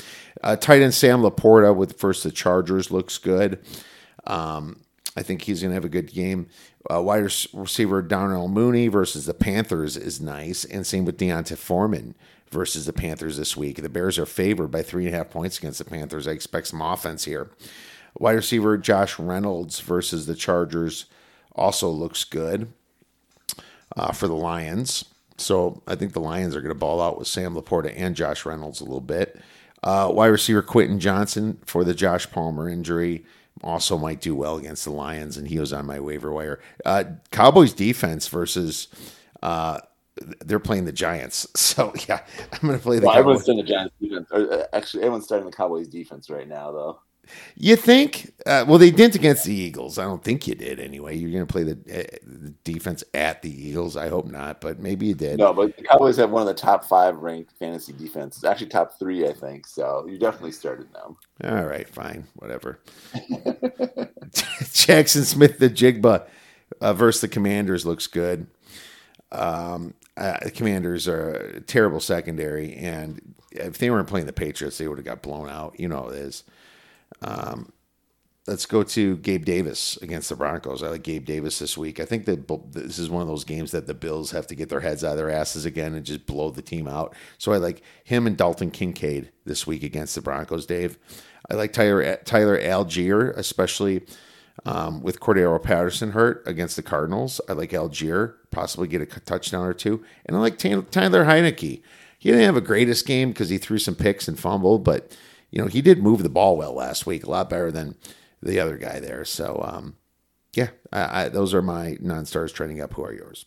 Uh, 0.45 0.55
tight 0.55 0.81
end 0.81 0.95
Sam 0.95 1.23
Laporta 1.23 1.75
with 1.75 1.99
first 1.99 2.23
the 2.23 2.31
Chargers 2.31 2.93
looks 2.93 3.19
good. 3.19 3.59
Um, 4.29 4.83
I 5.17 5.23
think 5.23 5.43
he's 5.43 5.63
going 5.63 5.71
to 5.71 5.75
have 5.75 5.85
a 5.85 5.89
good 5.89 6.13
game. 6.13 6.49
Uh, 6.93 7.03
wide 7.03 7.23
receiver 7.53 8.03
Darnell 8.03 8.49
Mooney 8.49 8.89
versus 8.89 9.27
the 9.27 9.35
Panthers 9.35 9.97
is 9.97 10.21
nice, 10.21 10.65
and 10.65 10.87
same 10.87 11.05
with 11.05 11.17
D'Onta 11.17 11.57
Foreman 11.57 12.15
versus 12.51 12.87
the 12.87 12.93
Panthers 12.93 13.37
this 13.37 13.57
week. 13.57 13.83
The 13.83 13.89
Bears 13.89 14.19
are 14.19 14.27
favored 14.27 14.69
by 14.69 14.83
three 14.83 15.07
and 15.07 15.15
a 15.15 15.19
half 15.19 15.31
points 15.31 15.59
against 15.59 15.79
the 15.79 15.85
Panthers. 15.85 16.29
I 16.29 16.33
expect 16.33 16.69
some 16.69 16.83
offense 16.83 17.25
here. 17.25 17.51
Wide 18.19 18.33
receiver 18.33 18.79
Josh 18.79 19.19
Reynolds 19.19 19.81
versus 19.81 20.27
the 20.27 20.35
Chargers 20.35 21.07
also 21.55 21.89
looks 21.89 22.25
good 22.25 22.73
uh, 23.97 24.13
for 24.13 24.29
the 24.29 24.35
Lions. 24.35 25.05
So 25.39 25.83
I 25.87 25.97
think 25.97 26.13
the 26.13 26.21
Lions 26.21 26.57
are 26.57 26.61
going 26.61 26.73
to 26.73 26.79
ball 26.79 27.03
out 27.03 27.19
with 27.19 27.29
Sam 27.29 27.55
Laporta 27.55 27.93
and 27.95 28.17
Josh 28.17 28.47
Reynolds 28.47 28.81
a 28.81 28.85
little 28.85 29.01
bit. 29.01 29.41
Uh, 29.83 30.11
wide 30.13 30.29
receiver 30.29 30.63
Quentin 30.63 30.99
Johnston 30.99 31.59
for 31.65 31.85
the 31.85 31.95
Josh 31.95 32.31
Palmer 32.31 32.69
injury 32.69 33.25
also 33.63 33.99
might 33.99 34.21
do 34.21 34.35
well 34.35 34.57
against 34.59 34.85
the 34.85 34.91
Lions, 34.93 35.37
and 35.37 35.49
he 35.49 35.59
was 35.59 35.73
on 35.73 35.87
my 35.87 36.01
waiver 36.01 36.33
wire. 36.33 36.61
Uh, 36.85 37.05
Cowboys 37.31 37.73
defense 37.73 38.29
versus 38.29 38.89
uh, 39.43 39.81
they're 40.45 40.59
playing 40.59 40.85
the 40.85 40.93
Giants, 40.93 41.47
so 41.61 41.93
yeah, 42.09 42.21
I'm 42.53 42.61
going 42.69 42.79
to 42.79 42.83
play 42.83 42.99
the 42.99 43.07
Well, 43.07 43.15
everyone's 43.15 43.43
Cowboys. 43.43 43.45
starting 43.45 43.65
the 43.65 43.71
Giants 43.71 43.95
defense. 44.01 44.29
Or, 44.33 44.53
uh, 44.53 44.67
actually, 44.73 45.03
everyone's 45.05 45.25
starting 45.25 45.47
the 45.51 45.57
Cowboys 45.57 45.89
defense 45.89 46.31
right 46.31 46.49
now, 46.49 46.73
though. 46.73 47.01
You 47.57 47.77
think? 47.77 48.33
Uh, 48.45 48.65
well, 48.67 48.79
they 48.79 48.91
didn't 48.91 49.15
against 49.15 49.45
the 49.45 49.55
Eagles. 49.55 49.99
I 49.99 50.05
don't 50.05 50.23
think 50.23 50.47
you 50.47 50.55
did 50.55 50.79
anyway. 50.79 51.17
You're 51.17 51.31
going 51.31 51.47
to 51.47 51.53
play 51.53 51.63
the, 51.65 51.73
uh, 51.73 52.17
the 52.25 52.51
defense 52.65 53.03
at 53.15 53.43
the 53.43 53.51
Eagles. 53.51 53.97
I 53.97 54.09
hope 54.09 54.27
not, 54.27 54.61
but 54.61 54.79
maybe 54.79 55.07
you 55.07 55.15
did. 55.15 55.39
No, 55.39 55.53
but 55.53 55.77
the 55.77 55.83
Cowboys 55.83 56.17
have 56.17 56.31
one 56.31 56.43
of 56.43 56.49
the 56.49 56.55
top 56.55 56.85
five 56.85 57.17
ranked 57.19 57.53
fantasy 57.59 57.93
defenses. 57.93 58.45
Actually, 58.45 58.69
top 58.69 58.99
three, 58.99 59.27
I 59.27 59.33
think. 59.33 59.67
So 59.67 60.07
you 60.09 60.19
definitely 60.19 60.53
started 60.53 60.93
them. 60.93 61.17
All 61.45 61.65
right, 61.65 61.89
fine, 61.89 62.27
whatever. 62.35 62.79
Jaxon 64.33 65.25
Smith, 65.25 65.59
the 65.59 65.71
Njigba 65.71 66.27
uh, 66.81 66.93
versus 66.93 67.21
the 67.21 67.29
Commanders 67.29 67.87
looks 67.87 68.07
good. 68.07 68.47
Um, 69.33 69.95
uh, 70.17 70.39
the 70.43 70.51
Commanders 70.51 71.09
are 71.09 71.31
a 71.31 71.61
terrible 71.61 72.01
secondary, 72.01 72.75
and 72.75 73.35
if 73.51 73.79
they 73.79 73.91
weren't 73.91 74.09
playing 74.09 74.27
the 74.27 74.33
Patriots, 74.33 74.79
they 74.79 74.89
would 74.89 74.99
have 74.99 75.05
got 75.05 75.23
blown 75.23 75.49
out. 75.49 75.79
You 75.79 75.89
know 75.89 76.09
it 76.09 76.17
is. 76.17 76.45
Um, 77.23 77.73
let's 78.47 78.67
go 78.67 78.83
to 78.83 79.17
Gabe 79.19 79.45
Davis 79.45 79.97
against 79.99 80.29
the 80.29 80.37
Broncos. 80.37 80.83
I 80.83 80.89
like 80.89 81.03
Gabe 81.03 81.25
Davis 81.25 81.59
this 81.59 81.77
week. 81.77 81.99
I 81.99 82.05
think 82.05 82.27
that 82.27 82.47
this 82.73 82.99
is 82.99 83.11
one 83.11 83.23
of 83.23 83.29
those 83.29 83.45
games 83.45 83.73
that 83.73 83.87
the 83.87 83.95
Bills 83.95 84.31
have 84.31 84.47
to 84.49 84.55
get 84.55 84.69
their 84.69 84.81
heads 84.81 85.03
out 85.03 85.13
of 85.13 85.17
their 85.17 85.31
asses 85.31 85.65
again 85.65 85.95
and 85.95 86.07
just 86.07 86.27
blow 86.27 86.51
the 86.51 86.63
team 86.63 86.87
out. 86.87 87.15
So 87.39 87.53
I 87.53 87.57
like 87.57 87.83
him 88.05 88.27
and 88.27 88.37
Dalton 88.37 88.71
Kincaid 88.71 89.33
this 89.45 89.67
week 89.67 89.83
against 89.83 90.15
the 90.15 90.21
Broncos. 90.21 90.67
Dave, 90.67 90.99
I 91.51 91.55
like 91.55 91.73
Tyler 91.73 92.17
Tyler 92.25 92.59
Allgeier, 92.61 93.37
especially 93.37 94.03
um, 94.65 95.03
with 95.03 95.21
Cordarrelle 95.21 95.63
Patterson 95.63 96.13
hurt 96.13 96.43
against 96.47 96.77
the 96.77 96.83
Cardinals. 96.83 97.41
I 97.49 97.53
like 97.53 97.71
Allgeier 97.71 98.35
possibly 98.51 98.89
get 98.89 99.03
a 99.03 99.07
touchdown 99.07 99.67
or 99.67 99.75
two, 99.75 100.05
and 100.25 100.37
I 100.37 100.41
like 100.41 100.59
Tyler 100.59 100.83
Heinicke. 101.25 101.83
he 102.19 102.31
didn't 102.31 102.45
have 102.45 102.57
a 102.57 102.63
greatest 102.63 103.07
game 103.07 103.31
because 103.31 103.49
he 103.49 103.59
threw 103.59 103.79
some 103.79 103.95
picks 103.95 104.29
and 104.29 104.39
fumbled, 104.39 104.85
but 104.85 105.17
you 105.51 105.61
know 105.61 105.69
he 105.69 105.83
did 105.83 106.03
move 106.03 106.23
the 106.23 106.29
ball 106.29 106.57
well 106.57 106.75
last 106.75 107.07
week, 107.07 107.25
a 107.25 107.31
lot 107.31 107.51
better 107.51 107.71
than 107.71 107.97
the 108.43 108.61
other 108.61 108.77
guy 108.77 109.01
there. 109.01 109.25
So 109.25 109.63
um, 109.67 109.97
yeah, 110.55 110.69
I, 110.93 111.23
I, 111.25 111.29
those 111.29 111.55
are 111.55 111.63
my 111.63 111.97
non-stars 112.01 112.53
trending 112.53 112.81
up. 112.81 112.95
Who 112.95 113.05
are 113.05 113.13
yours? 113.13 113.47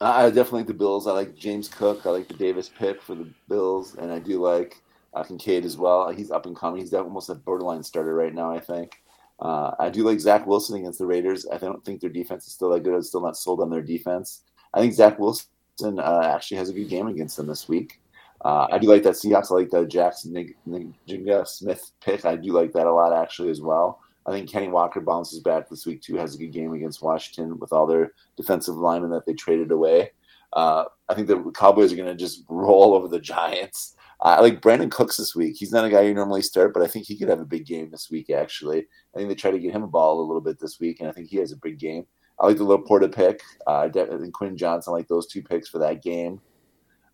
I 0.00 0.26
definitely 0.26 0.60
like 0.60 0.68
the 0.68 0.74
Bills. 0.74 1.06
I 1.08 1.12
like 1.12 1.36
James 1.36 1.68
Cook. 1.68 2.06
I 2.06 2.10
like 2.10 2.28
the 2.28 2.34
Davis 2.34 2.68
pick 2.68 3.02
for 3.02 3.14
the 3.14 3.28
Bills, 3.48 3.96
and 3.96 4.12
I 4.12 4.20
do 4.20 4.40
like 4.40 4.80
uh, 5.14 5.24
Kincaid 5.24 5.64
as 5.64 5.76
well. 5.76 6.08
He's 6.10 6.30
up 6.30 6.46
and 6.46 6.56
coming. 6.56 6.80
He's 6.80 6.94
almost 6.94 7.30
a 7.30 7.34
borderline 7.34 7.82
starter 7.82 8.14
right 8.14 8.34
now. 8.34 8.52
I 8.52 8.60
think. 8.60 9.02
Uh, 9.40 9.72
I 9.78 9.88
do 9.88 10.02
like 10.02 10.18
Zach 10.18 10.46
Wilson 10.46 10.78
against 10.78 10.98
the 10.98 11.06
Raiders. 11.06 11.46
I 11.52 11.58
don't 11.58 11.84
think 11.84 12.00
their 12.00 12.10
defense 12.10 12.46
is 12.46 12.52
still 12.52 12.70
that 12.70 12.82
good. 12.82 12.94
I'm 12.94 13.02
still 13.02 13.20
not 13.20 13.36
sold 13.36 13.60
on 13.60 13.70
their 13.70 13.82
defense. 13.82 14.42
I 14.74 14.80
think 14.80 14.94
Zach 14.94 15.18
Wilson 15.18 15.46
uh, 15.80 16.32
actually 16.34 16.56
has 16.56 16.70
a 16.70 16.72
good 16.72 16.88
game 16.88 17.06
against 17.06 17.36
them 17.36 17.46
this 17.46 17.68
week. 17.68 18.00
Uh, 18.44 18.68
I 18.70 18.78
do 18.78 18.88
like 18.88 19.02
that 19.02 19.14
Seahawks. 19.14 19.50
I 19.50 19.54
like 19.54 19.70
the 19.70 19.84
Jaxon 19.86 20.54
Njigba 20.68 21.46
Smith 21.46 21.90
pick. 22.00 22.24
I 22.24 22.36
do 22.36 22.52
like 22.52 22.72
that 22.72 22.86
a 22.86 22.92
lot 22.92 23.12
actually 23.12 23.50
as 23.50 23.60
well. 23.60 24.00
I 24.26 24.32
think 24.32 24.50
Kenny 24.50 24.68
Walker 24.68 25.00
bounces 25.00 25.40
back 25.40 25.68
this 25.68 25.86
week 25.86 26.02
too. 26.02 26.16
Has 26.16 26.34
a 26.34 26.38
good 26.38 26.52
game 26.52 26.72
against 26.72 27.02
Washington 27.02 27.58
with 27.58 27.72
all 27.72 27.86
their 27.86 28.12
defensive 28.36 28.76
linemen 28.76 29.10
that 29.10 29.24
they 29.26 29.32
traded 29.32 29.72
away. 29.72 30.12
Uh, 30.52 30.84
I 31.08 31.14
think 31.14 31.28
the 31.28 31.50
Cowboys 31.52 31.92
are 31.92 31.96
going 31.96 32.08
to 32.08 32.14
just 32.14 32.44
roll 32.48 32.94
over 32.94 33.08
the 33.08 33.20
Giants. 33.20 33.96
I 34.20 34.40
like 34.40 34.60
Brandin 34.60 34.90
Cooks 34.90 35.16
this 35.16 35.34
week. 35.34 35.56
He's 35.56 35.72
not 35.72 35.84
a 35.84 35.90
guy 35.90 36.02
you 36.02 36.14
normally 36.14 36.42
start, 36.42 36.74
but 36.74 36.82
I 36.82 36.88
think 36.88 37.06
he 37.06 37.16
could 37.16 37.28
have 37.28 37.40
a 37.40 37.44
big 37.44 37.66
game 37.66 37.90
this 37.90 38.10
week. 38.10 38.30
Actually, 38.30 38.86
I 39.14 39.18
think 39.18 39.28
they 39.28 39.34
try 39.34 39.50
to 39.50 39.58
get 39.58 39.72
him 39.72 39.84
a 39.84 39.88
ball 39.88 40.20
a 40.20 40.26
little 40.26 40.40
bit 40.40 40.58
this 40.58 40.80
week, 40.80 41.00
and 41.00 41.08
I 41.08 41.12
think 41.12 41.28
he 41.28 41.36
has 41.36 41.52
a 41.52 41.56
big 41.56 41.78
game. 41.78 42.04
I 42.40 42.46
like 42.46 42.56
the 42.56 42.64
LaPorta 42.64 43.14
pick. 43.14 43.42
Uh, 43.66 43.88
and 43.94 44.32
Quinn 44.32 44.56
Johnson. 44.56 44.92
I 44.92 44.96
like 44.96 45.08
those 45.08 45.26
two 45.26 45.42
picks 45.42 45.68
for 45.68 45.78
that 45.78 46.02
game. 46.02 46.40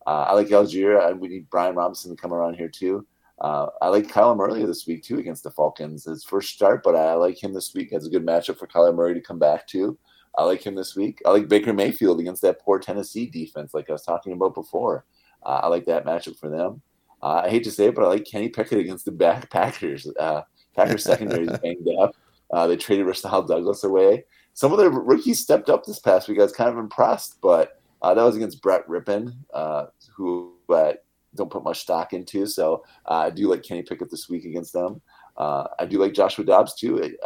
Uh, 0.06 0.26
I 0.28 0.32
like 0.34 0.48
Allgeier. 0.48 1.18
We 1.18 1.28
need 1.28 1.50
Brian 1.50 1.74
Robinson 1.74 2.10
to 2.10 2.20
come 2.20 2.32
around 2.32 2.54
here 2.54 2.68
too. 2.68 3.06
Uh, 3.40 3.66
I 3.82 3.88
like 3.88 4.06
Kyler 4.06 4.36
Murray 4.36 4.64
this 4.64 4.86
week 4.86 5.02
too 5.02 5.18
against 5.18 5.42
the 5.42 5.50
Falcons. 5.50 6.04
His 6.04 6.24
first 6.24 6.54
start, 6.54 6.82
but 6.84 6.94
I 6.94 7.14
like 7.14 7.42
him 7.42 7.52
this 7.52 7.74
week. 7.74 7.88
It's 7.90 8.06
a 8.06 8.10
good 8.10 8.24
matchup 8.24 8.58
for 8.58 8.66
Kyler 8.66 8.94
Murray 8.94 9.14
to 9.14 9.20
come 9.20 9.38
back 9.38 9.66
to. 9.68 9.98
I 10.36 10.44
like 10.44 10.64
him 10.64 10.74
this 10.74 10.96
week. 10.96 11.20
I 11.26 11.30
like 11.30 11.48
Baker 11.48 11.72
Mayfield 11.72 12.20
against 12.20 12.42
that 12.42 12.60
poor 12.60 12.78
Tennessee 12.78 13.26
defense, 13.26 13.74
like 13.74 13.88
I 13.88 13.92
was 13.92 14.04
talking 14.04 14.32
about 14.32 14.54
before. 14.54 15.04
Uh, 15.44 15.60
I 15.62 15.68
like 15.68 15.84
that 15.86 16.04
matchup 16.04 16.38
for 16.38 16.48
them. 16.48 16.80
Uh, 17.22 17.42
I 17.44 17.50
hate 17.50 17.64
to 17.64 17.70
say 17.70 17.86
it, 17.86 17.94
but 17.94 18.04
I 18.04 18.08
like 18.08 18.24
Kenny 18.24 18.48
Pickett 18.48 18.78
against 18.78 19.04
the 19.04 19.12
back 19.12 19.50
Packers. 19.50 20.08
Uh, 20.18 20.42
Packers 20.74 21.04
secondary 21.04 21.46
is 21.46 21.58
banged 21.62 21.88
up. 21.98 22.14
Uh, 22.52 22.66
they 22.66 22.76
traded 22.76 23.06
Rasul 23.06 23.42
Douglas 23.42 23.84
away. 23.84 24.24
Some 24.52 24.72
of 24.72 24.78
the 24.78 24.90
rookies 24.90 25.40
stepped 25.40 25.68
up 25.68 25.84
this 25.84 25.98
past 25.98 26.28
week. 26.28 26.38
I 26.38 26.42
was 26.42 26.52
kind 26.52 26.70
of 26.70 26.78
impressed, 26.78 27.40
but 27.40 27.80
uh, 28.04 28.14
that 28.14 28.22
was 28.22 28.36
against 28.36 28.62
Brett 28.62 28.86
Rypien, 28.88 29.34
uh, 29.52 29.86
who 30.14 30.54
I 30.70 30.96
don't 31.34 31.50
put 31.50 31.64
much 31.64 31.80
stock 31.80 32.12
into. 32.12 32.46
So 32.46 32.84
uh, 33.06 33.14
I 33.14 33.30
do 33.30 33.48
like 33.48 33.62
Kenny 33.62 33.82
Pickett 33.82 34.10
this 34.10 34.28
week 34.28 34.44
against 34.44 34.72
them. 34.72 35.00
I 35.36 35.86
do 35.88 35.98
like 35.98 36.14
Joshua 36.14 36.44
Dobbs 36.44 36.74
too. 36.74 37.16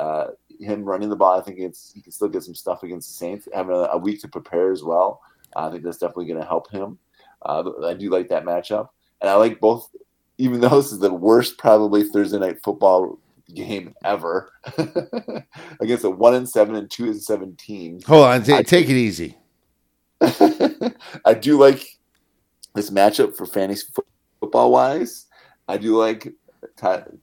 him 0.61 0.85
running 0.85 1.09
the 1.09 1.17
ball, 1.17 1.39
I 1.39 1.43
think 1.43 1.59
it's 1.59 1.93
he 1.93 2.01
can 2.01 2.13
still 2.13 2.29
get 2.29 2.43
some 2.43 2.55
stuff 2.55 2.83
against 2.83 3.09
the 3.09 3.15
Saints. 3.15 3.49
Having 3.55 3.77
a, 3.77 3.89
a 3.93 3.99
week 3.99 4.21
to 4.23 4.29
prepare 4.29 4.73
as 4.73 4.83
well, 4.83 5.21
I 5.55 5.71
think 5.71 5.85
that's 5.85 5.99
definitely 5.99 6.27
going 6.27 6.41
to 6.41 6.47
help 6.47 6.71
him. 6.71 6.99
I 7.43 7.95
do 7.95 8.11
like 8.11 8.29
that 8.29 8.45
matchup 8.45 8.89
and 9.21 9.31
I 9.31 9.35
like 9.35 9.61
both. 9.61 9.91
Even 10.41 10.61
though 10.61 10.69
this 10.69 10.93
is 10.93 11.01
the 11.01 11.13
worst, 11.13 11.59
probably 11.59 12.05
Thursday 12.05 12.39
night 12.39 12.63
football 12.63 13.19
game 13.55 13.95
ever 14.05 14.53
against 15.81 16.05
a 16.05 16.11
one 16.11 16.35
and 16.35 16.49
seven 16.49 16.77
and 16.77 16.91
two 16.91 17.07
and 17.07 17.21
seventeen. 17.21 18.01
Hold 18.07 18.27
on, 18.27 18.43
t- 18.43 18.63
take 18.63 18.89
it 18.89 18.97
easy. 18.97 19.37
I 21.24 21.35
do 21.35 21.59
like 21.59 21.99
this 22.74 22.90
matchup 22.90 23.36
for 23.36 23.47
fantasy 23.47 23.86
football 24.40 24.73
wise. 24.73 25.27
I 25.69 25.77
do 25.77 25.97
like 25.97 26.32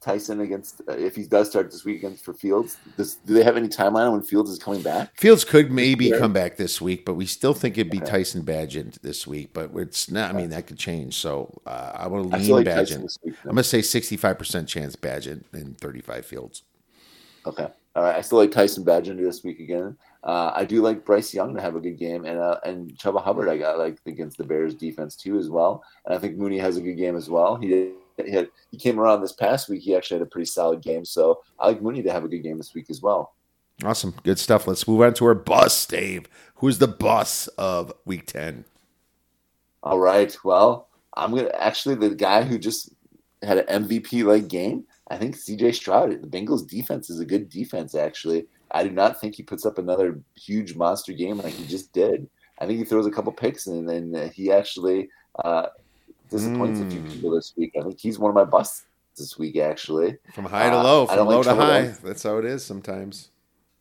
Tyson 0.01 0.41
against 0.41 0.81
uh, 0.87 0.93
if 0.93 1.15
he 1.15 1.23
does 1.23 1.49
start 1.49 1.71
this 1.71 1.83
weekend 1.83 2.19
for 2.19 2.33
Fields. 2.33 2.77
Does, 2.97 3.15
do 3.15 3.33
they 3.33 3.43
have 3.43 3.57
any 3.57 3.67
timeline 3.67 4.07
on 4.07 4.13
when 4.13 4.21
Fields 4.21 4.49
is 4.49 4.59
coming 4.59 4.81
back? 4.81 5.17
Fields 5.17 5.43
could 5.43 5.71
maybe 5.71 6.11
come 6.11 6.33
back 6.33 6.57
this 6.57 6.81
week, 6.81 7.05
but 7.05 7.15
we 7.15 7.25
still 7.25 7.53
think 7.53 7.77
it'd 7.77 7.91
be 7.91 7.97
okay. 7.97 8.11
Tyson 8.11 8.43
Bagent 8.43 9.01
this 9.01 9.25
week. 9.27 9.51
But 9.53 9.71
it's 9.75 10.09
not. 10.09 10.33
I 10.33 10.37
mean, 10.37 10.49
that 10.49 10.67
could 10.67 10.77
change. 10.77 11.15
So 11.15 11.61
uh, 11.65 11.91
I 11.95 12.07
want 12.07 12.31
to 12.31 12.37
lean 12.37 12.49
like 12.49 12.65
Bagent. 12.65 13.17
Week, 13.23 13.35
I'm 13.43 13.49
gonna 13.49 13.63
say 13.63 13.81
65 13.81 14.37
percent 14.37 14.69
chance 14.69 14.95
Bagent 14.95 15.43
and 15.53 15.77
35 15.77 16.25
Fields. 16.25 16.63
Okay. 17.45 17.67
All 17.95 18.03
right. 18.03 18.15
I 18.15 18.21
still 18.21 18.37
like 18.37 18.51
Tyson 18.51 18.85
Bagent 18.85 19.17
this 19.17 19.43
week 19.43 19.59
again. 19.59 19.97
Uh, 20.25 20.51
I 20.55 20.65
do 20.65 20.81
like 20.81 21.05
Bryce 21.05 21.33
Young 21.33 21.53
to 21.53 21.61
have 21.61 21.75
a 21.75 21.79
good 21.79 21.99
game, 21.99 22.25
and 22.25 22.39
uh, 22.39 22.59
and 22.65 22.91
Chuba 22.97 23.23
Hubbard 23.23 23.47
I 23.47 23.57
got 23.57 23.77
like 23.77 23.99
against 24.07 24.37
the 24.37 24.43
Bears 24.43 24.73
defense 24.73 25.15
too 25.15 25.37
as 25.37 25.49
well. 25.49 25.83
And 26.05 26.15
I 26.15 26.17
think 26.17 26.35
Mooney 26.35 26.57
has 26.57 26.77
a 26.77 26.81
good 26.81 26.95
game 26.95 27.15
as 27.15 27.29
well. 27.29 27.55
He 27.57 27.67
did 27.67 27.91
he, 28.17 28.31
had, 28.31 28.49
he 28.71 28.77
came 28.77 28.99
around 28.99 29.21
this 29.21 29.33
past 29.33 29.69
week. 29.69 29.81
He 29.81 29.95
actually 29.95 30.19
had 30.19 30.27
a 30.27 30.29
pretty 30.29 30.45
solid 30.45 30.81
game. 30.81 31.05
So 31.05 31.41
I 31.59 31.67
like 31.67 31.81
Mooney 31.81 32.01
to 32.03 32.11
have 32.11 32.23
a 32.23 32.27
good 32.27 32.43
game 32.43 32.57
this 32.57 32.73
week 32.73 32.89
as 32.89 33.01
well. 33.01 33.33
Awesome. 33.83 34.15
Good 34.23 34.39
stuff. 34.39 34.67
Let's 34.67 34.87
move 34.87 35.01
on 35.01 35.13
to 35.15 35.25
our 35.25 35.35
bus, 35.35 35.85
Dave. 35.85 36.27
Who's 36.55 36.77
the 36.77 36.87
bus 36.87 37.47
of 37.57 37.91
week 38.05 38.27
10? 38.27 38.63
All 39.83 39.99
right. 39.99 40.35
Well, 40.43 40.87
I'm 41.15 41.31
going 41.31 41.45
to 41.45 41.61
actually, 41.61 41.95
the 41.95 42.15
guy 42.15 42.43
who 42.43 42.57
just 42.57 42.93
had 43.43 43.57
an 43.57 43.85
MVP 43.87 44.23
like 44.23 44.47
game, 44.47 44.85
I 45.09 45.17
think 45.17 45.35
CJ 45.35 45.75
Stroud. 45.75 46.11
The 46.11 46.27
Bengals 46.27 46.67
defense 46.67 47.09
is 47.09 47.19
a 47.19 47.25
good 47.25 47.49
defense, 47.49 47.95
actually. 47.95 48.47
I 48.75 48.83
do 48.83 48.89
not 48.89 49.21
think 49.21 49.35
he 49.35 49.43
puts 49.43 49.65
up 49.65 49.77
another 49.77 50.19
huge 50.35 50.75
monster 50.75 51.13
game 51.13 51.37
like 51.37 51.53
he 51.53 51.65
just 51.65 51.93
did. 51.93 52.29
I 52.59 52.65
think 52.65 52.77
he 52.77 52.85
throws 52.85 53.05
a 53.05 53.11
couple 53.11 53.31
picks 53.31 53.67
and 53.67 53.87
then 53.87 54.31
he 54.33 54.51
actually 54.51 55.07
uh, 55.43 55.67
disappoints 56.29 56.79
mm. 56.79 56.87
a 56.87 56.91
few 56.91 56.99
hmm. 56.99 57.09
people 57.09 57.31
this 57.31 57.53
week. 57.55 57.71
I 57.79 57.83
think 57.83 57.99
he's 57.99 58.19
one 58.19 58.29
of 58.29 58.35
my 58.35 58.43
busts 58.43 58.85
this 59.17 59.39
week, 59.39 59.57
actually. 59.57 60.17
From 60.33 60.43
high 60.43 60.69
to 60.69 60.75
uh, 60.77 60.83
low, 60.83 61.05
from 61.05 61.25
low 61.25 61.37
like 61.37 61.45
to 61.45 61.55
high. 61.55 61.93
That's 62.03 62.23
how 62.23 62.37
it 62.37 62.45
is 62.45 62.65
sometimes. 62.65 63.29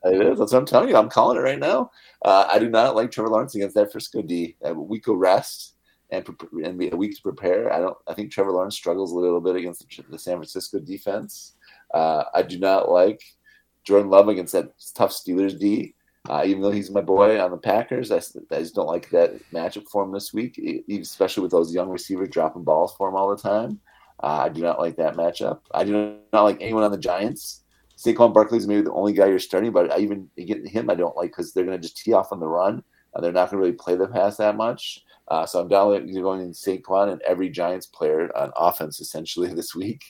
It 0.04 0.20
is. 0.20 0.38
That's 0.38 0.52
what 0.52 0.58
I'm 0.60 0.66
telling 0.66 0.90
you. 0.90 0.96
I'm 0.96 1.08
calling 1.08 1.38
it 1.38 1.40
right 1.40 1.58
now. 1.58 1.90
Uh, 2.24 2.48
I 2.52 2.60
do 2.60 2.68
not 2.68 2.94
like 2.94 3.10
Trevor 3.10 3.30
Lawrence 3.30 3.56
against 3.56 3.74
that 3.74 3.90
Frisco 3.90 4.22
D. 4.22 4.56
A 4.62 4.72
week 4.72 5.08
of 5.08 5.16
rest 5.16 5.74
and, 6.10 6.24
and 6.64 6.92
a 6.92 6.96
week 6.96 7.16
to 7.16 7.22
prepare. 7.22 7.72
I 7.72 7.80
don't. 7.80 7.96
I 8.06 8.14
think 8.14 8.30
Trevor 8.30 8.52
Lawrence 8.52 8.76
struggles 8.76 9.10
a 9.10 9.16
little 9.16 9.40
bit 9.40 9.56
against 9.56 9.86
the 10.08 10.18
San 10.18 10.36
Francisco 10.36 10.78
defense. 10.78 11.54
Uh, 11.92 12.24
I 12.32 12.42
do 12.42 12.58
not 12.58 12.90
like 12.90 13.22
Jordan 13.84 14.10
Love 14.10 14.28
against 14.28 14.52
that 14.52 14.72
tough 14.94 15.12
Steelers 15.12 15.58
D. 15.58 15.94
Uh, 16.28 16.42
even 16.46 16.62
though 16.62 16.70
he's 16.70 16.90
my 16.90 17.02
boy 17.02 17.38
on 17.38 17.50
the 17.50 17.56
Packers, 17.58 18.10
I, 18.10 18.16
I, 18.16 18.60
just 18.60 18.74
don't 18.74 18.86
like 18.86 19.10
that 19.10 19.34
matchup 19.52 19.84
for 19.92 20.02
him 20.02 20.10
this 20.10 20.32
week, 20.32 20.58
especially 20.88 21.42
with 21.42 21.52
those 21.52 21.74
young 21.74 21.90
receivers 21.90 22.30
dropping 22.30 22.64
balls 22.64 22.94
for 22.96 23.10
him 23.10 23.14
all 23.14 23.28
the 23.28 23.42
time. 23.42 23.78
Uh, 24.22 24.44
I 24.44 24.48
do 24.48 24.62
not 24.62 24.78
like 24.78 24.96
that 24.96 25.16
matchup. 25.16 25.60
I 25.74 25.84
do 25.84 26.16
not 26.32 26.44
like 26.44 26.62
anyone 26.62 26.82
on 26.82 26.92
the 26.92 26.96
Giants. 26.96 27.64
Saquon 27.98 28.32
Barkley 28.32 28.58
is 28.58 28.66
maybe 28.66 28.80
the 28.80 28.92
only 28.92 29.12
guy 29.12 29.26
you're 29.26 29.38
starting, 29.38 29.70
but 29.70 29.92
I 29.92 29.98
even 29.98 30.28
get 30.36 30.66
him 30.66 30.88
I 30.88 30.94
don't 30.94 31.16
like 31.16 31.30
because 31.30 31.52
they're 31.52 31.64
going 31.64 31.76
to 31.76 31.82
just 31.82 31.98
tee 31.98 32.14
off 32.14 32.32
on 32.32 32.40
the 32.40 32.46
run. 32.46 32.82
and 33.14 33.22
they're 33.22 33.32
not 33.32 33.50
going 33.50 33.60
to 33.60 33.66
really 33.66 33.76
play 33.76 33.94
the 33.94 34.08
pass 34.08 34.38
that 34.38 34.56
much. 34.56 35.04
Uh, 35.28 35.46
so 35.46 35.60
I'm 35.60 35.68
down 35.68 36.06
going 36.12 36.40
in 36.40 36.52
Saquon 36.52 37.12
and 37.12 37.22
every 37.22 37.48
Giants 37.48 37.86
player 37.86 38.34
on 38.36 38.52
offense 38.56 39.00
essentially 39.00 39.48
this 39.54 39.74
week. 39.74 40.04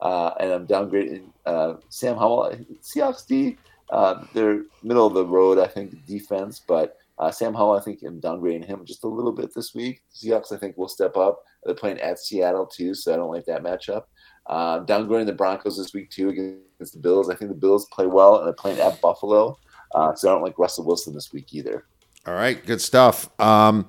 Uh, 0.00 0.32
and 0.40 0.52
I'm 0.52 0.66
downgrading 0.66 1.24
uh, 1.46 1.74
Sam 1.88 2.16
Howell. 2.16 2.56
Seahawks 2.82 3.26
D 3.26 3.56
uh, 3.90 4.24
they're 4.34 4.62
middle 4.82 5.06
of 5.06 5.14
the 5.14 5.24
road, 5.24 5.58
I 5.58 5.66
think, 5.66 6.04
defense, 6.06 6.60
but 6.66 6.96
uh, 7.18 7.30
Sam 7.30 7.54
Howell, 7.54 7.78
I 7.78 7.80
think, 7.80 8.02
I'm 8.02 8.20
downgrading 8.20 8.66
him 8.66 8.84
just 8.84 9.04
a 9.04 9.08
little 9.08 9.32
bit 9.32 9.54
this 9.54 9.74
week. 9.74 10.02
Seahawks, 10.14 10.52
I 10.52 10.56
think, 10.56 10.76
will 10.76 10.88
step 10.88 11.16
up. 11.16 11.42
They're 11.64 11.74
playing 11.74 11.98
at 12.00 12.18
Seattle 12.18 12.66
too, 12.66 12.94
so 12.94 13.12
I 13.12 13.16
don't 13.16 13.30
like 13.30 13.46
that 13.46 13.62
matchup. 13.62 14.04
Uh, 14.46 14.84
downgrading 14.84 15.26
the 15.26 15.32
Broncos 15.32 15.76
this 15.76 15.92
week 15.92 16.10
too 16.10 16.28
against 16.28 16.94
the 16.94 17.00
Bills. 17.00 17.28
I 17.28 17.34
think 17.34 17.50
the 17.50 17.56
Bills 17.56 17.86
play 17.86 18.06
well, 18.06 18.36
and 18.36 18.46
they're 18.46 18.52
playing 18.52 18.78
at 18.78 19.00
Buffalo, 19.00 19.58
uh, 19.94 20.14
so 20.14 20.28
I 20.28 20.34
don't 20.34 20.42
like 20.42 20.58
Russell 20.58 20.84
Wilson 20.84 21.14
this 21.14 21.32
week 21.32 21.52
either. 21.54 21.84
All 22.26 22.34
right, 22.34 22.64
good 22.64 22.80
stuff. 22.80 23.28
Um, 23.40 23.88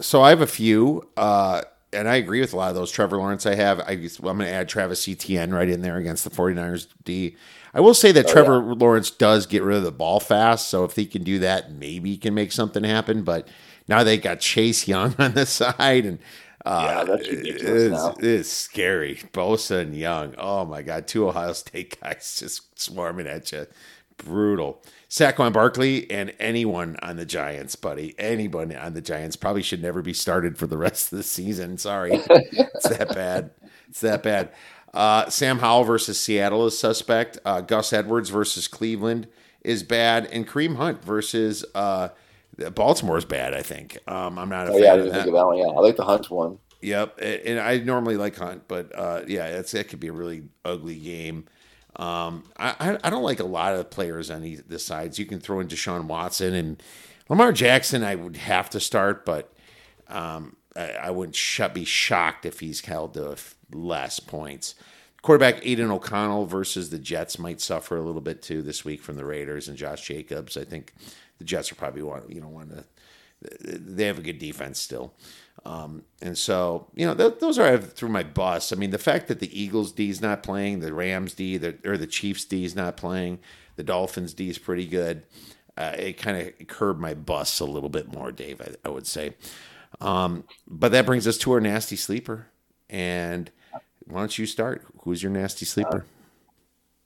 so 0.00 0.20
I 0.20 0.30
have 0.30 0.40
a 0.40 0.46
few, 0.46 1.08
uh, 1.16 1.62
and 1.92 2.08
I 2.08 2.16
agree 2.16 2.40
with 2.40 2.52
a 2.52 2.56
lot 2.56 2.70
of 2.70 2.74
those. 2.74 2.90
Trevor 2.90 3.18
Lawrence, 3.18 3.46
I 3.46 3.54
have. 3.54 3.80
I, 3.80 3.92
am 3.92 4.08
going 4.22 4.38
to 4.38 4.48
add 4.48 4.68
Travis 4.68 5.08
Etienne 5.08 5.52
right 5.52 5.68
in 5.68 5.82
there 5.82 5.96
against 5.96 6.24
the 6.24 6.30
49ers 6.30 6.86
D. 7.04 7.36
I 7.74 7.80
will 7.80 7.94
say 7.94 8.12
that 8.12 8.26
oh, 8.26 8.32
Trevor 8.32 8.64
yeah. 8.66 8.74
Lawrence 8.76 9.10
does 9.10 9.46
get 9.46 9.62
rid 9.62 9.78
of 9.78 9.82
the 9.84 9.92
ball 9.92 10.20
fast, 10.20 10.68
so 10.68 10.84
if 10.84 10.96
he 10.96 11.06
can 11.06 11.22
do 11.22 11.38
that, 11.38 11.72
maybe 11.72 12.10
he 12.10 12.16
can 12.16 12.34
make 12.34 12.52
something 12.52 12.84
happen. 12.84 13.22
But 13.22 13.48
now 13.88 14.04
they 14.04 14.18
got 14.18 14.40
Chase 14.40 14.86
Young 14.86 15.14
on 15.18 15.32
the 15.32 15.46
side, 15.46 16.04
and 16.04 16.18
uh, 16.64 17.04
yeah, 17.08 17.16
it's, 17.18 18.18
it's, 18.18 18.48
scary. 18.48 19.16
Bosa 19.32 19.80
and 19.80 19.96
Young. 19.96 20.34
Oh 20.38 20.64
my 20.64 20.82
God, 20.82 21.06
two 21.06 21.28
Ohio 21.28 21.52
State 21.52 22.00
guys 22.02 22.36
just 22.38 22.78
swarming 22.80 23.26
at 23.26 23.50
you. 23.52 23.66
Brutal. 24.16 24.82
Saquon 25.08 25.52
Barkley 25.52 26.10
and 26.10 26.32
anyone 26.38 26.96
on 27.02 27.16
the 27.16 27.26
Giants, 27.26 27.76
buddy. 27.76 28.14
Anyone 28.18 28.74
on 28.74 28.94
the 28.94 29.02
Giants 29.02 29.36
probably 29.36 29.62
should 29.62 29.82
never 29.82 30.02
be 30.02 30.14
started 30.14 30.56
for 30.56 30.66
the 30.66 30.78
rest 30.78 31.12
of 31.12 31.18
the 31.18 31.22
season. 31.22 31.78
Sorry, 31.78 32.12
it's 32.14 32.88
that 32.88 33.08
bad. 33.14 33.50
It's 33.88 34.00
that 34.00 34.22
bad. 34.22 34.52
Uh, 34.94 35.28
Sam 35.28 35.58
Howell 35.58 35.84
versus 35.84 36.18
Seattle 36.20 36.66
is 36.66 36.78
suspect. 36.78 37.38
Uh, 37.44 37.60
Gus 37.60 37.92
Edwards 37.92 38.30
versus 38.30 38.68
Cleveland 38.68 39.26
is 39.62 39.82
bad, 39.82 40.26
and 40.26 40.46
Kareem 40.46 40.76
Hunt 40.76 41.04
versus 41.04 41.64
uh, 41.74 42.08
Baltimore 42.74 43.16
is 43.16 43.24
bad. 43.24 43.54
I 43.54 43.62
think. 43.62 43.98
Um, 44.06 44.38
I'm 44.38 44.48
not. 44.48 44.68
oh 44.68 44.76
yeah, 44.76 44.94
I 44.94 44.96
didn't 44.96 45.12
think 45.12 45.26
of 45.26 45.32
that 45.32 45.46
one. 45.46 45.58
Yeah, 45.58 45.66
I 45.66 45.80
like 45.80 45.96
the 45.96 46.04
Hunt 46.04 46.30
one. 46.30 46.58
Yep, 46.82 47.20
and 47.20 47.60
I 47.60 47.78
normally 47.78 48.16
like 48.16 48.36
Hunt, 48.36 48.64
but 48.66 48.90
uh, 48.98 49.22
yeah, 49.26 49.46
it's 49.46 49.72
it 49.72 49.88
could 49.88 50.00
be 50.00 50.08
a 50.08 50.12
really 50.12 50.44
ugly 50.64 50.96
game. 50.96 51.46
Um, 51.96 52.44
I, 52.56 52.98
I 53.04 53.10
don't 53.10 53.22
like 53.22 53.40
a 53.40 53.44
lot 53.44 53.74
of 53.74 53.90
players 53.90 54.30
on 54.30 54.42
the 54.42 54.78
sides. 54.78 55.18
You 55.18 55.26
can 55.26 55.40
throw 55.40 55.60
in 55.60 55.68
Deshaun 55.68 56.04
Watson 56.04 56.54
and 56.54 56.82
Lamar 57.28 57.52
Jackson. 57.52 58.02
I 58.02 58.14
would 58.14 58.36
have 58.36 58.70
to 58.70 58.80
start, 58.80 59.24
but 59.24 59.52
um, 60.08 60.56
I, 60.74 60.90
I 60.92 61.10
wouldn't 61.10 61.36
sh- 61.36 61.60
be 61.72 61.84
shocked 61.84 62.46
if 62.46 62.60
he's 62.60 62.84
held 62.84 63.14
to 63.14 63.32
f- 63.32 63.56
less 63.72 64.20
points. 64.20 64.74
Quarterback 65.20 65.64
Aidan 65.64 65.90
O'Connell 65.90 66.46
versus 66.46 66.90
the 66.90 66.98
Jets 66.98 67.38
might 67.38 67.60
suffer 67.60 67.96
a 67.96 68.02
little 68.02 68.20
bit 68.20 68.42
too 68.42 68.60
this 68.62 68.84
week 68.84 69.02
from 69.02 69.16
the 69.16 69.24
Raiders 69.24 69.68
and 69.68 69.76
Josh 69.76 70.06
Jacobs. 70.06 70.56
I 70.56 70.64
think 70.64 70.94
the 71.38 71.44
Jets 71.44 71.70
are 71.70 71.76
probably 71.76 72.02
want 72.02 72.28
you 72.30 72.40
know 72.40 72.48
want 72.48 72.70
to 72.70 72.84
they 73.60 74.06
have 74.06 74.18
a 74.18 74.22
good 74.22 74.38
defense 74.38 74.78
still. 74.78 75.14
Um, 75.64 76.02
and 76.20 76.36
so, 76.36 76.88
you 76.94 77.06
know, 77.06 77.14
th- 77.14 77.38
those 77.38 77.58
are 77.58 77.78
through 77.78 78.08
my 78.08 78.22
bus. 78.22 78.72
I 78.72 78.76
mean, 78.76 78.90
the 78.90 78.98
fact 78.98 79.28
that 79.28 79.38
the 79.38 79.60
Eagles 79.60 79.92
D 79.92 80.10
is 80.10 80.20
not 80.20 80.42
playing, 80.42 80.80
the 80.80 80.92
Rams 80.92 81.34
D, 81.34 81.56
the, 81.56 81.78
or 81.84 81.96
the 81.96 82.06
Chiefs 82.06 82.44
D 82.44 82.64
is 82.64 82.74
not 82.74 82.96
playing, 82.96 83.38
the 83.76 83.84
Dolphins 83.84 84.34
D 84.34 84.48
is 84.48 84.58
pretty 84.58 84.86
good. 84.86 85.22
Uh, 85.76 85.94
it 85.96 86.14
kind 86.14 86.36
of 86.36 86.66
curbed 86.66 87.00
my 87.00 87.14
bus 87.14 87.60
a 87.60 87.64
little 87.64 87.88
bit 87.88 88.12
more, 88.12 88.32
Dave, 88.32 88.60
I, 88.60 88.88
I 88.88 88.90
would 88.90 89.06
say. 89.06 89.34
Um, 90.00 90.44
but 90.66 90.92
that 90.92 91.06
brings 91.06 91.26
us 91.26 91.38
to 91.38 91.52
our 91.52 91.60
nasty 91.60 91.96
sleeper. 91.96 92.48
And 92.90 93.50
why 94.06 94.20
don't 94.20 94.36
you 94.36 94.46
start? 94.46 94.84
Who's 95.02 95.22
your 95.22 95.32
nasty 95.32 95.64
sleeper? 95.64 96.04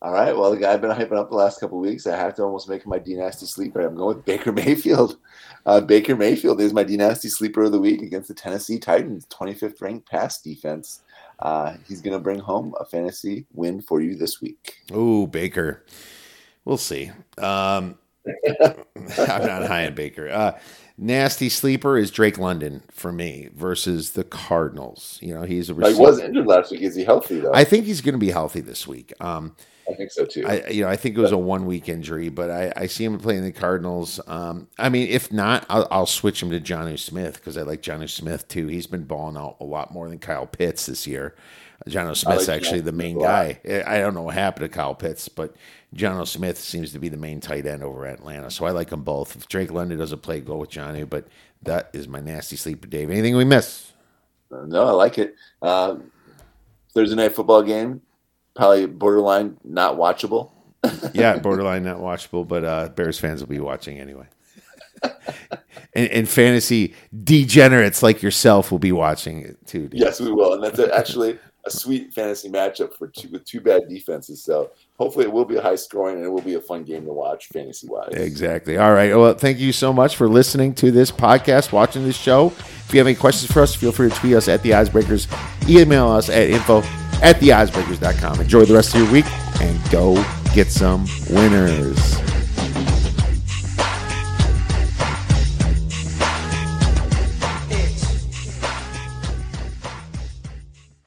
All 0.03 0.13
right. 0.13 0.37
Well, 0.37 0.51
the 0.51 0.59
guy 0.59 0.75
I've 0.75 0.83
been 0.83 0.91
hyping 0.91 1.17
up 1.17 1.31
the 1.31 1.37
last 1.37 1.59
couple 1.59 1.79
of 1.79 1.83
weeks, 1.83 2.07
I 2.07 2.17
have 2.17 2.35
to 2.35 2.43
almost 2.43 2.69
make 2.69 2.87
my 2.87 2.99
dynasty 2.99 3.47
sleeper. 3.47 3.81
I'm 3.81 3.97
going 3.97 4.17
with 4.17 4.27
Baker 4.27 4.53
Mayfield. 4.53 5.17
Uh, 5.65 5.81
Baker 5.81 6.15
Mayfield 6.15 6.61
is 6.61 6.75
my 6.75 6.85
dynasty 6.85 7.29
sleeper 7.29 7.65
of 7.65 7.73
the 7.73 7.81
week 7.81 8.03
against 8.03 8.29
the 8.29 8.35
Tennessee 8.35 8.79
Titans, 8.79 9.27
25th 9.27 9.81
ranked 9.81 10.09
pass 10.09 10.41
defense. 10.43 11.01
Uh, 11.39 11.77
he's 11.89 12.03
going 12.03 12.17
to 12.17 12.23
bring 12.23 12.39
home 12.39 12.75
a 12.79 12.85
fantasy 12.85 13.47
win 13.55 13.81
for 13.81 14.01
you 14.01 14.17
this 14.17 14.41
week. 14.41 14.77
Oh, 14.93 15.27
Baker. 15.27 15.85
We'll 16.67 16.77
see. 16.77 17.11
Um, 17.39 17.99
I'm 18.59 19.47
not 19.47 19.67
high 19.67 19.87
on 19.87 19.95
Baker. 19.95 20.29
Uh, 20.29 20.59
nasty 20.99 21.49
sleeper 21.49 21.97
is 21.97 22.11
Drake 22.11 22.39
London 22.39 22.83
for 22.91 23.13
me 23.13 23.49
versus 23.55 24.11
the 24.11 24.25
Cardinals. 24.25 25.19
You 25.23 25.35
know, 25.35 25.43
he's 25.43 25.71
a 25.71 25.75
He 25.75 25.95
was 25.95 26.19
injured 26.19 26.47
last 26.47 26.71
week. 26.71 26.83
Is 26.83 26.95
he 26.95 27.05
healthy, 27.05 27.41
though? 27.41 27.53
I 27.53 27.61
I, 27.61 27.65
think 27.65 27.87
he's 27.87 28.01
going 28.01 28.15
to 28.15 28.19
be 28.19 28.31
healthy 28.31 28.61
this 28.61 28.87
week. 28.87 29.13
Um, 29.21 29.57
think 29.95 30.11
so, 30.11 30.25
too. 30.25 30.47
I, 30.47 30.69
you 30.69 30.83
know, 30.83 30.89
I 30.89 30.97
think 30.97 31.17
it 31.17 31.21
was 31.21 31.33
a 31.33 31.39
one 31.39 31.67
week 31.67 31.89
injury, 31.89 32.29
but 32.29 32.51
I, 32.51 32.73
I 32.77 32.87
see 32.87 33.05
him 33.05 33.19
playing 33.19 33.45
the 33.45 33.53
Cardinals. 33.53 34.21
Um, 34.27 34.69
I 34.79 34.89
mean, 34.89 35.09
if 35.09 35.33
not, 35.33 35.67
I'll, 35.69 35.87
I'll 35.91 36.07
switch 36.07 36.43
him 36.43 36.51
to 36.51 36.61
Jonnu 36.61 36.99
Smith 36.99 37.35
because 37.35 37.57
I 37.57 37.63
like 37.63 37.83
Jonnu 37.83 38.09
Smith 38.09 38.49
too. 38.49 38.67
He's 38.67 38.87
been 38.87 39.05
balling 39.05 39.37
out 39.37 39.57
a 39.61 39.65
lot 39.65 39.93
more 39.93 40.09
than 40.09 40.19
Kyle 40.19 40.47
Pitts 40.47 40.87
this 40.87 41.07
year. 41.07 41.35
Jonnu 41.87 42.17
Smith's 42.17 42.49
like 42.49 42.57
actually 42.57 42.81
Jonnu 42.81 42.85
the 42.85 42.93
main 42.93 43.19
guy. 43.19 43.61
I 43.87 43.99
don't 43.99 44.15
know 44.15 44.23
what 44.23 44.35
happened 44.35 44.71
to 44.71 44.75
Kyle 44.75 44.95
Pitts, 44.95 45.29
but 45.29 45.55
Jonnu 45.95 46.27
Smith 46.27 46.59
seems 46.59 46.93
to 46.93 46.99
be 46.99 47.09
the 47.09 47.17
main 47.17 47.41
tight 47.41 47.67
end 47.67 47.83
over 47.83 48.07
at 48.07 48.19
Atlanta. 48.19 48.51
So 48.51 48.65
I 48.65 48.71
like 48.71 48.91
them 48.91 49.03
both. 49.03 49.37
If 49.37 49.47
Drake 49.49 49.71
London 49.71 49.99
doesn't 49.99 50.23
play, 50.23 50.41
go 50.41 50.57
with 50.57 50.71
Jonnu. 50.71 51.09
But 51.09 51.29
that 51.63 51.91
is 51.93 52.09
my 52.09 52.21
nasty 52.21 52.57
sleeper, 52.57 52.87
Dave. 52.87 53.11
Anything 53.11 53.37
we 53.37 53.45
miss? 53.45 53.93
no, 54.51 54.87
I 54.87 54.93
like 54.93 55.19
it. 55.19 55.35
Uh, 55.61 55.97
Thursday 56.95 57.17
night 57.17 57.35
football 57.35 57.63
game, 57.63 58.01
probably 58.57 58.87
borderline 58.87 59.57
not 59.65 59.97
watchable. 59.97 60.51
yeah, 61.15 61.39
borderline 61.39 61.85
not 61.85 61.99
watchable, 61.99 62.47
but 62.47 62.65
uh, 62.65 62.89
Bears 62.91 63.19
fans 63.19 63.41
will 63.41 63.49
be 63.49 63.61
watching 63.61 63.99
anyway. 63.99 64.27
and, 65.95 66.09
and 66.11 66.29
fantasy 66.29 66.95
degenerates 67.25 68.03
like 68.03 68.23
yourself 68.23 68.71
will 68.71 68.79
be 68.79 68.93
watching 68.93 69.43
it 69.43 69.67
too. 69.67 69.89
dude. 69.89 70.01
Yes, 70.01 70.21
we 70.21 70.33
will, 70.33 70.55
and 70.55 70.65
that's 70.65 70.79
actually 70.79 71.39
a 71.67 71.71
sweet 71.71 72.15
fantasy 72.15 72.49
matchup 72.49 72.95
for 72.95 73.09
two 73.09 73.29
with 73.29 73.45
two 73.45 73.61
bad 73.61 73.83
defenses. 73.89 74.43
So 74.43 74.71
hopefully, 74.99 75.25
it 75.27 75.33
will 75.33 75.45
be 75.45 75.57
a 75.57 75.63
high 75.63 75.75
scoring 75.75 76.17
and 76.17 76.25
it 76.25 76.29
will 76.29 76.41
be 76.41 76.55
a 76.55 76.61
fun 76.61 76.85
game 76.85 77.05
to 77.05 77.13
watch 77.13 77.49
fantasy 77.49 77.89
wise. 77.89 78.13
Exactly. 78.13 78.79
All 78.79 78.93
right. 78.93 79.15
Well, 79.15 79.35
thank 79.35 79.59
you 79.59 79.73
so 79.73 79.93
much 79.93 80.17
for 80.17 80.29
listening 80.29 80.75
to 80.77 80.91
this 80.91 81.11
podcast, 81.11 81.73
watching 81.73 82.05
this 82.05 82.17
show. 82.17 82.53
If 82.57 82.95
you 82.95 82.99
have 83.01 83.07
any 83.07 83.17
questions 83.17 83.51
for 83.51 83.63
us, 83.63 83.75
feel 83.75 83.93
free 83.93 84.09
to 84.09 84.15
tweet 84.15 84.35
us 84.35 84.49
at 84.49 84.63
the 84.63 84.71
Oddsbreakers, 84.71 85.27
email 85.69 86.09
us 86.09 86.29
at 86.29 86.49
info 86.49 86.83
at 87.23 87.37
theoddsbreakers.com. 87.37 88.41
Enjoy 88.41 88.65
the 88.65 88.75
rest 88.75 88.95
of 88.95 89.03
your 89.03 89.13
week 89.13 89.27
and 89.61 89.91
go 89.91 90.15
get 90.55 90.71
some 90.71 91.07
winners. 91.31 92.26